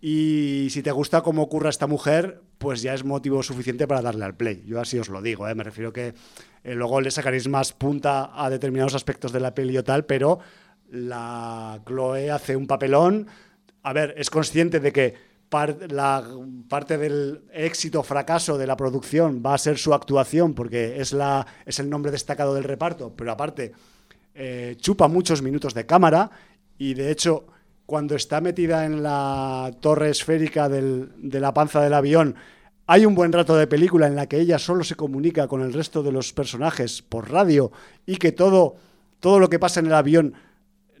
y 0.00 0.68
si 0.70 0.82
te 0.82 0.90
gusta 0.92 1.22
cómo 1.22 1.42
ocurra 1.42 1.70
esta 1.70 1.86
mujer, 1.86 2.42
pues 2.58 2.82
ya 2.82 2.94
es 2.94 3.04
motivo 3.04 3.42
suficiente 3.42 3.86
para 3.86 4.02
darle 4.02 4.24
al 4.24 4.36
play. 4.36 4.62
Yo 4.66 4.80
así 4.80 4.98
os 4.98 5.08
lo 5.08 5.22
digo, 5.22 5.48
¿eh? 5.48 5.54
me 5.54 5.64
refiero 5.64 5.92
que 5.92 6.14
eh, 6.62 6.74
luego 6.74 7.00
le 7.00 7.10
sacaréis 7.10 7.48
más 7.48 7.72
punta 7.72 8.30
a 8.34 8.50
determinados 8.50 8.94
aspectos 8.94 9.32
de 9.32 9.40
la 9.40 9.54
peli 9.54 9.76
o 9.78 9.84
tal, 9.84 10.04
pero 10.04 10.38
la 10.90 11.80
Chloe 11.86 12.30
hace 12.30 12.56
un 12.56 12.66
papelón. 12.66 13.26
A 13.82 13.92
ver, 13.92 14.14
es 14.18 14.30
consciente 14.30 14.80
de 14.80 14.92
que 14.92 15.14
la 15.88 16.24
parte 16.68 16.98
del 16.98 17.44
éxito 17.52 18.02
fracaso 18.02 18.58
de 18.58 18.66
la 18.66 18.76
producción 18.76 19.42
va 19.44 19.54
a 19.54 19.58
ser 19.58 19.78
su 19.78 19.94
actuación, 19.94 20.54
porque 20.54 21.00
es, 21.00 21.12
la, 21.12 21.46
es 21.64 21.78
el 21.78 21.88
nombre 21.88 22.12
destacado 22.12 22.54
del 22.54 22.64
reparto, 22.64 23.14
pero 23.16 23.32
aparte 23.32 23.72
eh, 24.36 24.76
chupa 24.78 25.08
muchos 25.08 25.42
minutos 25.42 25.74
de 25.74 25.86
cámara 25.86 26.30
y 26.78 26.94
de 26.94 27.10
hecho 27.10 27.46
cuando 27.86 28.16
está 28.16 28.40
metida 28.40 28.84
en 28.84 29.02
la 29.02 29.70
torre 29.80 30.10
esférica 30.10 30.68
de 30.68 31.40
la 31.40 31.54
panza 31.54 31.80
del 31.80 31.94
avión, 31.94 32.34
hay 32.86 33.06
un 33.06 33.14
buen 33.14 33.32
rato 33.32 33.56
de 33.56 33.68
película 33.68 34.08
en 34.08 34.16
la 34.16 34.26
que 34.26 34.40
ella 34.40 34.58
solo 34.58 34.82
se 34.82 34.96
comunica 34.96 35.46
con 35.46 35.62
el 35.62 35.72
resto 35.72 36.02
de 36.02 36.10
los 36.10 36.32
personajes 36.32 37.02
por 37.02 37.30
radio 37.30 37.70
y 38.04 38.16
que 38.16 38.32
todo 38.32 38.76
todo 39.20 39.38
lo 39.38 39.48
que 39.48 39.58
pasa 39.58 39.80
en 39.80 39.86
el 39.86 39.94
avión 39.94 40.34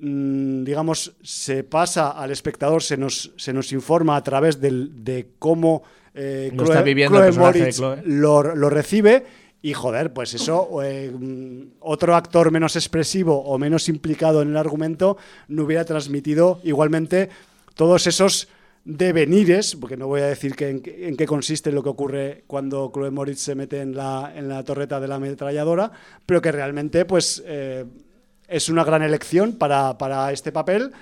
mm, 0.00 0.64
digamos, 0.64 1.16
se 1.22 1.64
pasa 1.64 2.10
al 2.10 2.30
espectador, 2.30 2.82
se 2.82 2.96
nos, 2.96 3.32
se 3.36 3.52
nos 3.52 3.72
informa 3.72 4.16
a 4.16 4.22
través 4.22 4.60
de 4.60 5.28
cómo 5.38 5.82
eh, 6.18 6.50
Chloe, 6.56 8.02
Lo, 8.06 8.70
recibe. 8.70 9.26
Y 9.62 9.72
joder, 9.74 10.12
pues 10.12 10.34
eso, 10.34 10.82
eh, 10.82 11.10
mm, 11.10 11.78
otro 11.80 12.14
actor 12.14 12.50
menos 12.50 12.76
expresivo 12.76 13.42
o 13.42 13.58
menos 13.58 13.88
implicado 13.88 14.42
en 14.42 14.50
el 14.50 14.56
argumento 14.56 15.16
no 15.48 15.64
hubiera 15.64 15.84
transmitido 15.84 16.60
igualmente 16.62 17.30
todos 17.74 18.06
esos 18.06 18.48
devenires, 18.84 19.74
porque 19.74 19.96
no 19.96 20.06
voy 20.06 20.20
a 20.20 20.26
decir 20.26 20.54
que 20.54 20.68
en, 20.68 20.80
qué 21.16 21.26
consiste 21.26 21.72
lo 21.72 21.82
que 21.82 21.88
ocurre 21.88 22.44
cuando 22.46 22.90
Chloe 22.94 23.10
Moritz 23.10 23.40
se 23.40 23.56
mete 23.56 23.80
en 23.80 23.96
la, 23.96 24.32
en 24.34 24.48
la 24.48 24.62
torreta 24.62 25.00
de 25.00 25.08
la 25.08 25.16
ametralladora, 25.16 25.90
pero 26.24 26.40
que 26.40 26.52
realmente 26.52 27.04
pues 27.04 27.42
eh, 27.46 27.84
es 28.46 28.68
una 28.68 28.84
gran 28.84 29.02
elección 29.02 29.54
para, 29.54 29.98
para 29.98 30.30
este 30.30 30.52
papel 30.52 30.92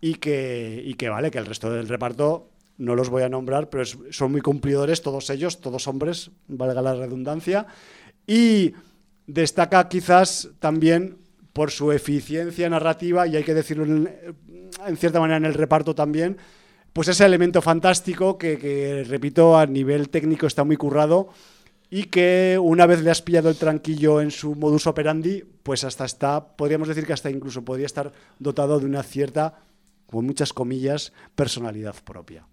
y 0.00 0.14
que, 0.14 0.82
y 0.82 0.94
que 0.94 1.10
vale, 1.10 1.30
que 1.30 1.38
el 1.38 1.46
resto 1.46 1.70
del 1.70 1.88
reparto 1.88 2.48
no 2.78 2.94
los 2.94 3.08
voy 3.08 3.22
a 3.22 3.28
nombrar, 3.28 3.70
pero 3.70 3.84
son 3.84 4.32
muy 4.32 4.40
cumplidores 4.40 5.02
todos 5.02 5.30
ellos, 5.30 5.60
todos 5.60 5.88
hombres, 5.88 6.30
valga 6.48 6.82
la 6.82 6.94
redundancia, 6.94 7.66
y 8.26 8.74
destaca 9.26 9.88
quizás 9.88 10.50
también 10.58 11.18
por 11.52 11.70
su 11.70 11.92
eficiencia 11.92 12.68
narrativa, 12.68 13.26
y 13.26 13.36
hay 13.36 13.44
que 13.44 13.54
decirlo 13.54 13.84
en, 13.84 14.96
cierta 14.96 15.20
manera 15.20 15.38
en 15.38 15.46
el 15.46 15.54
reparto 15.54 15.94
también, 15.94 16.36
pues 16.92 17.08
ese 17.08 17.24
elemento 17.24 17.62
fantástico 17.62 18.38
que, 18.38 19.04
repito, 19.06 19.56
a 19.58 19.66
nivel 19.66 20.08
técnico 20.08 20.46
está 20.46 20.64
muy 20.64 20.76
currado 20.76 21.28
y 21.90 22.04
que 22.04 22.58
una 22.60 22.86
vez 22.86 23.02
le 23.02 23.10
has 23.10 23.22
pillado 23.22 23.48
el 23.48 23.56
tranquillo 23.56 24.20
en 24.20 24.30
su 24.30 24.54
modus 24.54 24.86
operandi, 24.86 25.44
pues 25.62 25.84
hasta 25.84 26.04
está, 26.04 26.56
podríamos 26.56 26.88
decir 26.88 27.06
que 27.06 27.12
hasta 27.12 27.30
incluso 27.30 27.64
podría 27.64 27.86
estar 27.86 28.12
dotado 28.38 28.80
de 28.80 28.86
una 28.86 29.02
cierta, 29.02 29.60
con 30.06 30.24
muchas 30.24 30.52
comillas, 30.52 31.12
personalidad 31.34 31.94
propia 32.02 32.46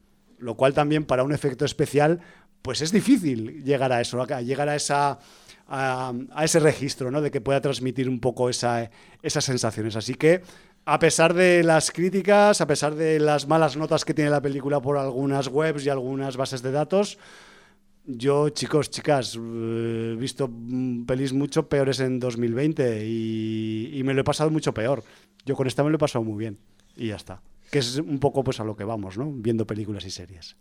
lo 0.44 0.56
cual 0.56 0.74
también 0.74 1.06
para 1.06 1.24
un 1.24 1.34
efecto 1.34 1.66
especial, 1.66 2.20
pues 2.62 2.82
es 2.82 2.92
difícil 2.92 3.64
llegar 3.64 3.92
a 3.92 4.02
eso, 4.02 4.26
llegar 4.42 4.70
a 4.70 4.76
esa 4.76 5.20
a, 5.68 6.14
ese 6.44 6.60
registro, 6.60 7.12
¿no? 7.12 7.22
De 7.22 7.32
que 7.32 7.42
pueda 7.42 7.62
transmitir 7.62 8.10
un 8.10 8.20
poco 8.20 8.50
esa, 8.50 8.90
esas 9.22 9.46
sensaciones. 9.46 9.96
Así 9.96 10.16
que, 10.16 10.42
a 10.86 11.00
pesar 11.00 11.34
de 11.34 11.64
las 11.64 11.92
críticas, 11.92 12.62
a 12.62 12.68
pesar 12.68 12.96
de 12.96 13.20
las 13.20 13.48
malas 13.48 13.78
notas 13.78 14.06
que 14.06 14.14
tiene 14.14 14.30
la 14.30 14.42
película 14.42 14.82
por 14.82 14.98
algunas 14.98 15.48
webs 15.48 15.86
y 15.86 15.90
algunas 15.90 16.38
bases 16.38 16.62
de 16.62 16.72
datos, 16.72 17.18
yo, 18.06 18.50
chicos, 18.50 18.90
chicas, 18.90 19.36
eh, 19.36 20.12
he 20.14 20.20
visto 20.20 20.52
pelis 21.08 21.32
mucho 21.32 21.70
peores 21.70 22.02
en 22.02 22.20
2020 22.20 23.06
y, 23.06 23.92
y 23.94 24.04
me 24.04 24.14
lo 24.14 24.22
he 24.22 24.26
pasado 24.26 24.50
mucho 24.50 24.74
peor. 24.74 25.04
Yo 25.46 25.56
con 25.56 25.68
esta 25.68 25.84
me 25.84 25.90
lo 25.90 25.96
he 25.96 26.00
pasado 26.00 26.24
muy 26.24 26.38
bien 26.38 26.60
y 26.98 27.08
ya 27.08 27.16
está 27.16 27.42
que 27.72 27.80
es 27.80 27.98
un 27.98 28.20
poco 28.20 28.44
pues 28.44 28.60
a 28.60 28.64
lo 28.64 28.76
que 28.76 28.84
vamos, 28.84 29.18
¿no? 29.18 29.32
Viendo 29.32 29.66
películas 29.66 30.06
y 30.06 30.12
series. 30.12 30.56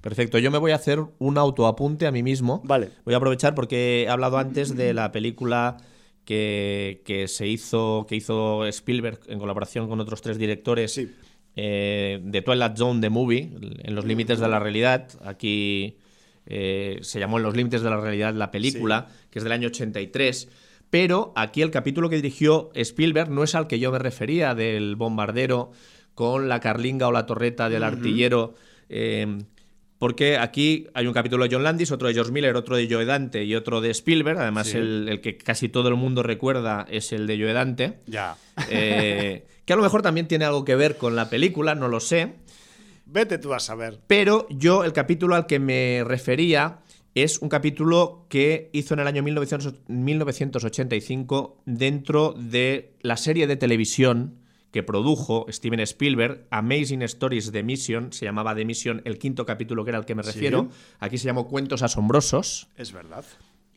Perfecto, 0.00 0.38
yo 0.38 0.50
me 0.50 0.58
voy 0.58 0.72
a 0.72 0.76
hacer 0.76 1.00
un 1.18 1.36
autoapunte 1.36 2.06
a 2.06 2.12
mí 2.12 2.22
mismo. 2.22 2.62
Vale. 2.64 2.90
Voy 3.04 3.14
a 3.14 3.18
aprovechar 3.18 3.54
porque 3.54 4.02
he 4.02 4.08
hablado 4.08 4.38
antes 4.38 4.74
de 4.76 4.94
la 4.94 5.12
película 5.12 5.76
que, 6.24 7.24
se 7.28 7.46
hizo, 7.48 8.06
que 8.08 8.16
hizo 8.16 8.64
Spielberg 8.66 9.20
en 9.26 9.38
colaboración 9.38 9.88
con 9.88 10.00
otros 10.00 10.22
tres 10.22 10.38
directores 10.38 10.94
sí. 10.94 11.10
eh, 11.56 12.20
de 12.22 12.42
Twilight 12.42 12.76
Zone, 12.76 13.00
The 13.00 13.10
Movie, 13.10 13.50
en 13.82 13.94
los 13.94 14.04
límites 14.04 14.38
de 14.38 14.48
la 14.48 14.58
realidad. 14.58 15.08
Aquí 15.24 15.98
eh, 16.46 16.98
se 17.02 17.18
llamó 17.18 17.38
En 17.38 17.42
los 17.42 17.56
límites 17.56 17.82
de 17.82 17.90
la 17.90 18.00
realidad 18.00 18.32
la 18.34 18.50
película, 18.50 19.08
que 19.30 19.40
es 19.40 19.42
del 19.42 19.52
año 19.52 19.68
83. 19.68 20.48
Pero 20.88 21.32
aquí 21.36 21.62
el 21.62 21.70
capítulo 21.70 22.08
que 22.08 22.16
dirigió 22.16 22.70
Spielberg 22.74 23.30
no 23.30 23.44
es 23.44 23.54
al 23.54 23.66
que 23.66 23.78
yo 23.78 23.92
me 23.92 23.98
refería, 23.98 24.54
del 24.54 24.96
bombardero 24.96 25.72
con 26.14 26.48
la 26.48 26.60
carlinga 26.60 27.08
o 27.08 27.12
la 27.12 27.26
torreta 27.26 27.68
del 27.68 27.84
artillero. 27.84 28.54
Eh, 28.88 29.44
porque 30.00 30.36
aquí 30.38 30.88
hay 30.94 31.06
un 31.06 31.12
capítulo 31.12 31.44
de 31.44 31.50
John 31.52 31.62
Landis, 31.62 31.92
otro 31.92 32.08
de 32.08 32.14
George 32.14 32.32
Miller, 32.32 32.56
otro 32.56 32.74
de 32.74 32.88
Joe 32.90 33.04
Dante 33.04 33.44
y 33.44 33.54
otro 33.54 33.82
de 33.82 33.90
Spielberg. 33.90 34.38
Además, 34.38 34.74
el, 34.74 35.20
que 35.22 35.36
casi 35.36 35.68
todo 35.68 35.90
el 35.90 35.96
mundo 35.96 36.22
recuerda 36.22 36.86
es 36.88 37.12
el 37.12 37.26
de 37.26 37.38
Joe 37.38 37.52
Dante. 37.52 37.98
Ya. 38.06 38.34
Eh, 38.70 39.44
que 39.66 39.72
a 39.74 39.76
lo 39.76 39.82
mejor 39.82 40.00
también 40.00 40.26
tiene 40.26 40.46
algo 40.46 40.64
que 40.64 40.74
ver 40.74 40.96
con 40.96 41.16
la 41.16 41.28
película, 41.28 41.74
no 41.74 41.88
lo 41.88 42.00
sé. 42.00 42.36
Vete 43.04 43.36
tú 43.36 43.52
a 43.52 43.60
saber. 43.60 44.00
Pero 44.06 44.46
yo, 44.48 44.84
el 44.84 44.94
capítulo 44.94 45.34
al 45.34 45.46
que 45.46 45.58
me 45.58 46.02
refería 46.02 46.78
es 47.14 47.40
un 47.40 47.50
capítulo 47.50 48.24
que 48.30 48.70
hizo 48.72 48.94
en 48.94 49.00
el 49.00 49.06
año 49.06 49.22
1985 49.22 51.62
dentro 51.66 52.34
de 52.38 52.94
la 53.02 53.18
serie 53.18 53.46
de 53.46 53.56
televisión 53.56 54.39
que 54.70 54.82
produjo 54.82 55.46
Steven 55.48 55.80
Spielberg, 55.80 56.46
Amazing 56.50 57.02
Stories 57.02 57.52
de 57.52 57.62
Mission, 57.62 58.12
se 58.12 58.24
llamaba 58.24 58.54
The 58.54 58.64
Mission, 58.64 59.02
el 59.04 59.18
quinto 59.18 59.44
capítulo 59.44 59.84
que 59.84 59.90
era 59.90 59.98
al 59.98 60.06
que 60.06 60.14
me 60.14 60.22
refiero. 60.22 60.68
Aquí 61.00 61.18
se 61.18 61.26
llamó 61.26 61.48
Cuentos 61.48 61.82
Asombrosos. 61.82 62.68
Es 62.76 62.92
verdad. 62.92 63.24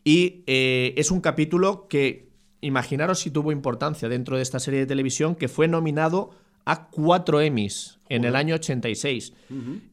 Y 0.04 0.42
eh, 0.46 0.94
es 0.96 1.10
un 1.10 1.20
capítulo 1.20 1.88
que, 1.88 2.28
imaginaros 2.60 3.20
si 3.20 3.30
tuvo 3.30 3.50
importancia 3.50 4.08
dentro 4.08 4.36
de 4.36 4.42
esta 4.42 4.60
serie 4.60 4.80
de 4.80 4.86
televisión, 4.86 5.34
que 5.34 5.48
fue 5.48 5.66
nominado 5.66 6.30
a 6.64 6.88
cuatro 6.88 7.40
Emmys 7.40 7.98
en 8.08 8.24
el 8.24 8.36
año 8.36 8.54
86. 8.54 9.32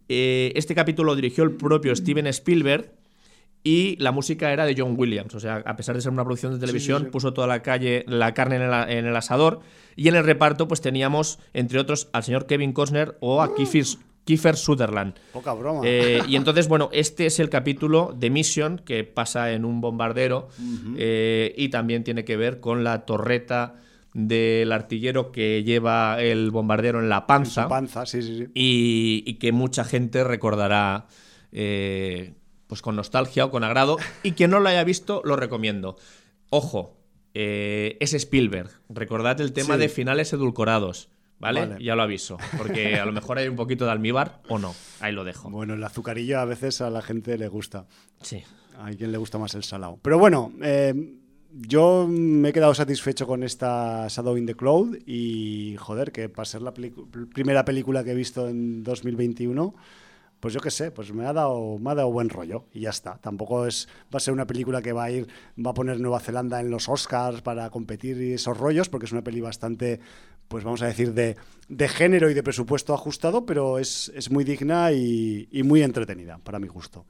Eh, 0.07 0.53
este 0.55 0.75
capítulo 0.75 1.11
lo 1.11 1.15
dirigió 1.15 1.43
el 1.43 1.51
propio 1.51 1.95
Steven 1.95 2.27
Spielberg 2.27 2.93
y 3.63 3.95
la 3.97 4.11
música 4.11 4.51
era 4.51 4.65
de 4.65 4.75
John 4.77 4.95
Williams. 4.97 5.35
O 5.35 5.39
sea, 5.39 5.63
a 5.65 5.75
pesar 5.75 5.95
de 5.95 6.01
ser 6.01 6.11
una 6.11 6.23
producción 6.23 6.53
de 6.53 6.59
televisión, 6.59 7.09
puso 7.11 7.33
toda 7.33 7.47
la 7.47 7.61
calle, 7.61 8.03
la 8.07 8.33
carne 8.33 8.55
en 8.55 9.05
el, 9.05 9.15
asador. 9.15 9.59
Y 9.95 10.07
en 10.07 10.15
el 10.15 10.23
reparto, 10.23 10.67
pues 10.67 10.81
teníamos, 10.81 11.39
entre 11.53 11.79
otros, 11.79 12.09
al 12.13 12.23
señor 12.23 12.47
Kevin 12.47 12.73
Costner 12.73 13.17
o 13.19 13.41
a 13.41 13.53
Kiefer, 13.55 14.55
Sutherland. 14.55 15.13
Poca 15.31 15.53
broma. 15.53 15.81
Eh, 15.83 16.21
y 16.27 16.35
entonces, 16.37 16.67
bueno, 16.67 16.89
este 16.91 17.27
es 17.27 17.39
el 17.39 17.49
capítulo 17.49 18.15
de 18.17 18.29
Mission 18.31 18.81
que 18.83 19.03
pasa 19.03 19.51
en 19.51 19.65
un 19.65 19.79
bombardero 19.79 20.49
eh, 20.97 21.53
y 21.55 21.69
también 21.69 22.03
tiene 22.03 22.25
que 22.25 22.37
ver 22.37 22.59
con 22.59 22.83
la 22.83 23.05
torreta 23.05 23.75
del 24.13 24.71
artillero 24.71 25.31
que 25.31 25.63
lleva 25.63 26.21
el 26.21 26.51
bombardero 26.51 26.99
en 26.99 27.09
la 27.09 27.27
panza. 27.27 27.67
panza, 27.67 28.05
sí, 28.05 28.21
sí, 28.23 28.37
sí. 28.39 28.47
Y, 28.53 29.35
que 29.35 29.51
mucha 29.51 29.83
gente 29.83 30.23
recordará. 30.23 31.05
Eh, 31.51 32.33
pues 32.71 32.81
con 32.81 32.95
nostalgia 32.95 33.43
o 33.43 33.51
con 33.51 33.65
agrado. 33.65 33.97
Y 34.23 34.31
quien 34.31 34.49
no 34.49 34.61
lo 34.61 34.69
haya 34.69 34.85
visto, 34.85 35.21
lo 35.25 35.35
recomiendo. 35.35 35.97
Ojo, 36.51 36.95
eh, 37.33 37.97
es 37.99 38.13
Spielberg. 38.13 38.69
Recordad 38.87 39.41
el 39.41 39.51
tema 39.51 39.75
de 39.75 39.89
finales 39.89 40.31
edulcorados. 40.31 41.09
¿Vale? 41.37 41.75
Ya 41.81 41.97
lo 41.97 42.03
aviso. 42.03 42.37
Porque 42.57 42.95
a 42.95 43.05
lo 43.05 43.11
mejor 43.11 43.39
hay 43.39 43.49
un 43.49 43.57
poquito 43.57 43.83
de 43.83 43.91
almíbar 43.91 44.41
o 44.47 44.57
no. 44.57 44.73
Ahí 45.01 45.11
lo 45.11 45.25
dejo. 45.25 45.49
Bueno, 45.49 45.73
el 45.73 45.83
azucarillo 45.83 46.39
a 46.39 46.45
veces 46.45 46.79
a 46.79 46.89
la 46.89 47.01
gente 47.01 47.37
le 47.37 47.49
gusta. 47.49 47.87
Sí. 48.21 48.41
A 48.79 48.89
quien 48.91 49.11
le 49.11 49.17
gusta 49.17 49.37
más 49.37 49.53
el 49.53 49.65
salado. 49.65 49.99
Pero 50.01 50.17
bueno, 50.17 50.53
eh, 50.61 50.93
yo 51.51 52.07
me 52.09 52.49
he 52.49 52.53
quedado 52.53 52.73
satisfecho 52.73 53.27
con 53.27 53.43
esta 53.43 54.07
Shadow 54.07 54.37
in 54.37 54.45
the 54.45 54.55
Cloud 54.55 54.97
y 55.05 55.75
joder, 55.77 56.13
que 56.13 56.29
para 56.29 56.45
ser 56.45 56.61
la 56.61 56.73
primera 56.73 57.65
película 57.65 58.05
que 58.05 58.11
he 58.11 58.15
visto 58.15 58.47
en 58.47 58.81
2021 58.81 59.75
pues 60.41 60.55
yo 60.55 60.59
qué 60.59 60.71
sé, 60.71 60.91
pues 60.91 61.13
me 61.13 61.25
ha 61.25 61.33
dado, 61.33 61.77
me 61.77 61.91
ha 61.91 61.95
dado 61.95 62.11
buen 62.11 62.27
rollo 62.27 62.65
y 62.73 62.81
ya 62.81 62.89
está. 62.89 63.17
Tampoco 63.19 63.67
es, 63.67 63.87
va 64.13 64.17
a 64.17 64.19
ser 64.19 64.33
una 64.33 64.47
película 64.47 64.81
que 64.81 64.91
va 64.91 65.05
a 65.05 65.11
ir, 65.11 65.27
va 65.63 65.71
a 65.71 65.73
poner 65.73 65.99
Nueva 65.99 66.19
Zelanda 66.19 66.59
en 66.59 66.71
los 66.71 66.89
Oscars 66.89 67.41
para 67.41 67.69
competir 67.69 68.19
y 68.21 68.33
esos 68.33 68.57
rollos, 68.57 68.89
porque 68.89 69.05
es 69.05 69.11
una 69.11 69.23
peli 69.23 69.39
bastante, 69.39 69.99
pues 70.47 70.63
vamos 70.63 70.81
a 70.81 70.87
decir, 70.87 71.13
de, 71.13 71.37
de 71.69 71.87
género 71.87 72.29
y 72.29 72.33
de 72.33 72.41
presupuesto 72.41 72.93
ajustado, 72.93 73.45
pero 73.45 73.77
es, 73.77 74.11
es 74.15 74.31
muy 74.31 74.43
digna 74.43 74.91
y, 74.91 75.47
y 75.51 75.61
muy 75.61 75.83
entretenida, 75.83 76.39
para 76.39 76.59
mi 76.59 76.67
gusto. 76.67 77.05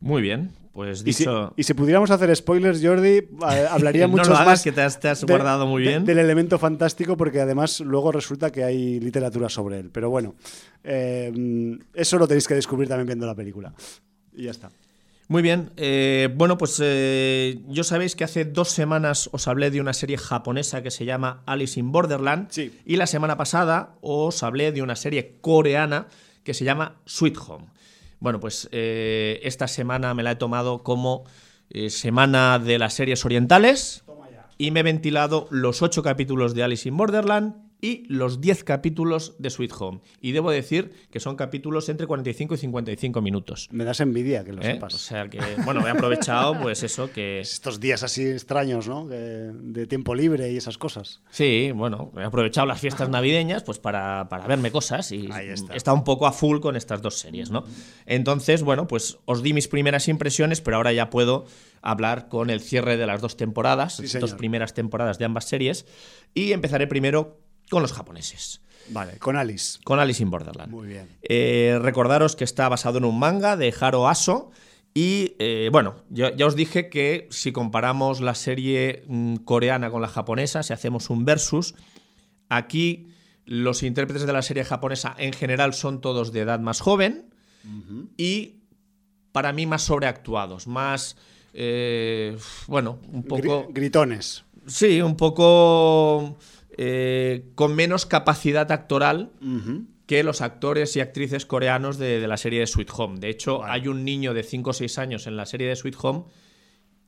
Muy 0.00 0.22
bien, 0.22 0.50
pues 0.74 1.04
dicho... 1.04 1.54
Y 1.56 1.62
si, 1.62 1.72
pudiéramos 1.72 2.10
hacer 2.10 2.34
spoilers, 2.34 2.84
Jordi, 2.84 3.28
hablaría 3.70 4.08
mucho 4.08 4.32
más... 4.32 4.62
que 4.62 4.72
te 4.72 4.82
has, 4.82 5.24
guardado 5.24 5.68
muy 5.68 5.82
bien. 5.82 6.04
del 6.04 6.18
elemento 6.18 6.58
fantástico, 6.58 7.16
porque 7.16 7.40
además 7.40 7.78
luego 7.78 8.10
resulta 8.10 8.50
que 8.50 8.64
hay 8.64 8.98
literatura 8.98 9.48
sobre 9.48 9.78
él. 9.78 9.90
Pero 9.92 10.10
bueno, 10.10 10.34
eh, 10.82 11.78
eso 11.94 12.18
lo 12.18 12.26
tenéis 12.26 12.48
que 12.48 12.54
descubrir 12.54 12.88
también 12.88 13.06
viendo 13.06 13.24
la 13.24 13.36
película. 13.36 13.72
Y 14.34 14.44
ya 14.44 14.50
está. 14.50 14.68
Muy 15.28 15.42
bien, 15.42 15.70
eh, 15.76 16.28
bueno, 16.34 16.58
pues 16.58 16.78
eh, 16.82 17.62
yo 17.68 17.82
sabéis 17.82 18.14
que 18.16 18.24
hace 18.24 18.44
dos 18.44 18.68
semanas 18.68 19.30
os 19.32 19.48
hablé 19.48 19.70
de 19.70 19.80
una 19.80 19.94
serie 19.94 20.18
japonesa 20.18 20.82
que 20.82 20.90
se 20.90 21.06
llama 21.06 21.42
Alice 21.46 21.80
in 21.80 21.92
Borderland 21.92 22.48
sí. 22.50 22.78
y 22.84 22.96
la 22.96 23.06
semana 23.06 23.38
pasada 23.38 23.94
os 24.02 24.42
hablé 24.42 24.70
de 24.72 24.82
una 24.82 24.96
serie 24.96 25.38
coreana 25.40 26.08
que 26.42 26.52
se 26.52 26.64
llama 26.64 26.96
Sweet 27.06 27.38
Home. 27.48 27.66
Bueno, 28.24 28.40
pues 28.40 28.70
eh, 28.72 29.38
esta 29.42 29.68
semana 29.68 30.14
me 30.14 30.22
la 30.22 30.30
he 30.30 30.36
tomado 30.36 30.82
como 30.82 31.24
eh, 31.68 31.90
semana 31.90 32.58
de 32.58 32.78
las 32.78 32.94
series 32.94 33.22
orientales 33.26 34.02
y 34.56 34.70
me 34.70 34.80
he 34.80 34.82
ventilado 34.82 35.46
los 35.50 35.82
ocho 35.82 36.02
capítulos 36.02 36.54
de 36.54 36.62
Alice 36.62 36.88
in 36.88 36.96
Borderland 36.96 37.54
y 37.84 38.04
los 38.08 38.40
10 38.40 38.64
capítulos 38.64 39.34
de 39.38 39.50
Sweet 39.50 39.72
Home. 39.78 40.00
Y 40.22 40.32
debo 40.32 40.50
decir 40.50 40.92
que 41.10 41.20
son 41.20 41.36
capítulos 41.36 41.90
entre 41.90 42.06
45 42.06 42.54
y 42.54 42.56
55 42.56 43.20
minutos. 43.20 43.68
Me 43.72 43.84
das 43.84 44.00
envidia 44.00 44.42
que 44.42 44.54
lo 44.54 44.62
¿Eh? 44.62 44.72
sepas. 44.72 44.94
O 44.94 44.98
sea 44.98 45.28
que, 45.28 45.38
bueno, 45.66 45.86
he 45.86 45.90
aprovechado 45.90 46.58
pues 46.62 46.82
eso 46.82 47.10
que... 47.12 47.40
Estos 47.64 47.80
días 47.80 48.02
así 48.02 48.24
extraños, 48.24 48.88
¿no? 48.88 49.06
De 49.06 49.86
tiempo 49.86 50.14
libre 50.14 50.50
y 50.50 50.56
esas 50.56 50.78
cosas. 50.78 51.20
Sí, 51.30 51.72
bueno, 51.74 52.10
he 52.16 52.22
aprovechado 52.22 52.66
las 52.66 52.80
fiestas 52.80 53.10
navideñas 53.10 53.62
pues 53.64 53.78
para, 53.78 54.28
para 54.30 54.46
verme 54.46 54.70
cosas 54.70 55.12
y 55.12 55.28
Ahí 55.30 55.48
está. 55.50 55.74
estado 55.74 55.96
un 55.96 56.04
poco 56.04 56.26
a 56.26 56.32
full 56.32 56.60
con 56.60 56.76
estas 56.76 57.02
dos 57.02 57.18
series, 57.18 57.50
¿no? 57.50 57.64
Entonces, 58.06 58.62
bueno, 58.62 58.86
pues 58.88 59.18
os 59.26 59.42
di 59.42 59.52
mis 59.52 59.68
primeras 59.68 60.08
impresiones, 60.08 60.62
pero 60.62 60.78
ahora 60.78 60.92
ya 60.94 61.10
puedo 61.10 61.44
hablar 61.82 62.28
con 62.28 62.48
el 62.48 62.60
cierre 62.60 62.96
de 62.96 63.06
las 63.06 63.20
dos 63.20 63.36
temporadas, 63.36 63.96
Sí, 63.96 64.02
las 64.02 64.10
señor. 64.12 64.30
dos 64.30 64.38
primeras 64.38 64.72
temporadas 64.72 65.18
de 65.18 65.26
ambas 65.26 65.44
series, 65.44 65.84
y 66.32 66.52
empezaré 66.52 66.86
primero 66.86 67.38
con 67.74 67.82
los 67.82 67.92
japoneses, 67.92 68.60
Vale, 68.88 69.18
con 69.18 69.36
Alice. 69.36 69.78
con 69.84 69.98
Alice 70.00 70.22
in 70.22 70.30
Borderland. 70.30 70.70
Muy 70.72 70.86
bien. 70.88 71.08
Eh, 71.22 71.78
recordaros 71.82 72.36
que 72.36 72.44
está 72.44 72.68
basado 72.68 72.98
en 72.98 73.04
un 73.04 73.18
manga 73.18 73.56
de 73.56 73.74
Haro 73.78 74.08
Aso. 74.08 74.50
Y 74.96 75.34
eh, 75.40 75.70
bueno, 75.72 75.96
yo- 76.08 76.34
ya 76.36 76.46
os 76.46 76.54
dije 76.54 76.88
que 76.88 77.26
si 77.30 77.50
comparamos 77.50 78.20
la 78.20 78.34
serie 78.36 79.02
mm, 79.08 79.36
coreana 79.44 79.90
con 79.90 80.00
la 80.00 80.06
japonesa, 80.08 80.62
si 80.62 80.72
hacemos 80.72 81.10
un 81.10 81.24
versus, 81.24 81.74
aquí 82.48 83.08
los 83.44 83.82
intérpretes 83.82 84.24
de 84.26 84.32
la 84.32 84.42
serie 84.42 84.64
japonesa 84.64 85.14
en 85.18 85.32
general 85.32 85.74
son 85.74 86.00
todos 86.00 86.32
de 86.32 86.40
edad 86.40 86.60
más 86.60 86.80
joven 86.80 87.28
y 88.16 88.60
para 89.32 89.52
mí 89.52 89.66
más 89.66 89.82
sobreactuados, 89.82 90.66
más, 90.68 91.16
eh, 91.54 92.36
bueno, 92.68 92.98
un 93.10 93.24
poco... 93.24 93.64
Gri- 93.66 93.72
gritones. 93.74 94.44
Sí, 94.66 95.00
un 95.02 95.16
poco 95.16 96.38
eh, 96.76 97.50
con 97.54 97.74
menos 97.74 98.06
capacidad 98.06 98.70
actoral 98.72 99.32
que 100.06 100.22
los 100.22 100.40
actores 100.40 100.96
y 100.96 101.00
actrices 101.00 101.46
coreanos 101.46 101.98
de, 101.98 102.20
de 102.20 102.28
la 102.28 102.36
serie 102.36 102.60
de 102.60 102.66
Sweet 102.66 102.90
Home. 102.96 103.20
De 103.20 103.30
hecho, 103.30 103.60
Vale. 103.60 103.72
hay 103.72 103.88
un 103.88 104.04
niño 104.04 104.34
de 104.34 104.42
5 104.42 104.70
o 104.70 104.72
6 104.72 104.98
años 104.98 105.26
en 105.26 105.36
la 105.36 105.46
serie 105.46 105.68
de 105.68 105.76
Sweet 105.76 105.96
Home 106.02 106.24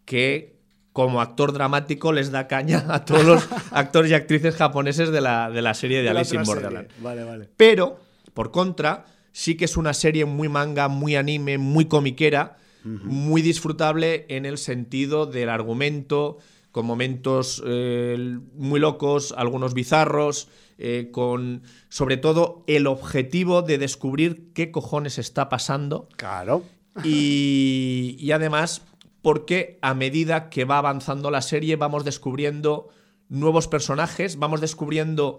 que 0.05 0.57
como 0.97 1.21
actor 1.21 1.53
dramático 1.53 2.11
les 2.11 2.31
da 2.31 2.49
caña 2.49 2.87
a 2.89 3.05
todos 3.05 3.25
los 3.25 3.47
actores 3.71 4.11
y 4.11 4.15
actrices 4.15 4.57
japoneses 4.57 5.11
de 5.11 5.21
la, 5.21 5.51
de 5.51 5.61
la 5.61 5.75
serie 5.75 6.01
de 6.01 6.09
Alice 6.09 6.35
in 6.35 6.43
Borderland. 6.43 6.89
Vale, 7.01 7.23
vale. 7.23 7.51
Pero, 7.59 8.01
por 8.33 8.51
contra, 8.51 9.05
sí 9.31 9.59
que 9.59 9.67
es 9.67 9.77
una 9.77 9.93
serie 9.93 10.25
muy 10.25 10.49
manga, 10.49 10.89
muy 10.89 11.15
anime, 11.15 11.59
muy 11.59 11.85
comiquera, 11.85 12.57
muy 12.83 13.43
disfrutable 13.43 14.25
en 14.31 14.47
el 14.47 14.57
sentido 14.57 15.27
del 15.27 15.51
argumento, 15.51 16.39
con 16.77 16.85
momentos 16.85 17.63
eh, 17.65 18.39
muy 18.53 18.79
locos, 18.81 19.33
algunos 19.35 19.73
bizarros, 19.73 20.49
eh, 20.77 21.09
con 21.11 21.63
sobre 21.89 22.19
todo 22.19 22.65
el 22.67 22.87
objetivo 22.87 23.63
de 23.63 23.79
descubrir 23.79 24.53
qué 24.53 24.71
cojones 24.71 25.17
está 25.17 25.49
pasando 25.49 26.07
Claro. 26.19 26.65
y, 27.03 28.17
y 28.19 28.31
además 28.33 28.83
porque 29.23 29.79
a 29.81 29.95
medida 29.95 30.51
que 30.51 30.67
va 30.67 30.77
avanzando 30.77 31.31
la 31.31 31.41
serie 31.41 31.77
vamos 31.77 32.05
descubriendo 32.05 32.91
nuevos 33.31 33.69
personajes, 33.69 34.39
vamos 34.39 34.61
descubriendo 34.61 35.39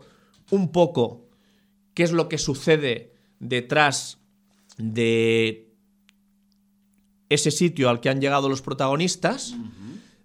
un 0.50 0.72
poco 0.72 1.28
qué 1.94 2.02
es 2.02 2.14
lo 2.14 2.30
que 2.30 2.40
sucede 2.40 3.14
detrás 3.40 4.18
de 4.80 5.72
ese 7.30 7.52
sitio 7.52 7.90
al 7.92 8.00
que 8.00 8.10
han 8.10 8.22
llegado 8.22 8.50
los 8.50 8.64
protagonistas. 8.64 9.54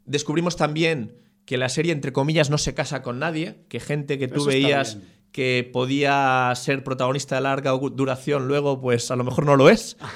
Descubrimos 0.05 0.57
también 0.57 1.17
que 1.45 1.57
la 1.57 1.69
serie, 1.69 1.93
entre 1.93 2.13
comillas, 2.13 2.51
no 2.51 2.59
se 2.59 2.75
casa 2.75 3.03
con 3.03 3.19
nadie, 3.19 3.65
que 3.69 3.81
gente 3.81 4.19
que 4.19 4.29
tú 4.29 4.41
Eso 4.41 4.47
veías 4.47 4.99
que 5.33 5.69
podía 5.73 6.53
ser 6.55 6.85
protagonista 6.85 7.37
de 7.37 7.41
larga 7.41 7.73
duración, 7.73 8.49
luego 8.49 8.81
pues 8.81 9.11
a 9.11 9.17
lo 9.17 9.25
mejor 9.25 9.47
no 9.47 9.57
lo 9.57 9.69
es. 9.69 9.97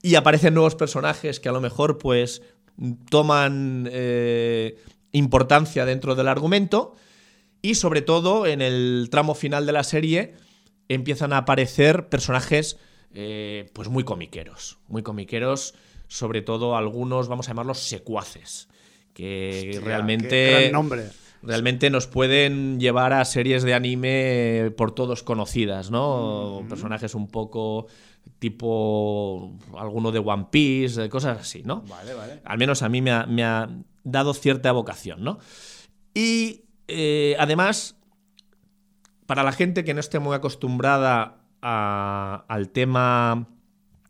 Y 0.00 0.14
aparecen 0.14 0.54
nuevos 0.54 0.76
personajes 0.76 1.40
que 1.40 1.48
a 1.48 1.52
lo 1.52 1.60
mejor 1.60 1.98
pues 1.98 2.40
toman 3.10 3.88
eh, 3.90 4.76
importancia 5.10 5.84
dentro 5.84 6.14
del 6.14 6.28
argumento. 6.28 6.94
Y 7.62 7.74
sobre 7.74 8.02
todo 8.02 8.46
en 8.46 8.62
el 8.62 9.08
tramo 9.10 9.34
final 9.34 9.66
de 9.66 9.72
la 9.72 9.82
serie 9.82 10.34
empiezan 10.88 11.32
a 11.32 11.38
aparecer 11.38 12.08
personajes 12.08 12.78
eh, 13.12 13.70
pues 13.72 13.88
muy 13.88 14.04
comiqueros. 14.04 14.78
Muy 14.86 15.02
comiqueros, 15.02 15.74
sobre 16.06 16.42
todo 16.42 16.76
algunos, 16.76 17.26
vamos 17.26 17.48
a 17.48 17.50
llamarlos 17.50 17.80
secuaces. 17.80 18.68
Que 19.18 19.70
Hostia, 19.74 19.80
realmente. 19.84 20.70
nombre. 20.72 21.08
Realmente 21.42 21.90
nos 21.90 22.06
pueden 22.06 22.78
llevar 22.78 23.12
a 23.12 23.24
series 23.24 23.64
de 23.64 23.74
anime 23.74 24.72
por 24.76 24.92
todos 24.92 25.24
conocidas, 25.24 25.90
¿no? 25.90 26.64
Personajes 26.68 27.14
un 27.16 27.26
poco 27.28 27.86
tipo 28.38 29.56
alguno 29.76 30.12
de 30.12 30.20
One 30.20 30.46
Piece, 30.52 31.08
cosas 31.08 31.38
así, 31.40 31.62
¿no? 31.64 31.82
Vale, 31.82 32.14
vale. 32.14 32.40
Al 32.44 32.58
menos 32.58 32.82
a 32.82 32.88
mí 32.88 33.02
me 33.02 33.10
ha, 33.10 33.26
me 33.26 33.42
ha 33.44 33.68
dado 34.04 34.34
cierta 34.34 34.70
vocación, 34.72 35.22
¿no? 35.24 35.38
Y 36.14 36.62
eh, 36.86 37.34
además, 37.40 37.96
para 39.26 39.42
la 39.42 39.52
gente 39.52 39.84
que 39.84 39.94
no 39.94 40.00
esté 40.00 40.20
muy 40.20 40.34
acostumbrada 40.36 41.38
a- 41.60 42.44
al 42.48 42.68
tema 42.70 43.48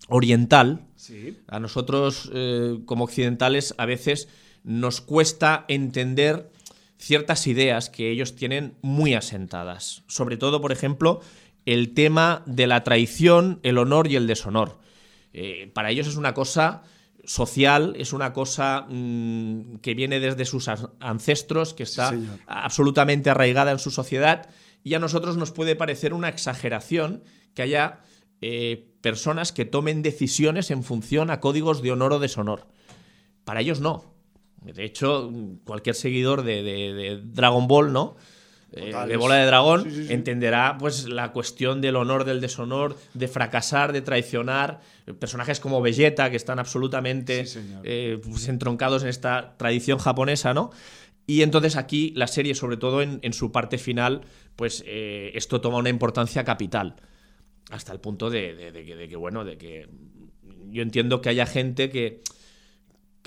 oriental, 0.08 0.86
Sí. 0.96 1.38
a 1.48 1.60
nosotros, 1.60 2.30
eh, 2.34 2.78
como 2.86 3.04
occidentales, 3.04 3.74
a 3.78 3.86
veces 3.86 4.28
nos 4.68 5.00
cuesta 5.00 5.64
entender 5.68 6.50
ciertas 6.98 7.46
ideas 7.46 7.88
que 7.88 8.10
ellos 8.10 8.36
tienen 8.36 8.74
muy 8.82 9.14
asentadas. 9.14 10.02
Sobre 10.08 10.36
todo, 10.36 10.60
por 10.60 10.72
ejemplo, 10.72 11.22
el 11.64 11.94
tema 11.94 12.42
de 12.44 12.66
la 12.66 12.84
traición, 12.84 13.60
el 13.62 13.78
honor 13.78 14.08
y 14.08 14.16
el 14.16 14.26
deshonor. 14.26 14.78
Eh, 15.32 15.70
para 15.72 15.90
ellos 15.90 16.06
es 16.06 16.16
una 16.16 16.34
cosa 16.34 16.82
social, 17.24 17.94
es 17.96 18.12
una 18.12 18.34
cosa 18.34 18.86
mm, 18.90 19.76
que 19.76 19.94
viene 19.94 20.20
desde 20.20 20.44
sus 20.44 20.68
ancestros, 21.00 21.72
que 21.72 21.84
está 21.84 22.14
absolutamente 22.46 23.30
arraigada 23.30 23.72
en 23.72 23.78
su 23.78 23.90
sociedad, 23.90 24.50
y 24.84 24.92
a 24.92 24.98
nosotros 24.98 25.38
nos 25.38 25.50
puede 25.50 25.76
parecer 25.76 26.12
una 26.12 26.28
exageración 26.28 27.22
que 27.54 27.62
haya 27.62 28.00
eh, 28.42 28.86
personas 29.00 29.52
que 29.52 29.64
tomen 29.64 30.02
decisiones 30.02 30.70
en 30.70 30.84
función 30.84 31.30
a 31.30 31.40
códigos 31.40 31.80
de 31.80 31.92
honor 31.92 32.12
o 32.12 32.18
deshonor. 32.18 32.66
Para 33.44 33.60
ellos 33.60 33.80
no. 33.80 34.17
De 34.62 34.84
hecho, 34.84 35.30
cualquier 35.64 35.94
seguidor 35.94 36.42
de, 36.42 36.62
de- 36.62 36.92
de 36.94 37.20
Dragon 37.24 37.66
Ball, 37.68 37.92
¿no? 37.92 38.16
Eh, 38.72 38.92
de 39.06 39.16
bola 39.16 39.36
de 39.36 39.46
dragón, 39.46 39.84
sí, 39.84 39.90
sí, 39.90 40.06
sí. 40.08 40.12
entenderá 40.12 40.76
pues 40.78 41.08
la 41.08 41.32
cuestión 41.32 41.80
del 41.80 41.96
honor, 41.96 42.24
del 42.24 42.42
deshonor, 42.42 42.98
de 43.14 43.26
fracasar, 43.26 43.94
de 43.94 44.02
traicionar. 44.02 44.80
Personajes 45.18 45.58
como 45.58 45.80
Vegeta, 45.80 46.30
que 46.30 46.36
están 46.36 46.58
absolutamente 46.58 47.46
eh, 47.84 48.20
pues, 48.22 48.46
entroncados 48.48 49.02
en 49.04 49.08
esta 49.08 49.56
tradición 49.56 49.98
japonesa, 49.98 50.52
¿no? 50.52 50.70
Y 51.26 51.40
entonces 51.42 51.76
aquí 51.76 52.12
la 52.14 52.26
serie, 52.26 52.54
sobre 52.54 52.76
todo 52.76 53.00
en, 53.00 53.20
en 53.22 53.32
su 53.32 53.52
parte 53.52 53.78
final, 53.78 54.20
pues 54.54 54.82
eh, 54.86 55.30
esto 55.34 55.62
toma 55.62 55.78
una 55.78 55.88
importancia 55.90 56.44
capital. 56.44 56.96
Hasta 57.70 57.92
el 57.92 58.00
punto 58.00 58.28
de, 58.28 58.54
de- 58.54 58.72
de 58.72 58.84
que, 58.84 58.96
de 58.96 59.08
que, 59.08 59.16
bueno, 59.16 59.44
de 59.46 59.56
que 59.56 59.88
yo 60.70 60.82
entiendo 60.82 61.22
que 61.22 61.30
haya 61.30 61.46
gente 61.46 61.88
que, 61.88 62.20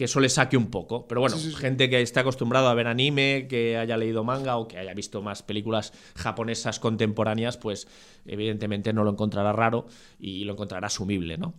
que 0.01 0.05
eso 0.05 0.19
le 0.19 0.29
saque 0.29 0.57
un 0.57 0.71
poco. 0.71 1.07
Pero 1.07 1.21
bueno, 1.21 1.37
Sí, 1.37 1.43
sí, 1.43 1.49
sí. 1.51 1.55
gente 1.57 1.87
que 1.87 2.01
esté 2.01 2.19
acostumbrado 2.21 2.69
a 2.69 2.73
ver 2.73 2.87
anime, 2.87 3.45
que 3.47 3.77
haya 3.77 3.97
leído 3.97 4.23
manga 4.23 4.57
o 4.57 4.67
que 4.67 4.79
haya 4.79 4.95
visto 4.95 5.21
más 5.21 5.43
películas 5.43 5.93
japonesas 6.15 6.79
contemporáneas, 6.79 7.57
pues 7.57 7.87
evidentemente 8.25 8.93
no 8.93 9.03
lo 9.03 9.11
encontrará 9.11 9.53
raro 9.53 9.85
y 10.19 10.43
lo 10.45 10.53
encontrará 10.53 10.87
asumible, 10.87 11.37
¿no? 11.37 11.53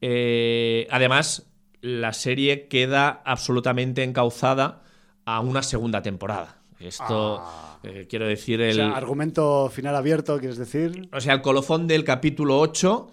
Eh, 0.00 0.86
además, 0.90 1.46
la 1.82 2.14
serie 2.14 2.66
queda 2.68 3.20
absolutamente 3.26 4.02
encauzada 4.02 4.82
a 5.26 5.40
una 5.40 5.62
segunda 5.62 6.00
temporada. 6.00 6.62
Esto, 6.80 7.40
Ah. 7.42 7.78
eh, 7.84 8.06
quiero 8.08 8.26
decir, 8.26 8.60
O 8.60 8.64
el, 8.64 8.74
sea, 8.76 8.92
argumento 8.96 9.68
final 9.68 9.94
abierto, 9.96 10.38
¿quieres 10.38 10.56
decir? 10.56 11.08
o 11.12 11.20
sea, 11.20 11.34
el 11.34 11.42
colofón 11.42 11.86
del 11.86 12.04
capítulo 12.04 12.58
8 12.58 13.10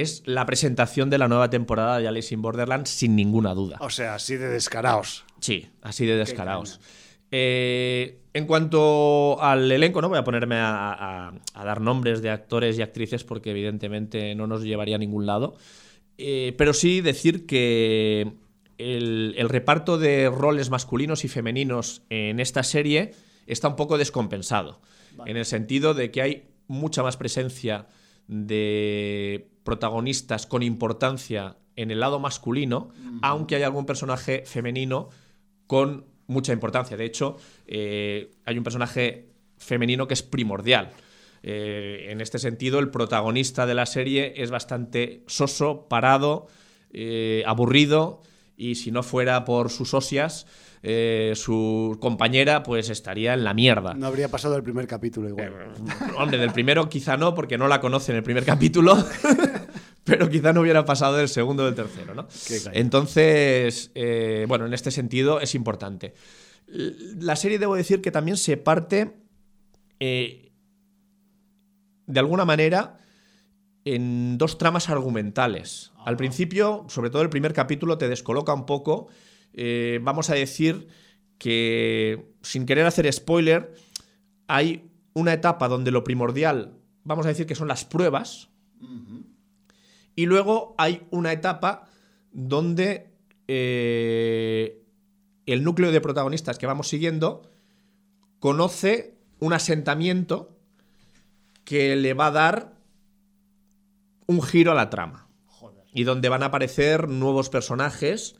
es 0.00 0.22
la 0.26 0.46
presentación 0.46 1.10
de 1.10 1.18
la 1.18 1.28
nueva 1.28 1.50
temporada 1.50 1.98
de 1.98 2.08
Alice 2.08 2.32
in 2.34 2.40
Borderland 2.42 2.86
sin 2.86 3.14
ninguna 3.14 3.52
duda. 3.54 3.76
O 3.80 3.90
sea, 3.90 4.14
así 4.14 4.36
de 4.36 4.48
descaraos. 4.48 5.24
Sí, 5.40 5.68
así 5.82 6.06
de 6.06 6.16
descarados. 6.16 6.80
Eh, 7.34 8.18
en 8.34 8.46
cuanto 8.46 9.40
al 9.42 9.70
elenco, 9.72 10.00
no 10.02 10.08
voy 10.08 10.18
a 10.18 10.24
ponerme 10.24 10.56
a, 10.56 10.92
a- 10.92 11.32
a 11.54 11.64
dar 11.64 11.80
nombres 11.80 12.20
de 12.22 12.30
actores 12.30 12.78
y 12.78 12.82
actrices 12.82 13.24
porque 13.24 13.50
evidentemente 13.50 14.34
no 14.34 14.46
nos 14.46 14.62
llevaría 14.62 14.96
a 14.96 14.98
ningún 14.98 15.24
lado. 15.26 15.56
Eh, 16.18 16.54
pero 16.58 16.74
sí 16.74 17.00
decir 17.00 17.46
que 17.46 18.32
el, 18.78 19.34
el 19.38 19.48
reparto 19.48 19.96
de 19.98 20.28
roles 20.30 20.68
masculinos 20.70 21.24
y 21.24 21.28
femeninos 21.28 22.02
en 22.10 22.38
esta 22.38 22.62
serie 22.62 23.12
está 23.46 23.68
un 23.68 23.76
poco 23.76 23.96
descompensado. 23.98 24.80
En 25.26 25.36
el 25.36 25.44
sentido 25.44 25.94
de 25.94 26.10
que 26.10 26.22
hay 26.22 26.42
mucha 26.68 27.02
más 27.02 27.16
presencia 27.16 27.86
de 28.26 29.48
protagonistas 29.64 30.46
con 30.46 30.62
importancia 30.62 31.56
en 31.76 31.90
el 31.90 32.00
lado 32.00 32.18
masculino, 32.18 32.90
aunque 33.22 33.56
hay 33.56 33.62
algún 33.62 33.86
personaje 33.86 34.44
femenino 34.46 35.08
con 35.66 36.04
mucha 36.26 36.52
importancia. 36.52 36.96
De 36.96 37.04
hecho, 37.04 37.36
eh, 37.66 38.30
hay 38.44 38.58
un 38.58 38.64
personaje 38.64 39.28
femenino 39.56 40.06
que 40.06 40.14
es 40.14 40.22
primordial. 40.22 40.92
Eh, 41.42 42.06
en 42.10 42.20
este 42.20 42.38
sentido, 42.38 42.78
el 42.78 42.90
protagonista 42.90 43.66
de 43.66 43.74
la 43.74 43.86
serie 43.86 44.34
es 44.36 44.50
bastante 44.50 45.22
soso, 45.26 45.86
parado, 45.88 46.46
eh, 46.92 47.42
aburrido, 47.46 48.20
y 48.56 48.76
si 48.76 48.90
no 48.90 49.02
fuera 49.02 49.44
por 49.44 49.70
sus 49.70 49.90
socias, 49.90 50.46
eh, 50.82 51.32
su 51.36 51.96
compañera 52.00 52.62
pues 52.62 52.90
estaría 52.90 53.34
en 53.34 53.44
la 53.44 53.54
mierda. 53.54 53.94
No 53.94 54.06
habría 54.06 54.28
pasado 54.28 54.56
el 54.56 54.62
primer 54.62 54.86
capítulo 54.86 55.28
igual. 55.28 55.74
hombre, 56.18 56.38
del 56.38 56.52
primero 56.52 56.88
quizá 56.88 57.16
no, 57.16 57.34
porque 57.34 57.58
no 57.58 57.68
la 57.68 57.80
conoce 57.80 58.12
en 58.12 58.18
el 58.18 58.24
primer 58.24 58.44
capítulo. 58.44 58.96
pero 60.04 60.28
quizá 60.28 60.52
no 60.52 60.62
hubiera 60.62 60.84
pasado 60.84 61.16
del 61.16 61.28
segundo 61.28 61.62
o 61.62 61.66
del 61.66 61.76
tercero, 61.76 62.14
¿no? 62.14 62.26
Entonces, 62.72 63.92
bueno, 64.48 64.66
en 64.66 64.74
este 64.74 64.90
sentido 64.90 65.40
es 65.40 65.54
importante. 65.54 66.14
La 66.66 67.36
serie, 67.36 67.60
debo 67.60 67.76
decir 67.76 68.00
que 68.02 68.10
también 68.10 68.36
se 68.36 68.56
parte 68.56 69.16
de 72.06 72.20
alguna 72.20 72.44
manera 72.44 72.98
en 73.84 74.38
dos 74.38 74.58
tramas 74.58 74.88
argumentales. 74.88 75.92
Al 76.04 76.16
principio, 76.16 76.84
sobre 76.88 77.10
todo 77.10 77.22
el 77.22 77.30
primer 77.30 77.52
capítulo, 77.52 77.98
te 77.98 78.08
descoloca 78.08 78.54
un 78.54 78.66
poco. 78.66 79.08
Eh, 79.54 80.00
vamos 80.02 80.30
a 80.30 80.34
decir 80.34 80.88
que, 81.38 82.34
sin 82.42 82.66
querer 82.66 82.86
hacer 82.86 83.10
spoiler, 83.12 83.74
hay 84.46 84.90
una 85.14 85.32
etapa 85.32 85.68
donde 85.68 85.90
lo 85.90 86.04
primordial, 86.04 86.78
vamos 87.04 87.26
a 87.26 87.30
decir 87.30 87.46
que 87.46 87.54
son 87.54 87.68
las 87.68 87.84
pruebas, 87.84 88.48
y 90.14 90.26
luego 90.26 90.74
hay 90.78 91.06
una 91.10 91.32
etapa 91.32 91.88
donde 92.32 93.10
eh, 93.48 94.82
el 95.46 95.64
núcleo 95.64 95.92
de 95.92 96.00
protagonistas 96.00 96.58
que 96.58 96.66
vamos 96.66 96.88
siguiendo 96.88 97.42
conoce 98.38 99.16
un 99.38 99.52
asentamiento 99.52 100.56
que 101.64 101.96
le 101.96 102.14
va 102.14 102.26
a 102.26 102.30
dar 102.32 102.76
un 104.26 104.42
giro 104.42 104.72
a 104.72 104.74
la 104.74 104.90
trama. 104.90 105.28
Y 105.94 106.04
donde 106.04 106.28
van 106.28 106.42
a 106.42 106.46
aparecer 106.46 107.08
nuevos 107.08 107.50
personajes, 107.50 108.36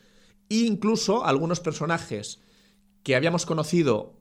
e 0.49 0.57
incluso 0.67 1.25
algunos 1.25 1.61
personajes 1.61 2.41
que 3.03 3.17
habíamos 3.17 3.47
conocido 3.47 4.15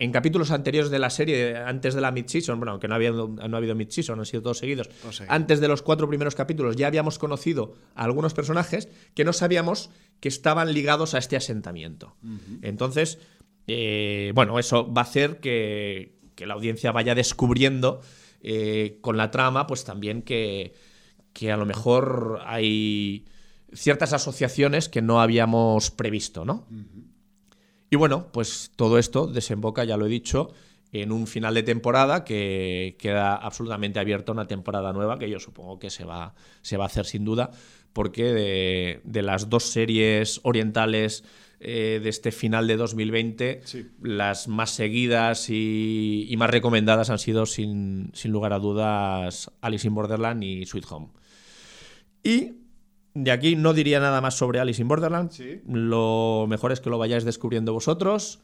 en 0.00 0.12
capítulos 0.12 0.52
anteriores 0.52 0.90
de 0.90 0.98
la 1.00 1.10
serie, 1.10 1.56
antes 1.56 1.94
de 1.94 2.00
la 2.00 2.12
mid-season, 2.12 2.60
bueno, 2.60 2.78
que 2.78 2.86
no, 2.86 2.94
había, 2.94 3.10
no 3.10 3.36
ha 3.36 3.56
habido 3.56 3.74
mid-season, 3.74 4.20
han 4.20 4.26
sido 4.26 4.42
todos 4.42 4.58
seguidos. 4.58 4.88
Antes 5.26 5.60
de 5.60 5.66
los 5.66 5.82
cuatro 5.82 6.08
primeros 6.08 6.36
capítulos 6.36 6.76
ya 6.76 6.86
habíamos 6.86 7.18
conocido 7.18 7.74
a 7.96 8.04
algunos 8.04 8.32
personajes 8.32 8.88
que 9.14 9.24
no 9.24 9.32
sabíamos 9.32 9.90
que 10.20 10.28
estaban 10.28 10.72
ligados 10.72 11.14
a 11.14 11.18
este 11.18 11.36
asentamiento. 11.36 12.16
Entonces, 12.62 13.18
eh, 13.66 14.30
bueno, 14.36 14.60
eso 14.60 14.92
va 14.92 15.02
a 15.02 15.04
hacer 15.04 15.40
que, 15.40 16.16
que 16.36 16.46
la 16.46 16.54
audiencia 16.54 16.92
vaya 16.92 17.16
descubriendo 17.16 18.00
eh, 18.40 18.98
con 19.00 19.16
la 19.16 19.32
trama, 19.32 19.66
pues 19.66 19.84
también 19.84 20.22
que, 20.22 20.72
a 21.50 21.56
lo 21.56 21.66
mejor 21.66 22.40
hay 22.46 23.24
ciertas 23.72 24.12
asociaciones 24.12 24.88
que 24.88 25.02
no 25.02 25.20
habíamos 25.20 25.90
previsto, 25.90 26.44
¿no? 26.44 26.66
Y 27.90 27.96
bueno, 27.96 28.28
pues 28.32 28.72
todo 28.76 28.98
esto 28.98 29.26
desemboca, 29.26 29.84
ya 29.84 29.96
lo 29.96 30.06
he 30.06 30.10
dicho, 30.10 30.52
en 30.92 31.12
un 31.12 31.26
final 31.26 31.54
de 31.54 31.62
temporada 31.62 32.24
que 32.24 32.96
queda 32.98 33.34
absolutamente 33.36 34.00
abierto 34.00 34.32
a 34.32 34.34
una 34.34 34.46
temporada 34.46 34.92
nueva 34.92 35.18
que 35.18 35.28
yo 35.28 35.38
supongo 35.38 35.78
que 35.78 35.90
se 35.90 36.04
va, 36.04 36.34
se 36.62 36.76
va 36.76 36.84
a 36.84 36.86
hacer 36.88 37.06
sin 37.06 37.24
duda, 37.24 37.50
porque 37.92 38.24
de, 38.32 39.00
de 39.04 39.22
las 39.22 39.48
dos 39.48 39.64
series 39.64 40.40
orientales 40.44 41.24
eh, 41.60 41.98
de 42.00 42.08
este 42.08 42.30
final 42.30 42.68
de 42.68 42.76
2020, 42.76 43.62
las 44.00 44.46
más 44.46 44.70
seguidas 44.70 45.50
y, 45.50 46.32
más 46.38 46.50
recomendadas 46.50 47.10
han 47.10 47.18
sido, 47.18 47.46
sin, 47.46 48.12
lugar 48.26 48.52
a 48.52 48.60
dudas, 48.60 49.50
Alice 49.60 49.88
in 49.88 49.94
Borderland 49.94 50.44
y 50.44 50.66
Sweet 50.66 50.84
Home. 50.88 51.08
Y 52.22 52.52
de 53.14 53.30
aquí 53.30 53.56
no 53.56 53.72
diría 53.74 54.00
nada 54.00 54.20
más 54.20 54.34
sobre 54.34 54.60
Alice 54.60 54.80
in 54.80 54.88
Borderland. 54.88 55.32
Lo 55.66 56.46
mejor 56.48 56.72
es 56.72 56.80
que 56.80 56.90
lo 56.90 56.98
vayáis 56.98 57.24
descubriendo 57.24 57.72
vosotros. 57.72 58.40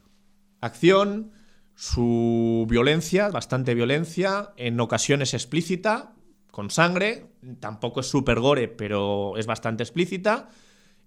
Acción, 0.60 1.32
su 1.74 2.66
violencia, 2.68 3.28
bastante 3.28 3.74
violencia, 3.74 4.52
en 4.56 4.80
ocasiones 4.80 5.34
explícita, 5.34 6.14
con 6.50 6.70
sangre. 6.70 7.26
Tampoco 7.60 8.00
es 8.00 8.06
super 8.06 8.40
gore, 8.40 8.68
pero 8.68 9.36
es 9.36 9.46
bastante 9.46 9.82
explícita 9.82 10.48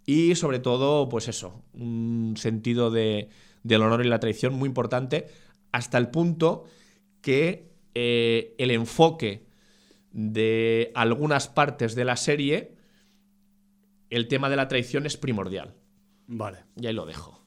y 0.07 0.35
sobre 0.35 0.59
todo, 0.59 1.09
pues 1.09 1.27
eso, 1.27 1.65
un 1.73 2.35
sentido 2.37 2.89
de, 2.89 3.27
del 3.63 3.81
honor 3.81 4.05
y 4.05 4.07
la 4.07 4.21
traición 4.21 4.53
muy 4.53 4.67
importante, 4.67 5.27
hasta 5.73 5.97
el 5.97 6.07
punto 6.07 6.63
que 7.19 7.69
eh, 7.93 8.55
el 8.57 8.71
enfoque 8.71 9.45
de 10.13 10.93
algunas 10.95 11.49
partes 11.49 11.93
de 11.93 12.05
la 12.05 12.15
serie, 12.15 12.76
el 14.09 14.27
tema 14.27 14.49
de 14.49 14.55
la 14.55 14.67
traición 14.67 15.05
es 15.05 15.17
primordial. 15.17 15.75
Vale. 16.27 16.59
Y 16.79 16.87
ahí 16.87 16.93
lo 16.93 17.05
dejo. 17.05 17.37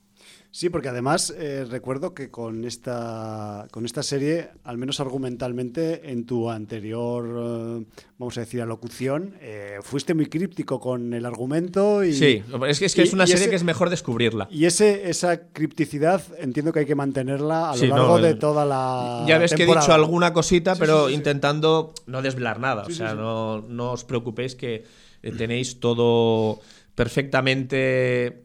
Sí, 0.53 0.69
porque 0.69 0.89
además 0.89 1.33
eh, 1.39 1.65
recuerdo 1.71 2.13
que 2.13 2.29
con 2.29 2.65
esta, 2.65 3.69
con 3.71 3.85
esta 3.85 4.03
serie, 4.03 4.51
al 4.65 4.79
menos 4.79 4.99
argumentalmente, 4.99 6.11
en 6.11 6.27
tu 6.27 6.51
anterior, 6.51 7.25
eh, 7.25 7.87
vamos 8.19 8.37
a 8.37 8.41
decir, 8.41 8.61
alocución, 8.61 9.37
eh, 9.41 9.79
fuiste 9.83 10.13
muy 10.13 10.27
críptico 10.27 10.81
con 10.81 11.15
el 11.15 11.25
argumento. 11.25 12.03
Y, 12.03 12.15
sí, 12.15 12.43
es 12.67 12.81
que 12.81 12.87
es, 12.87 12.95
que 12.97 13.03
es 13.03 13.13
una 13.13 13.29
serie 13.29 13.49
que 13.49 13.55
es 13.55 13.63
mejor 13.63 13.91
descubrirla. 13.91 14.49
Y 14.51 14.65
ese, 14.65 15.09
esa 15.09 15.53
cripticidad 15.53 16.21
entiendo 16.41 16.73
que 16.73 16.81
hay 16.81 16.87
que 16.87 16.97
mantenerla 16.97 17.71
a 17.71 17.77
lo 17.77 17.87
largo 17.87 18.19
de 18.19 18.35
toda 18.35 18.65
la. 18.65 19.25
Ya 19.29 19.39
ves 19.39 19.55
que 19.55 19.63
he 19.63 19.67
dicho 19.67 19.93
alguna 19.93 20.33
cosita, 20.33 20.75
pero 20.75 21.11
intentando 21.11 21.95
no 22.07 22.23
desvelar 22.23 22.59
nada. 22.59 22.83
o 22.83 22.91
sea, 22.91 23.15
no, 23.15 23.61
no 23.69 23.93
os 23.93 24.03
preocupéis 24.03 24.57
que 24.57 24.83
tenéis 25.21 25.81
todo 25.81 26.61
perfectamente 26.95 28.45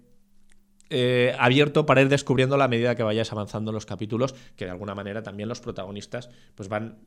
eh, 0.90 1.36
abierto 1.40 1.86
para 1.86 2.02
ir 2.02 2.10
descubriendo 2.10 2.56
a 2.56 2.58
la 2.58 2.68
medida 2.68 2.96
que 2.96 3.04
vayáis 3.04 3.32
avanzando 3.32 3.72
los 3.72 3.86
capítulos, 3.86 4.36
que 4.56 4.66
de 4.66 4.72
alguna 4.72 4.96
manera 4.96 5.24
también 5.24 5.50
los 5.50 5.60
protagonistas 5.60 6.30
pues 6.56 6.70
van 6.70 7.00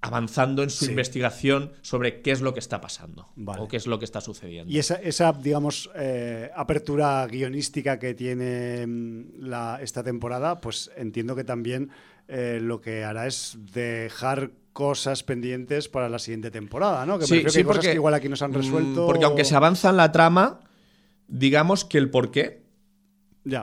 avanzando 0.00 0.62
en 0.62 0.70
su 0.70 0.84
investigación 0.84 1.72
sobre 1.82 2.22
qué 2.22 2.30
es 2.30 2.40
lo 2.40 2.54
que 2.54 2.60
está 2.60 2.80
pasando 2.80 3.28
o 3.36 3.66
qué 3.66 3.76
es 3.76 3.86
lo 3.86 3.98
que 3.98 4.04
está 4.04 4.20
sucediendo. 4.20 4.72
Y 4.72 4.78
esa, 4.78 4.94
esa 4.94 5.32
digamos, 5.32 5.90
eh, 5.96 6.50
apertura 6.54 7.26
guionística 7.26 7.98
que 7.98 8.14
tiene 8.14 8.86
mm, 8.86 9.40
la, 9.40 9.80
esta 9.82 10.04
temporada, 10.04 10.60
pues 10.60 10.90
entiendo 10.96 11.34
que 11.34 11.42
también 11.42 11.90
eh, 12.28 12.60
lo 12.62 12.80
que 12.80 13.04
hará 13.04 13.26
es 13.26 13.58
dejar 13.72 14.52
cosas 14.78 15.24
pendientes 15.24 15.88
para 15.88 16.08
la 16.08 16.20
siguiente 16.20 16.52
temporada, 16.52 17.04
¿no? 17.04 17.18
Que 17.18 17.26
sí, 17.26 17.42
sí, 17.48 17.64
cosas 17.64 17.84
que 17.84 17.94
igual 17.94 18.14
aquí 18.14 18.28
nos 18.28 18.42
han 18.42 18.52
mm, 18.52 18.54
resuelto. 18.54 19.06
Porque 19.06 19.24
aunque 19.24 19.44
se 19.44 19.56
avanza 19.56 19.90
en 19.90 19.96
la 19.96 20.12
trama, 20.12 20.60
digamos 21.26 21.84
que 21.84 21.98
el 21.98 22.10
porqué 22.10 22.62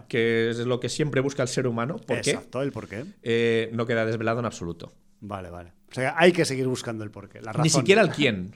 que 0.09 0.49
es 0.49 0.57
lo 0.57 0.81
que 0.81 0.89
siempre 0.89 1.21
busca 1.21 1.41
el 1.41 1.47
ser 1.47 1.67
humano. 1.67 1.95
¿Por 2.05 2.17
Exacto, 2.17 2.61
el 2.61 2.73
por 2.73 2.89
qué. 2.89 3.05
Eh, 3.23 3.69
no 3.71 3.85
queda 3.85 4.05
desvelado 4.05 4.41
en 4.41 4.45
absoluto. 4.45 4.91
Vale, 5.21 5.49
vale. 5.49 5.71
O 5.89 5.93
sea, 5.93 6.15
hay 6.17 6.33
que 6.33 6.43
seguir 6.43 6.67
buscando 6.67 7.05
el 7.05 7.11
porqué. 7.11 7.39
La 7.41 7.53
razón. 7.53 7.63
Ni 7.63 7.69
siquiera 7.69 8.01
el 8.01 8.09
quién. 8.09 8.53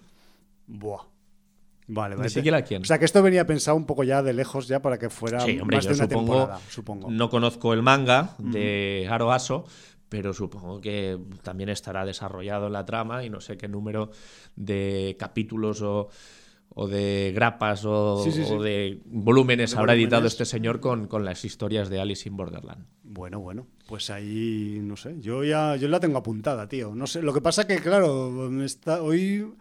Buah. 0.67 1.03
Vale, 1.87 2.15
vale. 2.15 2.27
Ni 2.27 2.29
siquiera 2.29 2.57
el 2.57 2.65
quién. 2.65 2.81
O 2.81 2.85
sea, 2.85 2.99
que 2.99 3.05
esto 3.05 3.23
venía 3.23 3.47
pensado 3.47 3.77
un 3.77 3.85
poco 3.85 4.03
ya 4.03 4.21
de 4.21 4.33
lejos 4.33 4.67
ya 4.67 4.81
para 4.81 4.99
que 4.99 5.09
fuera 5.09 5.45
más 5.63 5.85
de 5.85 5.93
una 5.93 6.09
temporada, 6.09 6.59
supongo. 6.67 7.09
No 7.09 7.29
conozco 7.29 7.73
el 7.73 7.83
manga 7.83 8.35
de 8.37 9.07
Aro 9.09 9.31
Aso, 9.31 9.65
pero 10.09 10.33
supongo 10.33 10.81
que 10.81 11.17
también 11.43 11.69
estará 11.69 12.05
desarrollado 12.05 12.67
en 12.67 12.73
la 12.73 12.85
trama 12.85 13.23
y 13.23 13.29
no 13.29 13.39
sé 13.39 13.57
qué 13.57 13.67
número 13.67 14.11
de 14.55 15.15
capítulos 15.19 15.81
o 15.81 16.09
o 16.75 16.87
de 16.87 17.31
grapas 17.33 17.83
o, 17.85 18.23
de 18.23 19.01
volúmenes 19.05 19.75
habrá 19.75 19.95
editado 19.95 20.27
este 20.27 20.45
señor 20.45 20.79
con, 20.79 21.07
con, 21.07 21.25
las 21.25 21.43
historias 21.43 21.89
de 21.89 21.99
Alice 21.99 22.29
in 22.29 22.37
Borderland. 22.37 22.85
Bueno, 23.03 23.39
bueno, 23.39 23.67
pues 23.87 24.09
ahí 24.09 24.79
no 24.81 24.95
sé, 24.95 25.19
yo 25.19 25.43
ya 25.43 25.75
yo 25.75 25.87
la 25.87 25.99
tengo 25.99 26.19
apuntada, 26.19 26.67
tío. 26.67 26.93
No 26.93 27.07
sé, 27.07 27.21
lo 27.21 27.33
que 27.33 27.41
pasa 27.41 27.65
que 27.65 27.77
claro, 27.77 28.63
está, 28.63 29.01
hoy 29.01 29.51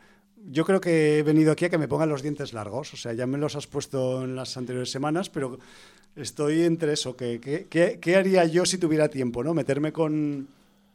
yo 0.46 0.64
creo 0.64 0.80
que 0.80 1.18
he 1.18 1.22
venido 1.22 1.52
aquí 1.52 1.64
a 1.64 1.70
que 1.70 1.78
me 1.78 1.88
pongan 1.88 2.08
los 2.08 2.22
dientes 2.22 2.52
largos, 2.52 2.94
o 2.94 2.96
sea, 2.96 3.12
ya 3.12 3.26
me 3.26 3.38
los 3.38 3.56
has 3.56 3.66
puesto 3.66 4.24
en 4.24 4.36
las 4.36 4.56
anteriores 4.56 4.90
semanas, 4.90 5.28
pero 5.30 5.58
estoy 6.16 6.62
entre 6.62 6.92
eso, 6.92 7.16
que, 7.16 7.40
¿qué 7.68 8.16
haría 8.16 8.44
yo 8.44 8.64
si 8.66 8.78
tuviera 8.78 9.08
tiempo, 9.08 9.44
no? 9.44 9.54
Meterme 9.54 9.92
con 9.92 10.48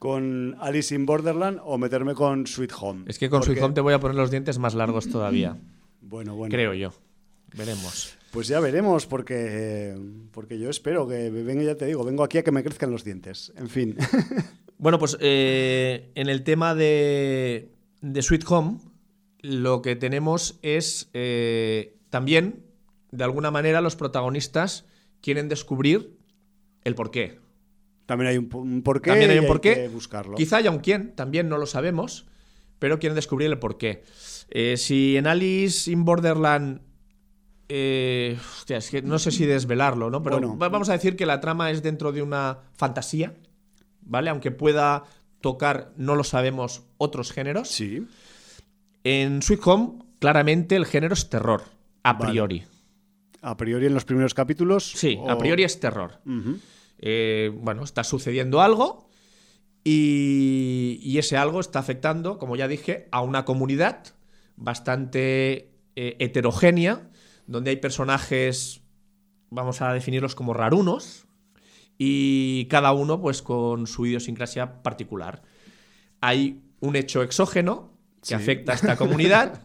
con 0.04 0.58
Alice 0.60 0.94
in 0.94 1.06
Borderland 1.06 1.62
o 1.64 1.78
meterme 1.78 2.14
con 2.14 2.46
Sweet 2.46 2.74
Home. 2.82 3.06
Es 3.08 3.18
que 3.18 3.30
con 3.30 3.42
Sweet 3.42 3.62
Home 3.62 3.74
te 3.74 3.80
voy 3.80 3.94
a 3.94 4.02
poner 4.02 4.18
los 4.18 4.30
dientes 4.30 4.60
más 4.60 4.76
largos 4.76 5.10
todavía. 5.10 5.58
Bueno, 6.06 6.36
bueno. 6.36 6.52
Creo 6.52 6.74
yo. 6.74 6.94
Veremos. 7.58 8.18
Pues 8.32 8.50
ya 8.50 8.60
veremos, 8.60 9.06
porque, 9.08 9.98
porque 10.32 10.60
yo 10.60 10.70
espero 10.70 11.08
que 11.08 11.30
venga, 11.30 11.64
ya 11.64 11.76
te 11.76 11.86
digo, 11.86 12.04
vengo 12.04 12.24
aquí 12.24 12.38
a 12.38 12.44
que 12.44 12.52
me 12.52 12.62
crezcan 12.62 12.92
los 12.92 13.06
dientes. 13.06 13.54
En 13.56 13.70
fin. 13.70 13.96
Bueno, 14.78 15.00
pues 15.00 15.16
eh, 15.22 16.12
en 16.14 16.28
el 16.28 16.44
tema 16.44 16.76
de, 16.76 17.70
de, 18.02 18.22
Sweet 18.22 18.44
Home, 18.50 18.80
lo 19.44 19.82
que 19.82 19.96
tenemos 19.96 20.58
es 20.62 21.10
eh, 21.14 21.98
también, 22.10 22.64
de 23.12 23.24
alguna 23.26 23.52
manera, 23.52 23.82
los 23.82 23.96
protagonistas 23.96 24.86
quieren 25.22 25.50
descubrir 25.50 26.18
el 26.84 26.96
porqué. 26.96 27.40
También 28.06 28.30
hay 28.30 28.38
un, 28.38 28.82
porqué. 28.84 29.12
También 29.12 29.32
hay 29.32 29.40
un 29.40 29.48
porqué. 29.48 29.76
que 29.76 29.88
buscarlo. 29.90 30.36
Quizá 30.36 30.58
haya 30.58 30.72
un 30.72 30.80
quién, 30.80 31.14
también 31.16 31.50
no 31.50 31.58
lo 31.58 31.66
sabemos, 31.66 32.26
pero 32.80 33.00
quieren 33.00 33.16
descubrir 33.16 33.50
el 33.50 33.60
porqué. 33.60 34.04
Eh, 34.50 34.78
si 34.78 35.18
en 35.18 35.28
Alice 35.28 35.92
in 35.92 36.06
Borderland. 36.06 36.82
Eh, 37.70 38.38
hostia, 38.58 38.78
es 38.78 38.90
que 38.90 39.02
no 39.02 39.18
sé 39.20 39.32
si 39.32 39.46
desvelarlo, 39.46 40.10
¿no? 40.10 40.22
Pero 40.22 40.38
Bueno. 40.38 40.56
vamos 40.58 40.90
a 40.90 40.94
decir 40.94 41.16
que 41.16 41.26
la 41.26 41.40
trama 41.40 41.72
es 41.72 41.82
dentro 41.82 42.12
de 42.12 42.22
una 42.22 42.60
fantasía, 42.74 43.34
¿vale? 44.02 44.30
Aunque 44.30 44.52
pueda 44.52 45.06
tocar, 45.42 45.92
no 45.98 46.16
lo 46.16 46.24
sabemos, 46.24 46.84
otros 46.98 47.32
géneros. 47.32 47.70
Sí. 47.70 48.06
En 49.04 49.42
Sweet 49.42 49.62
Home, 49.66 50.00
claramente 50.20 50.76
el 50.76 50.86
género 50.86 51.14
es 51.14 51.30
terror, 51.30 51.64
a 52.04 52.14
Vale. 52.14 52.32
priori. 52.32 52.64
A 53.42 53.58
priori 53.58 53.88
en 53.88 53.94
los 53.94 54.06
primeros 54.06 54.34
capítulos. 54.34 54.90
Sí, 54.96 55.20
a 55.28 55.38
priori 55.38 55.64
es 55.64 55.80
terror. 55.80 56.22
Eh, 57.00 57.52
bueno, 57.54 57.84
está 57.84 58.06
sucediendo 58.06 58.62
algo 58.62 59.10
y, 59.84 61.00
y 61.04 61.18
ese 61.18 61.36
algo 61.36 61.60
está 61.60 61.80
afectando, 61.80 62.38
como 62.38 62.56
ya 62.56 62.70
dije, 62.70 63.10
a 63.12 63.22
una 63.22 63.44
comunidad 63.44 64.06
bastante 64.56 65.74
eh, 65.96 66.16
heterogénea, 66.20 67.10
donde 67.48 67.72
hay 67.72 67.78
personajes, 67.78 68.82
vamos 69.50 69.82
a 69.82 69.92
definirlos 69.92 70.36
como 70.36 70.54
rarunos, 70.54 71.26
y 71.98 72.66
cada 72.66 72.94
uno 72.94 73.20
pues 73.22 73.42
con 73.42 73.88
su 73.88 74.06
idiosincrasia 74.06 74.82
particular. 74.82 75.44
Hay 76.22 76.64
un 76.80 76.96
hecho 76.96 77.22
exógeno 77.22 77.93
que 78.24 78.30
Sí. 78.30 78.34
afecta 78.34 78.72
a 78.72 78.76
esta 78.76 78.96
comunidad 78.96 79.62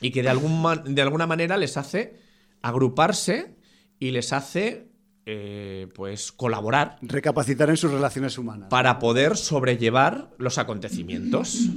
y 0.00 0.10
que 0.12 0.22
de, 0.22 0.28
algún 0.28 0.62
de 0.94 1.02
alguna 1.02 1.26
manera 1.26 1.56
les 1.56 1.76
hace 1.76 2.16
agruparse 2.62 3.56
y 3.98 4.10
les 4.12 4.32
hace 4.32 4.88
eh, 5.26 5.88
pues 5.94 6.32
colaborar 6.32 6.96
Recapacitar 7.02 7.68
en 7.68 7.76
sus 7.76 7.90
relaciones 7.90 8.38
humanas. 8.38 8.68
para 8.70 8.98
poder 8.98 9.36
sobrellevar 9.36 10.30
los 10.38 10.56
acontecimientos. 10.58 11.68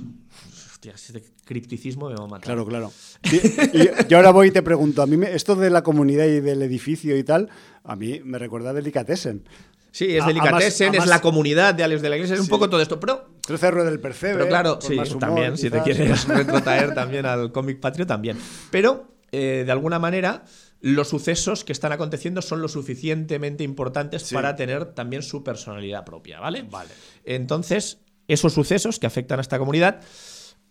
Hostia, 0.71 0.93
ese 0.93 1.21
cripticismo 1.45 2.09
me 2.09 2.15
va 2.15 2.23
a 2.23 2.27
matar. 2.27 2.45
Claro, 2.45 2.65
claro. 2.65 2.91
Y, 3.23 3.35
y- 3.77 3.89
y 4.09 4.13
ahora 4.13 4.31
voy 4.31 4.47
y 4.47 4.51
te 4.51 4.61
pregunto, 4.63 5.01
a 5.01 5.05
mí 5.07 5.17
me- 5.17 5.33
esto 5.35 5.55
de 5.55 5.69
la 5.69 5.83
comunidad 5.83 6.25
y 6.27 6.39
del 6.39 6.61
edificio 6.61 7.17
y 7.17 7.23
tal, 7.23 7.49
a 7.83 7.95
mí 7.95 8.21
me 8.23 8.37
recuerda 8.39 8.69
a 8.69 8.73
Delicatessen. 8.73 9.43
Sí, 9.91 10.15
es 10.15 10.25
Delicatessen, 10.25 10.95
es 10.95 11.05
la 11.05 11.19
comunidad 11.21 11.73
de 11.75 11.83
Alex 11.83 12.01
de 12.01 12.09
la 12.09 12.15
Iglesia, 12.15 12.35
es 12.35 12.41
un 12.41 12.47
poco 12.47 12.69
todo 12.69 12.81
esto. 12.81 12.99
Pero, 12.99 13.29
Trece 13.45 13.71
Rueda 13.71 13.89
del 13.89 13.99
Percebe. 13.99 14.33
pero 14.35 14.47
claro, 14.47 14.79
sí, 14.81 14.95
más 14.95 15.09
humor, 15.09 15.19
también, 15.19 15.57
si 15.57 15.69
te 15.69 15.81
quieres 15.81 16.27
retrotraer 16.27 16.93
también 16.93 17.25
al 17.25 17.51
cómic 17.51 17.79
patrio, 17.79 18.07
también. 18.07 18.37
Pero, 18.71 19.13
eh, 19.31 19.63
de 19.65 19.71
alguna 19.71 19.99
manera, 19.99 20.45
los 20.79 21.09
sucesos 21.09 21.63
que 21.65 21.73
están 21.73 21.91
aconteciendo 21.91 22.41
son 22.41 22.61
lo 22.61 22.67
suficientemente 22.69 23.63
importantes 23.63 24.23
Sí. 24.23 24.33
para 24.33 24.55
tener 24.55 24.85
también 24.93 25.21
su 25.23 25.43
personalidad 25.43 26.05
propia, 26.05 26.39
¿vale? 26.39 26.63
Vale. 26.63 26.89
Entonces, 27.25 27.99
esos 28.27 28.53
sucesos 28.53 28.97
que 28.97 29.07
afectan 29.07 29.39
a 29.39 29.41
esta 29.41 29.59
comunidad 29.59 29.99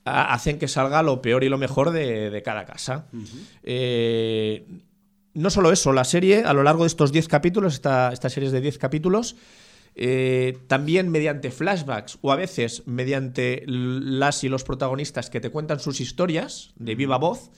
hacen 0.05 0.59
que 0.59 0.67
salga 0.67 1.03
lo 1.03 1.21
peor 1.21 1.45
y 1.45 1.51
lo 1.51 1.59
mejor 1.59 1.91
de, 1.91 2.31
de 2.31 2.43
cada 2.43 2.65
casa. 2.65 3.07
Eh, 3.63 4.67
no 5.35 5.51
solo 5.51 5.73
eso, 5.73 5.93
la 5.93 6.05
serie, 6.05 6.45
a 6.45 6.53
lo 6.53 6.63
largo 6.63 6.85
de 6.85 6.89
estos 6.89 7.13
10 7.13 7.29
capítulos, 7.29 7.75
esta, 7.75 8.13
esta 8.13 8.29
serie 8.29 8.49
es 8.49 8.53
de 8.53 8.61
10 8.61 8.79
capítulos, 8.79 9.37
eh, 9.95 10.59
también 10.67 11.11
mediante 11.11 11.51
flashbacks 11.51 12.19
o 12.23 12.33
a 12.33 12.37
veces 12.37 12.85
mediante 12.87 13.65
las 13.67 14.45
y 14.45 14.49
los 14.49 14.65
protagonistas 14.65 15.31
que 15.31 15.41
te 15.41 15.51
cuentan 15.51 15.81
sus 15.81 16.01
historias 16.01 16.71
de 16.77 16.95
viva 16.95 17.19
voz, 17.19 17.51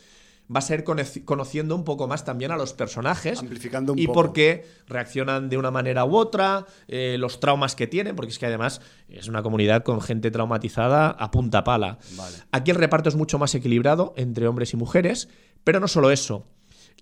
vas 0.49 0.71
a 0.71 0.75
ir 0.75 0.85
conociendo 1.25 1.75
un 1.77 1.85
poco 1.85 2.09
más 2.09 2.25
también 2.25 2.51
a 2.51 2.57
los 2.57 2.73
personajes 2.75 3.39
Amplificando 3.39 3.93
un 3.93 3.99
y 3.99 4.07
poco. 4.07 4.15
por 4.15 4.33
qué 4.33 4.67
reaccionan 4.87 5.49
de 5.49 5.57
una 5.57 5.71
manera 5.71 6.05
u 6.05 6.17
otra, 6.17 6.67
eh, 6.89 7.17
los 7.19 7.41
traumas 7.41 7.75
que 7.77 7.87
tienen, 7.87 8.17
porque 8.17 8.33
es 8.33 8.39
que 8.39 8.47
además 8.47 8.81
es 9.09 9.29
una 9.29 9.43
comunidad 9.43 9.83
con 9.83 10.01
gente 10.01 10.31
traumatizada 10.31 11.09
a 11.11 11.31
punta 11.31 11.65
pala. 11.65 11.99
Vale. 12.17 12.37
Aquí 12.51 12.71
el 12.71 12.77
reparto 12.77 13.09
es 13.09 13.15
mucho 13.15 13.39
más 13.39 13.55
equilibrado 13.55 14.15
entre 14.17 14.47
hombres 14.47 14.73
y 14.73 14.77
mujeres, 14.77 15.29
pero 15.65 15.81
no 15.81 15.89
solo 15.89 16.11
eso. 16.11 16.47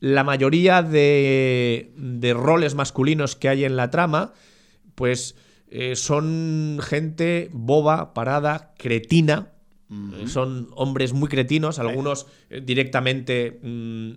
La 0.00 0.24
mayoría 0.24 0.82
de, 0.82 1.92
de 1.96 2.34
roles 2.34 2.74
masculinos 2.74 3.36
que 3.36 3.48
hay 3.50 3.64
en 3.64 3.76
la 3.76 3.90
trama, 3.90 4.32
pues 4.94 5.36
eh, 5.68 5.94
son 5.94 6.78
gente 6.82 7.50
boba, 7.52 8.12
parada, 8.14 8.74
cretina. 8.78 9.52
Son 10.26 10.68
hombres 10.76 11.12
muy 11.12 11.28
cretinos, 11.28 11.80
algunos 11.80 12.26
eh, 12.48 12.60
directamente 12.64 13.58
mm, 13.60 14.12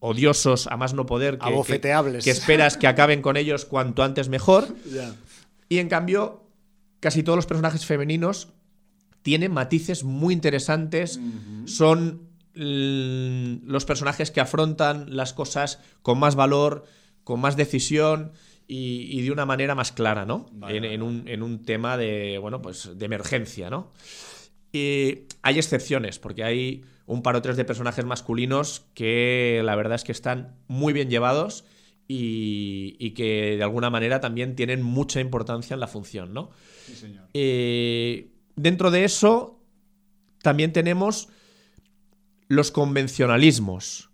odiosos 0.00 0.66
a 0.66 0.76
más 0.76 0.92
no 0.92 1.06
poder, 1.06 1.38
que, 1.38 1.46
que- 1.46 1.52
Abofeteables. 1.52 2.24
que 2.24 2.30
esperas 2.30 2.76
que 2.76 2.86
acaben 2.86 3.22
con 3.22 3.36
ellos 3.38 3.64
cuanto 3.64 4.02
antes 4.02 4.28
mejor. 4.28 4.68
Y 5.70 5.78
en 5.78 5.88
cambio, 5.88 6.44
casi 7.00 7.22
todos 7.22 7.36
los 7.36 7.44
personajes 7.46 7.84
femeninos 7.84 8.48
tienen 9.22 9.52
matices 9.52 10.02
muy 10.04 10.32
interesantes. 10.32 11.20
Son 11.66 12.27
los 12.58 13.84
personajes 13.84 14.30
que 14.30 14.40
afrontan 14.40 15.14
las 15.14 15.32
cosas 15.32 15.80
con 16.02 16.18
más 16.18 16.34
valor, 16.34 16.84
con 17.24 17.40
más 17.40 17.56
decisión 17.56 18.32
y, 18.66 19.06
y 19.10 19.22
de 19.22 19.30
una 19.30 19.46
manera 19.46 19.74
más 19.74 19.92
clara, 19.92 20.26
¿no? 20.26 20.46
Vale, 20.52 20.76
en, 20.76 20.82
vale. 20.82 20.94
en 20.94 21.02
un, 21.02 21.28
en 21.28 21.42
un 21.42 21.64
tema 21.64 21.96
de, 21.96 22.38
bueno, 22.38 22.60
pues 22.60 22.98
de 22.98 23.04
emergencia, 23.04 23.70
¿no? 23.70 23.92
Y 24.72 25.20
hay 25.42 25.58
excepciones, 25.58 26.18
porque 26.18 26.44
hay 26.44 26.84
un 27.06 27.22
par 27.22 27.36
o 27.36 27.42
tres 27.42 27.56
de 27.56 27.64
personajes 27.64 28.04
masculinos 28.04 28.84
que 28.92 29.62
la 29.64 29.76
verdad 29.76 29.94
es 29.94 30.04
que 30.04 30.12
están 30.12 30.56
muy 30.66 30.92
bien 30.92 31.08
llevados 31.08 31.64
y, 32.06 32.96
y 32.98 33.12
que 33.12 33.56
de 33.56 33.62
alguna 33.62 33.88
manera 33.88 34.20
también 34.20 34.56
tienen 34.56 34.82
mucha 34.82 35.20
importancia 35.20 35.74
en 35.74 35.80
la 35.80 35.86
función, 35.86 36.34
¿no? 36.34 36.50
Sí, 36.86 36.94
señor. 36.94 37.28
Eh, 37.34 38.32
dentro 38.56 38.90
de 38.90 39.04
eso, 39.04 39.62
también 40.42 40.72
tenemos 40.72 41.28
los 42.48 42.70
convencionalismos. 42.70 44.10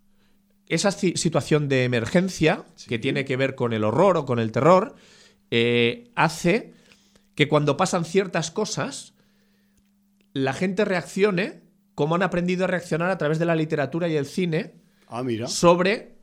Esa 0.67 0.89
ci- 0.89 1.15
situación 1.15 1.69
de 1.69 1.83
emergencia, 1.83 2.65
que 2.87 2.99
tiene 2.99 3.23
que 3.25 3.37
ver 3.37 3.55
con 3.55 3.71
el 3.73 3.83
horror 3.83 4.17
o 4.17 4.25
con 4.25 4.39
el 4.39 4.51
terror, 4.51 4.95
eh, 5.51 6.11
hace 6.15 6.73
que 7.35 7.47
cuando 7.47 7.77
pasan 7.77 8.05
ciertas 8.05 8.51
cosas, 8.51 9.13
la 10.33 10.53
gente 10.53 10.83
reaccione 10.85 11.61
como 11.93 12.15
han 12.15 12.23
aprendido 12.23 12.65
a 12.65 12.67
reaccionar 12.67 13.09
a 13.09 13.17
través 13.17 13.39
de 13.39 13.45
la 13.45 13.55
literatura 13.55 14.07
y 14.09 14.15
el 14.17 14.25
cine 14.25 14.73
Ah, 15.07 15.23
mira. 15.23 15.47
sobre 15.47 16.15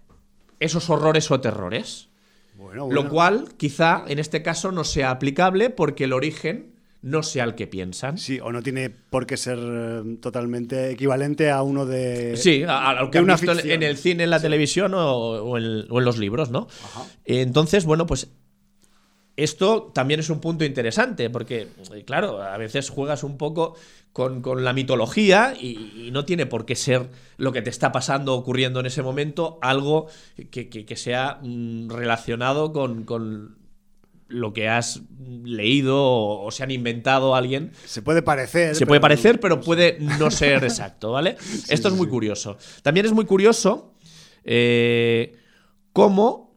esos 0.61 0.91
horrores 0.91 1.31
o 1.31 1.41
terrores. 1.41 2.09
Bueno, 2.57 2.85
bueno. 2.87 3.03
Lo 3.03 3.09
cual 3.09 3.49
quizá 3.57 4.05
en 4.07 4.19
este 4.19 4.43
caso 4.43 4.71
no 4.73 4.85
sea 4.85 5.11
aplicable 5.11 5.71
porque 5.71 6.05
el 6.05 6.13
origen 6.13 6.72
no 7.03 7.23
sea 7.25 7.45
el 7.45 7.55
que 7.57 7.67
piensan. 7.67 8.17
Sí, 8.17 8.39
o 8.41 8.53
no 8.53 8.63
tiene 8.63 8.89
por 8.91 9.27
qué 9.27 9.37
ser 9.37 9.59
eh, 9.61 10.17
totalmente 10.21 10.91
equivalente 10.91 11.51
a 11.51 11.63
uno 11.63 11.85
de. 11.85 12.37
Sí, 12.37 12.65
a, 12.67 12.95
lo 12.95 13.11
que 13.11 13.19
han 13.19 13.27
visto 13.27 13.51
en- 13.51 13.57
ficción. 13.59 13.75
en 13.75 13.83
el 13.83 13.97
cine, 13.97 14.25
en 14.25 14.31
la 14.31 14.41
televisión 14.41 14.95
o, 14.95 15.03
o 15.43 15.59
en, 15.59 15.87
o 15.91 15.99
en 15.99 16.05
los 16.05 16.19
libros, 16.19 16.51
¿no? 16.51 16.69
Ajá. 16.85 17.05
Entonces, 17.25 17.85
bueno, 17.85 18.07
pues 18.07 18.29
esto 19.37 19.91
también 19.95 20.21
es 20.21 20.29
un 20.31 20.41
punto 20.41 20.65
interesante, 20.65 21.31
porque, 21.31 21.69
eh, 21.95 22.05
claro, 22.05 22.43
a 22.43 22.57
veces 22.59 22.91
juegas 22.91 23.25
un 23.25 23.39
poco 23.39 23.75
con, 24.13 24.43
con 24.43 24.63
la 24.63 24.75
mitología 24.75 25.55
y, 25.59 26.07
y 26.07 26.11
no 26.13 26.27
tiene 26.27 26.45
por 26.45 26.67
qué 26.67 26.77
ser 26.77 27.09
lo 27.39 27.51
que 27.51 27.63
te 27.63 27.71
está 27.71 27.93
pasando, 27.93 28.35
ocurriendo 28.35 28.81
en 28.81 28.87
ese 28.87 29.03
momento, 29.03 29.59
algo 29.63 30.07
que, 30.51 30.69
que- 30.69 30.85
que 30.85 30.97
sea 30.97 31.39
mm, 31.43 31.89
relacionado 31.89 32.73
con, 32.75 33.05
con 33.05 33.57
lo 34.33 34.53
que 34.53 34.69
has 34.69 35.03
leído 35.45 36.03
o, 36.03 36.47
o 36.47 36.51
se 36.51 36.63
han 36.63 36.71
inventado 36.71 37.35
alguien. 37.35 37.73
Se 37.85 38.03
puede 38.03 38.23
parecer. 38.23 38.75
Se 38.75 38.87
puede 38.87 39.01
parecer, 39.01 39.39
pero 39.41 39.61
puede 39.61 39.99
no 40.01 40.31
ser 40.31 40.65
exacto, 40.65 41.13
¿vale? 41.13 41.37
Esto 41.69 41.89
es 41.89 41.95
muy 41.95 42.09
curioso. 42.09 42.57
También 42.83 43.07
es 43.07 43.13
muy 43.13 43.25
curioso 43.25 43.95
eh, 44.45 45.37
cómo, 45.93 46.57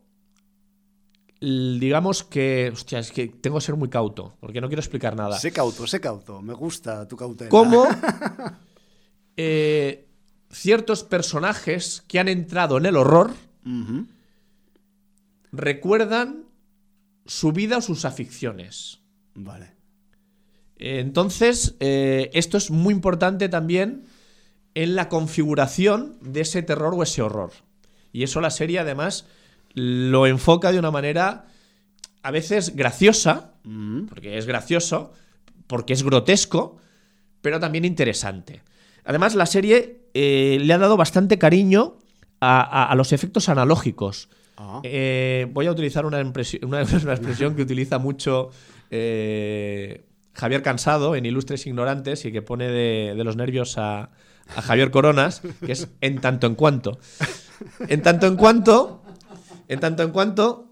digamos 1.39 2.23
que, 2.23 2.71
hostia, 2.73 2.99
es 2.99 3.11
que 3.11 3.28
tengo 3.28 3.57
que 3.57 3.65
ser 3.65 3.76
muy 3.76 3.89
cauto, 3.89 4.36
porque 4.39 4.61
no 4.61 4.67
quiero 4.67 4.80
explicar 4.80 5.15
nada. 5.15 5.38
Sé 5.38 5.51
cauto, 5.51 5.86
sé 5.86 5.99
cauto. 5.99 6.41
Me 6.41 6.53
gusta 6.53 7.07
tu 7.07 7.15
cautela. 7.15 7.49
Cómo 7.49 7.88
eh, 9.38 10.07
ciertos 10.49 11.03
personajes 11.03 12.03
que 12.07 12.19
han 12.19 12.30
entrado 12.30 12.78
en 12.78 12.86
el 12.86 12.95
horror 12.95 13.34
recuerdan 15.51 16.44
su 17.26 17.51
vida 17.51 17.78
o 17.78 17.82
sus 17.82 18.05
aficiones. 18.05 18.99
Vale. 19.34 19.73
Entonces, 20.78 21.76
eh, 21.80 22.30
esto 22.34 22.57
es 22.57 22.69
muy 22.71 22.93
importante 22.93 23.49
también 23.49 24.05
en 24.73 24.95
la 24.95 25.07
configuración 25.07 26.17
de 26.21 26.41
ese 26.41 26.61
terror 26.61 26.93
o 26.95 27.03
ese 27.03 27.21
horror. 27.21 27.51
Y 28.11 28.23
eso 28.23 28.41
la 28.41 28.49
serie 28.49 28.80
además 28.80 29.26
lo 29.73 30.28
enfoca 30.28 30.71
de 30.71 30.80
una 30.80 30.91
manera 30.91 31.45
a 32.23 32.32
veces 32.32 32.76
graciosa, 32.76 33.53
Ujú. 33.65 34.07
porque 34.07 34.38
es 34.38 34.45
gracioso, 34.45 35.13
porque 35.67 35.93
es 35.93 36.03
grotesco, 36.03 36.78
pero 37.41 37.59
también 37.59 37.86
interesante. 37.86 38.61
Además, 39.05 39.36
la 39.36 39.45
serie 39.45 40.01
eh, 40.13 40.57
le 40.61 40.73
ha 40.73 40.78
dado 40.78 40.97
bastante 40.97 41.38
cariño 41.38 41.97
a, 42.39 42.61
a- 42.61 42.86
a 42.91 42.95
los 42.95 43.13
efectos 43.13 43.47
analógicos. 43.49 44.30
Eh, 44.84 45.47
voy 45.51 45.68
a 45.68 45.72
utilizar 45.72 46.06
una 46.06 46.22
expresión 46.22 47.56
que 47.56 47.62
utiliza 47.62 47.97
mucho 47.97 48.51
eh, 48.89 50.06
Javier 50.34 50.62
Cansado 50.62 51.16
en 51.16 51.26
Ilustres 51.26 51.66
Ignorantes 51.66 52.26
y 52.26 52.32
que 52.32 52.41
pone 52.41 52.70
de, 52.70 53.24
los 53.24 53.36
nervios 53.36 53.78
a, 53.78 54.10
Javier 54.47 54.91
Coronas, 54.91 55.41
que 55.66 55.72
es 55.72 55.88
en 56.01 56.22
tanto 56.22 56.45
en 56.45 56.53
cuanto. 56.53 56.99
En 57.88 58.03
tanto 58.03 58.28
en 58.28 58.36
cuanto, 58.36 59.01
en 59.68 59.80
tanto 59.80 60.03
en 60.03 60.12
cuanto, 60.12 60.72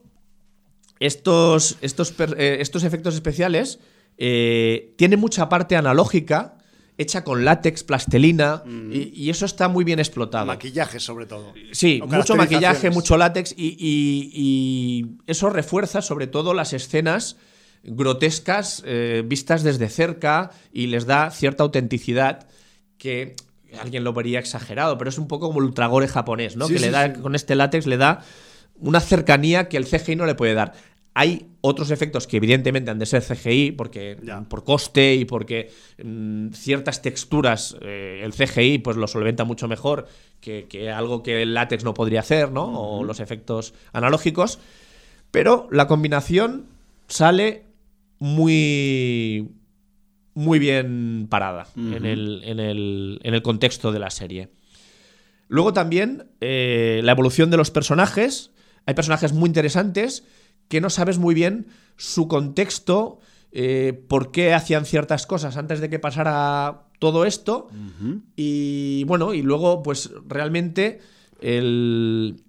estos, 1.00 1.78
estos, 1.82 2.14
eh, 2.38 2.58
estos 2.60 2.84
efectos 2.84 3.16
especiales 3.16 3.80
eh, 4.18 4.94
tienen 4.98 5.20
mucha 5.20 5.50
parte 5.50 5.76
analógica 5.76 6.58
hecha 6.98 7.24
con 7.24 7.44
látex, 7.46 7.84
plastelina, 7.84 8.64
mm. 8.66 8.92
y, 8.92 9.30
eso 9.30 9.46
está 9.46 9.68
muy 9.68 9.84
bien 9.84 10.00
explotado. 10.00 10.46
Maquillaje, 10.46 11.00
sobre 11.00 11.26
todo. 11.26 11.54
Sí, 11.72 12.02
mucho 12.06 12.36
maquillaje, 12.36 12.90
mucho 12.90 13.18
látex, 13.18 13.54
y, 13.58 15.18
eso 15.28 15.50
refuerza 15.50 16.02
sobre 16.02 16.28
todo 16.28 16.54
las 16.54 16.74
escenas 16.74 17.38
grotescas 17.84 18.82
eh, 18.86 19.24
vistas 19.26 19.64
desde 19.64 19.90
cerca 19.90 20.52
y 20.72 20.88
les 20.88 21.06
da 21.06 21.30
cierta 21.32 21.64
autenticidad 21.64 22.48
que 22.98 23.36
alguien 23.80 24.04
lo 24.04 24.14
vería 24.14 24.40
exagerado, 24.40 24.98
pero 24.98 25.10
es 25.10 25.18
un 25.18 25.28
poco 25.28 25.48
como 25.48 25.60
el 25.60 25.66
ultragore 25.66 26.08
japonés, 26.08 26.56
¿no? 26.56 26.68
que 26.68 26.80
le 26.80 26.92
da, 26.92 27.14
con 27.14 27.36
este 27.36 27.56
látex 27.56 27.86
le 27.86 27.98
da 27.98 28.24
una 28.76 29.00
cercanía 29.00 29.70
que 29.70 29.78
el 29.78 29.86
CGI 29.86 30.16
no 30.16 30.26
le 30.26 30.36
puede 30.36 30.54
dar. 30.54 30.74
Hay 31.16 31.48
otros 31.62 31.92
efectos 31.92 32.26
que 32.26 32.38
evidentemente 32.38 32.90
han 32.90 32.98
de 32.98 33.06
ser 33.06 33.24
CGI 33.24 33.72
porque 33.74 34.18
por 34.50 34.64
coste 34.64 35.16
y 35.16 35.26
porque 35.26 35.72
mm, 36.04 36.50
ciertas 36.50 37.02
texturas 37.02 37.78
eh, 37.82 38.22
el 38.24 38.34
CGI 38.34 38.80
pues 38.80 38.98
lo 38.98 39.08
solventa 39.08 39.44
mucho 39.44 39.68
mejor 39.68 40.08
que, 40.42 40.92
algo 40.92 41.24
que 41.24 41.44
el 41.44 41.54
látex 41.54 41.84
no 41.84 41.94
podría 41.94 42.22
hacer, 42.22 42.52
¿no? 42.52 42.80
O 42.80 43.04
los 43.04 43.20
efectos 43.20 43.74
analógicos. 43.94 44.60
Pero 45.32 45.68
la 45.72 45.88
combinación 45.88 46.66
sale 47.08 47.66
muy 48.20 49.50
muy 50.34 50.58
bien 50.58 51.28
parada 51.30 51.68
en, 51.76 52.06
el, 52.06 53.42
contexto 53.44 53.92
de 53.92 54.00
la 54.00 54.10
serie. 54.10 54.50
Luego 55.48 55.74
también 55.74 56.32
eh, 56.42 57.02
la 57.04 57.12
evolución 57.12 57.52
de 57.52 57.58
los 57.58 57.70
personajes. 57.70 58.52
Hay 58.86 58.96
personajes 58.96 59.32
muy 59.32 59.48
interesantes 59.48 60.24
que 60.68 60.82
no 60.82 60.90
sabes 60.90 61.18
muy 61.18 61.36
bien 61.36 61.68
su 61.98 62.28
contexto, 62.28 63.20
eh, 63.52 63.94
por 64.08 64.32
qué 64.32 64.54
hacían 64.54 64.86
ciertas 64.86 65.28
cosas 65.28 65.58
antes 65.58 65.80
de 65.80 65.90
que 65.90 66.00
pasara 66.00 66.88
todo 67.00 67.26
esto. 67.26 67.70
Y 68.36 69.04
bueno, 69.04 69.34
y 69.34 69.42
luego, 69.42 69.84
pues 69.84 70.10
realmente 70.26 71.02
el, 71.40 72.42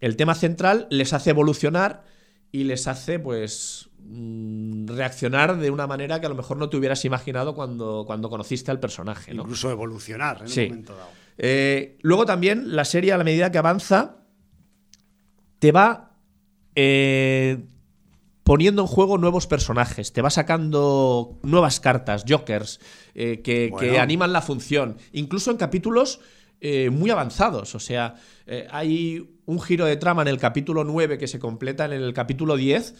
el, 0.00 0.16
tema 0.16 0.34
central 0.34 0.86
les 0.90 1.12
hace 1.12 1.30
evolucionar 1.30 2.04
y 2.50 2.64
les 2.64 2.88
hace, 2.88 3.18
pues, 3.18 3.90
mm, 4.00 4.86
reaccionar 4.88 5.58
de 5.58 5.70
una 5.70 5.86
manera 5.86 6.20
que 6.20 6.26
a 6.26 6.28
lo 6.28 6.34
mejor 6.34 6.56
no 6.56 6.68
te 6.68 6.76
hubieras 6.76 7.04
imaginado 7.04 7.54
cuando, 7.54 8.04
cuando 8.06 8.28
conociste 8.28 8.70
al 8.70 8.80
personaje. 8.80 9.32
Incluso 9.32 9.70
evolucionar 9.70 10.42
en 10.44 10.48
un 10.48 10.68
momento 10.68 10.96
dado. 10.96 11.10
Eh, 11.38 11.98
luego 12.02 12.26
también 12.26 12.74
la 12.74 12.84
serie, 12.84 13.12
a 13.12 13.18
la 13.18 13.24
medida 13.24 13.50
que 13.50 13.58
avanza, 13.58 14.16
te 15.58 15.72
va 15.72 16.11
eh, 16.74 17.64
poniendo 18.44 18.82
en 18.82 18.88
juego 18.88 19.18
nuevos 19.18 19.46
personajes, 19.46 20.12
te 20.12 20.22
va 20.22 20.30
sacando 20.30 21.38
nuevas 21.42 21.80
cartas, 21.80 22.24
jokers, 22.28 22.80
eh, 23.14 23.40
que, 23.42 23.98
animan 23.98 24.32
la 24.32 24.42
función, 24.42 24.96
incluso 25.12 25.50
en 25.50 25.56
capítulos 25.56 26.20
eh, 26.60 26.90
muy 26.90 27.10
avanzados. 27.10 27.74
O 27.74 27.80
sea, 27.80 28.14
hay 28.70 29.38
un 29.46 29.60
giro 29.60 29.86
de 29.86 29.96
trama 29.96 30.22
en 30.22 30.28
el 30.28 30.38
capítulo 30.38 30.84
9 30.84 31.18
que 31.18 31.28
se 31.28 31.38
completa 31.38 31.84
en 31.84 31.92
el 31.92 32.12
capítulo 32.12 32.56
10 32.56 32.94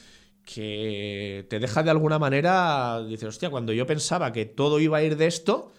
que 0.45 1.47
te 1.49 1.59
deja 1.61 1.83
de 1.83 1.91
alguna 1.91 2.19
manera, 2.19 3.03
dices, 3.05 3.29
hostia, 3.29 3.51
cuando 3.51 3.73
yo 3.73 3.87
pensaba 3.87 4.33
que 4.33 4.45
todo 4.45 4.81
iba 4.81 4.99
a 4.99 5.03
ir 5.03 5.17
de 5.17 5.27
esto, 5.27 5.73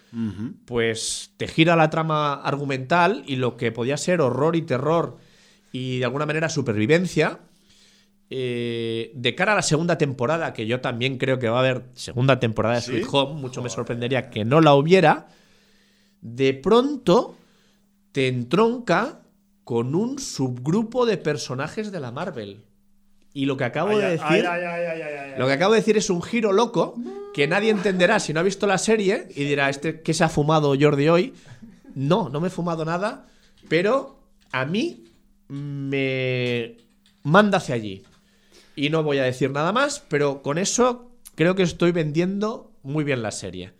pues 0.64 1.32
te 1.36 1.48
gira 1.48 1.74
la 1.74 1.90
trama 1.90 2.34
argumental 2.34 3.24
y 3.26 3.36
lo 3.36 3.56
que 3.56 3.72
podía 3.72 3.96
ser 3.96 4.20
horror 4.20 4.54
y 4.54 4.62
terror 4.62 5.18
y 5.72 5.98
de 5.98 6.04
alguna 6.04 6.24
manera 6.24 6.48
supervivencia, 6.48 7.40
eh, 8.30 9.12
de 9.14 9.34
cara 9.34 9.52
a 9.52 9.56
la 9.56 9.62
segunda 9.62 9.98
temporada, 9.98 10.52
que 10.52 10.66
yo 10.66 10.80
también 10.80 11.18
creo 11.18 11.38
que 11.38 11.48
va 11.48 11.58
a 11.58 11.60
haber 11.60 11.84
segunda 11.94 12.40
temporada 12.40 12.76
de 12.76 12.80
Sweet 12.80 13.06
Home, 13.10 13.40
mucho 13.40 13.62
me 13.62 13.68
sorprendería 13.68 14.30
que 14.30 14.44
no 14.44 14.60
la 14.60 14.74
hubiera, 14.74 15.28
de 16.20 16.54
pronto 16.54 17.36
te 18.12 18.28
entronca 18.28 19.20
con 19.64 19.94
un 19.94 20.18
subgrupo 20.18 21.06
de 21.06 21.16
personajes 21.18 21.92
de 21.92 22.00
la 22.00 22.12
Marvel. 22.12 22.62
Y 23.32 23.46
lo 23.46 23.56
que 23.56 23.64
acabo 23.64 23.98
de 23.98 24.10
decir. 24.10 24.44
lo 25.36 25.46
que 25.46 25.52
acabo 25.52 25.72
de 25.72 25.80
decir 25.80 25.96
es 25.96 26.08
un 26.08 26.22
giro 26.22 26.52
loco 26.52 26.94
que 27.34 27.48
nadie 27.48 27.70
entenderá 27.70 28.20
si 28.20 28.32
no 28.32 28.40
ha 28.40 28.44
visto 28.44 28.66
la 28.66 28.78
serie 28.78 29.26
y 29.34 29.44
dirá, 29.44 29.68
este 29.68 30.02
¿qué 30.02 30.14
se 30.14 30.22
ha 30.22 30.28
fumado 30.28 30.74
Jordi 30.80 31.08
hoy? 31.08 31.34
No, 31.94 32.28
no 32.28 32.40
me 32.40 32.46
he 32.46 32.50
fumado 32.50 32.84
nada, 32.84 33.26
pero 33.68 34.20
a 34.52 34.64
mí 34.64 35.04
me 35.48 36.76
manda 37.24 37.58
hacia 37.58 37.74
allí. 37.74 38.04
Y 38.76 38.90
no 38.90 39.02
voy 39.02 39.18
a 39.18 39.24
decir 39.24 39.50
nada 39.50 39.72
más, 39.72 40.04
pero 40.08 40.42
con 40.42 40.58
eso 40.58 41.10
creo 41.34 41.54
que 41.54 41.62
estoy 41.62 41.92
vendiendo 41.92 42.72
muy 42.82 43.04
bien 43.04 43.22
la 43.22 43.30
serie. 43.30 43.72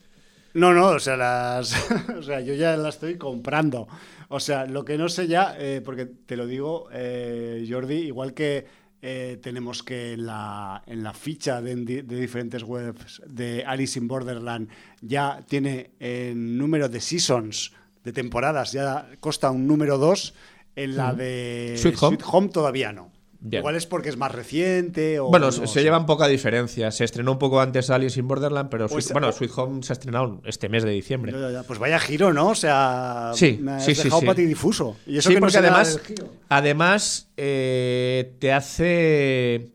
No, 0.54 0.72
no, 0.72 0.90
o 0.90 0.98
sea, 1.00 1.16
las, 1.16 1.74
o 2.18 2.22
sea, 2.22 2.40
yo 2.40 2.54
ya 2.54 2.76
la 2.76 2.88
estoy 2.88 3.18
comprando. 3.18 3.88
O 4.28 4.40
sea, 4.40 4.66
lo 4.66 4.84
que 4.84 4.96
no 4.96 5.08
sé 5.08 5.26
ya, 5.26 5.56
eh, 5.58 5.82
porque 5.84 6.06
te 6.06 6.36
lo 6.36 6.46
digo, 6.46 6.88
eh, 6.92 7.66
Jordi, 7.68 7.96
igual 7.96 8.34
que 8.34 8.66
eh, 9.02 9.38
tenemos 9.42 9.82
que 9.82 10.14
en 10.14 10.26
la, 10.26 10.82
en 10.86 11.02
la 11.02 11.12
ficha 11.12 11.60
de, 11.60 11.76
de, 11.76 12.02
diferentes 12.02 12.62
webs 12.62 13.20
de 13.26 13.64
Alice 13.66 13.98
in 13.98 14.08
Borderland 14.08 14.68
ya 15.02 15.44
tiene 15.46 15.90
el 15.98 16.56
número 16.56 16.88
de 16.88 17.00
seasons, 17.00 17.72
de 18.02 18.12
temporadas, 18.12 18.72
ya 18.72 19.10
consta 19.20 19.50
un 19.50 19.66
número 19.66 19.98
2, 19.98 20.34
en 20.76 20.96
la 20.96 21.12
de 21.12 21.74
Sweet 21.76 22.22
Home 22.26 22.48
todavía 22.48 22.92
no. 22.92 23.13
Igual 23.50 23.76
es 23.76 23.86
porque 23.86 24.08
es 24.08 24.16
más 24.16 24.32
reciente 24.32 25.20
o... 25.20 25.28
Bueno, 25.28 25.52
se, 25.52 25.82
llevan 25.82 26.06
poca 26.06 26.26
diferencia. 26.28 26.90
Se 26.90 27.04
estrenó 27.04 27.32
un 27.32 27.38
poco 27.38 27.60
antes 27.60 27.90
Alice 27.90 28.18
in 28.18 28.26
Borderland, 28.26 28.70
pero 28.70 28.88
pues, 28.88 29.12
bueno, 29.12 29.30
Sweet 29.32 29.52
Home 29.56 29.82
se 29.82 29.92
ha 29.92 29.94
estrenado 29.94 30.40
este 30.46 30.70
mes 30.70 30.82
de 30.82 30.90
diciembre. 30.90 31.34
pues 31.66 31.78
vaya 31.78 31.98
giro, 31.98 32.32
¿no? 32.32 32.48
O 32.48 32.54
sea, 32.54 33.32
sí, 33.34 33.58
me 33.60 33.80
sí, 33.80 33.92
dejado 33.92 34.34
sí, 34.34 34.46
difuso. 34.46 34.96
Y 35.06 35.18
eso 35.18 35.28
que 35.28 35.38
porque 35.38 35.58
además, 35.58 36.00
además 36.48 37.28
eh, 37.36 38.34
te 38.38 38.52
hace 38.52 39.72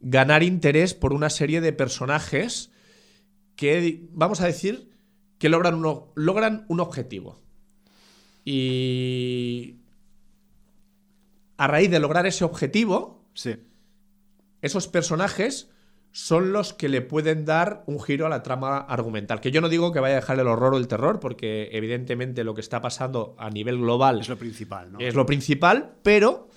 ganar 0.00 0.42
interés 0.42 0.94
por 0.94 1.12
una 1.12 1.30
serie 1.30 1.60
de 1.60 1.72
personajes 1.72 2.70
que, 3.54 4.02
vamos 4.12 4.40
a 4.40 4.46
decir, 4.46 4.90
que 5.38 5.48
logran, 5.48 5.74
uno, 5.74 6.12
logran 6.16 6.64
un 6.68 6.80
objetivo. 6.80 7.40
Y 8.44 9.77
a 11.58 11.66
raíz 11.66 11.90
de 11.90 11.98
lograr 11.98 12.24
ese 12.26 12.44
objetivo, 12.44 13.24
esos 14.62 14.88
personajes 14.88 15.68
son 16.12 16.52
los 16.52 16.72
que 16.72 16.88
le 16.88 17.02
pueden 17.02 17.44
dar 17.44 17.82
un 17.86 18.00
giro 18.00 18.26
a 18.26 18.28
la 18.28 18.42
trama 18.42 18.78
argumental. 18.78 19.40
Que 19.40 19.50
yo 19.50 19.60
no 19.60 19.68
digo 19.68 19.92
que 19.92 20.00
vaya 20.00 20.14
a 20.14 20.20
dejar 20.20 20.38
el 20.38 20.46
horror 20.46 20.74
o 20.74 20.78
el 20.78 20.88
terror, 20.88 21.20
porque 21.20 21.68
evidentemente 21.72 22.44
lo 22.44 22.54
que 22.54 22.60
está 22.60 22.80
pasando 22.80 23.34
a 23.38 23.50
nivel 23.50 23.78
global 23.78 24.20
es 24.20 24.28
lo 24.28 24.38
principal, 24.38 24.92
¿no? 24.92 25.00
Es 25.00 25.14
lo 25.14 25.26
principal, 25.26 25.96
pero 26.02 26.48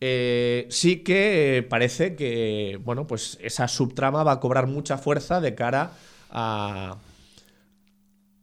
eh, 0.00 0.66
sí 0.70 1.02
que 1.02 1.66
parece 1.68 2.14
que 2.14 2.78
bueno, 2.84 3.06
pues 3.06 3.38
esa 3.42 3.66
subtrama 3.66 4.22
va 4.22 4.32
a 4.32 4.40
cobrar 4.40 4.66
mucha 4.66 4.96
fuerza 4.96 5.40
de 5.40 5.54
cara 5.54 5.92
a, 6.30 6.98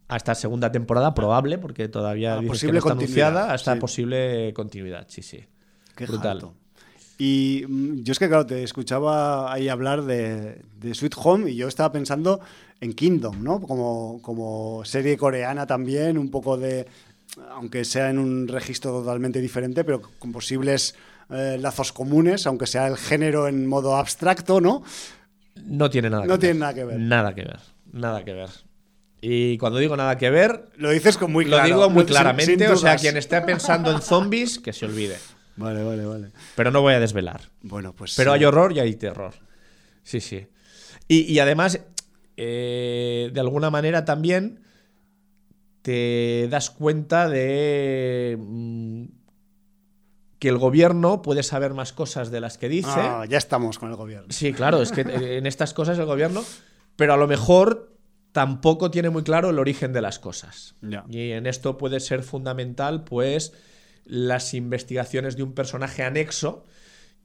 a 0.07 0.17
esta 0.17 0.35
segunda 0.35 0.71
temporada 0.71 1.13
probable, 1.13 1.59
porque 1.59 1.87
todavía 1.87 2.37
dice 2.37 2.69
que 2.69 2.77
está 2.77 2.91
anunciada, 2.91 3.51
a 3.51 3.55
esta 3.55 3.77
posible 3.77 4.51
continuidad, 4.53 5.05
sí, 5.09 5.21
sí. 5.21 5.45
Qué 5.97 6.05
Brutal. 6.05 6.51
Y 7.17 7.65
mm, 7.67 8.03
yo 8.03 8.11
es 8.11 8.19
que, 8.19 8.27
claro, 8.27 8.45
te 8.45 8.63
escuchaba 8.63 9.51
ahí 9.51 9.67
hablar 9.67 10.03
de, 10.03 10.61
Sweet 10.93 11.15
Home 11.17 11.51
y 11.51 11.55
yo 11.55 11.67
estaba 11.67 11.91
pensando 11.91 12.39
en 12.79 12.93
Kingdom, 12.93 13.43
¿no? 13.43 13.59
Como, 13.59 14.21
como 14.21 14.85
serie 14.85 15.17
coreana 15.17 15.65
también, 15.65 16.17
un 16.17 16.29
poco 16.29 16.57
de, 16.57 16.85
aunque 17.51 17.83
sea 17.83 18.11
en 18.11 18.19
un 18.19 18.47
registro 18.47 18.91
totalmente 18.91 19.41
diferente, 19.41 19.83
pero 19.83 20.01
con 20.19 20.31
posibles 20.31 20.95
eh, 21.31 21.57
lazos 21.59 21.91
comunes, 21.91 22.45
aunque 22.45 22.67
sea 22.67 22.87
el 22.87 22.97
género 22.97 23.47
en 23.47 23.65
modo 23.65 23.95
abstracto, 23.95 24.61
¿no? 24.61 24.83
No 25.65 25.89
tiene 25.89 26.11
nada 26.11 26.25
no 26.25 26.35
que 26.35 26.39
tiene 26.39 26.59
nada 26.59 26.73
que 26.75 26.85
ver. 26.85 26.99
Nada 26.99 27.33
que 27.33 27.41
ver. 27.41 27.59
Nada 27.91 28.23
que 28.23 28.33
ver. 28.33 28.49
Y 29.21 29.57
cuando 29.57 29.79
digo 29.79 29.97
nada 29.97 30.19
que 30.19 30.29
ver. 30.29 30.69
Lo 30.77 30.91
dices 30.91 31.17
con 31.17 31.31
muy 31.31 31.45
claro. 31.45 31.63
Lo 31.63 31.67
digo 31.67 31.89
muy 31.89 32.05
claramente. 32.05 32.67
o 32.67 32.77
sea, 32.77 32.95
quien 32.95 33.17
esté 33.17 33.41
pensando 33.41 33.91
en 33.91 34.01
zombies, 34.01 34.59
que 34.59 34.71
se 34.71 34.85
olvide. 34.85 35.17
Vale, 35.57 35.83
vale, 35.83 36.05
vale. 36.05 36.31
Pero 36.55 36.71
no 36.71 36.81
voy 36.81 36.93
a 36.93 36.99
desvelar. 36.99 37.41
Bueno, 37.61 37.93
pues. 37.93 38.15
Pero 38.15 38.31
hay 38.31 38.45
horror 38.45 38.71
y 38.73 38.79
hay 38.79 38.95
terror. 38.95 39.33
Sí, 40.03 40.21
sí. 40.21 40.47
Y, 41.09 41.39
además, 41.39 41.79
eh, 42.35 43.31
de 43.33 43.39
alguna 43.39 43.69
manera 43.69 44.05
también 44.05 44.61
te 45.81 46.47
das 46.49 46.69
cuenta 46.69 47.27
de. 47.27 48.37
Mm, 48.39 49.05
que 50.39 50.49
el 50.49 50.57
gobierno 50.57 51.23
puede 51.23 51.41
saber 51.41 51.73
más 51.73 51.93
cosas 51.93 52.29
de 52.29 52.39
las 52.39 52.57
que 52.57 52.69
dice. 52.69 52.89
Ah, 52.93 53.25
ya 53.27 53.37
estamos 53.37 53.79
con 53.79 53.89
el 53.89 53.95
gobierno. 53.95 54.27
Sí, 54.29 54.53
claro, 54.53 54.81
es 54.81 54.91
que 54.91 55.01
en 55.01 55.47
estas 55.47 55.73
cosas 55.73 55.97
el 55.97 56.05
gobierno, 56.05 56.43
pero 56.95 57.13
a 57.13 57.17
lo 57.17 57.27
mejor 57.27 57.97
tampoco 58.31 58.91
tiene 58.91 59.09
muy 59.09 59.23
claro 59.23 59.49
el 59.49 59.57
origen 59.57 59.93
de 59.93 60.01
las 60.01 60.19
cosas. 60.19 60.75
Y 61.09 61.31
en 61.31 61.47
esto 61.47 61.77
puede 61.79 61.99
ser 61.99 62.21
fundamental, 62.21 63.03
pues, 63.03 63.53
las 64.07 64.53
investigaciones 64.53 65.35
de 65.35 65.43
un 65.43 65.53
personaje 65.53 66.03
anexo 66.03 66.65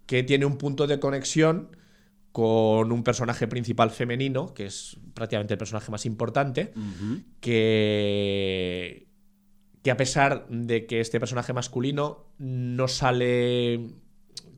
que 0.06 0.22
tiene 0.22 0.44
un 0.44 0.58
punto 0.58 0.86
de 0.86 0.98
conexión 0.98 1.76
con 2.32 2.92
un 2.92 3.02
personaje 3.04 3.46
principal 3.46 3.90
femenino, 3.90 4.54
que 4.54 4.66
es 4.66 4.96
prácticamente 5.14 5.54
el 5.54 5.58
personaje 5.58 5.90
más 5.90 6.06
importante, 6.06 6.72
que, 7.40 9.06
que 9.82 9.90
a 9.90 9.96
pesar 9.96 10.46
de 10.48 10.86
que 10.86 11.00
este 11.00 11.20
personaje 11.20 11.52
masculino 11.52 12.26
no 12.38 12.88
sale 12.88 13.90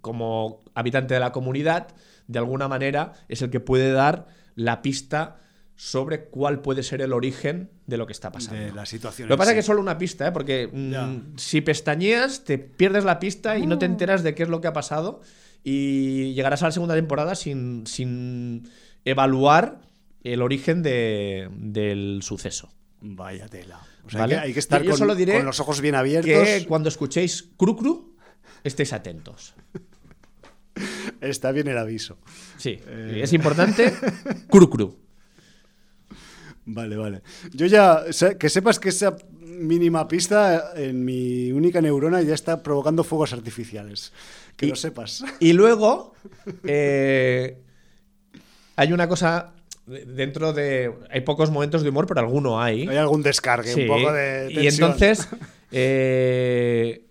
como 0.01 0.63
habitante 0.75 1.15
de 1.15 1.21
la 1.21 1.33
comunidad, 1.33 1.89
de 2.29 2.39
alguna 2.39 2.69
manera 2.69 3.13
es 3.29 3.43
el 3.43 3.51
que 3.51 3.61
puede 3.61 3.93
dar 3.93 4.29
la 4.55 4.83
pista 4.83 5.41
sobre 5.77 6.27
cuál 6.27 6.61
puede 6.61 6.83
ser 6.83 7.03
el 7.03 7.13
origen 7.13 7.71
de 7.87 7.97
lo 7.97 8.07
que 8.07 8.13
está 8.13 8.31
pasando. 8.31 8.61
De 8.61 8.73
la 8.73 8.87
situación. 8.87 9.29
Lo 9.29 9.35
que 9.35 9.39
pasa 9.39 9.51
es 9.51 9.55
que 9.55 9.61
es 9.61 9.67
solo 9.67 9.81
una 9.81 9.99
pista, 9.99 10.29
¿eh? 10.29 10.33
porque 10.33 10.69
mm, 10.73 11.37
si 11.37 11.61
pestañeas 11.61 12.45
te 12.45 12.59
pierdes 12.59 13.05
la 13.05 13.19
pista 13.19 13.59
y 13.59 13.67
no 13.67 13.79
te 13.79 13.87
enteras 13.87 14.23
de 14.23 14.35
qué 14.35 14.45
es 14.45 14.49
lo 14.49 14.61
que 14.61 14.69
ha 14.69 14.73
pasado 14.73 15.21
y 15.65 16.35
llegarás 16.35 16.63
a 16.63 16.67
la 16.67 16.73
segunda 16.73 16.95
temporada 16.95 17.35
sin, 17.35 17.87
sin 17.87 18.69
evaluar 19.05 19.81
el 20.23 20.43
origen 20.43 20.83
del 20.83 22.21
suceso. 22.23 22.73
Vaya 23.01 23.49
tela. 23.49 23.81
O 24.07 24.11
sea, 24.11 24.25
hay 24.25 24.53
que 24.53 24.59
estar 24.59 24.85
con, 24.85 25.45
los 25.45 25.61
ojos 25.61 25.81
bien 25.81 25.95
abiertos. 25.95 26.31
Que 26.31 26.65
cuando 26.67 26.89
escuchéis 26.89 27.51
cru 27.57 27.77
cru, 27.77 28.17
estéis 28.63 28.93
atentos. 28.93 29.55
Está 31.21 31.53
bien 31.53 31.69
el 31.69 31.79
aviso. 31.79 32.19
Sí, 32.57 32.81
eh. 32.87 33.21
es 33.23 33.33
importante. 33.33 33.93
cru 34.49 34.71
cru. 34.71 35.04
Vale, 36.67 36.97
vale. 36.97 37.23
Yo 37.53 37.67
ya, 37.67 38.05
que 38.39 38.49
sepas 38.49 38.79
que 38.79 38.89
esa 38.89 39.17
mínima 39.41 40.09
pista 40.09 40.73
en 40.77 41.05
mi 41.05 41.53
única 41.53 41.81
neurona 41.81 42.23
ya 42.23 42.35
está 42.35 42.63
provocando 42.63 43.05
fuegos 43.05 43.33
artificiales. 43.33 44.13
Que 44.57 44.67
lo 44.67 44.77
sepas. 44.77 45.25
Y 45.41 45.53
luego 45.53 46.15
eh, 46.65 47.59
hay 48.77 48.93
una 48.93 49.09
cosa 49.09 49.53
dentro 49.87 50.53
de... 50.53 50.93
Hay 51.11 51.21
pocos 51.21 51.51
momentos 51.51 51.83
de 51.83 51.91
humor, 51.91 52.07
pero 52.07 52.21
alguno 52.21 52.61
hay. 52.61 52.89
Hay 52.89 52.97
algún 52.97 53.23
descargue, 53.23 53.75
un 53.75 53.87
poco 53.87 54.13
de... 54.13 54.49
Y 54.51 54.67
entonces 54.67 55.29
eh, 55.73 57.05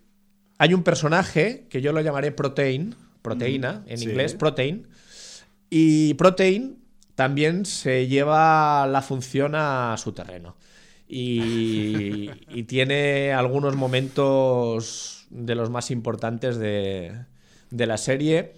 hay 0.57 0.73
un 0.73 0.83
personaje 0.83 1.67
que 1.69 1.81
yo 1.81 1.91
lo 1.91 2.01
llamaré 2.01 2.31
Protein, 2.31 2.95
proteína, 3.21 3.83
en 3.87 4.01
inglés, 4.01 4.33
Protein. 4.33 4.87
Y 5.69 6.13
Protein 6.15 6.82
también 7.15 7.65
se 7.65 8.07
lleva 8.07 8.87
la 8.87 9.01
función 9.01 9.53
a 9.55 9.95
su 9.97 10.11
terreno. 10.13 10.55
Y, 11.07 12.29
y 12.49 12.63
tiene 12.63 13.33
algunos 13.33 13.75
momentos 13.75 15.27
de 15.29 15.55
los 15.55 15.69
más 15.69 15.91
importantes 15.91 16.57
de, 16.57 17.25
de 17.69 17.85
la 17.85 17.97
serie 17.97 18.53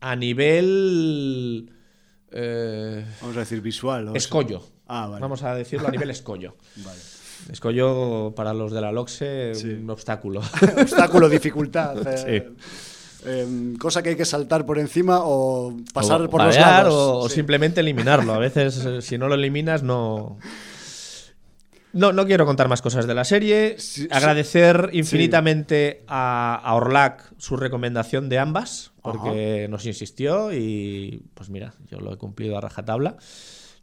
a 0.00 0.16
nivel... 0.16 1.72
Eh, 2.30 3.04
Vamos 3.20 3.36
a 3.36 3.40
decir 3.40 3.60
visual. 3.60 4.10
escollo. 4.16 4.62
Ah, 4.86 5.16
Vamos 5.20 5.42
a 5.42 5.54
decirlo 5.54 5.88
a 5.88 5.90
nivel 5.90 6.10
escollo. 6.18 6.56
Escollo 7.50 8.32
para 8.34 8.52
los 8.54 8.72
de 8.72 8.80
la 8.80 8.90
LOXE, 8.92 9.52
un 9.80 9.90
obstáculo. 9.90 10.40
obstáculo, 10.80 11.28
dificultad. 11.28 11.96
Eh, 12.26 12.52
em, 13.24 13.76
cosa 13.76 14.02
que 14.02 14.10
hay 14.10 14.16
que 14.16 14.24
saltar 14.24 14.64
por 14.66 14.78
encima 14.78 15.20
o 15.22 15.76
pasar 15.92 16.28
por 16.28 16.42
los 16.44 16.56
lados. 16.56 16.94
O, 16.94 17.28
simplemente 17.28 17.80
eliminarlo. 17.80 18.32
A 18.34 18.38
veces, 18.38 18.84
eh, 18.84 19.02
si 19.02 19.18
no 19.18 19.28
lo 19.28 19.34
eliminas, 19.34 19.82
no. 19.82 20.38
No, 21.92 22.12
no 22.12 22.26
quiero 22.26 22.44
contar 22.44 22.68
más 22.68 22.82
cosas 22.82 23.06
de 23.06 23.14
la 23.14 23.24
serie. 23.24 23.76
Agradecer 24.10 24.90
infinitamente 24.92 26.04
a, 26.06 26.54
a, 26.62 26.74
Orlac 26.74 27.32
su 27.38 27.56
recomendación 27.56 28.28
de 28.28 28.38
ambas, 28.38 28.92
porque 29.02 29.66
nos 29.70 29.86
insistió 29.86 30.52
y 30.52 31.22
pues 31.34 31.48
mira, 31.48 31.72
yo 31.90 31.98
lo 31.98 32.12
he 32.12 32.16
cumplido 32.18 32.58
a 32.58 32.60
rajatabla. 32.60 33.16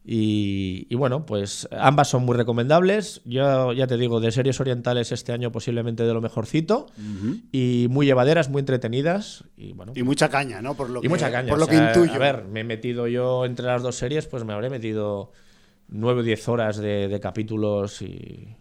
Y, 0.07 0.86
y, 0.88 0.95
bueno, 0.95 1.26
pues 1.26 1.68
ambas 1.72 2.10
son 2.10 2.26
muy 2.26 2.38
recomendables. 2.38 3.22
Yo 3.26 3.73
ya 3.73 3.88
te 3.88 3.98
digo, 3.98 4.19
de 4.19 4.32
series 4.32 4.60
orientales 4.60 5.11
este 5.11 5.32
año 5.32 5.52
posiblemente 5.52 6.03
de 6.03 6.14
lo 6.14 6.22
mejorcito. 6.22 6.86
Y 7.52 7.88
muy 7.90 8.06
llevaderas, 8.06 8.49
muy 8.49 8.60
entretenidas. 8.60 9.45
Y, 9.57 9.73
bueno, 9.73 9.94
y 9.95 10.03
mucha 10.03 10.30
caña, 10.30 10.61
¿no? 10.61 10.76
Por 10.76 10.91
lo 10.91 10.99
y 10.99 11.03
que, 11.03 11.10
mucha 11.10 11.32
caña. 11.32 11.49
Por 11.49 11.60
lo 11.60 11.68
que 11.68 11.77
intuyo. 11.77 12.14
A 12.14 12.18
ver, 12.19 12.45
me 12.45 12.60
he 12.60 12.64
metido 12.64 13.07
yo 13.07 13.45
entre 13.45 13.65
las 13.65 13.82
dos 13.82 13.95
series, 13.95 14.27
pues 14.27 14.44
me 14.44 14.53
habré 14.53 14.69
metido 14.69 15.32
9 15.88 16.22
o 16.22 16.23
10 16.23 16.49
horas 16.49 16.77
de, 16.77 17.19
capítulos 17.22 18.02
y, 18.02 18.56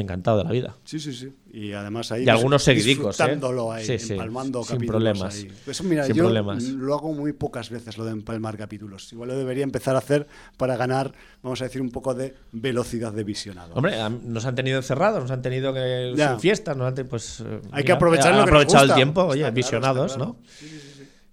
encantado 0.00 0.38
de 0.38 0.44
la 0.44 0.50
vida. 0.50 0.76
Sí, 0.84 0.98
sí, 0.98 1.12
sí. 1.12 1.32
Y 1.52 1.72
además 1.72 2.10
ahí. 2.10 2.24
Y 2.24 2.28
algunos 2.28 2.64
seguidicos. 2.64 3.18
¿eh? 3.20 3.38
ahí, 3.72 3.96
empalmando 4.10 4.64
Sin 4.64 4.84
problemas. 4.86 5.46
Eso, 5.66 5.84
mira, 5.84 6.08
yo 6.08 6.28
lo 6.28 6.94
hago 6.94 7.12
muy 7.12 7.32
pocas 7.32 7.70
veces, 7.70 7.96
lo 7.96 8.04
de 8.04 8.10
empalmar 8.10 8.56
capítulos. 8.56 9.12
Igual 9.12 9.28
lo 9.28 9.38
debería 9.38 9.62
empezar 9.62 9.94
a 9.94 9.98
hacer 9.98 10.26
para 10.56 10.76
ganar, 10.76 11.12
vamos 11.42 11.60
a 11.60 11.64
decir, 11.64 11.80
un 11.80 11.90
poco 11.90 12.14
de 12.14 12.34
velocidad 12.52 13.12
de 13.12 13.22
visionado. 13.22 13.74
Hombre, 13.74 13.96
nos 14.24 14.44
han 14.46 14.54
tenido 14.54 14.78
encerrados, 14.78 15.22
nos 15.22 15.30
han 15.30 15.42
tenido 15.42 15.72
que. 15.72 16.14
Sin 16.16 16.40
fiestas, 16.40 16.76
nos 16.76 16.88
han 16.88 17.06
pues. 17.06 17.40
Eh, 17.40 17.60
Hay 17.70 17.84
que 17.84 17.92
aprovechar 17.92 18.32
lo 18.32 18.38
que 18.38 18.50
aprovechado 18.50 18.84
el 18.84 18.94
tiempo, 18.94 19.22
oye, 19.22 19.48
visionados, 19.52 20.18
¿no? 20.18 20.38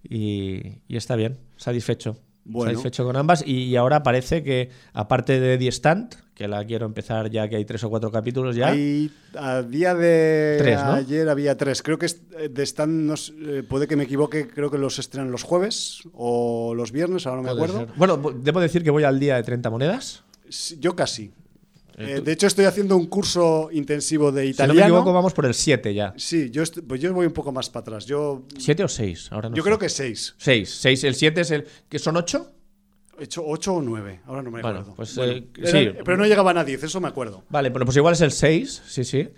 y, 0.03 0.81
y 0.87 0.97
está 0.97 1.15
bien, 1.15 1.39
satisfecho. 1.57 2.17
Bueno. 2.43 2.71
Satisfecho 2.71 3.05
con 3.05 3.15
ambas. 3.15 3.45
Y, 3.45 3.75
ahora 3.75 4.03
parece 4.03 4.43
que, 4.43 4.69
aparte 4.93 5.39
de 5.39 5.57
The 5.57 5.67
Stand, 5.67 6.15
que 6.41 6.47
la 6.47 6.65
quiero 6.65 6.87
empezar 6.87 7.29
ya 7.29 7.47
que 7.47 7.55
hay 7.55 7.65
tres 7.65 7.83
o 7.83 7.89
cuatro 7.89 8.11
capítulos 8.11 8.55
ya. 8.55 8.73
a 9.35 9.61
día 9.61 9.93
de 9.93 10.75
ayer 10.75 11.29
había 11.29 11.55
tres. 11.55 11.83
Creo 11.83 11.99
que 11.99 12.07
The 12.07 12.65
Stand, 12.65 12.91
no, 12.91 13.13
eh, 13.47 13.61
puede 13.61 13.87
que 13.87 13.95
me 13.95 14.05
equivoque, 14.05 14.47
creo 14.47 14.71
que 14.71 14.79
los 14.79 14.97
estrenan 14.97 15.31
los 15.31 15.43
jueves 15.43 15.99
o 16.13 16.73
los 16.73 16.91
viernes, 16.91 17.27
ahora 17.27 17.43
no 17.43 17.43
me 17.43 17.51
acuerdo. 17.51 17.85
Bueno, 17.95 18.17
debo 18.17 18.59
decir 18.59 18.83
que 18.83 18.89
voy 18.89 19.03
al 19.03 19.19
día 19.19 19.35
de 19.35 19.43
30 19.43 19.69
monedas. 19.69 20.23
Yo 20.79 20.95
casi. 20.95 21.31
Eh, 21.97 22.21
de 22.25 22.31
hecho, 22.31 22.47
estoy 22.47 22.65
haciendo 22.65 22.97
un 22.97 23.05
curso 23.05 23.69
intensivo 23.71 24.31
de 24.31 24.47
italiano. 24.47 24.73
Si 24.73 24.79
no 24.79 24.85
me 24.85 24.89
equivoco, 24.89 25.13
vamos 25.13 25.33
por 25.33 25.45
el 25.45 25.53
7 25.53 25.93
ya. 25.93 26.15
Sí, 26.17 26.49
yo 26.49 26.63
pues 26.87 26.99
yo 26.99 27.13
voy 27.13 27.27
un 27.27 27.33
poco 27.33 27.51
más 27.51 27.69
para 27.69 27.81
atrás. 27.81 28.07
Yo, 28.07 28.45
¿7 28.55 28.83
o 28.83 28.87
6? 28.87 29.27
Ahora 29.31 29.51
yo 29.53 29.61
creo 29.61 29.77
que 29.77 29.89
6. 29.89 30.35
6. 30.39 30.77
6. 30.81 31.03
El 31.03 31.13
7 31.13 31.41
es 31.41 31.51
el. 31.51 31.67
¿Que 31.87 31.99
son 31.99 32.17
8? 32.17 32.51
Hecho 33.21 33.43
8 33.45 33.75
o 33.75 33.81
9, 33.83 34.21
ahora 34.25 34.41
no 34.41 34.49
me 34.49 34.59
acuerdo. 34.59 34.95
Pues, 34.95 35.15
eh, 35.21 35.45
sí. 35.63 35.91
Pero 36.03 36.17
no 36.17 36.25
llegaban 36.25 36.57
a 36.57 36.63
10, 36.63 36.85
eso 36.85 36.99
me 36.99 37.07
acuerdo. 37.07 37.43
Vale, 37.49 37.69
bueno, 37.69 37.85
pues 37.85 37.95
igual 37.95 38.15
es 38.15 38.21
el 38.21 38.31
6, 38.31 38.81
sí, 38.87 39.03
sí. 39.03 39.29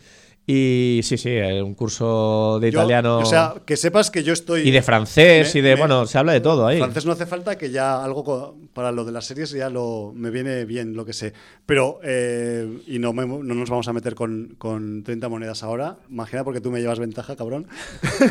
Y 0.45 1.01
sí, 1.03 1.17
sí, 1.17 1.29
eh, 1.29 1.61
un 1.61 1.73
curso 1.73 2.59
de 2.61 2.69
italiano. 2.69 3.19
O 3.19 3.25
sea, 3.25 3.55
que 3.65 3.75
sepas 3.75 4.09
que 4.09 4.23
yo 4.23 4.31
estoy. 4.31 4.61
Y 4.61 4.71
de 4.71 4.81
francés, 4.81 5.53
y 5.55 5.61
de. 5.61 5.75
bueno, 5.75 6.05
se 6.05 6.17
habla 6.17 6.31
de 6.31 6.39
todo 6.39 6.67
ahí. 6.67 6.79
Francés 6.79 7.05
no 7.05 7.13
hace 7.13 7.25
falta, 7.25 7.57
que 7.57 7.71
ya 7.71 8.03
algo 8.03 8.57
para 8.73 8.93
lo 8.93 9.03
de 9.03 9.13
las 9.13 9.25
series 9.25 9.51
ya 9.51 9.69
lo 9.69 10.13
me 10.13 10.31
viene 10.31 10.63
bien 10.65 10.95
lo 10.95 11.05
que 11.05 11.13
sé. 11.13 11.33
Pero. 11.65 11.99
Eh, 12.03 12.79
y 12.87 12.99
no, 12.99 13.13
no 13.13 13.41
nos 13.41 13.69
vamos 13.69 13.87
a 13.87 13.93
meter 13.93 14.15
con, 14.15 14.55
con 14.57 15.03
30 15.03 15.29
monedas 15.29 15.63
ahora. 15.63 15.97
Imagina, 16.09 16.43
porque 16.43 16.59
tú 16.59 16.71
me 16.71 16.81
llevas 16.81 16.99
ventaja, 16.99 17.37
cabrón. 17.37 17.67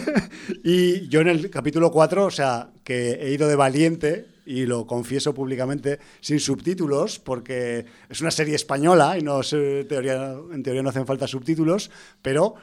y 0.65 1.09
yo 1.09 1.21
en 1.21 1.29
el 1.29 1.49
capítulo 1.49 1.91
4, 1.91 2.27
o 2.27 2.31
sea, 2.31 2.71
que 2.85 3.13
he 3.23 3.31
ido 3.33 3.49
de 3.49 3.57
valiente 3.57 4.32
y 4.45 4.67
lo 4.67 4.87
confieso 4.87 5.35
públicamente, 5.35 5.99
sin 6.21 6.41
subtítulos, 6.41 7.19
porque 7.19 7.85
es 8.09 8.21
una 8.21 8.31
serie 8.31 8.55
española 8.55 9.17
y 9.19 9.23
no 9.23 9.41
teoría, 9.43 10.35
en 10.53 10.63
teoría 10.63 10.83
no 10.83 10.91
hacen 10.91 11.07
falta 11.07 11.27
subtítulos, 11.27 11.91
pero 12.23 12.55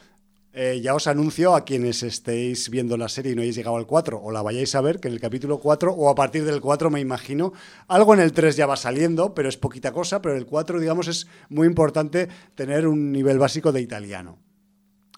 eh, 0.51 0.79
ya 0.81 0.95
os 0.95 1.05
anuncio 1.05 1.53
a 1.53 1.63
quienes 1.63 2.01
estéis 2.01 2.71
viendo 2.71 2.97
la 2.97 3.07
serie 3.07 3.33
y 3.33 3.35
no 3.35 3.41
hayáis 3.41 3.55
llegado 3.55 3.77
al 3.77 3.85
4 3.85 4.19
o 4.19 4.31
la 4.31 4.41
vayáis 4.41 4.73
a 4.73 4.81
ver, 4.81 4.99
que 4.99 5.07
en 5.07 5.13
el 5.13 5.19
capítulo 5.19 5.59
4 5.59 5.93
o 5.93 6.09
a 6.09 6.15
partir 6.15 6.43
del 6.43 6.59
4 6.59 6.89
me 6.89 6.99
imagino, 6.99 7.53
algo 7.87 8.15
en 8.15 8.19
el 8.19 8.33
3 8.33 8.55
ya 8.55 8.65
va 8.65 8.75
saliendo, 8.75 9.35
pero 9.35 9.47
es 9.47 9.57
poquita 9.57 9.91
cosa, 9.91 10.21
pero 10.21 10.35
el 10.35 10.47
4 10.47 10.79
digamos 10.79 11.07
es 11.07 11.27
muy 11.49 11.67
importante 11.67 12.29
tener 12.55 12.87
un 12.87 13.11
nivel 13.11 13.37
básico 13.37 13.71
de 13.71 13.81
italiano. 13.81 14.39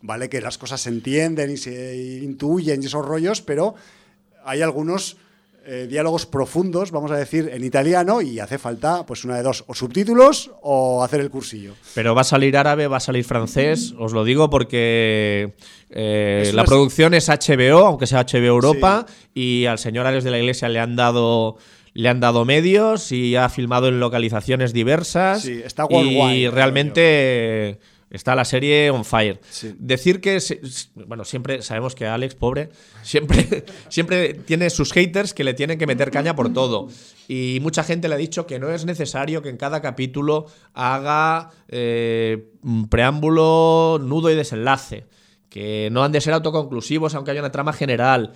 ¿Vale? 0.03 0.29
Que 0.29 0.41
las 0.41 0.57
cosas 0.57 0.81
se 0.81 0.89
entienden 0.89 1.51
y 1.51 1.57
se 1.57 2.19
intuyen 2.23 2.81
y 2.81 2.87
esos 2.87 3.05
rollos, 3.05 3.41
pero 3.41 3.75
hay 4.43 4.61
algunos 4.61 5.17
eh, 5.65 5.85
diálogos 5.87 6.25
profundos, 6.25 6.89
vamos 6.89 7.11
a 7.11 7.17
decir, 7.17 7.49
en 7.53 7.63
italiano 7.63 8.21
y 8.21 8.39
hace 8.39 8.57
falta, 8.57 9.05
pues 9.05 9.23
una 9.23 9.37
de 9.37 9.43
dos, 9.43 9.63
o 9.67 9.75
subtítulos 9.75 10.51
o 10.61 11.03
hacer 11.03 11.21
el 11.21 11.29
cursillo. 11.29 11.73
Pero 11.93 12.15
va 12.15 12.21
a 12.21 12.23
salir 12.23 12.57
árabe, 12.57 12.87
va 12.87 12.97
a 12.97 13.01
salir 13.01 13.23
francés, 13.23 13.93
os 13.99 14.11
lo 14.11 14.23
digo 14.23 14.49
porque 14.49 15.53
eh, 15.91 16.51
la 16.53 16.63
producción 16.63 17.13
es 17.13 17.29
HBO, 17.29 17.85
aunque 17.85 18.07
sea 18.07 18.25
HBO 18.25 18.47
Europa, 18.47 19.05
y 19.33 19.65
al 19.65 19.77
señor 19.77 20.07
Ares 20.07 20.23
de 20.23 20.31
la 20.31 20.39
Iglesia 20.39 20.67
le 20.67 20.79
han 20.79 20.95
dado 20.95 21.57
le 21.93 22.09
han 22.09 22.19
dado 22.19 22.45
medios 22.45 23.11
y 23.11 23.35
ha 23.35 23.49
filmado 23.49 23.87
en 23.87 23.99
localizaciones 23.99 24.73
diversas. 24.73 25.41
Sí, 25.41 25.61
está 25.63 25.85
Y 25.91 26.47
realmente 26.47 27.79
Está 28.11 28.35
la 28.35 28.43
serie 28.45 28.91
on 28.91 29.05
fire. 29.05 29.39
Decir 29.79 30.19
que, 30.19 30.37
bueno, 30.95 31.23
siempre 31.23 31.61
sabemos 31.61 31.95
que 31.95 32.05
Alex, 32.05 32.35
pobre, 32.35 32.69
siempre, 33.03 33.65
siempre 33.89 34.33
tiene 34.33 34.69
sus 34.69 34.91
haters 34.91 35.33
que 35.33 35.45
le 35.45 35.53
tienen 35.53 35.79
que 35.79 35.87
meter 35.87 36.11
caña 36.11 36.35
por 36.35 36.53
todo. 36.53 36.89
Y 37.29 37.59
mucha 37.61 37.83
gente 37.83 38.09
le 38.09 38.15
ha 38.15 38.17
dicho 38.17 38.45
que 38.45 38.59
no 38.59 38.69
es 38.69 38.85
necesario 38.85 39.41
que 39.41 39.49
en 39.49 39.57
cada 39.57 39.81
capítulo 39.81 40.47
haga 40.73 41.51
eh, 41.69 42.49
un 42.61 42.89
preámbulo, 42.89 43.97
nudo 44.01 44.29
y 44.29 44.35
desenlace 44.35 45.05
que 45.51 45.89
no 45.91 46.01
han 46.01 46.13
de 46.13 46.21
ser 46.21 46.33
autoconclusivos 46.33 47.13
aunque 47.13 47.31
haya 47.31 47.41
una 47.41 47.51
trama 47.51 47.73
general. 47.73 48.31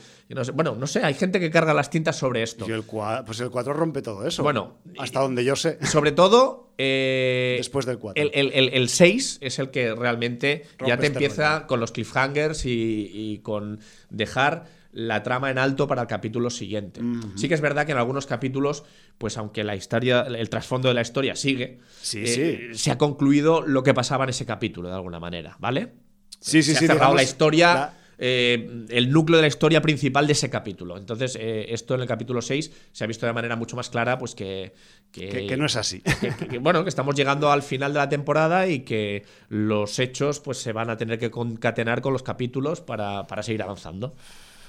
bueno, 0.53 0.75
no 0.75 0.85
sé, 0.85 1.01
hay 1.01 1.13
gente 1.13 1.39
que 1.39 1.49
carga 1.49 1.73
las 1.73 1.89
tintas 1.89 2.17
sobre 2.17 2.43
esto. 2.43 2.65
Y 2.67 2.73
el 2.73 2.83
pues 2.83 3.39
el 3.39 3.49
4 3.49 3.73
rompe 3.73 4.01
todo 4.01 4.27
eso. 4.27 4.43
Bueno, 4.43 4.79
hasta 4.99 5.21
donde 5.21 5.45
yo 5.45 5.55
sé. 5.55 5.79
Sobre 5.85 6.11
todo... 6.11 6.73
Eh, 6.77 7.55
Después 7.57 7.85
del 7.85 7.99
4. 7.99 8.21
El, 8.21 8.89
6 8.89 9.37
es 9.39 9.59
el 9.59 9.71
que 9.71 9.95
realmente 9.95 10.65
ya 10.85 10.97
te 10.97 11.05
este 11.05 11.07
empieza 11.07 11.67
con 11.67 11.79
los 11.79 11.93
cliffhangers 11.93 12.65
y, 12.65 13.39
con 13.43 13.79
dejar 14.09 14.65
la 14.91 15.23
trama 15.23 15.49
en 15.49 15.57
alto 15.57 15.87
para 15.87 16.01
el 16.01 16.07
capítulo 16.09 16.49
siguiente. 16.49 16.99
Sí 17.37 17.47
que 17.47 17.53
es 17.53 17.61
verdad 17.61 17.85
que 17.85 17.93
en 17.93 17.97
algunos 17.97 18.25
capítulos, 18.25 18.83
pues 19.17 19.37
aunque 19.37 19.63
la 19.63 19.77
historia, 19.77 20.23
el 20.23 20.49
trasfondo 20.49 20.89
de 20.89 20.93
la 20.93 21.01
historia 21.01 21.37
sigue, 21.37 21.79
eh, 22.13 22.71
se 22.73 22.91
ha 22.91 22.97
concluido 22.97 23.61
lo 23.61 23.83
que 23.83 23.93
pasaba 23.93 24.25
en 24.25 24.31
ese 24.31 24.45
capítulo 24.45 24.89
de 24.89 24.95
alguna 24.95 25.21
manera, 25.21 25.55
¿vale? 25.59 25.93
Sí, 26.39 26.63
sí, 26.63 26.73
se 26.73 26.79
sí. 26.79 26.85
Ha 26.85 26.87
cerrado 26.89 27.15
la 27.15 27.23
historia. 27.23 27.93
Eh, 28.17 28.85
el 28.89 29.11
núcleo 29.11 29.37
de 29.37 29.41
la 29.41 29.47
historia 29.47 29.81
principal 29.81 30.25
de 30.25 30.33
ese 30.33 30.49
capítulo. 30.49 30.97
Entonces, 30.97 31.37
eh, 31.39 31.65
esto 31.69 31.95
en 31.95 32.01
el 32.01 32.07
capítulo 32.07 32.41
6 32.41 32.71
se 32.91 33.03
ha 33.03 33.07
visto 33.07 33.25
de 33.25 33.33
manera 33.33 33.57
mucho 33.57 33.75
más 33.75 33.89
clara, 33.89 34.17
pues 34.17 34.35
que. 34.35 34.73
Que, 35.11 35.55
no 35.57 35.65
es 35.65 35.75
así. 35.75 36.01
bueno, 36.61 36.83
que 36.83 36.89
estamos 36.89 37.15
llegando 37.15 37.51
al 37.51 37.61
final 37.61 37.93
de 37.93 37.99
la 37.99 38.09
temporada 38.09 38.67
y 38.67 38.81
que 38.81 39.25
los 39.47 39.99
hechos 39.99 40.41
pues 40.41 40.57
se 40.57 40.73
van 40.73 40.89
a 40.89 40.97
tener 40.97 41.19
que 41.19 41.31
concatenar 41.31 42.01
con 42.01 42.11
los 42.11 42.21
capítulos 42.21 42.81
para, 42.81 43.25
para 43.25 43.41
seguir 43.41 43.63
avanzando 43.63 44.15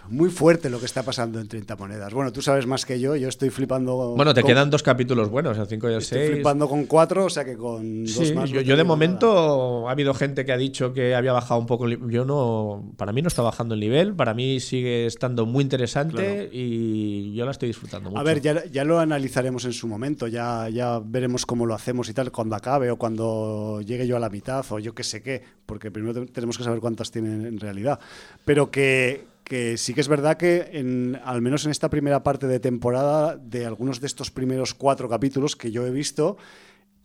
muy 0.09 0.31
fuerte 0.31 0.71
lo 0.71 0.79
que 0.79 0.87
está 0.87 1.03
pasando 1.03 1.41
en 1.41 1.49
30 1.49 1.77
monedas. 1.77 2.13
Bueno, 2.13 2.33
tú 2.33 2.43
sabes 2.43 2.67
más 2.67 2.85
que 2.85 3.01
yo, 3.01 3.17
yo 3.17 3.29
estoy 3.29 3.51
flipando. 3.51 4.15
Bueno, 4.15 4.35
te 4.35 4.43
quedan 4.43 4.71
dos 4.71 4.83
capítulos 4.83 5.29
buenos, 5.29 5.59
el 5.59 5.67
5 5.67 5.91
y 5.91 5.95
el 5.95 6.03
6. 6.03 6.13
Estoy 6.13 6.35
flipando 6.37 6.69
con 6.69 6.87
cuatro, 6.87 7.25
o 7.25 7.31
sea 7.31 7.45
que 7.45 7.57
con 7.57 8.05
dos 8.05 8.33
más. 8.35 8.51
Yo, 8.51 8.61
yo 8.61 8.77
de 8.77 8.85
momento 8.85 9.89
ha 9.89 9.93
habido 9.93 10.15
gente 10.15 10.45
que 10.45 10.53
ha 10.53 10.57
dicho 10.57 10.93
que 10.93 11.15
había 11.15 11.33
bajado 11.33 11.61
un 11.61 11.67
poco. 11.67 11.89
Yo 11.89 12.25
no. 12.25 12.93
Para 12.97 13.13
mí 13.13 13.23
no 13.23 13.29
está 13.29 13.43
bajando 13.43 13.75
el 13.75 13.81
nivel, 13.81 14.15
para 14.15 14.35
mí 14.35 14.61
sigue 14.61 15.07
estando 15.07 15.47
muy 15.47 15.63
interesante 15.63 16.49
y 16.53 17.35
yo 17.35 17.45
la 17.45 17.51
estoy 17.51 17.69
disfrutando 17.69 18.11
mucho. 18.11 18.21
A 18.21 18.25
ver, 18.25 18.41
ya, 18.41 18.65
ya, 18.67 18.85
lo 18.85 18.99
analizaremos 18.99 19.65
en 19.65 19.73
su 19.73 19.89
momento, 19.89 20.27
ya, 20.27 20.69
ya 20.69 21.01
veremos 21.05 21.47
cómo 21.47 21.67
lo 21.67 21.75
hacemos 21.75 22.09
y 22.09 22.15
tal, 22.15 22.31
cuando 22.33 22.57
acabe 22.57 22.91
o 22.91 22.97
cuando 22.97 23.81
llegue 23.85 24.07
yo 24.07 24.17
a 24.17 24.21
la 24.21 24.31
mitad 24.31 24.65
o 24.71 24.79
yo 24.79 24.95
qué 24.95 25.05
sé 25.05 25.23
qué, 25.23 25.43
porque 25.67 25.91
primero 25.91 26.27
tenemos 26.27 26.57
que 26.59 26.65
saber 26.65 26.81
cuántas 26.81 27.11
tienen 27.11 27.47
en 27.47 27.59
realidad. 27.59 27.99
Pero 28.45 28.71
que 28.71 29.36
que 29.47 29.77
sí 29.77 29.95
que 29.95 30.01
es 30.01 30.09
verdad 30.09 30.37
que 30.37 30.71
en, 30.73 31.21
al 31.25 31.41
menos 31.41 31.65
en 31.65 31.71
esta 31.71 31.89
primera 31.89 32.25
parte 32.25 32.49
de 32.49 32.59
temporada, 32.59 33.37
de 33.37 33.65
algunos 33.65 34.01
de 34.01 34.09
estos 34.09 34.33
primeros 34.33 34.75
cuatro 34.75 35.09
capítulos 35.09 35.55
que 35.55 35.71
yo 35.71 35.87
he 35.87 35.91
visto, 35.93 36.37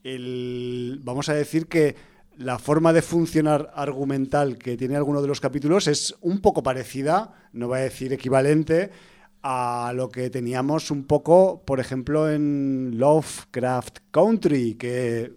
vamos 0.03 1.29
a 1.29 1.35
decir 1.35 1.67
que 1.67 1.95
la 2.35 2.57
forma 2.57 2.93
de 2.93 3.03
funcionar 3.03 3.71
argumental 3.75 4.57
que 4.57 4.75
tiene 4.75 4.95
alguno 4.95 5.21
de 5.21 5.27
los 5.27 5.39
capítulos 5.39 5.87
es 5.87 6.15
un 6.21 6.41
poco 6.41 6.63
parecida, 6.63 7.35
no 7.53 7.67
voy 7.67 7.77
a 7.77 7.83
decir 7.83 8.11
equivalente, 8.11 8.89
a 9.43 9.91
lo 9.95 10.09
que 10.09 10.31
teníamos 10.31 10.89
un 10.89 11.03
poco, 11.03 11.61
por 11.63 11.79
ejemplo, 11.79 12.27
en 12.27 12.97
Lovecraft 12.97 13.99
Country, 14.09 14.73
que 14.73 15.33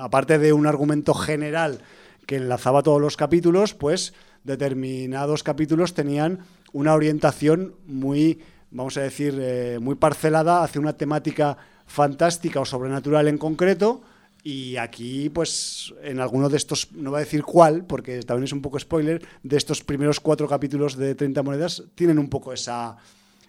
aparte 0.00 0.40
de 0.40 0.52
un 0.52 0.66
argumento 0.66 1.14
general 1.14 1.82
que 2.26 2.34
enlazaba 2.36 2.82
todos 2.82 3.00
los 3.00 3.16
capítulos, 3.16 3.74
pues 3.74 4.12
determinados 4.44 5.42
capítulos 5.42 5.94
tenían 5.94 6.40
una 6.72 6.94
orientación 6.94 7.74
muy, 7.86 8.40
vamos 8.70 8.96
a 8.96 9.02
decir, 9.02 9.38
eh, 9.40 9.78
muy 9.80 9.96
parcelada 9.96 10.62
hacia 10.62 10.80
una 10.80 10.96
temática 10.96 11.56
fantástica 11.86 12.60
o 12.60 12.64
sobrenatural 12.64 13.28
en 13.28 13.38
concreto. 13.38 14.02
Y 14.42 14.76
aquí, 14.76 15.28
pues, 15.28 15.92
en 16.02 16.18
alguno 16.18 16.48
de 16.48 16.56
estos, 16.56 16.92
no 16.92 17.10
voy 17.10 17.18
a 17.18 17.24
decir 17.24 17.42
cuál, 17.42 17.84
porque 17.84 18.22
también 18.22 18.44
es 18.44 18.52
un 18.52 18.62
poco 18.62 18.78
spoiler, 18.78 19.22
de 19.42 19.56
estos 19.56 19.84
primeros 19.84 20.18
cuatro 20.18 20.48
capítulos 20.48 20.96
de 20.96 21.14
30 21.14 21.42
monedas, 21.42 21.82
tienen 21.94 22.18
un 22.18 22.30
poco 22.30 22.52
esa, 22.54 22.96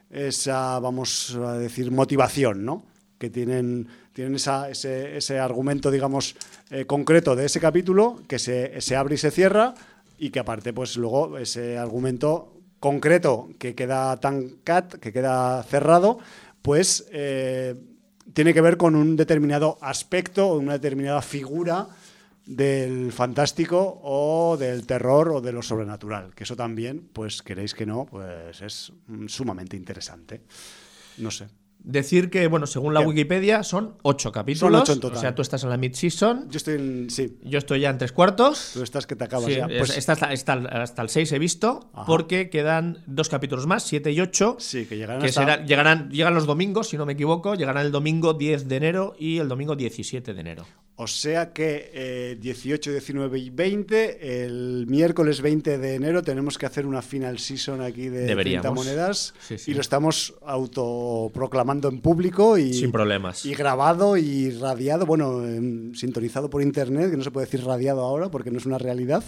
esa 0.09 0.79
vamos 0.79 1.35
a 1.35 1.53
decir, 1.53 1.91
motivación, 1.91 2.65
¿no? 2.65 2.83
Que 3.17 3.29
tienen, 3.29 3.87
tienen 4.11 4.35
esa, 4.35 4.69
ese, 4.69 5.15
ese, 5.15 5.39
argumento, 5.39 5.91
digamos, 5.91 6.35
eh, 6.71 6.85
concreto 6.85 7.37
de 7.37 7.45
ese 7.45 7.61
capítulo, 7.61 8.19
que 8.27 8.37
se, 8.39 8.81
se 8.81 8.95
abre 8.97 9.15
y 9.15 9.17
se 9.17 9.31
cierra, 9.31 9.75
y 10.21 10.29
que 10.29 10.39
aparte, 10.39 10.71
pues 10.71 10.97
luego 10.97 11.39
ese 11.39 11.79
argumento 11.79 12.53
concreto 12.79 13.49
que 13.57 13.73
queda 13.73 14.19
tan 14.19 14.49
cat, 14.63 14.93
que 14.99 15.11
queda 15.11 15.63
cerrado, 15.63 16.19
pues 16.61 17.07
eh, 17.11 17.73
tiene 18.31 18.53
que 18.53 18.61
ver 18.61 18.77
con 18.77 18.95
un 18.95 19.15
determinado 19.15 19.79
aspecto 19.81 20.47
o 20.47 20.59
una 20.59 20.73
determinada 20.73 21.23
figura 21.23 21.87
del 22.45 23.11
fantástico 23.11 23.99
o 24.03 24.57
del 24.57 24.85
terror 24.85 25.29
o 25.29 25.41
de 25.41 25.53
lo 25.53 25.63
sobrenatural, 25.63 26.35
que 26.35 26.43
eso 26.43 26.55
también, 26.55 27.09
pues 27.11 27.41
queréis 27.41 27.73
que 27.73 27.87
no, 27.87 28.05
pues 28.05 28.61
es 28.61 28.93
sumamente 29.25 29.75
interesante. 29.75 30.43
No 31.17 31.31
sé. 31.31 31.47
Decir 31.83 32.29
que, 32.29 32.45
bueno, 32.47 32.67
según 32.67 32.93
la 32.93 33.01
Wikipedia, 33.01 33.63
son 33.63 33.95
ocho 34.03 34.31
capítulos. 34.31 34.71
Son 34.71 34.81
ocho 34.81 34.93
en 34.93 34.99
total. 34.99 35.17
O 35.17 35.21
sea, 35.21 35.35
tú 35.35 35.41
estás 35.41 35.63
en 35.63 35.69
la 35.69 35.77
mid-season. 35.77 36.47
Yo 36.49 36.57
estoy 36.57 36.75
en. 36.75 37.09
Sí. 37.09 37.39
Yo 37.43 37.57
estoy 37.57 37.79
ya 37.79 37.89
en 37.89 37.97
tres 37.97 38.11
cuartos. 38.11 38.71
Tú 38.73 38.83
estás 38.83 39.07
que 39.07 39.15
te 39.15 39.23
acabas 39.23 39.47
ya. 39.47 39.67
Pues... 39.67 39.97
Está 39.97 40.13
hasta, 40.13 41.01
el 41.01 41.09
seis 41.09 41.31
he 41.31 41.39
visto, 41.39 41.89
porque 42.05 42.49
quedan 42.49 42.99
dos 43.07 43.29
capítulos 43.29 43.65
más, 43.65 43.83
siete 43.83 44.11
y 44.11 44.21
ocho. 44.21 44.57
Sí, 44.59 44.85
que 44.85 44.95
llegarán 44.95 45.21
que 45.21 45.31
llegarán, 45.65 46.11
llegan 46.11 46.35
los 46.35 46.45
domingos, 46.45 46.89
si 46.89 46.97
no 46.97 47.05
me 47.05 47.13
equivoco. 47.13 47.55
Llegarán 47.55 47.85
el 47.85 47.91
domingo 47.91 48.33
10 48.33 48.67
de 48.67 48.75
enero 48.75 49.15
y 49.17 49.39
el 49.39 49.47
domingo 49.47 49.75
17 49.75 50.33
de 50.33 50.39
enero. 50.39 50.65
O 51.01 51.07
sea 51.07 51.51
que 51.51 52.37
18, 52.39 52.91
eh, 52.91 52.93
19 52.93 53.39
y 53.39 53.49
20, 53.49 54.45
el 54.45 54.85
miércoles 54.85 55.41
20 55.41 55.79
de 55.79 55.95
enero 55.95 56.21
tenemos 56.21 56.59
que 56.59 56.67
hacer 56.67 56.85
una 56.85 57.01
final 57.01 57.39
season 57.39 57.81
aquí 57.81 58.07
de 58.07 58.25
Deberíamos. 58.27 58.61
30 58.61 58.71
monedas 58.71 59.33
y 59.65 59.73
lo 59.73 59.81
estamos 59.81 60.35
autoproclamando 60.45 61.89
en 61.89 62.01
público 62.01 62.55
y 62.55 62.75
sin 62.75 62.91
problemas. 62.91 63.47
Y 63.47 63.55
grabado 63.55 64.15
y 64.15 64.51
radiado, 64.51 65.07
bueno, 65.07 65.41
sintonizado 65.95 66.51
por 66.51 66.61
internet, 66.61 67.09
que 67.09 67.17
no 67.17 67.23
se 67.23 67.31
puede 67.31 67.47
decir 67.47 67.65
radiado 67.65 68.01
ahora 68.01 68.29
porque 68.29 68.51
no 68.51 68.59
es 68.59 68.67
una 68.67 68.77
realidad. 68.77 69.23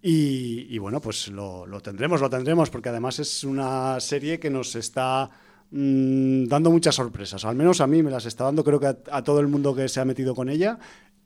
Y, 0.00 0.78
bueno, 0.78 1.02
pues 1.02 1.28
lo, 1.28 1.66
lo 1.66 1.80
tendremos, 1.80 2.22
lo 2.22 2.30
tendremos, 2.30 2.70
porque 2.70 2.88
además 2.88 3.18
es 3.18 3.44
una 3.44 4.00
serie 4.00 4.40
que 4.40 4.48
nos 4.48 4.76
está 4.76 5.30
Mm, 5.74 6.48
dando 6.48 6.70
muchas 6.70 6.94
sorpresas. 6.94 7.46
Al 7.46 7.56
menos 7.56 7.80
a 7.80 7.86
mí 7.86 8.02
me 8.02 8.10
las 8.10 8.26
está 8.26 8.44
dando, 8.44 8.62
creo 8.62 8.78
que 8.78 8.86
a, 8.86 9.22
todo 9.24 9.40
el 9.40 9.48
mundo 9.48 9.74
que 9.74 9.88
se 9.88 10.00
ha 10.00 10.04
metido 10.04 10.34
con 10.34 10.50
ella. 10.50 10.78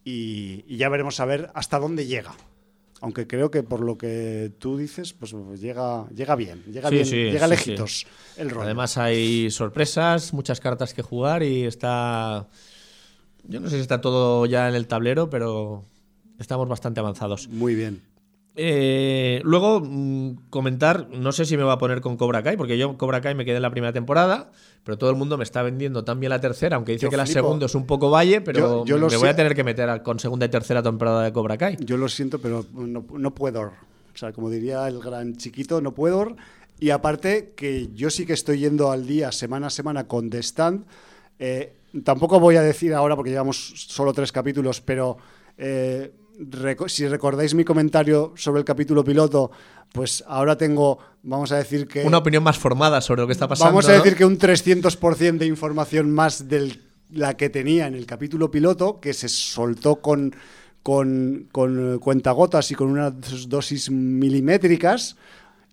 Y, 0.05 0.77
ya 0.77 0.89
veremos 0.89 1.19
a 1.19 1.25
ver 1.25 1.51
hasta 1.55 1.81
dónde 1.81 2.07
llega. 2.07 2.33
Aunque 3.01 3.27
creo 3.27 3.51
que 3.51 3.65
por 3.65 3.81
lo 3.81 3.99
que 3.99 4.53
tú 4.59 4.79
dices, 4.79 5.13
pues 5.13 5.35
llega, 5.61 6.09
llega 6.11 6.37
bien, 6.37 6.63
llega 6.73 6.89
bien, 6.89 7.05
llega 7.05 7.47
lejitos 7.47 8.07
el 8.37 8.49
rol. 8.51 8.65
Además 8.65 8.97
hay 8.97 9.51
sorpresas, 9.51 10.33
muchas 10.33 10.61
cartas 10.61 10.95
que 10.95 11.03
jugar 11.03 11.43
y 11.43 11.65
está. 11.65 12.47
Yo 13.45 13.61
no 13.61 13.69
sé 13.69 13.77
si 13.77 13.83
está 13.83 14.01
todo 14.01 14.47
ya 14.47 14.69
en 14.69 14.77
el 14.77 14.87
tablero, 14.87 15.29
pero 15.29 15.85
estamos 16.39 16.69
bastante 16.69 17.01
avanzados. 17.01 17.49
Muy 17.49 17.75
bien. 17.75 18.01
Eh, 18.59 19.43
luego, 19.45 19.81
mm, 19.81 20.49
comentar, 20.49 21.09
no 21.11 21.31
sé 21.33 21.45
si 21.45 21.59
me 21.59 21.63
va 21.63 21.75
a 21.75 21.79
poner 21.79 22.01
con 22.01 22.17
Cobra 22.17 22.43
Kai, 22.43 22.57
porque 22.57 22.79
yo 22.79 22.97
Cobra 22.97 23.21
Kai 23.21 23.35
me 23.35 23.45
quedé 23.45 23.57
en 23.57 23.63
la 23.63 23.71
primera 23.71 23.93
temporada, 23.93 24.51
pero 24.83 24.97
todo 24.97 25.11
el 25.11 25.17
mundo 25.17 25.37
me 25.37 25.45
está 25.45 25.63
vendiendo 25.63 26.05
también 26.05 26.31
la 26.31 26.41
tercera, 26.41 26.77
aunque 26.77 26.93
dice 26.93 27.11
que 27.11 27.19
la 27.19 27.27
segunda 27.27 27.67
es 27.67 27.75
un 27.75 27.87
poco 27.87 28.11
valle, 28.11 28.41
pero 28.41 28.87
yo, 28.87 28.99
me 28.99 29.17
voy 29.19 29.29
a 29.29 29.37
tener 29.37 29.55
que 29.55 29.63
meter 29.63 30.03
con 30.03 30.19
segunda 30.19 30.47
y 30.47 30.49
tercera 30.49 30.83
temporada 30.83 31.23
de 31.25 31.35
Cobra 31.35 31.59
Kai. 31.59 31.77
Yo 31.81 31.99
lo 31.99 32.09
siento, 32.09 32.39
pero 32.39 32.65
no, 32.73 33.35
puedo. 33.35 33.61
O 33.61 34.19
sea, 34.19 34.33
como 34.33 34.49
diría 34.49 34.89
el 34.89 35.01
gran 35.01 35.37
chiquito, 35.37 35.83
no 35.83 35.93
puedo. 35.93 36.35
Y 36.81 36.91
aparte 36.91 37.53
que 37.55 37.91
yo 37.95 38.09
sí 38.09 38.25
que 38.25 38.33
estoy 38.33 38.61
yendo 38.61 38.91
al 38.91 39.07
día, 39.07 39.33
semana 39.33 39.67
a 39.67 39.71
semana, 39.71 40.09
con 40.09 40.31
The 40.31 40.39
Stand. 40.39 40.87
Eh, 41.39 41.75
tampoco 42.05 42.41
voy 42.41 42.57
a 42.57 42.63
decir 42.63 42.95
ahora, 42.95 43.17
porque 43.17 43.33
llevamos 43.33 43.75
solo 43.77 44.15
tres 44.15 44.33
capítulos, 44.33 44.81
pero... 44.81 45.19
Eh, 45.59 46.11
si 46.89 47.09
recordáis 47.09 47.55
mi 47.55 47.65
comentario 47.65 48.33
sobre 48.37 48.61
el 48.61 48.65
capítulo 48.65 49.05
piloto, 49.05 49.51
pues 49.93 50.23
ahora 50.27 50.57
tengo, 50.57 50.99
vamos 51.23 51.53
a 51.53 51.57
decir 51.57 51.87
que... 51.89 52.05
Una 52.05 52.19
opinión 52.19 52.43
más 52.43 52.59
formada 52.59 53.01
sobre 53.01 53.23
lo 53.23 53.27
que 53.27 53.33
está 53.33 53.49
pasando. 53.49 53.71
Vamos 53.71 53.89
a 53.89 53.93
decir 53.93 54.17
que 54.17 54.25
un 54.25 54.39
300% 54.39 55.39
de 55.39 55.47
información 55.47 56.13
más 56.13 56.49
de 56.49 56.79
la 57.11 57.37
que 57.37 57.49
tenía 57.49 57.87
en 57.87 57.95
el 57.95 58.07
capítulo 58.07 58.51
piloto, 58.51 59.01
que 59.01 59.15
se 59.15 59.29
soltó 59.29 59.97
con, 59.97 60.35
con, 60.83 61.49
con 61.53 61.99
cuentagotas 61.99 62.71
y 62.71 62.75
con 62.75 62.91
unas 62.91 63.49
dosis 63.49 63.91
milimétricas. 63.91 65.17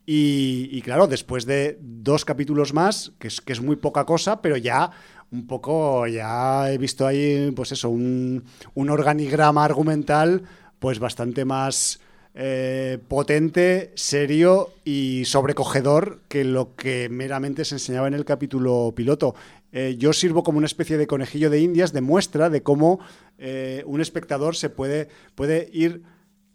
Y, 0.06 0.81
claro, 0.81 1.07
después 1.07 1.45
de 1.45 1.77
dos 1.81 2.26
capítulos 2.26 2.73
más, 2.73 3.14
que 3.19 3.30
es, 3.30 3.40
que 3.40 3.53
es 3.53 3.61
muy 3.61 3.77
poca 3.77 4.06
cosa, 4.06 4.41
pero 4.41 4.57
ya 4.57 4.91
un 5.34 5.47
poco, 5.47 6.05
ya 6.07 6.72
he 6.72 6.77
visto 6.77 7.07
ahí, 7.07 7.51
pues 7.55 7.72
eso, 7.72 7.89
un, 7.89 8.43
un 8.76 8.89
organigrama 8.89 9.65
argumental 9.65 10.43
pues 10.80 10.99
bastante 10.99 11.43
más 11.43 11.99
eh, 12.35 12.99
potente, 13.07 13.91
serio 13.95 14.73
y 14.85 15.26
sobrecogedor 15.26 16.22
que 16.27 16.43
lo 16.43 16.76
que 16.76 17.10
meramente 17.10 17.65
se 17.65 17.76
enseñaba 17.76 18.07
en 18.07 18.14
el 18.14 18.26
capítulo 18.26 18.93
piloto. 18.95 19.34
Eh, 19.72 19.95
yo 19.97 20.14
sirvo 20.14 20.43
como 20.43 20.60
una 20.60 20.68
especie 20.68 20.97
de 20.97 21.07
conejillo 21.07 21.49
de 21.49 21.61
indias 21.61 21.93
de 21.93 22.01
muestra 22.01 22.51
de 22.51 22.61
cómo 22.61 22.99
eh, 23.39 23.84
un 23.88 24.01
espectador 24.01 24.55
se 24.55 24.69
puede, 24.69 25.10
puede 25.34 25.69
ir 25.73 26.03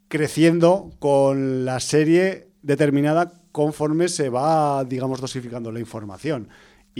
creciendo 0.06 0.92
con 1.00 1.64
la 1.64 1.80
serie 1.80 2.48
determinada 2.62 3.32
conforme 3.50 4.08
se 4.08 4.28
va, 4.28 4.84
digamos, 4.84 5.20
dosificando 5.20 5.72
la 5.72 5.80
información. 5.80 6.48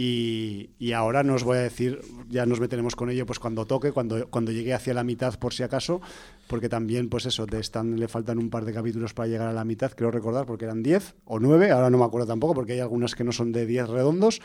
Y, 0.01 0.93
ahora 0.93 1.23
nos 1.23 1.43
voy 1.43 1.57
a 1.57 1.61
decir, 1.61 1.99
ya 2.29 2.45
nos 2.45 2.61
meteremos 2.61 2.95
con 2.95 3.09
ello 3.09 3.25
pues 3.25 3.37
cuando 3.37 3.65
toque, 3.65 3.91
cuando, 3.91 4.29
cuando 4.29 4.53
llegue 4.53 4.73
hacia 4.73 4.93
la 4.93 5.03
mitad 5.03 5.37
por 5.37 5.53
si 5.53 5.61
acaso, 5.61 5.99
porque 6.47 6.69
también 6.69 7.09
pues 7.09 7.25
eso, 7.25 7.45
de 7.45 7.59
Stan 7.59 7.99
le 7.99 8.07
faltan 8.07 8.37
un 8.37 8.49
par 8.49 8.63
de 8.63 8.71
capítulos 8.71 9.13
para 9.13 9.27
llegar 9.27 9.49
a 9.49 9.53
la 9.53 9.65
mitad, 9.65 9.91
creo 9.91 10.09
recordar, 10.09 10.45
porque 10.45 10.63
eran 10.63 10.83
10 10.83 11.15
o 11.25 11.39
9, 11.39 11.71
ahora 11.71 11.89
no 11.89 11.97
me 11.97 12.05
acuerdo 12.05 12.27
tampoco, 12.27 12.53
porque 12.53 12.73
hay 12.73 12.79
algunas 12.79 13.13
que 13.13 13.25
no 13.25 13.33
son 13.33 13.51
de 13.51 13.65
10 13.65 13.89
redondos. 13.89 14.41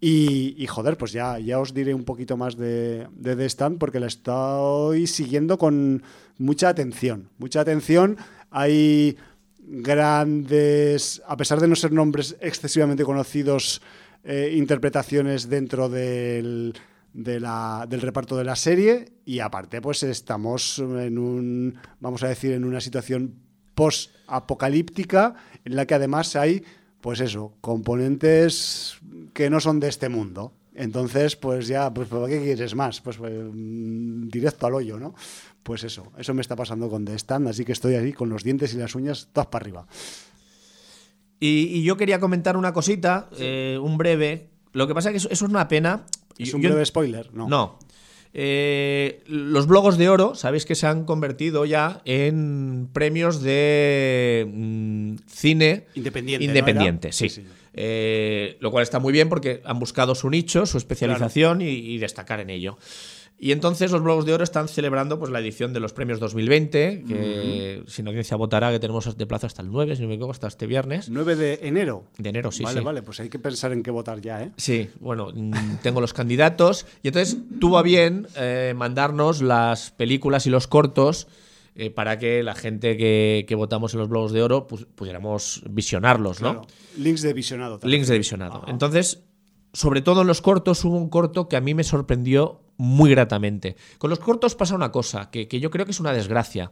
Y, 0.00 0.66
joder, 0.66 0.96
pues 0.96 1.12
ya, 1.12 1.38
ya 1.38 1.60
os 1.60 1.72
diré 1.72 1.94
un 1.94 2.04
poquito 2.04 2.36
más 2.36 2.56
de, 2.56 3.06
de 3.12 3.36
The 3.36 3.46
Stand, 3.46 3.78
porque 3.78 4.00
la 4.00 4.08
estoy 4.08 5.06
siguiendo 5.06 5.56
con 5.56 6.02
mucha 6.36 6.68
atención, 6.68 7.30
mucha 7.38 7.60
atención. 7.60 8.16
Hay 8.50 9.16
grandes, 9.68 11.22
a 11.28 11.36
pesar 11.36 11.60
de 11.60 11.68
no 11.68 11.76
ser 11.76 11.92
nombres 11.92 12.36
excesivamente 12.40 13.04
conocidos, 13.04 13.80
eh, 14.24 14.54
interpretaciones 14.56 15.48
dentro 15.48 15.88
del, 15.88 16.74
del 17.12 18.00
reparto 18.00 18.36
de 18.36 18.44
la 18.44 18.56
serie 18.56 19.12
y 19.24 19.40
aparte 19.40 19.80
pues 19.80 20.02
estamos 20.02 20.78
en 20.78 21.18
un, 21.18 21.78
vamos 22.00 22.22
a 22.22 22.28
decir, 22.28 22.52
en 22.52 22.64
una 22.64 22.80
situación 22.80 23.34
post-apocalíptica 23.74 25.34
en 25.64 25.76
la 25.76 25.86
que 25.86 25.94
además 25.94 26.34
hay, 26.34 26.64
pues 27.00 27.20
eso, 27.20 27.54
componentes 27.60 28.96
que 29.32 29.50
no 29.50 29.60
son 29.60 29.80
de 29.80 29.88
este 29.88 30.08
mundo. 30.08 30.52
Entonces, 30.74 31.36
pues 31.36 31.68
ya, 31.68 31.92
pues 31.92 32.08
¿para 32.08 32.26
qué 32.26 32.42
quieres 32.42 32.74
más? 32.74 33.00
Pues, 33.00 33.16
pues 33.16 33.32
mm, 33.32 34.28
directo 34.28 34.66
al 34.66 34.74
hoyo, 34.74 34.98
¿no? 34.98 35.14
Pues 35.62 35.84
eso, 35.84 36.12
eso 36.18 36.34
me 36.34 36.42
está 36.42 36.54
pasando 36.54 36.88
con 36.88 37.04
The 37.04 37.14
Stand, 37.14 37.48
así 37.48 37.64
que 37.64 37.72
estoy 37.72 37.94
ahí 37.94 38.12
con 38.12 38.28
los 38.28 38.44
dientes 38.44 38.74
y 38.74 38.76
las 38.76 38.94
uñas 38.94 39.28
todas 39.32 39.48
para 39.48 39.62
arriba. 39.62 39.86
Y, 41.40 41.82
yo 41.82 41.96
quería 41.96 42.18
comentar 42.18 42.56
una 42.56 42.72
cosita, 42.72 43.28
eh, 43.38 43.78
un 43.80 43.98
breve. 43.98 44.48
Lo 44.72 44.86
que 44.86 44.94
pasa 44.94 45.10
es 45.10 45.12
que 45.12 45.18
eso, 45.18 45.28
es 45.30 45.42
una 45.42 45.68
pena. 45.68 46.06
¿Es 46.38 46.54
un 46.54 46.62
breve 46.62 46.84
spoiler? 46.84 47.32
No. 47.32 47.48
No. 47.48 47.78
Eh, 48.38 49.22
los 49.28 49.66
blogos 49.66 49.96
de 49.96 50.10
oro, 50.10 50.34
sabéis 50.34 50.66
que 50.66 50.74
se 50.74 50.86
han 50.86 51.04
convertido 51.04 51.64
ya 51.64 52.02
en 52.04 52.90
premios 52.92 53.40
de 53.40 54.46
mm, 54.52 55.14
cine 55.26 55.86
independiente. 55.94 56.44
Independiente, 56.44 57.12
sí. 57.12 57.28
Eh, 57.72 58.58
lo 58.60 58.70
cual 58.70 58.82
está 58.82 58.98
muy 58.98 59.12
bien 59.12 59.30
porque 59.30 59.62
han 59.64 59.78
buscado 59.78 60.14
su 60.14 60.28
nicho, 60.28 60.66
su 60.66 60.76
especialización 60.76 61.62
y, 61.62 61.96
destacar 61.98 62.40
en 62.40 62.50
ello. 62.50 62.76
Y 63.38 63.52
entonces 63.52 63.92
los 63.92 64.00
Globos 64.00 64.24
de 64.24 64.32
Oro 64.32 64.44
están 64.44 64.66
celebrando 64.66 65.18
pues, 65.18 65.30
la 65.30 65.40
edición 65.40 65.74
de 65.74 65.80
los 65.80 65.92
premios 65.92 66.20
2020, 66.20 67.04
que 67.06 67.82
sin 67.86 68.08
audiencia 68.08 68.36
votará, 68.36 68.70
que 68.72 68.78
tenemos 68.78 69.16
de 69.16 69.26
plazo 69.26 69.46
hasta 69.46 69.60
el 69.60 69.70
9, 69.70 69.96
si 69.96 70.02
no 70.02 70.08
me 70.08 70.14
equivoco, 70.14 70.32
hasta 70.32 70.48
este 70.48 70.66
viernes. 70.66 71.10
9 71.10 71.36
de 71.36 71.58
enero. 71.62 72.04
De 72.16 72.30
enero, 72.30 72.50
sí. 72.50 72.62
Vale, 72.62 72.80
vale, 72.80 73.02
pues 73.02 73.20
hay 73.20 73.28
que 73.28 73.38
pensar 73.38 73.72
en 73.72 73.82
qué 73.82 73.90
votar 73.90 74.22
ya, 74.22 74.42
¿eh? 74.42 74.52
Sí, 74.56 74.88
bueno, 75.00 75.30
mm, 75.34 75.76
tengo 75.82 76.00
los 76.00 76.14
candidatos. 76.14 76.86
Y 77.02 77.08
entonces 77.08 77.36
tuvo 77.60 77.76
a 77.76 77.82
bien 77.82 78.26
eh, 78.36 78.72
mandarnos 78.74 79.42
las 79.42 79.90
películas 79.90 80.46
y 80.46 80.50
los 80.50 80.66
cortos. 80.66 81.28
Eh, 81.78 81.90
para 81.90 82.18
que 82.18 82.42
la 82.42 82.54
gente 82.54 82.96
que, 82.96 83.54
votamos 83.54 83.92
en 83.92 84.00
los 84.00 84.08
Globos 84.08 84.32
de 84.32 84.42
Oro 84.42 84.66
pues, 84.66 84.86
pudiéramos 84.86 85.62
visionarlos, 85.68 86.40
¿no? 86.40 86.66
Links 86.96 87.20
de 87.20 87.34
visionado. 87.34 87.78
Links 87.82 88.08
de 88.08 88.16
visionado. 88.16 88.64
Entonces, 88.66 89.24
sobre 89.74 90.00
todo 90.00 90.22
en 90.22 90.26
los 90.26 90.40
cortos, 90.40 90.82
hubo 90.86 90.96
un 90.96 91.10
corto 91.10 91.50
que 91.50 91.56
a 91.56 91.60
mí 91.60 91.74
me 91.74 91.84
sorprendió 91.84 92.62
muy 92.76 93.10
gratamente. 93.10 93.76
Con 93.98 94.10
los 94.10 94.18
cortos 94.18 94.54
pasa 94.54 94.74
una 94.74 94.92
cosa, 94.92 95.30
que, 95.30 95.46
yo 95.46 95.70
creo 95.70 95.84
que 95.84 95.92
es 95.92 96.00
una 96.00 96.12
desgracia. 96.12 96.70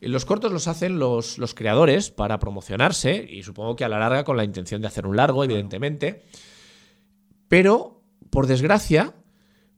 Los 0.00 0.24
cortos 0.24 0.52
los 0.52 0.68
hacen 0.68 0.98
los, 0.98 1.38
los, 1.38 1.54
creadores 1.54 2.10
para 2.10 2.38
promocionarse 2.38 3.26
y 3.28 3.42
supongo 3.42 3.74
que 3.74 3.84
a 3.84 3.88
la 3.88 3.98
larga 3.98 4.24
con 4.24 4.36
la 4.36 4.44
intención 4.44 4.80
de 4.80 4.88
hacer 4.88 5.06
un 5.06 5.16
largo, 5.16 5.42
evidentemente. 5.42 6.22
Pero, 7.48 8.02
por 8.30 8.46
desgracia, 8.46 9.14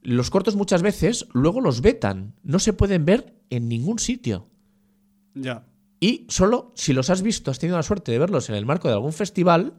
los 0.02 0.30
cortos 0.30 0.56
muchas 0.56 0.82
veces 0.82 1.26
luego 1.32 1.60
los 1.60 1.80
vetan. 1.80 2.34
No 2.42 2.58
se 2.58 2.72
pueden 2.72 3.04
ver 3.04 3.34
en 3.48 3.68
ningún 3.68 3.98
sitio. 3.98 4.48
Ya. 5.34 5.64
Y 6.00 6.26
solo 6.28 6.72
si 6.74 6.92
los 6.92 7.10
has 7.10 7.22
visto, 7.22 7.50
has 7.50 7.58
tenido 7.58 7.76
la 7.76 7.82
suerte 7.82 8.10
de 8.10 8.18
verlos 8.18 8.48
en 8.48 8.56
el 8.56 8.64
marco 8.64 8.88
de 8.88 8.94
algún 8.94 9.12
festival, 9.12 9.74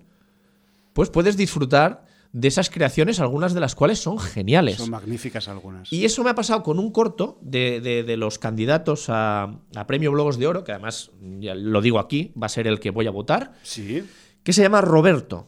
pues 0.94 1.10
puedes 1.10 1.36
disfrutar 1.36 2.06
de 2.34 2.48
esas 2.48 2.70
creaciones, 2.70 3.20
algunas 3.20 3.54
de 3.54 3.60
las 3.60 3.76
cuales 3.76 4.00
son 4.00 4.18
geniales. 4.20 4.78
Son 4.78 4.90
magníficas 4.90 5.48
algunas. 5.48 5.92
Y 5.92 6.06
eso 6.06 6.24
me 6.24 6.30
ha 6.30 6.36
pasado 6.36 6.64
con 6.64 6.80
un 6.80 6.92
corto 6.92 7.38
de, 7.42 8.16
los 8.18 8.40
candidatos 8.40 9.06
a, 9.10 9.60
Premio 9.88 10.12
Blogos 10.12 10.38
de 10.38 10.48
Oro, 10.48 10.64
que 10.64 10.72
además, 10.72 11.12
ya 11.40 11.56
lo 11.56 11.82
digo 11.82 12.00
aquí, 12.00 12.32
va 12.42 12.46
a 12.46 12.50
ser 12.50 12.68
el 12.68 12.80
que 12.80 12.92
voy 12.92 13.08
a 13.08 13.12
votar. 13.12 13.54
Sí. 13.64 14.04
Que 14.44 14.54
se 14.54 14.62
llama 14.62 14.82
Roberto. 14.82 15.48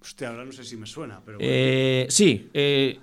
Hostia, 0.00 0.28
ahora 0.28 0.44
no 0.44 0.52
sé 0.52 0.64
si 0.64 0.76
me 0.76 0.86
suena, 0.86 1.22
pero. 1.24 1.38
Eh, 1.40 2.06
sí. 2.10 2.50
Eh, 2.52 2.98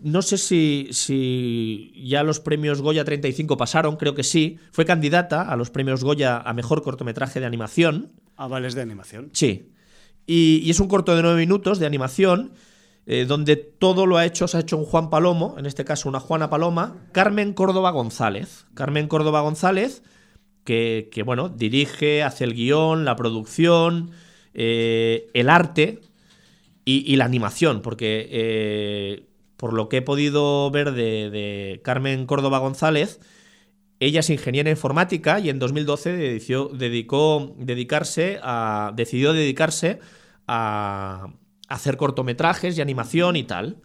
no 0.00 0.22
sé 0.22 0.38
si, 0.38 0.88
si, 0.92 1.92
ya 2.04 2.22
los 2.22 2.40
premios 2.40 2.80
Goya 2.80 3.04
35 3.04 3.56
pasaron, 3.58 3.96
creo 3.96 4.14
que 4.14 4.22
sí. 4.22 4.58
Fue 4.72 4.86
candidata 4.86 5.42
a 5.42 5.56
los 5.56 5.70
premios 5.70 6.02
Goya 6.02 6.38
a 6.38 6.52
mejor 6.54 6.82
cortometraje 6.82 7.40
de 7.40 7.46
animación. 7.46 8.12
A 8.36 8.46
vales 8.46 8.74
de 8.74 8.80
animación. 8.80 9.30
Sí. 9.34 9.70
Y, 10.32 10.70
es 10.70 10.78
un 10.78 10.86
corto 10.86 11.16
de 11.16 11.22
nueve 11.22 11.40
minutos 11.40 11.80
de 11.80 11.86
animación. 11.86 12.52
Eh, 13.06 13.24
donde 13.24 13.56
todo 13.56 14.06
lo 14.06 14.18
ha 14.18 14.26
hecho, 14.26 14.46
se 14.46 14.56
ha 14.56 14.60
hecho 14.60 14.76
un 14.76 14.84
Juan 14.84 15.10
Palomo, 15.10 15.56
en 15.58 15.66
este 15.66 15.84
caso 15.84 16.08
una 16.08 16.20
Juana 16.20 16.48
Paloma, 16.48 16.98
Carmen 17.10 17.54
Córdoba 17.54 17.90
González. 17.90 18.66
Carmen 18.74 19.08
Córdoba 19.08 19.40
González, 19.40 20.04
que, 20.64 21.22
bueno, 21.24 21.48
dirige, 21.48 22.22
hace 22.22 22.44
el 22.44 22.54
guion, 22.54 23.04
la 23.04 23.16
producción, 23.16 24.12
eh, 24.54 25.28
el 25.34 25.48
arte 25.48 26.02
y, 26.84 27.16
la 27.16 27.24
animación, 27.24 27.82
porque 27.82 28.28
eh, 28.30 29.26
por 29.56 29.72
lo 29.72 29.88
que 29.88 29.96
he 29.96 30.02
podido 30.02 30.70
ver 30.70 30.92
de, 30.92 31.30
de, 31.30 31.80
Carmen 31.82 32.26
Córdoba 32.26 32.58
González, 32.58 33.18
ella 33.98 34.20
es 34.20 34.30
ingeniera 34.30 34.70
informática 34.70 35.40
y 35.40 35.50
en 35.50 35.58
2012 35.58 36.12
dedicó, 36.74 37.54
dedicarse 37.58 38.38
a, 38.42 38.92
decidió 38.94 39.32
dedicarse 39.32 39.98
a 39.98 40.19
hacer 40.50 41.96
cortometrajes 41.96 42.76
y 42.76 42.80
animación 42.80 43.36
y 43.36 43.44
tal. 43.44 43.80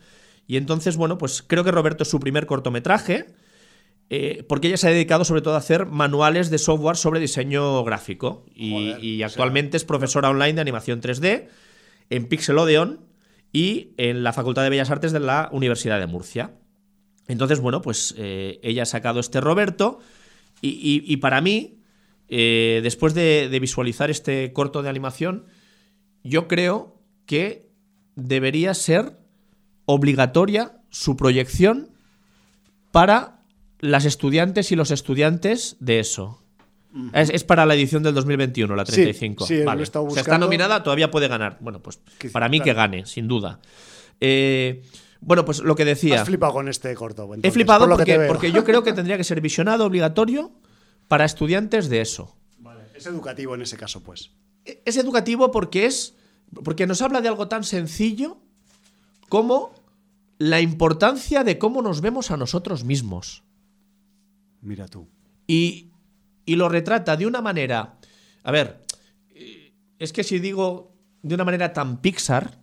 Y 0.48 0.58
entonces, 0.58 0.98
bueno, 0.98 1.18
pues 1.18 1.44
creo 1.46 1.64
que 1.64 1.72
Roberto 1.72 2.04
es 2.04 2.10
su 2.10 2.20
primer 2.20 2.46
cortometraje, 2.46 3.28
eh, 4.10 4.44
porque 4.48 4.68
ella 4.68 4.78
se 4.78 4.88
ha 4.88 4.92
dedicado 4.92 5.26
sobre 5.26 5.42
todo 5.42 5.56
a 5.56 5.60
hacer 5.60 5.86
manuales 5.88 6.50
de 6.50 6.58
software 6.58 6.98
sobre 6.98 7.20
diseño 7.20 7.84
gráfico. 7.84 8.46
Y, 8.56 9.22
actualmente 9.24 9.78
es 9.78 9.86
profesora 9.86 10.30
online 10.30 10.54
de 10.54 10.62
animación 10.62 11.02
3D 11.02 11.48
en 12.10 12.28
Pixelodeon 12.28 13.00
y 13.52 13.94
en 13.98 14.24
la 14.24 14.34
Facultad 14.34 14.64
de 14.64 14.70
Bellas 14.70 14.92
Artes 14.92 15.12
de 15.12 15.20
la 15.20 15.50
Universidad 15.52 16.00
de 16.00 16.08
Murcia. 16.08 16.52
Entonces, 17.28 17.60
bueno, 17.60 17.82
pues 17.82 18.14
eh, 18.18 18.60
ella 18.62 18.84
ha 18.84 18.88
sacado 18.88 19.20
este 19.20 19.42
Roberto 19.42 20.00
y, 20.62 21.18
para 21.18 21.42
mí, 21.42 21.80
eh, 22.28 22.80
después 22.84 23.14
de 23.14 23.58
visualizar 23.60 24.10
este 24.10 24.52
corto 24.54 24.82
de 24.84 24.90
animación, 24.90 25.46
yo 26.26 26.48
creo 26.48 27.00
que 27.26 27.70
debería 28.16 28.74
ser 28.74 29.18
obligatoria 29.86 30.82
su 30.90 31.16
proyección 31.16 31.90
para 32.92 33.44
las 33.80 34.06
estudiantes 34.06 34.72
y 34.72 34.76
los 34.76 34.92
estudiantes 34.92 35.78
de 35.80 36.00
eso. 36.00 36.42
Es, 37.14 37.44
para 37.44 37.66
la 37.66 37.76
edición 37.76 38.04
del 38.04 38.14
2021, 38.14 38.74
la 38.74 38.86
35. 38.86 39.46
Sí, 39.46 39.64
vale. 39.64 39.84
está 39.84 40.38
nominada, 40.38 40.82
todavía 40.82 41.12
puede 41.12 41.28
ganar. 41.28 41.58
Bueno, 41.60 41.82
pues 41.82 42.00
para 42.32 42.48
mí 42.48 42.62
que 42.62 42.74
gane, 42.74 43.06
sin 43.06 43.28
duda. 43.28 43.60
Eh, 44.22 44.82
bueno, 45.20 45.44
pues 45.44 45.60
lo 45.60 45.76
que 45.76 45.84
decía. 45.84 46.22
Has 46.22 46.28
flipado 46.28 46.54
con 46.54 46.70
este 46.70 46.96
corto. 46.96 47.30
He 47.44 47.52
flipado 47.52 47.88
porque, 47.90 48.20
porque, 48.28 48.52
yo 48.52 48.64
creo 48.64 48.82
que 48.84 48.94
tendría 48.94 49.18
que 49.18 49.26
ser 49.26 49.42
visionado 49.42 49.86
obligatorio 49.86 50.54
para 51.10 51.26
estudiantes 51.26 51.90
de 51.90 52.00
eso. 52.02 52.36
Vale. 52.60 52.84
Es 52.96 53.06
educativo 53.08 53.56
en 53.56 53.62
ese 53.62 53.76
caso, 53.76 54.02
pues. 54.02 54.32
Es 54.64 54.96
educativo 54.98 55.52
porque 55.52 55.86
es. 55.86 56.15
Porque 56.64 56.88
nos 56.88 57.02
habla 57.02 57.22
de 57.22 57.28
algo 57.28 57.48
tan 57.48 57.64
sencillo 57.64 58.38
como 59.30 59.74
la 60.38 60.62
importancia 60.62 61.44
de 61.44 61.58
cómo 61.58 61.82
nos 61.82 62.02
vemos 62.02 62.32
a 62.32 62.38
nosotros 62.38 62.84
mismos. 62.84 63.44
Mira 64.62 64.88
tú. 64.88 65.08
Y, 65.48 65.92
y 66.46 66.56
lo 66.56 66.70
retrata 66.70 67.16
de 67.18 67.26
una 67.26 67.42
manera. 67.42 67.98
A 68.44 68.52
ver, 68.52 68.86
es 70.00 70.14
que 70.14 70.24
si 70.24 70.40
digo 70.40 70.94
de 71.22 71.36
una 71.36 71.46
manera 71.46 71.74
tan 71.74 72.02
Pixar, 72.02 72.62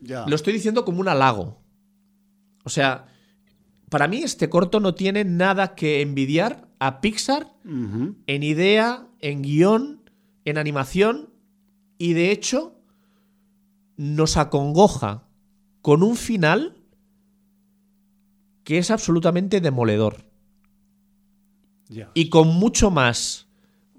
lo 0.00 0.34
estoy 0.34 0.52
diciendo 0.52 0.84
como 0.84 1.00
un 1.00 1.08
halago. 1.08 1.60
O 2.64 2.70
sea, 2.70 3.06
para 3.88 4.08
mí 4.08 4.22
este 4.22 4.48
corto 4.48 4.80
no 4.80 4.94
tiene 4.94 5.24
nada 5.24 5.74
que 5.74 6.00
envidiar 6.00 6.68
a 6.78 7.00
Pixar 7.00 7.52
en 7.64 8.42
idea, 8.42 9.06
en 9.18 9.42
guion, 9.42 10.10
en 10.44 10.58
animación 10.58 11.34
y 11.98 12.14
de 12.14 12.30
hecho 12.30 12.79
nos 14.00 14.38
acongoja 14.38 15.24
con 15.82 16.02
un 16.02 16.16
final 16.16 16.78
que 18.64 18.78
es 18.78 18.90
absolutamente 18.90 19.60
demoledor. 19.60 20.24
Y 22.14 22.30
con 22.30 22.48
mucho 22.48 22.90
más, 22.90 23.48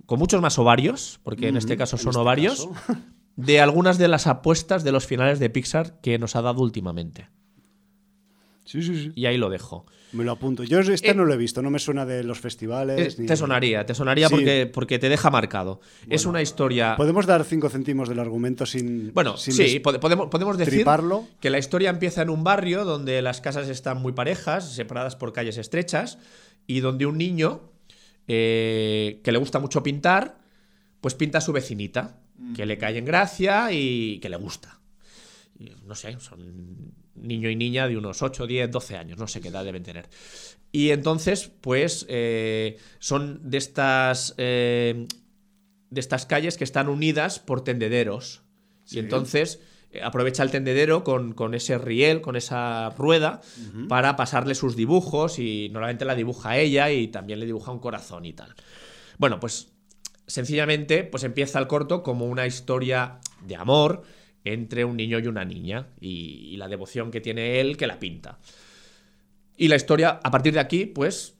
con 0.08 0.18
muchos 0.18 0.42
más 0.42 0.58
ovarios, 0.58 1.20
porque 1.22 1.50
en 1.50 1.58
este 1.58 1.78
caso 1.78 1.98
son 1.98 2.10
este 2.10 2.20
ovarios, 2.20 2.68
de 3.36 3.62
algunas 3.62 4.00
de 4.00 4.08
las 4.08 4.26
apuestas 4.26 4.84
de 4.84 4.92
los 4.92 5.06
finales 5.06 5.38
de 5.38 5.52
Pixar 5.52 6.02
que 6.02 6.18
nos 6.18 6.36
ha 6.36 6.42
dado 6.42 6.62
últimamente. 6.64 7.30
Sí, 8.72 8.82
sí, 8.82 8.96
sí. 8.96 9.12
Y 9.16 9.26
ahí 9.26 9.36
lo 9.38 9.50
dejo. 9.50 9.86
Me 10.14 10.24
lo 10.24 10.32
apunto. 10.32 10.64
Yo 10.64 10.80
este 10.80 11.12
eh, 11.12 11.14
no 11.14 11.26
lo 11.26 11.34
he 11.34 11.38
visto, 11.38 11.62
no 11.62 11.70
me 11.70 11.78
suena 11.78 12.06
de 12.06 12.24
los 12.24 12.40
festivales. 12.40 13.20
Eh, 13.20 13.26
te 13.26 13.36
sonaría, 13.36 13.86
te 13.86 13.94
sonaría 13.94 14.30
porque, 14.30 14.66
porque 14.66 14.98
te 14.98 15.10
deja 15.10 15.30
marcado. 15.30 15.82
es 16.10 16.26
una 16.26 16.42
historia. 16.42 16.96
¿Podemos 16.96 17.26
dar 17.26 17.44
cinco 17.44 17.70
céntimos 17.70 18.08
del 18.08 18.20
argumento 18.20 18.66
sin. 18.66 19.14
Bueno, 19.14 19.36
sí, 19.36 19.82
podemos, 19.82 20.30
podemos 20.30 20.58
decir 20.58 20.86
que 21.42 21.50
la 21.50 21.60
historia 21.60 21.90
empieza 21.90 22.22
en 22.22 22.30
un 22.30 22.46
barrio 22.46 22.86
donde 22.86 23.22
las 23.22 23.42
casas 23.42 23.68
están 23.68 24.02
muy 24.02 24.14
parejas, 24.14 24.74
separadas 24.74 25.18
por 25.18 25.34
calles 25.34 25.58
estrechas, 25.58 26.18
y 26.66 26.80
donde 26.80 27.06
un 27.06 27.18
niño 27.18 27.74
eh, 28.30 29.20
que 29.22 29.34
le 29.34 29.38
gusta 29.38 29.60
mucho 29.60 29.84
pintar, 29.84 30.40
pues 31.02 31.14
pinta 31.14 31.40
a 31.40 31.42
su 31.42 31.52
vecinita, 31.52 32.22
que 32.56 32.66
le 32.66 32.78
cae 32.78 32.98
en 32.98 33.04
gracia 33.04 33.74
y 33.74 34.20
que 34.20 34.30
le 34.30 34.38
gusta. 34.38 34.80
no 35.86 35.94
sé, 35.94 36.18
son 36.22 37.01
niño 37.16 37.50
y 37.50 37.56
niña 37.56 37.88
de 37.88 37.98
unos 37.98 38.22
8, 38.22 38.48
10, 38.48 38.72
12 38.72 38.98
años, 38.98 39.18
no 39.18 39.28
sé 39.28 39.42
qué 39.42 39.50
edad 39.50 39.64
deben 39.64 39.84
tener. 39.84 40.10
Y 40.72 40.92
entonces, 40.92 41.52
pues, 41.62 42.06
eh, 42.10 42.78
son 43.00 43.50
de 43.50 43.58
estas, 43.58 44.34
eh, 44.38 45.08
de 45.90 46.00
estas 46.00 46.26
calles 46.26 46.58
que 46.58 46.64
están 46.64 46.88
unidas 46.88 47.40
por 47.40 47.64
tendederos. 47.64 48.44
Y 48.90 49.00
entonces 49.00 49.60
aprovecha 50.02 50.44
el 50.44 50.52
tendedero 50.52 51.04
con, 51.04 51.54
ese 51.54 51.78
riel, 51.78 52.22
con 52.22 52.36
esa 52.36 52.90
rueda, 52.92 53.42
para 53.90 54.16
pasarle 54.16 54.56
sus 54.56 54.76
dibujos 54.76 55.40
y 55.40 55.70
normalmente 55.70 56.06
la 56.06 56.16
dibuja 56.16 56.58
ella 56.58 56.92
y 56.92 57.08
también 57.08 57.40
le 57.40 57.46
dibuja 57.46 57.72
un 57.72 57.80
corazón 57.80 58.26
y 58.26 58.34
tal. 58.34 58.54
Bueno, 59.18 59.40
pues 59.40 59.70
sencillamente 60.28 61.04
pues 61.04 61.24
empieza 61.24 61.60
el 61.60 61.68
corto 61.68 62.04
como 62.04 62.26
una 62.26 62.48
historia 62.48 63.20
de 63.46 63.56
amor 63.56 64.04
entre 64.44 64.86
un 64.86 64.98
niño 64.98 65.20
y 65.20 65.28
una 65.28 65.46
niña 65.46 65.90
y, 66.00 66.56
la 66.58 66.68
devoción 66.68 67.12
que 67.12 67.22
tiene 67.22 67.60
él 67.60 67.78
que 67.78 67.88
la 67.88 68.00
pinta. 68.00 68.40
Y 69.58 69.68
la 69.68 69.76
historia, 69.76 70.20
a 70.24 70.32
partir 70.32 70.54
de 70.54 70.60
aquí, 70.60 70.86
pues 70.86 71.36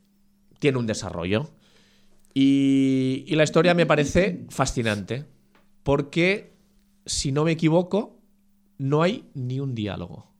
tiene 0.60 0.78
un 0.78 0.88
desarrollo. 0.88 1.50
Y, 2.34 3.26
y 3.28 3.36
la 3.36 3.44
historia 3.44 3.74
me 3.74 3.86
parece 3.86 4.46
fascinante, 4.50 5.26
porque, 5.84 6.54
si 7.06 7.32
no 7.32 7.44
me 7.44 7.52
equivoco, 7.52 8.20
no 8.78 9.04
hay 9.04 9.30
ni 9.34 9.60
un 9.60 9.76
diálogo. 9.76 10.32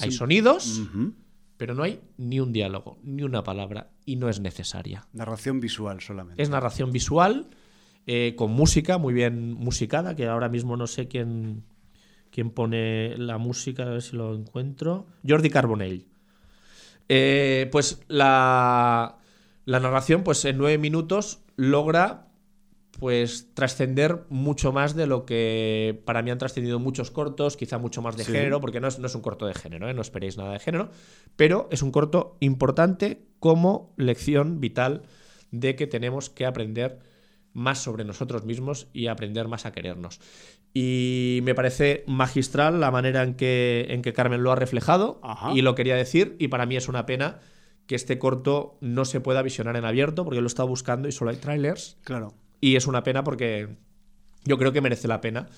Hay 0.00 0.10
sonidos, 0.10 0.82
pero 1.56 1.74
no 1.74 1.82
hay 1.82 2.00
ni 2.16 2.40
un 2.40 2.52
diálogo, 2.52 2.98
ni 3.02 3.22
una 3.22 3.42
palabra, 3.44 3.90
y 4.04 4.16
no 4.16 4.28
es 4.28 4.40
necesaria. 4.40 5.06
Narración 5.12 5.60
visual 5.60 6.00
solamente. 6.00 6.42
Es 6.42 6.50
narración 6.50 6.92
visual, 6.92 7.48
eh, 8.06 8.34
con 8.36 8.52
música, 8.52 8.98
muy 8.98 9.14
bien 9.14 9.52
musicada, 9.52 10.16
que 10.16 10.26
ahora 10.26 10.48
mismo 10.48 10.76
no 10.76 10.86
sé 10.86 11.08
quién, 11.08 11.64
quién 12.32 12.50
pone 12.50 13.16
la 13.16 13.38
música, 13.38 13.84
a 13.84 13.90
ver 13.90 14.02
si 14.02 14.16
lo 14.16 14.34
encuentro. 14.34 15.06
Jordi 15.26 15.50
Carbonell. 15.50 16.06
Eh, 17.08 17.68
pues 17.70 18.02
la, 18.08 19.18
la 19.64 19.80
narración, 19.80 20.24
pues 20.24 20.44
en 20.44 20.58
nueve 20.58 20.78
minutos 20.78 21.40
logra 21.56 22.26
pues 22.98 23.48
trascender 23.54 24.24
mucho 24.28 24.72
más 24.72 24.94
de 24.94 25.06
lo 25.06 25.24
que 25.24 26.02
para 26.04 26.22
mí 26.22 26.30
han 26.30 26.38
trascendido 26.38 26.78
muchos 26.78 27.10
cortos, 27.10 27.56
quizá 27.56 27.78
mucho 27.78 28.02
más 28.02 28.16
de 28.16 28.24
género, 28.24 28.60
porque 28.60 28.80
no 28.80 28.88
es, 28.88 28.98
no 28.98 29.06
es, 29.06 29.14
un 29.14 29.22
corto 29.22 29.46
de 29.46 29.54
género, 29.54 29.88
¿eh? 29.88 29.94
no 29.94 30.02
esperéis 30.02 30.36
nada 30.36 30.52
de 30.52 30.58
género, 30.58 30.90
pero 31.34 31.68
es 31.72 31.82
un 31.82 31.90
corto 31.90 32.36
importante 32.40 33.26
como 33.40 33.92
lección 33.96 34.60
vital 34.60 35.02
de 35.50 35.74
que 35.74 35.86
tenemos 35.86 36.30
que 36.30 36.46
aprender 36.46 37.00
más 37.54 37.82
sobre 37.82 38.04
nosotros 38.04 38.44
mismos 38.44 38.88
y 38.92 39.08
aprender 39.08 39.48
más 39.48 39.66
a 39.66 39.72
querernos. 39.72 40.20
Y 40.74 41.40
me 41.42 41.54
parece 41.54 42.02
magistral 42.06 42.80
la 42.80 42.90
manera 42.90 43.22
en 43.22 43.34
que, 43.34 43.86
en 43.90 44.00
que 44.02 44.12
Carmen 44.12 44.42
lo 44.42 44.52
ha 44.52 44.56
reflejado 44.56 45.20
y 45.54 45.60
lo 45.60 45.74
quería 45.74 45.96
decir 45.96 46.34
y 46.38 46.48
para 46.48 46.64
mí 46.64 46.76
es 46.76 46.88
una 46.88 47.04
pena 47.04 47.40
que 47.86 47.94
este 47.94 48.18
corto 48.18 48.78
no 48.80 49.04
se 49.04 49.20
pueda 49.20 49.42
visionar 49.42 49.76
en 49.76 49.84
abierto 49.84 50.24
porque 50.24 50.40
lo 50.40 50.46
he 50.46 50.48
estado 50.48 50.68
buscando 50.68 51.08
y 51.08 51.12
solo 51.12 51.30
hay 51.30 51.36
trailers. 51.36 51.98
Claro. 52.04 52.32
Y 52.60 52.76
es 52.76 52.86
una 52.86 53.02
pena 53.02 53.22
porque 53.22 53.68
yo 54.44 54.56
creo 54.56 54.72
que 54.72 54.80
merece 54.80 55.08
la 55.08 55.20
pena. 55.20 55.48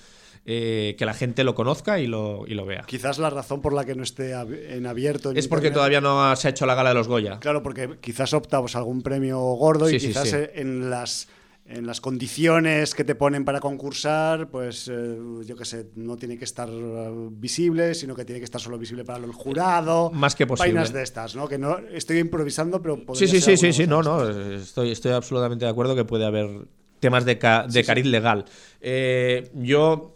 Eh, 0.47 0.95
que 0.99 1.07
la 1.07 1.15
gente 1.15 1.43
lo 1.43 1.55
conozca 1.55 1.99
y 1.99 2.05
lo, 2.05 2.45
y 2.45 2.53
lo, 2.53 2.67
vea. 2.67 2.83
Quizás 2.85 3.17
la 3.17 3.31
razón 3.31 3.63
por 3.63 3.73
la 3.73 3.83
que 3.83 3.95
no 3.95 4.03
esté 4.03 4.33
en 4.33 4.85
abierto. 4.85 5.31
es 5.31 5.47
porque 5.47 5.71
todavía 5.71 6.01
no 6.01 6.35
se 6.35 6.47
ha 6.47 6.51
hecho 6.51 6.67
la 6.67 6.75
gala 6.75 6.89
de 6.89 6.95
los 6.95 7.07
Goya. 7.07 7.39
Claro, 7.39 7.63
porque 7.63 7.97
quizás 7.99 8.31
opta 8.35 8.59
pues, 8.59 8.75
algún 8.75 9.01
premio 9.01 9.39
gordo 9.39 9.89
y 9.89 9.97
quizás 9.97 10.33
en 10.33 10.91
las 10.91 11.29
en 11.67 11.87
las 11.87 11.99
condiciones 11.99 12.93
que 12.93 13.03
te 13.03 13.15
ponen 13.15 13.43
para 13.43 13.59
concursar, 13.59 14.49
pues 14.49 14.87
eh, 14.87 15.17
yo 15.45 15.55
qué 15.55 15.65
sé, 15.65 15.89
no 15.95 16.15
tiene 16.15 16.37
que 16.37 16.45
estar 16.45 16.69
eh, 16.69 17.11
visible, 17.31 17.95
sino 17.95 18.15
que 18.15 18.23
tiene 18.23 18.39
que 18.39 18.45
estar 18.45 18.61
solo 18.61 18.77
visible 18.77 19.03
para 19.03 19.25
el 19.25 19.31
jurado. 19.31 20.11
Más 20.11 20.35
que 20.35 20.45
posible. 20.45 20.73
Vainas 20.73 20.93
de 20.93 21.01
estas, 21.01 21.35
¿no? 21.35 21.47
Que 21.47 21.57
no 21.57 21.79
estoy 21.91 22.19
improvisando, 22.19 22.81
pero 22.81 23.03
Sí, 23.15 23.27
sí, 23.27 23.41
sí, 23.41 23.57
sí, 23.57 23.73
sí, 23.73 23.87
no, 23.87 24.03
no, 24.03 24.29
estoy, 24.53 24.91
estoy 24.91 25.13
absolutamente 25.13 25.65
de 25.65 25.71
acuerdo 25.71 25.95
que 25.95 26.05
puede 26.05 26.25
haber 26.25 26.67
temas 26.99 27.25
de, 27.25 27.35
de 27.69 27.83
cariz 27.83 28.05
legal. 28.05 28.45
Eh, 28.79 29.49
yo 29.55 30.15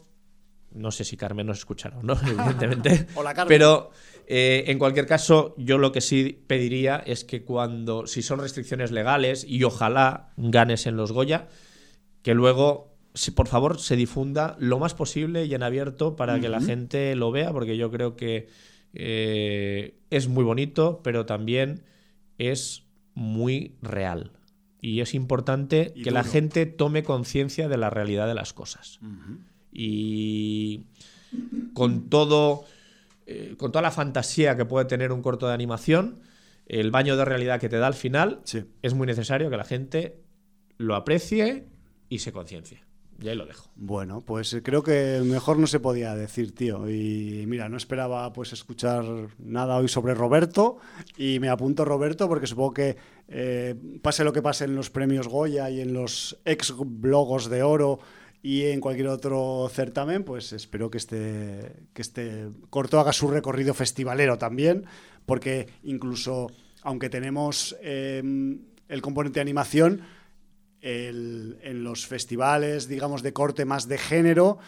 no 0.72 0.92
sé 0.92 1.04
si 1.04 1.18
Carmen 1.18 1.48
nos 1.48 1.60
escuchará 1.60 1.98
o 1.98 2.04
no, 2.04 2.14
evidentemente. 2.22 3.08
Hola, 3.16 3.34
Carmen. 3.34 3.50
Pero 3.50 3.92
eh, 4.32 4.66
en 4.68 4.78
cualquier 4.78 5.08
caso, 5.08 5.56
yo 5.58 5.80
lo 5.80 5.92
que 5.92 6.02
sí 6.02 6.44
pediría 6.46 6.98
es 6.98 7.24
que 7.24 7.44
cuando, 7.44 8.06
si 8.06 8.22
son 8.22 8.40
restricciones 8.40 8.92
legales, 8.92 9.44
y 9.44 9.64
ojalá 9.64 10.34
ganes 10.38 10.86
en 10.86 10.98
los 10.98 11.12
Goya, 11.12 11.48
que 12.22 12.36
luego, 12.36 12.94
si, 13.16 13.32
por 13.32 13.48
favor, 13.48 13.80
se 13.80 13.96
difunda 13.96 14.56
lo 14.60 14.78
más 14.78 14.94
posible 14.94 15.46
y 15.46 15.56
en 15.56 15.64
abierto 15.64 16.16
para 16.16 16.40
que 16.40 16.48
la 16.48 16.62
gente 16.62 17.16
lo 17.16 17.32
vea, 17.32 17.52
porque 17.52 17.76
yo 17.76 17.90
creo 17.90 18.16
que 18.16 18.50
eh, 18.94 19.96
es 20.12 20.28
muy 20.28 20.44
bonito, 20.44 21.02
pero 21.04 21.26
también 21.26 21.82
es 22.38 22.84
muy 23.16 23.78
real. 23.82 24.34
Y 24.80 25.02
es 25.02 25.16
importante 25.16 25.92
que 26.04 26.12
la 26.12 26.24
gente 26.24 26.68
tome 26.68 27.02
conciencia 27.02 27.68
de 27.68 27.78
la 27.78 27.90
realidad 27.90 28.28
de 28.28 28.36
las 28.36 28.54
cosas. 28.54 29.00
Y 29.74 30.86
con 31.74 32.10
todo 32.10 32.66
eh, 33.32 33.56
con 33.58 33.72
toda 33.72 33.84
la 33.84 33.92
fantasía 33.92 34.58
que 34.58 34.66
puede 34.66 34.86
tener 34.86 35.12
un 35.12 35.22
corto 35.22 35.48
de 35.48 35.54
animación, 35.54 36.22
el 36.66 36.90
baño 36.90 37.16
de 37.16 37.26
realidad 37.26 37.60
que 37.60 37.70
te 37.70 37.78
da 37.78 37.86
al 37.86 37.94
final, 37.94 38.42
es 38.82 38.94
muy 38.96 39.06
necesario 39.06 39.52
que 39.52 39.58
la 39.58 39.66
gente 39.66 40.20
lo 40.80 40.96
aprecie 40.96 41.68
y 42.10 42.20
se 42.20 42.32
conciencie. 42.32 42.82
Y 43.22 43.28
ahí 43.28 43.36
lo 43.36 43.46
dejo. 43.46 43.70
Bueno, 43.76 44.22
pues 44.22 44.52
eh, 44.54 44.64
creo 44.64 44.82
que 44.82 45.22
mejor 45.24 45.60
no 45.60 45.68
se 45.68 45.80
podía 45.80 46.16
decir, 46.16 46.56
tío. 46.56 46.90
Y 46.90 47.46
mira, 47.48 47.70
no 47.70 47.78
esperaba 47.78 48.34
pues 48.34 48.52
escuchar 48.52 49.06
nada 49.38 49.78
hoy 49.78 49.90
sobre 49.90 50.16
Roberto 50.16 50.78
y 51.16 51.40
me 51.40 51.50
apunto 51.50 51.86
Roberto 51.86 52.28
porque 52.28 52.48
supongo 52.48 52.74
que 52.74 52.98
eh, 53.28 53.76
pase 54.02 54.24
lo 54.24 54.34
que 54.34 54.42
pase 54.42 54.66
en 54.66 54.76
los 54.76 54.90
premios 54.90 55.28
Goya 55.28 55.70
y 55.70 55.82
en 55.82 55.94
los 55.94 56.40
ex 56.46 56.74
blogos 56.76 57.48
de 57.48 57.62
oro 57.62 58.00
y 58.42 58.64
en 58.66 58.80
cualquier 58.80 59.08
otro 59.08 59.70
certamen, 59.72 60.24
pues 60.24 60.54
espero 60.54 60.90
que 60.90 60.98
este, 60.98 61.74
que 61.94 62.02
este 62.02 62.48
corto 62.70 63.00
haga 63.00 63.14
su 63.14 63.28
recorrido 63.28 63.74
festivalero 63.74 64.38
también, 64.38 64.86
porque 65.26 65.68
incluso 65.84 66.48
aunque 66.82 67.10
tenemos 67.10 67.76
em, 67.82 68.62
el 68.88 69.02
componente 69.02 69.40
de 69.40 69.42
animación, 69.42 70.02
en 70.82 71.84
los 71.84 72.08
festivales, 72.08 72.88
digamos, 72.88 73.22
de 73.22 73.34
corte 73.34 73.66
más 73.66 73.88
de 73.88 73.98
género, 73.98 74.60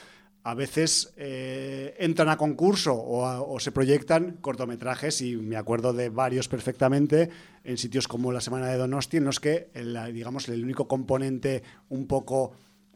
a 0.44 0.56
veces 0.56 1.14
eh, 1.18 1.96
entran 2.00 2.30
a 2.30 2.38
concurso 2.38 2.96
o, 2.96 3.60
se 3.60 3.72
proyectan 3.72 4.38
cortometrajes 4.42 5.22
y 5.22 5.38
me 5.38 5.56
acuerdo 5.56 5.94
de 5.94 6.10
varios 6.10 6.48
perfectamente 6.48 7.30
en 7.64 7.78
sitios 7.78 8.08
como 8.08 8.32
la 8.32 8.42
Semana 8.42 8.68
de 8.68 8.78
Donosti, 8.78 9.18
en 9.18 9.26
los 9.26 9.40
que, 9.40 9.70
digamos, 10.12 10.50
el 10.50 10.64
único 10.64 10.88
componente 10.88 11.62
un 11.90 12.08
poco 12.08 12.54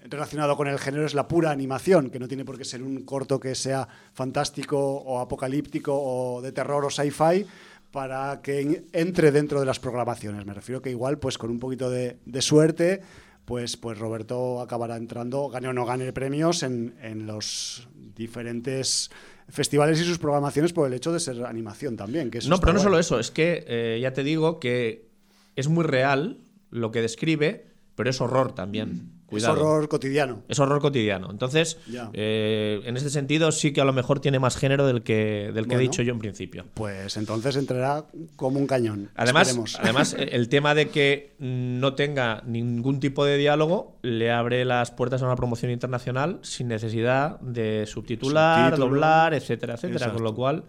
relacionado 0.09 0.55
con 0.55 0.67
el 0.67 0.79
género 0.79 1.05
es 1.05 1.13
la 1.13 1.27
pura 1.27 1.51
animación, 1.51 2.09
que 2.09 2.19
no 2.19 2.27
tiene 2.27 2.45
por 2.45 2.57
qué 2.57 2.65
ser 2.65 2.83
un 2.83 3.03
corto 3.03 3.39
que 3.39 3.55
sea 3.55 3.87
fantástico 4.13 4.79
o 4.79 5.19
apocalíptico 5.19 5.93
o 5.93 6.41
de 6.41 6.51
terror 6.51 6.85
o 6.85 6.89
sci-fi 6.89 7.45
para 7.91 8.41
que 8.41 8.83
entre 8.91 9.31
dentro 9.31 9.59
de 9.59 9.65
las 9.65 9.79
programaciones. 9.79 10.45
Me 10.45 10.53
refiero 10.53 10.81
que 10.81 10.89
igual, 10.89 11.17
pues 11.17 11.37
con 11.37 11.49
un 11.49 11.59
poquito 11.59 11.89
de, 11.89 12.17
suerte, 12.41 13.01
pues, 13.45 13.77
pues 13.77 13.97
Roberto 13.97 14.61
acabará 14.61 14.97
entrando, 14.97 15.47
gane 15.49 15.69
o 15.69 15.73
no 15.73 15.85
gane 15.85 16.11
premios 16.11 16.63
en, 16.63 16.93
los 17.25 17.87
diferentes 18.15 19.09
festivales 19.47 20.01
y 20.01 20.03
sus 20.03 20.17
programaciones 20.19 20.73
por 20.73 20.87
el 20.87 20.93
hecho 20.93 21.13
de 21.13 21.19
ser 21.19 21.45
animación 21.45 21.95
también. 21.95 22.31
Que 22.31 22.39
no, 22.47 22.59
pero 22.59 22.73
no 22.73 22.79
solo 22.79 22.99
eso, 22.99 23.19
es 23.19 23.31
que 23.31 23.63
eh, 23.67 23.99
ya 24.01 24.11
te 24.11 24.23
digo 24.23 24.59
que 24.59 25.07
es 25.55 25.69
muy 25.69 25.85
real 25.85 26.39
lo 26.69 26.91
que 26.91 27.01
describe, 27.01 27.67
pero 27.95 28.09
es 28.09 28.19
horror 28.19 28.53
también. 28.53 29.14
Cuidado. 29.25 29.55
Es 29.55 29.59
horror 29.59 29.87
cotidiano. 29.89 30.43
Es 30.47 30.59
horror 30.59 30.81
cotidiano. 30.81 31.31
Entonces, 31.31 31.79
eh, 32.13 32.81
en 32.85 32.95
ese 32.97 33.09
sentido, 33.09 33.51
sí 33.51 33.73
que 33.73 33.81
a 33.81 33.85
lo 33.85 33.93
mejor 33.93 34.19
tiene 34.19 34.39
más 34.39 34.55
género 34.55 34.85
del 34.85 35.01
que, 35.03 35.51
del 35.53 35.67
que 35.67 35.75
he 35.75 35.79
dicho 35.79 36.01
yo 36.03 36.13
en 36.13 36.19
principio. 36.19 36.65
Pues 36.73 37.17
entonces 37.17 37.55
entrará 37.55 38.05
como 38.35 38.59
un 38.59 38.67
cañón. 38.67 39.09
Además, 39.15 39.55
además, 39.79 40.15
el 40.17 40.47
tema 40.49 40.75
de 40.75 40.89
que 40.89 41.35
no 41.39 41.95
tenga 41.95 42.43
ningún 42.45 42.99
tipo 42.99 43.25
de 43.25 43.37
diálogo 43.37 43.97
le 44.03 44.31
abre 44.31 44.63
las 44.65 44.91
puertas 44.91 45.21
a 45.21 45.25
una 45.25 45.35
promoción 45.35 45.71
internacional 45.71 46.39
sin 46.43 46.67
necesidad 46.67 47.39
de 47.39 47.85
subtitular, 47.87 48.77
doblar, 48.77 49.33
etcétera, 49.33 49.75
etcétera. 49.75 50.13
Con 50.13 50.23
lo 50.23 50.35
cual. 50.35 50.65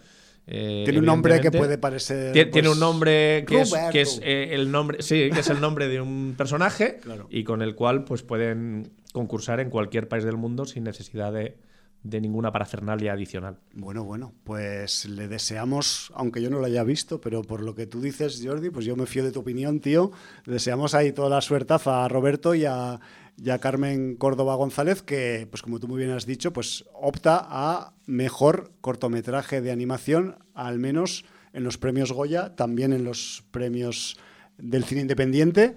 Eh, 0.46 0.82
tiene 0.84 1.00
un 1.00 1.06
nombre 1.06 1.40
que 1.40 1.50
puede 1.50 1.76
parecer. 1.76 2.32
Tiene, 2.32 2.50
pues, 2.50 2.68
un 2.68 2.78
nombre 2.78 3.44
que 3.46 3.62
es, 3.62 3.74
que 3.90 4.00
es 4.00 4.20
eh, 4.22 4.50
el 4.52 4.70
nombre, 4.70 5.02
sí, 5.02 5.28
que 5.32 5.40
es 5.40 5.50
el 5.50 5.60
nombre 5.60 5.88
de 5.88 6.00
un 6.00 6.34
personaje 6.36 7.00
y 7.30 7.42
con 7.42 7.62
el 7.62 7.74
cual 7.74 8.04
pues 8.04 8.22
pueden 8.22 8.92
concursar 9.12 9.60
en 9.60 9.70
cualquier 9.70 10.08
país 10.08 10.24
del 10.24 10.36
mundo 10.36 10.64
sin 10.64 10.84
necesidad 10.84 11.32
de, 11.32 11.56
de 12.04 12.20
ninguna 12.20 12.52
parafernalia 12.52 13.12
adicional. 13.12 13.58
Bueno, 13.74 14.04
bueno, 14.04 14.34
pues 14.44 15.06
le 15.06 15.26
deseamos, 15.26 16.12
aunque 16.14 16.40
yo 16.40 16.48
no 16.48 16.60
lo 16.60 16.66
haya 16.66 16.84
visto, 16.84 17.20
pero 17.20 17.42
por 17.42 17.62
lo 17.62 17.74
que 17.74 17.86
tú 17.86 18.00
dices, 18.00 18.40
Jordi, 18.44 18.70
pues 18.70 18.86
yo 18.86 18.94
me 18.94 19.06
fío 19.06 19.24
de 19.24 19.32
tu 19.32 19.40
opinión, 19.40 19.80
tío. 19.80 20.12
Deseamos 20.44 20.94
ahí 20.94 21.12
toda 21.12 21.28
la 21.28 21.40
suerte 21.40 21.74
a 21.84 22.08
Roberto 22.08 22.54
y 22.54 22.64
a, 22.64 23.00
ya 23.36 23.58
Carmen 23.58 24.14
Córdoba 24.16 24.54
González, 24.54 25.02
que, 25.02 25.48
pues 25.50 25.62
como 25.62 25.80
tú 25.80 25.88
muy 25.88 25.98
bien 25.98 26.12
has 26.12 26.26
dicho, 26.26 26.52
pues 26.52 26.84
opta 26.94 27.40
a 27.42 27.95
mejor 28.06 28.72
cortometraje 28.80 29.60
de 29.60 29.72
animación, 29.72 30.38
al 30.54 30.78
menos 30.78 31.24
en 31.52 31.64
los 31.64 31.78
premios 31.78 32.12
Goya, 32.12 32.54
también 32.54 32.92
en 32.92 33.04
los 33.04 33.44
premios 33.50 34.16
del 34.58 34.84
cine 34.84 35.02
independiente. 35.02 35.76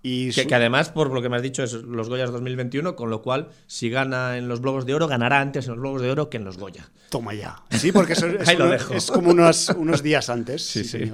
Y 0.00 0.30
que, 0.30 0.54
además, 0.54 0.90
por 0.90 1.12
lo 1.12 1.20
que 1.20 1.28
me 1.28 1.36
has 1.36 1.42
dicho, 1.42 1.62
es 1.64 1.72
los 1.72 2.08
Goyas 2.08 2.30
2021, 2.30 2.94
con 2.94 3.10
lo 3.10 3.20
cual, 3.20 3.48
si 3.66 3.90
gana 3.90 4.38
en 4.38 4.48
los 4.48 4.60
Globos 4.60 4.86
de 4.86 4.94
Oro, 4.94 5.08
ganará 5.08 5.40
antes 5.40 5.66
en 5.66 5.72
los 5.72 5.80
Globos 5.80 6.02
de 6.02 6.10
Oro 6.10 6.30
que 6.30 6.36
en 6.36 6.44
los 6.44 6.56
Goya. 6.56 6.88
Toma 7.10 7.34
ya. 7.34 7.62
Sí, 7.70 7.90
porque 7.90 8.12
eso 8.12 8.26
es, 8.94 9.10
como 9.10 9.30
unos, 9.30 9.70
unos, 9.70 10.02
días 10.02 10.30
antes. 10.30 10.64
Sí, 10.64 10.84
sí. 10.84 11.12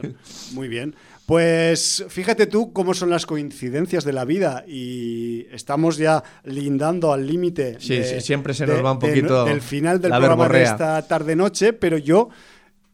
Muy 0.52 0.68
bien. 0.68 0.94
Pues 1.26 2.04
fíjate 2.08 2.46
tú 2.46 2.72
cómo 2.72 2.92
son 2.92 3.08
las 3.08 3.24
coincidencias 3.24 4.04
de 4.04 4.12
la 4.12 4.26
vida 4.26 4.64
y 4.66 5.46
estamos 5.50 5.96
ya 5.96 6.22
lindando 6.44 7.12
al 7.14 7.26
límite. 7.26 7.76
Sí, 7.80 8.02
siempre 8.20 8.52
se 8.52 8.66
nos 8.66 8.84
va 8.84 8.92
un 8.92 8.98
poquito. 8.98 9.44
del 9.44 9.62
final 9.62 10.00
del 10.02 10.10
programa 10.10 10.48
de 10.48 10.62
esta 10.62 11.00
tarde-noche, 11.06 11.72
pero 11.72 11.96
yo 11.96 12.28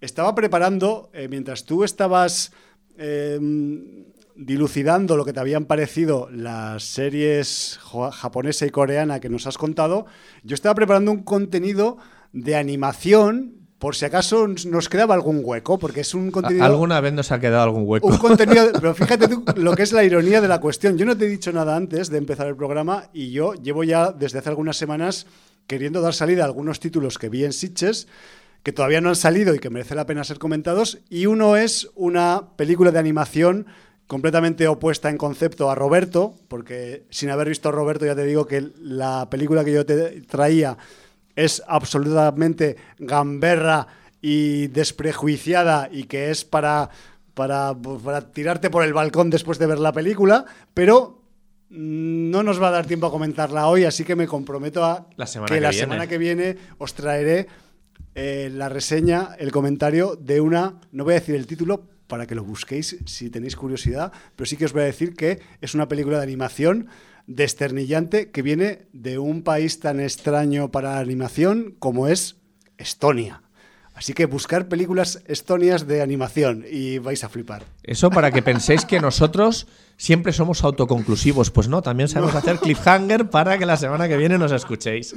estaba 0.01 0.35
preparando, 0.35 1.11
eh, 1.12 1.27
mientras 1.28 1.65
tú 1.65 1.82
estabas 1.82 2.52
em, 2.97 4.05
dilucidando 4.36 5.16
lo 5.16 5.24
que 5.24 5.32
te 5.32 5.40
habían 5.40 5.65
parecido 5.65 6.28
las 6.31 6.85
series 6.85 7.81
japonesa 8.12 8.65
y 8.65 8.70
coreana 8.70 9.20
que 9.20 9.28
nos 9.28 9.48
has 9.48 9.59
contado, 9.59 10.07
yo 10.44 10.55
estaba 10.55 10.77
preparando 10.77 11.11
un 11.11 11.24
contenido 11.24 11.98
de 12.32 12.55
animación 12.55 13.61
por 13.81 13.97
si 13.97 14.05
acaso 14.05 14.47
nos 14.47 14.90
quedaba 14.90 15.15
algún 15.15 15.40
hueco, 15.43 15.78
porque 15.78 16.02
es 16.02 16.12
un 16.12 16.31
contenido... 16.31 16.66
Alguna 16.66 17.01
vez 17.01 17.15
nos 17.15 17.32
ha 17.32 17.40
quedado 17.40 17.62
algún 17.62 17.85
hueco. 17.86 18.07
Un 18.07 18.19
contenido... 18.19 18.70
Pero 18.74 18.94
fíjate 18.94 19.27
tú 19.27 19.43
lo 19.57 19.74
que 19.74 19.82
es 19.82 19.93
la 19.93 20.05
ironía 20.05 20.43
de 20.43 20.48
la 20.48 20.61
cuestión. 20.61 20.98
Yo 20.98 21.07
no 21.07 21.16
te 21.16 21.24
he 21.24 21.28
dicho 21.28 21.51
nada 21.51 21.77
antes 21.77 22.11
de 22.11 22.19
empezar 22.19 22.47
el 22.47 22.57
programa 22.57 23.09
y 23.15 23.31
yo 23.31 23.55
llevo 23.55 23.82
ya 23.82 24.12
desde 24.12 24.39
hace 24.39 24.51
algunas 24.51 24.77
semanas 24.77 25.27
queriendo 25.66 26.02
dar 26.02 26.12
salida 26.12 26.43
a 26.43 26.44
algunos 26.44 26.78
títulos 26.78 27.16
que 27.16 27.31
vi 27.31 27.47
en 27.47 27.55
Sitches 27.55 28.07
que 28.62 28.73
todavía 28.73 29.01
no 29.01 29.09
han 29.09 29.16
salido 29.16 29.55
y 29.55 29.59
que 29.59 29.70
merece 29.70 29.94
la 29.94 30.05
pena 30.05 30.24
ser 30.24 30.39
comentados. 30.39 30.98
Y 31.09 31.24
uno 31.24 31.57
es 31.57 31.89
una 31.94 32.51
película 32.57 32.90
de 32.90 32.98
animación 32.98 33.66
completamente 34.07 34.69
opuesta 34.69 35.09
en 35.09 35.16
concepto 35.16 35.70
a 35.70 35.74
Roberto, 35.74 36.35
porque 36.48 37.05
sin 37.09 37.31
haber 37.31 37.48
visto 37.48 37.70
a 37.70 37.73
Roberto 37.73 38.05
ya 38.05 38.15
te 38.15 38.24
digo 38.24 38.47
que 38.47 38.69
la 38.78 39.31
película 39.31 39.65
que 39.65 39.73
yo 39.73 39.86
te 39.86 40.20
traía 40.20 40.77
es 41.36 41.62
absolutamente 41.66 42.77
gamberra 42.98 43.86
y 44.20 44.66
desprejuiciada 44.69 45.89
y 45.90 46.05
que 46.05 46.31
es 46.31 46.44
para, 46.44 46.90
para, 47.35 47.74
para 47.74 48.32
tirarte 48.32 48.70
por 48.70 48.85
el 48.85 48.93
balcón 48.93 49.31
después 49.31 49.59
de 49.59 49.66
ver 49.66 49.78
la 49.78 49.93
película, 49.93 50.44
pero 50.74 51.20
no 51.70 52.43
nos 52.43 52.61
va 52.61 52.69
a 52.69 52.73
dar 52.73 52.86
tiempo 52.86 53.07
a 53.07 53.11
comentarla 53.11 53.69
hoy, 53.69 53.85
así 53.85 54.05
que 54.05 54.16
me 54.16 54.27
comprometo 54.27 54.85
a 54.85 55.09
que, 55.47 55.61
la 55.61 55.73
semana 55.73 56.07
que 56.09 56.19
viene 56.19 56.57
os 56.78 56.94
traeré 56.94 57.47
eh, 58.15 58.51
la 58.52 58.69
reseña, 58.69 59.36
el 59.39 59.52
comentario 59.52 60.16
de 60.16 60.40
una, 60.40 60.81
no 60.90 61.05
voy 61.05 61.15
a 61.15 61.20
decir 61.20 61.36
el 61.36 61.47
título 61.47 61.85
para 62.09 62.27
que 62.27 62.35
lo 62.35 62.43
busquéis 62.43 62.98
si 63.07 63.31
tenéis 63.31 63.55
curiosidad, 63.55 64.12
pero 64.35 64.47
sí 64.47 64.57
que 64.57 64.65
os 64.65 64.73
voy 64.73 64.82
a 64.82 64.86
decir 64.86 65.15
que 65.15 65.40
es 65.61 65.74
una 65.77 65.86
película 65.86 66.16
de 66.16 66.24
animación 66.24 66.89
desternillante 67.31 68.31
que 68.31 68.43
viene 68.43 68.89
de 68.93 69.19
un 69.19 69.43
país 69.43 69.78
tan 69.78 70.01
extraño 70.01 70.73
para 70.73 70.94
la 70.94 70.98
animación 70.98 71.77
como 71.78 72.09
es 72.09 72.36
Estonia. 72.77 73.43
Así 74.01 74.14
que 74.14 74.24
buscar 74.24 74.66
películas 74.66 75.22
estonias 75.27 75.86
de 75.86 76.01
animación 76.01 76.64
y 76.66 76.97
vais 76.97 77.22
a 77.22 77.28
flipar. 77.28 77.64
Eso 77.82 78.09
para 78.09 78.31
que 78.31 78.40
penséis 78.40 78.86
que 78.86 78.98
nosotros 78.98 79.66
siempre 79.98 80.32
somos 80.32 80.64
autoconclusivos. 80.64 81.51
Pues 81.51 81.68
no, 81.68 81.82
también 81.82 82.09
sabemos 82.09 82.35
hacer 82.35 82.56
cliffhanger 82.60 83.28
para 83.28 83.59
que 83.59 83.66
la 83.66 83.77
semana 83.77 84.09
que 84.09 84.16
viene 84.16 84.39
nos 84.39 84.52
escuchéis. 84.52 85.14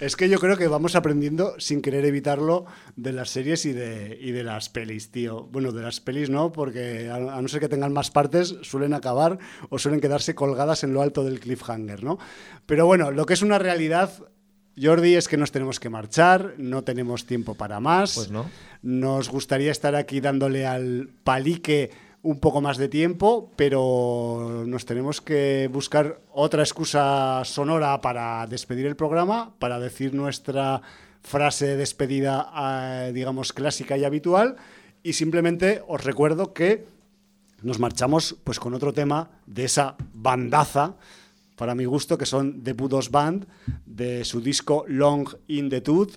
Es 0.00 0.16
que 0.16 0.28
yo 0.28 0.38
creo 0.38 0.58
que 0.58 0.68
vamos 0.68 0.96
aprendiendo 0.96 1.54
sin 1.58 1.80
querer 1.80 2.04
evitarlo 2.04 2.66
de 2.94 3.12
las 3.12 3.30
series 3.30 3.64
y 3.64 3.72
de, 3.72 4.18
y 4.20 4.32
de 4.32 4.44
las 4.44 4.68
pelis, 4.68 5.10
tío. 5.10 5.44
Bueno, 5.50 5.72
de 5.72 5.80
las 5.80 6.00
pelis 6.00 6.28
no, 6.28 6.52
porque 6.52 7.08
a, 7.10 7.18
no 7.18 7.48
ser 7.48 7.60
que 7.60 7.70
tengan 7.70 7.94
más 7.94 8.10
partes, 8.10 8.56
suelen 8.60 8.92
acabar 8.92 9.38
o 9.70 9.78
suelen 9.78 10.02
quedarse 10.02 10.34
colgadas 10.34 10.84
en 10.84 10.92
lo 10.92 11.00
alto 11.00 11.24
del 11.24 11.40
cliffhanger, 11.40 12.04
¿no? 12.04 12.18
Pero 12.66 12.84
bueno, 12.84 13.10
lo 13.12 13.24
que 13.24 13.32
es 13.32 13.40
una 13.40 13.58
realidad 13.58 14.10
Jordi, 14.80 15.14
es 15.14 15.28
que 15.28 15.36
nos 15.36 15.52
tenemos 15.52 15.80
que 15.80 15.88
marchar, 15.88 16.54
no 16.58 16.84
tenemos 16.84 17.24
tiempo 17.24 17.54
para 17.54 17.80
más. 17.80 18.14
Pues 18.14 18.30
no. 18.30 18.46
Nos 18.82 19.30
gustaría 19.30 19.72
estar 19.72 19.94
aquí 19.94 20.20
dándole 20.20 20.66
al 20.66 21.08
palique 21.24 21.90
un 22.22 22.40
poco 22.40 22.60
más 22.60 22.76
de 22.76 22.88
tiempo, 22.88 23.52
pero 23.56 24.64
nos 24.66 24.84
tenemos 24.84 25.20
que 25.20 25.70
buscar 25.72 26.20
otra 26.32 26.62
excusa 26.62 27.42
sonora 27.44 28.00
para 28.00 28.46
despedir 28.48 28.86
el 28.86 28.96
programa, 28.96 29.54
para 29.58 29.78
decir 29.78 30.12
nuestra 30.12 30.82
frase 31.22 31.66
de 31.66 31.76
despedida, 31.76 32.52
eh, 32.56 33.12
digamos, 33.14 33.52
clásica 33.52 33.96
y 33.96 34.04
habitual. 34.04 34.56
Y 35.02 35.12
simplemente 35.12 35.82
os 35.86 36.02
recuerdo 36.02 36.52
que 36.52 36.84
nos 37.62 37.78
marchamos 37.78 38.36
pues 38.44 38.58
con 38.58 38.74
otro 38.74 38.92
tema 38.92 39.30
de 39.46 39.64
esa 39.64 39.96
bandaza 40.12 40.96
para 41.56 41.74
mi 41.74 41.86
gusto, 41.86 42.16
que 42.16 42.26
son 42.26 42.62
The 42.62 42.74
Budos 42.74 43.10
Band, 43.10 43.46
de 43.86 44.24
su 44.24 44.40
disco 44.40 44.84
Long 44.86 45.28
in 45.48 45.68
the 45.68 45.80
Tooth, 45.80 46.16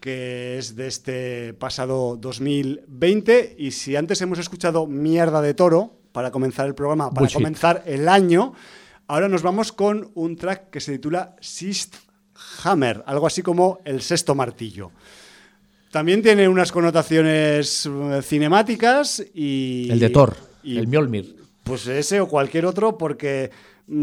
que 0.00 0.58
es 0.58 0.74
de 0.74 0.88
este 0.88 1.54
pasado 1.54 2.16
2020. 2.16 3.56
Y 3.58 3.70
si 3.70 3.96
antes 3.96 4.20
hemos 4.20 4.38
escuchado 4.38 4.86
Mierda 4.86 5.40
de 5.40 5.54
Toro 5.54 5.96
para 6.12 6.30
comenzar 6.30 6.66
el 6.66 6.74
programa, 6.74 7.10
para 7.10 7.28
comenzar 7.28 7.84
el 7.86 8.08
año, 8.08 8.52
ahora 9.06 9.28
nos 9.28 9.42
vamos 9.42 9.72
con 9.72 10.10
un 10.14 10.36
track 10.36 10.70
que 10.70 10.80
se 10.80 10.92
titula 10.92 11.36
Sixth 11.40 11.94
Hammer, 12.64 13.04
algo 13.06 13.26
así 13.26 13.42
como 13.42 13.78
El 13.84 14.02
Sexto 14.02 14.34
Martillo. 14.34 14.90
También 15.90 16.22
tiene 16.22 16.48
unas 16.48 16.72
connotaciones 16.72 17.86
eh, 17.86 18.20
cinemáticas 18.22 19.24
y... 19.34 19.88
El 19.90 19.98
de 19.98 20.10
Thor, 20.10 20.36
y, 20.62 20.78
el 20.78 20.86
Mjolnir. 20.86 21.36
Pues 21.64 21.86
ese 21.86 22.20
o 22.20 22.28
cualquier 22.28 22.64
otro, 22.64 22.96
porque 22.96 23.50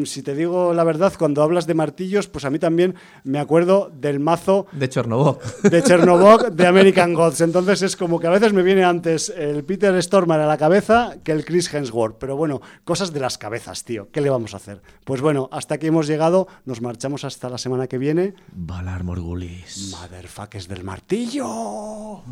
si 0.05 0.22
te 0.22 0.35
digo 0.35 0.73
la 0.73 0.84
verdad, 0.84 1.14
cuando 1.18 1.41
hablas 1.41 1.68
de 1.68 1.73
martillos, 1.73 2.27
pues 2.27 2.45
a 2.45 2.49
mí 2.49 2.59
también 2.59 2.95
me 3.23 3.39
acuerdo 3.39 3.91
del 3.93 4.19
mazo 4.19 4.68
de 4.72 4.89
Chernobog. 4.89 5.41
De 5.64 5.81
Chernobog 5.84 6.51
de 6.51 6.68
American 6.68 7.14
Gods. 7.14 7.41
Entonces 7.41 7.81
es 7.81 7.95
como 7.95 8.19
que 8.19 8.27
a 8.27 8.31
veces 8.31 8.53
me 8.53 8.64
viene 8.64 8.84
antes 8.84 9.30
el 9.30 9.64
Peter 9.64 10.01
Stormer 10.01 10.39
a 10.39 10.47
la 10.47 10.57
cabeza 10.57 11.15
que 11.23 11.31
el 11.31 11.45
Chris 11.45 11.73
Hemsworth. 11.73 12.18
Pero 12.19 12.35
bueno, 12.35 12.61
cosas 12.84 13.14
de 13.14 13.19
las 13.19 13.38
cabezas, 13.38 13.84
tío. 13.84 14.09
¿Qué 14.11 14.22
le 14.22 14.30
vamos 14.30 14.53
a 14.53 14.57
hacer? 14.57 14.81
Pues 15.05 15.22
bueno, 15.22 15.49
hasta 15.51 15.76
aquí 15.76 15.88
hemos 15.88 16.07
llegado. 16.07 16.47
Nos 16.65 16.81
marchamos 16.81 17.23
hasta 17.23 17.49
la 17.49 17.57
semana 17.57 17.88
que 17.88 17.97
viene. 17.97 18.35
Valar 18.51 19.03
Morgulis. 19.03 19.91
Motherfuckers 19.91 20.68
del 20.68 20.84
martillo. 20.84 22.23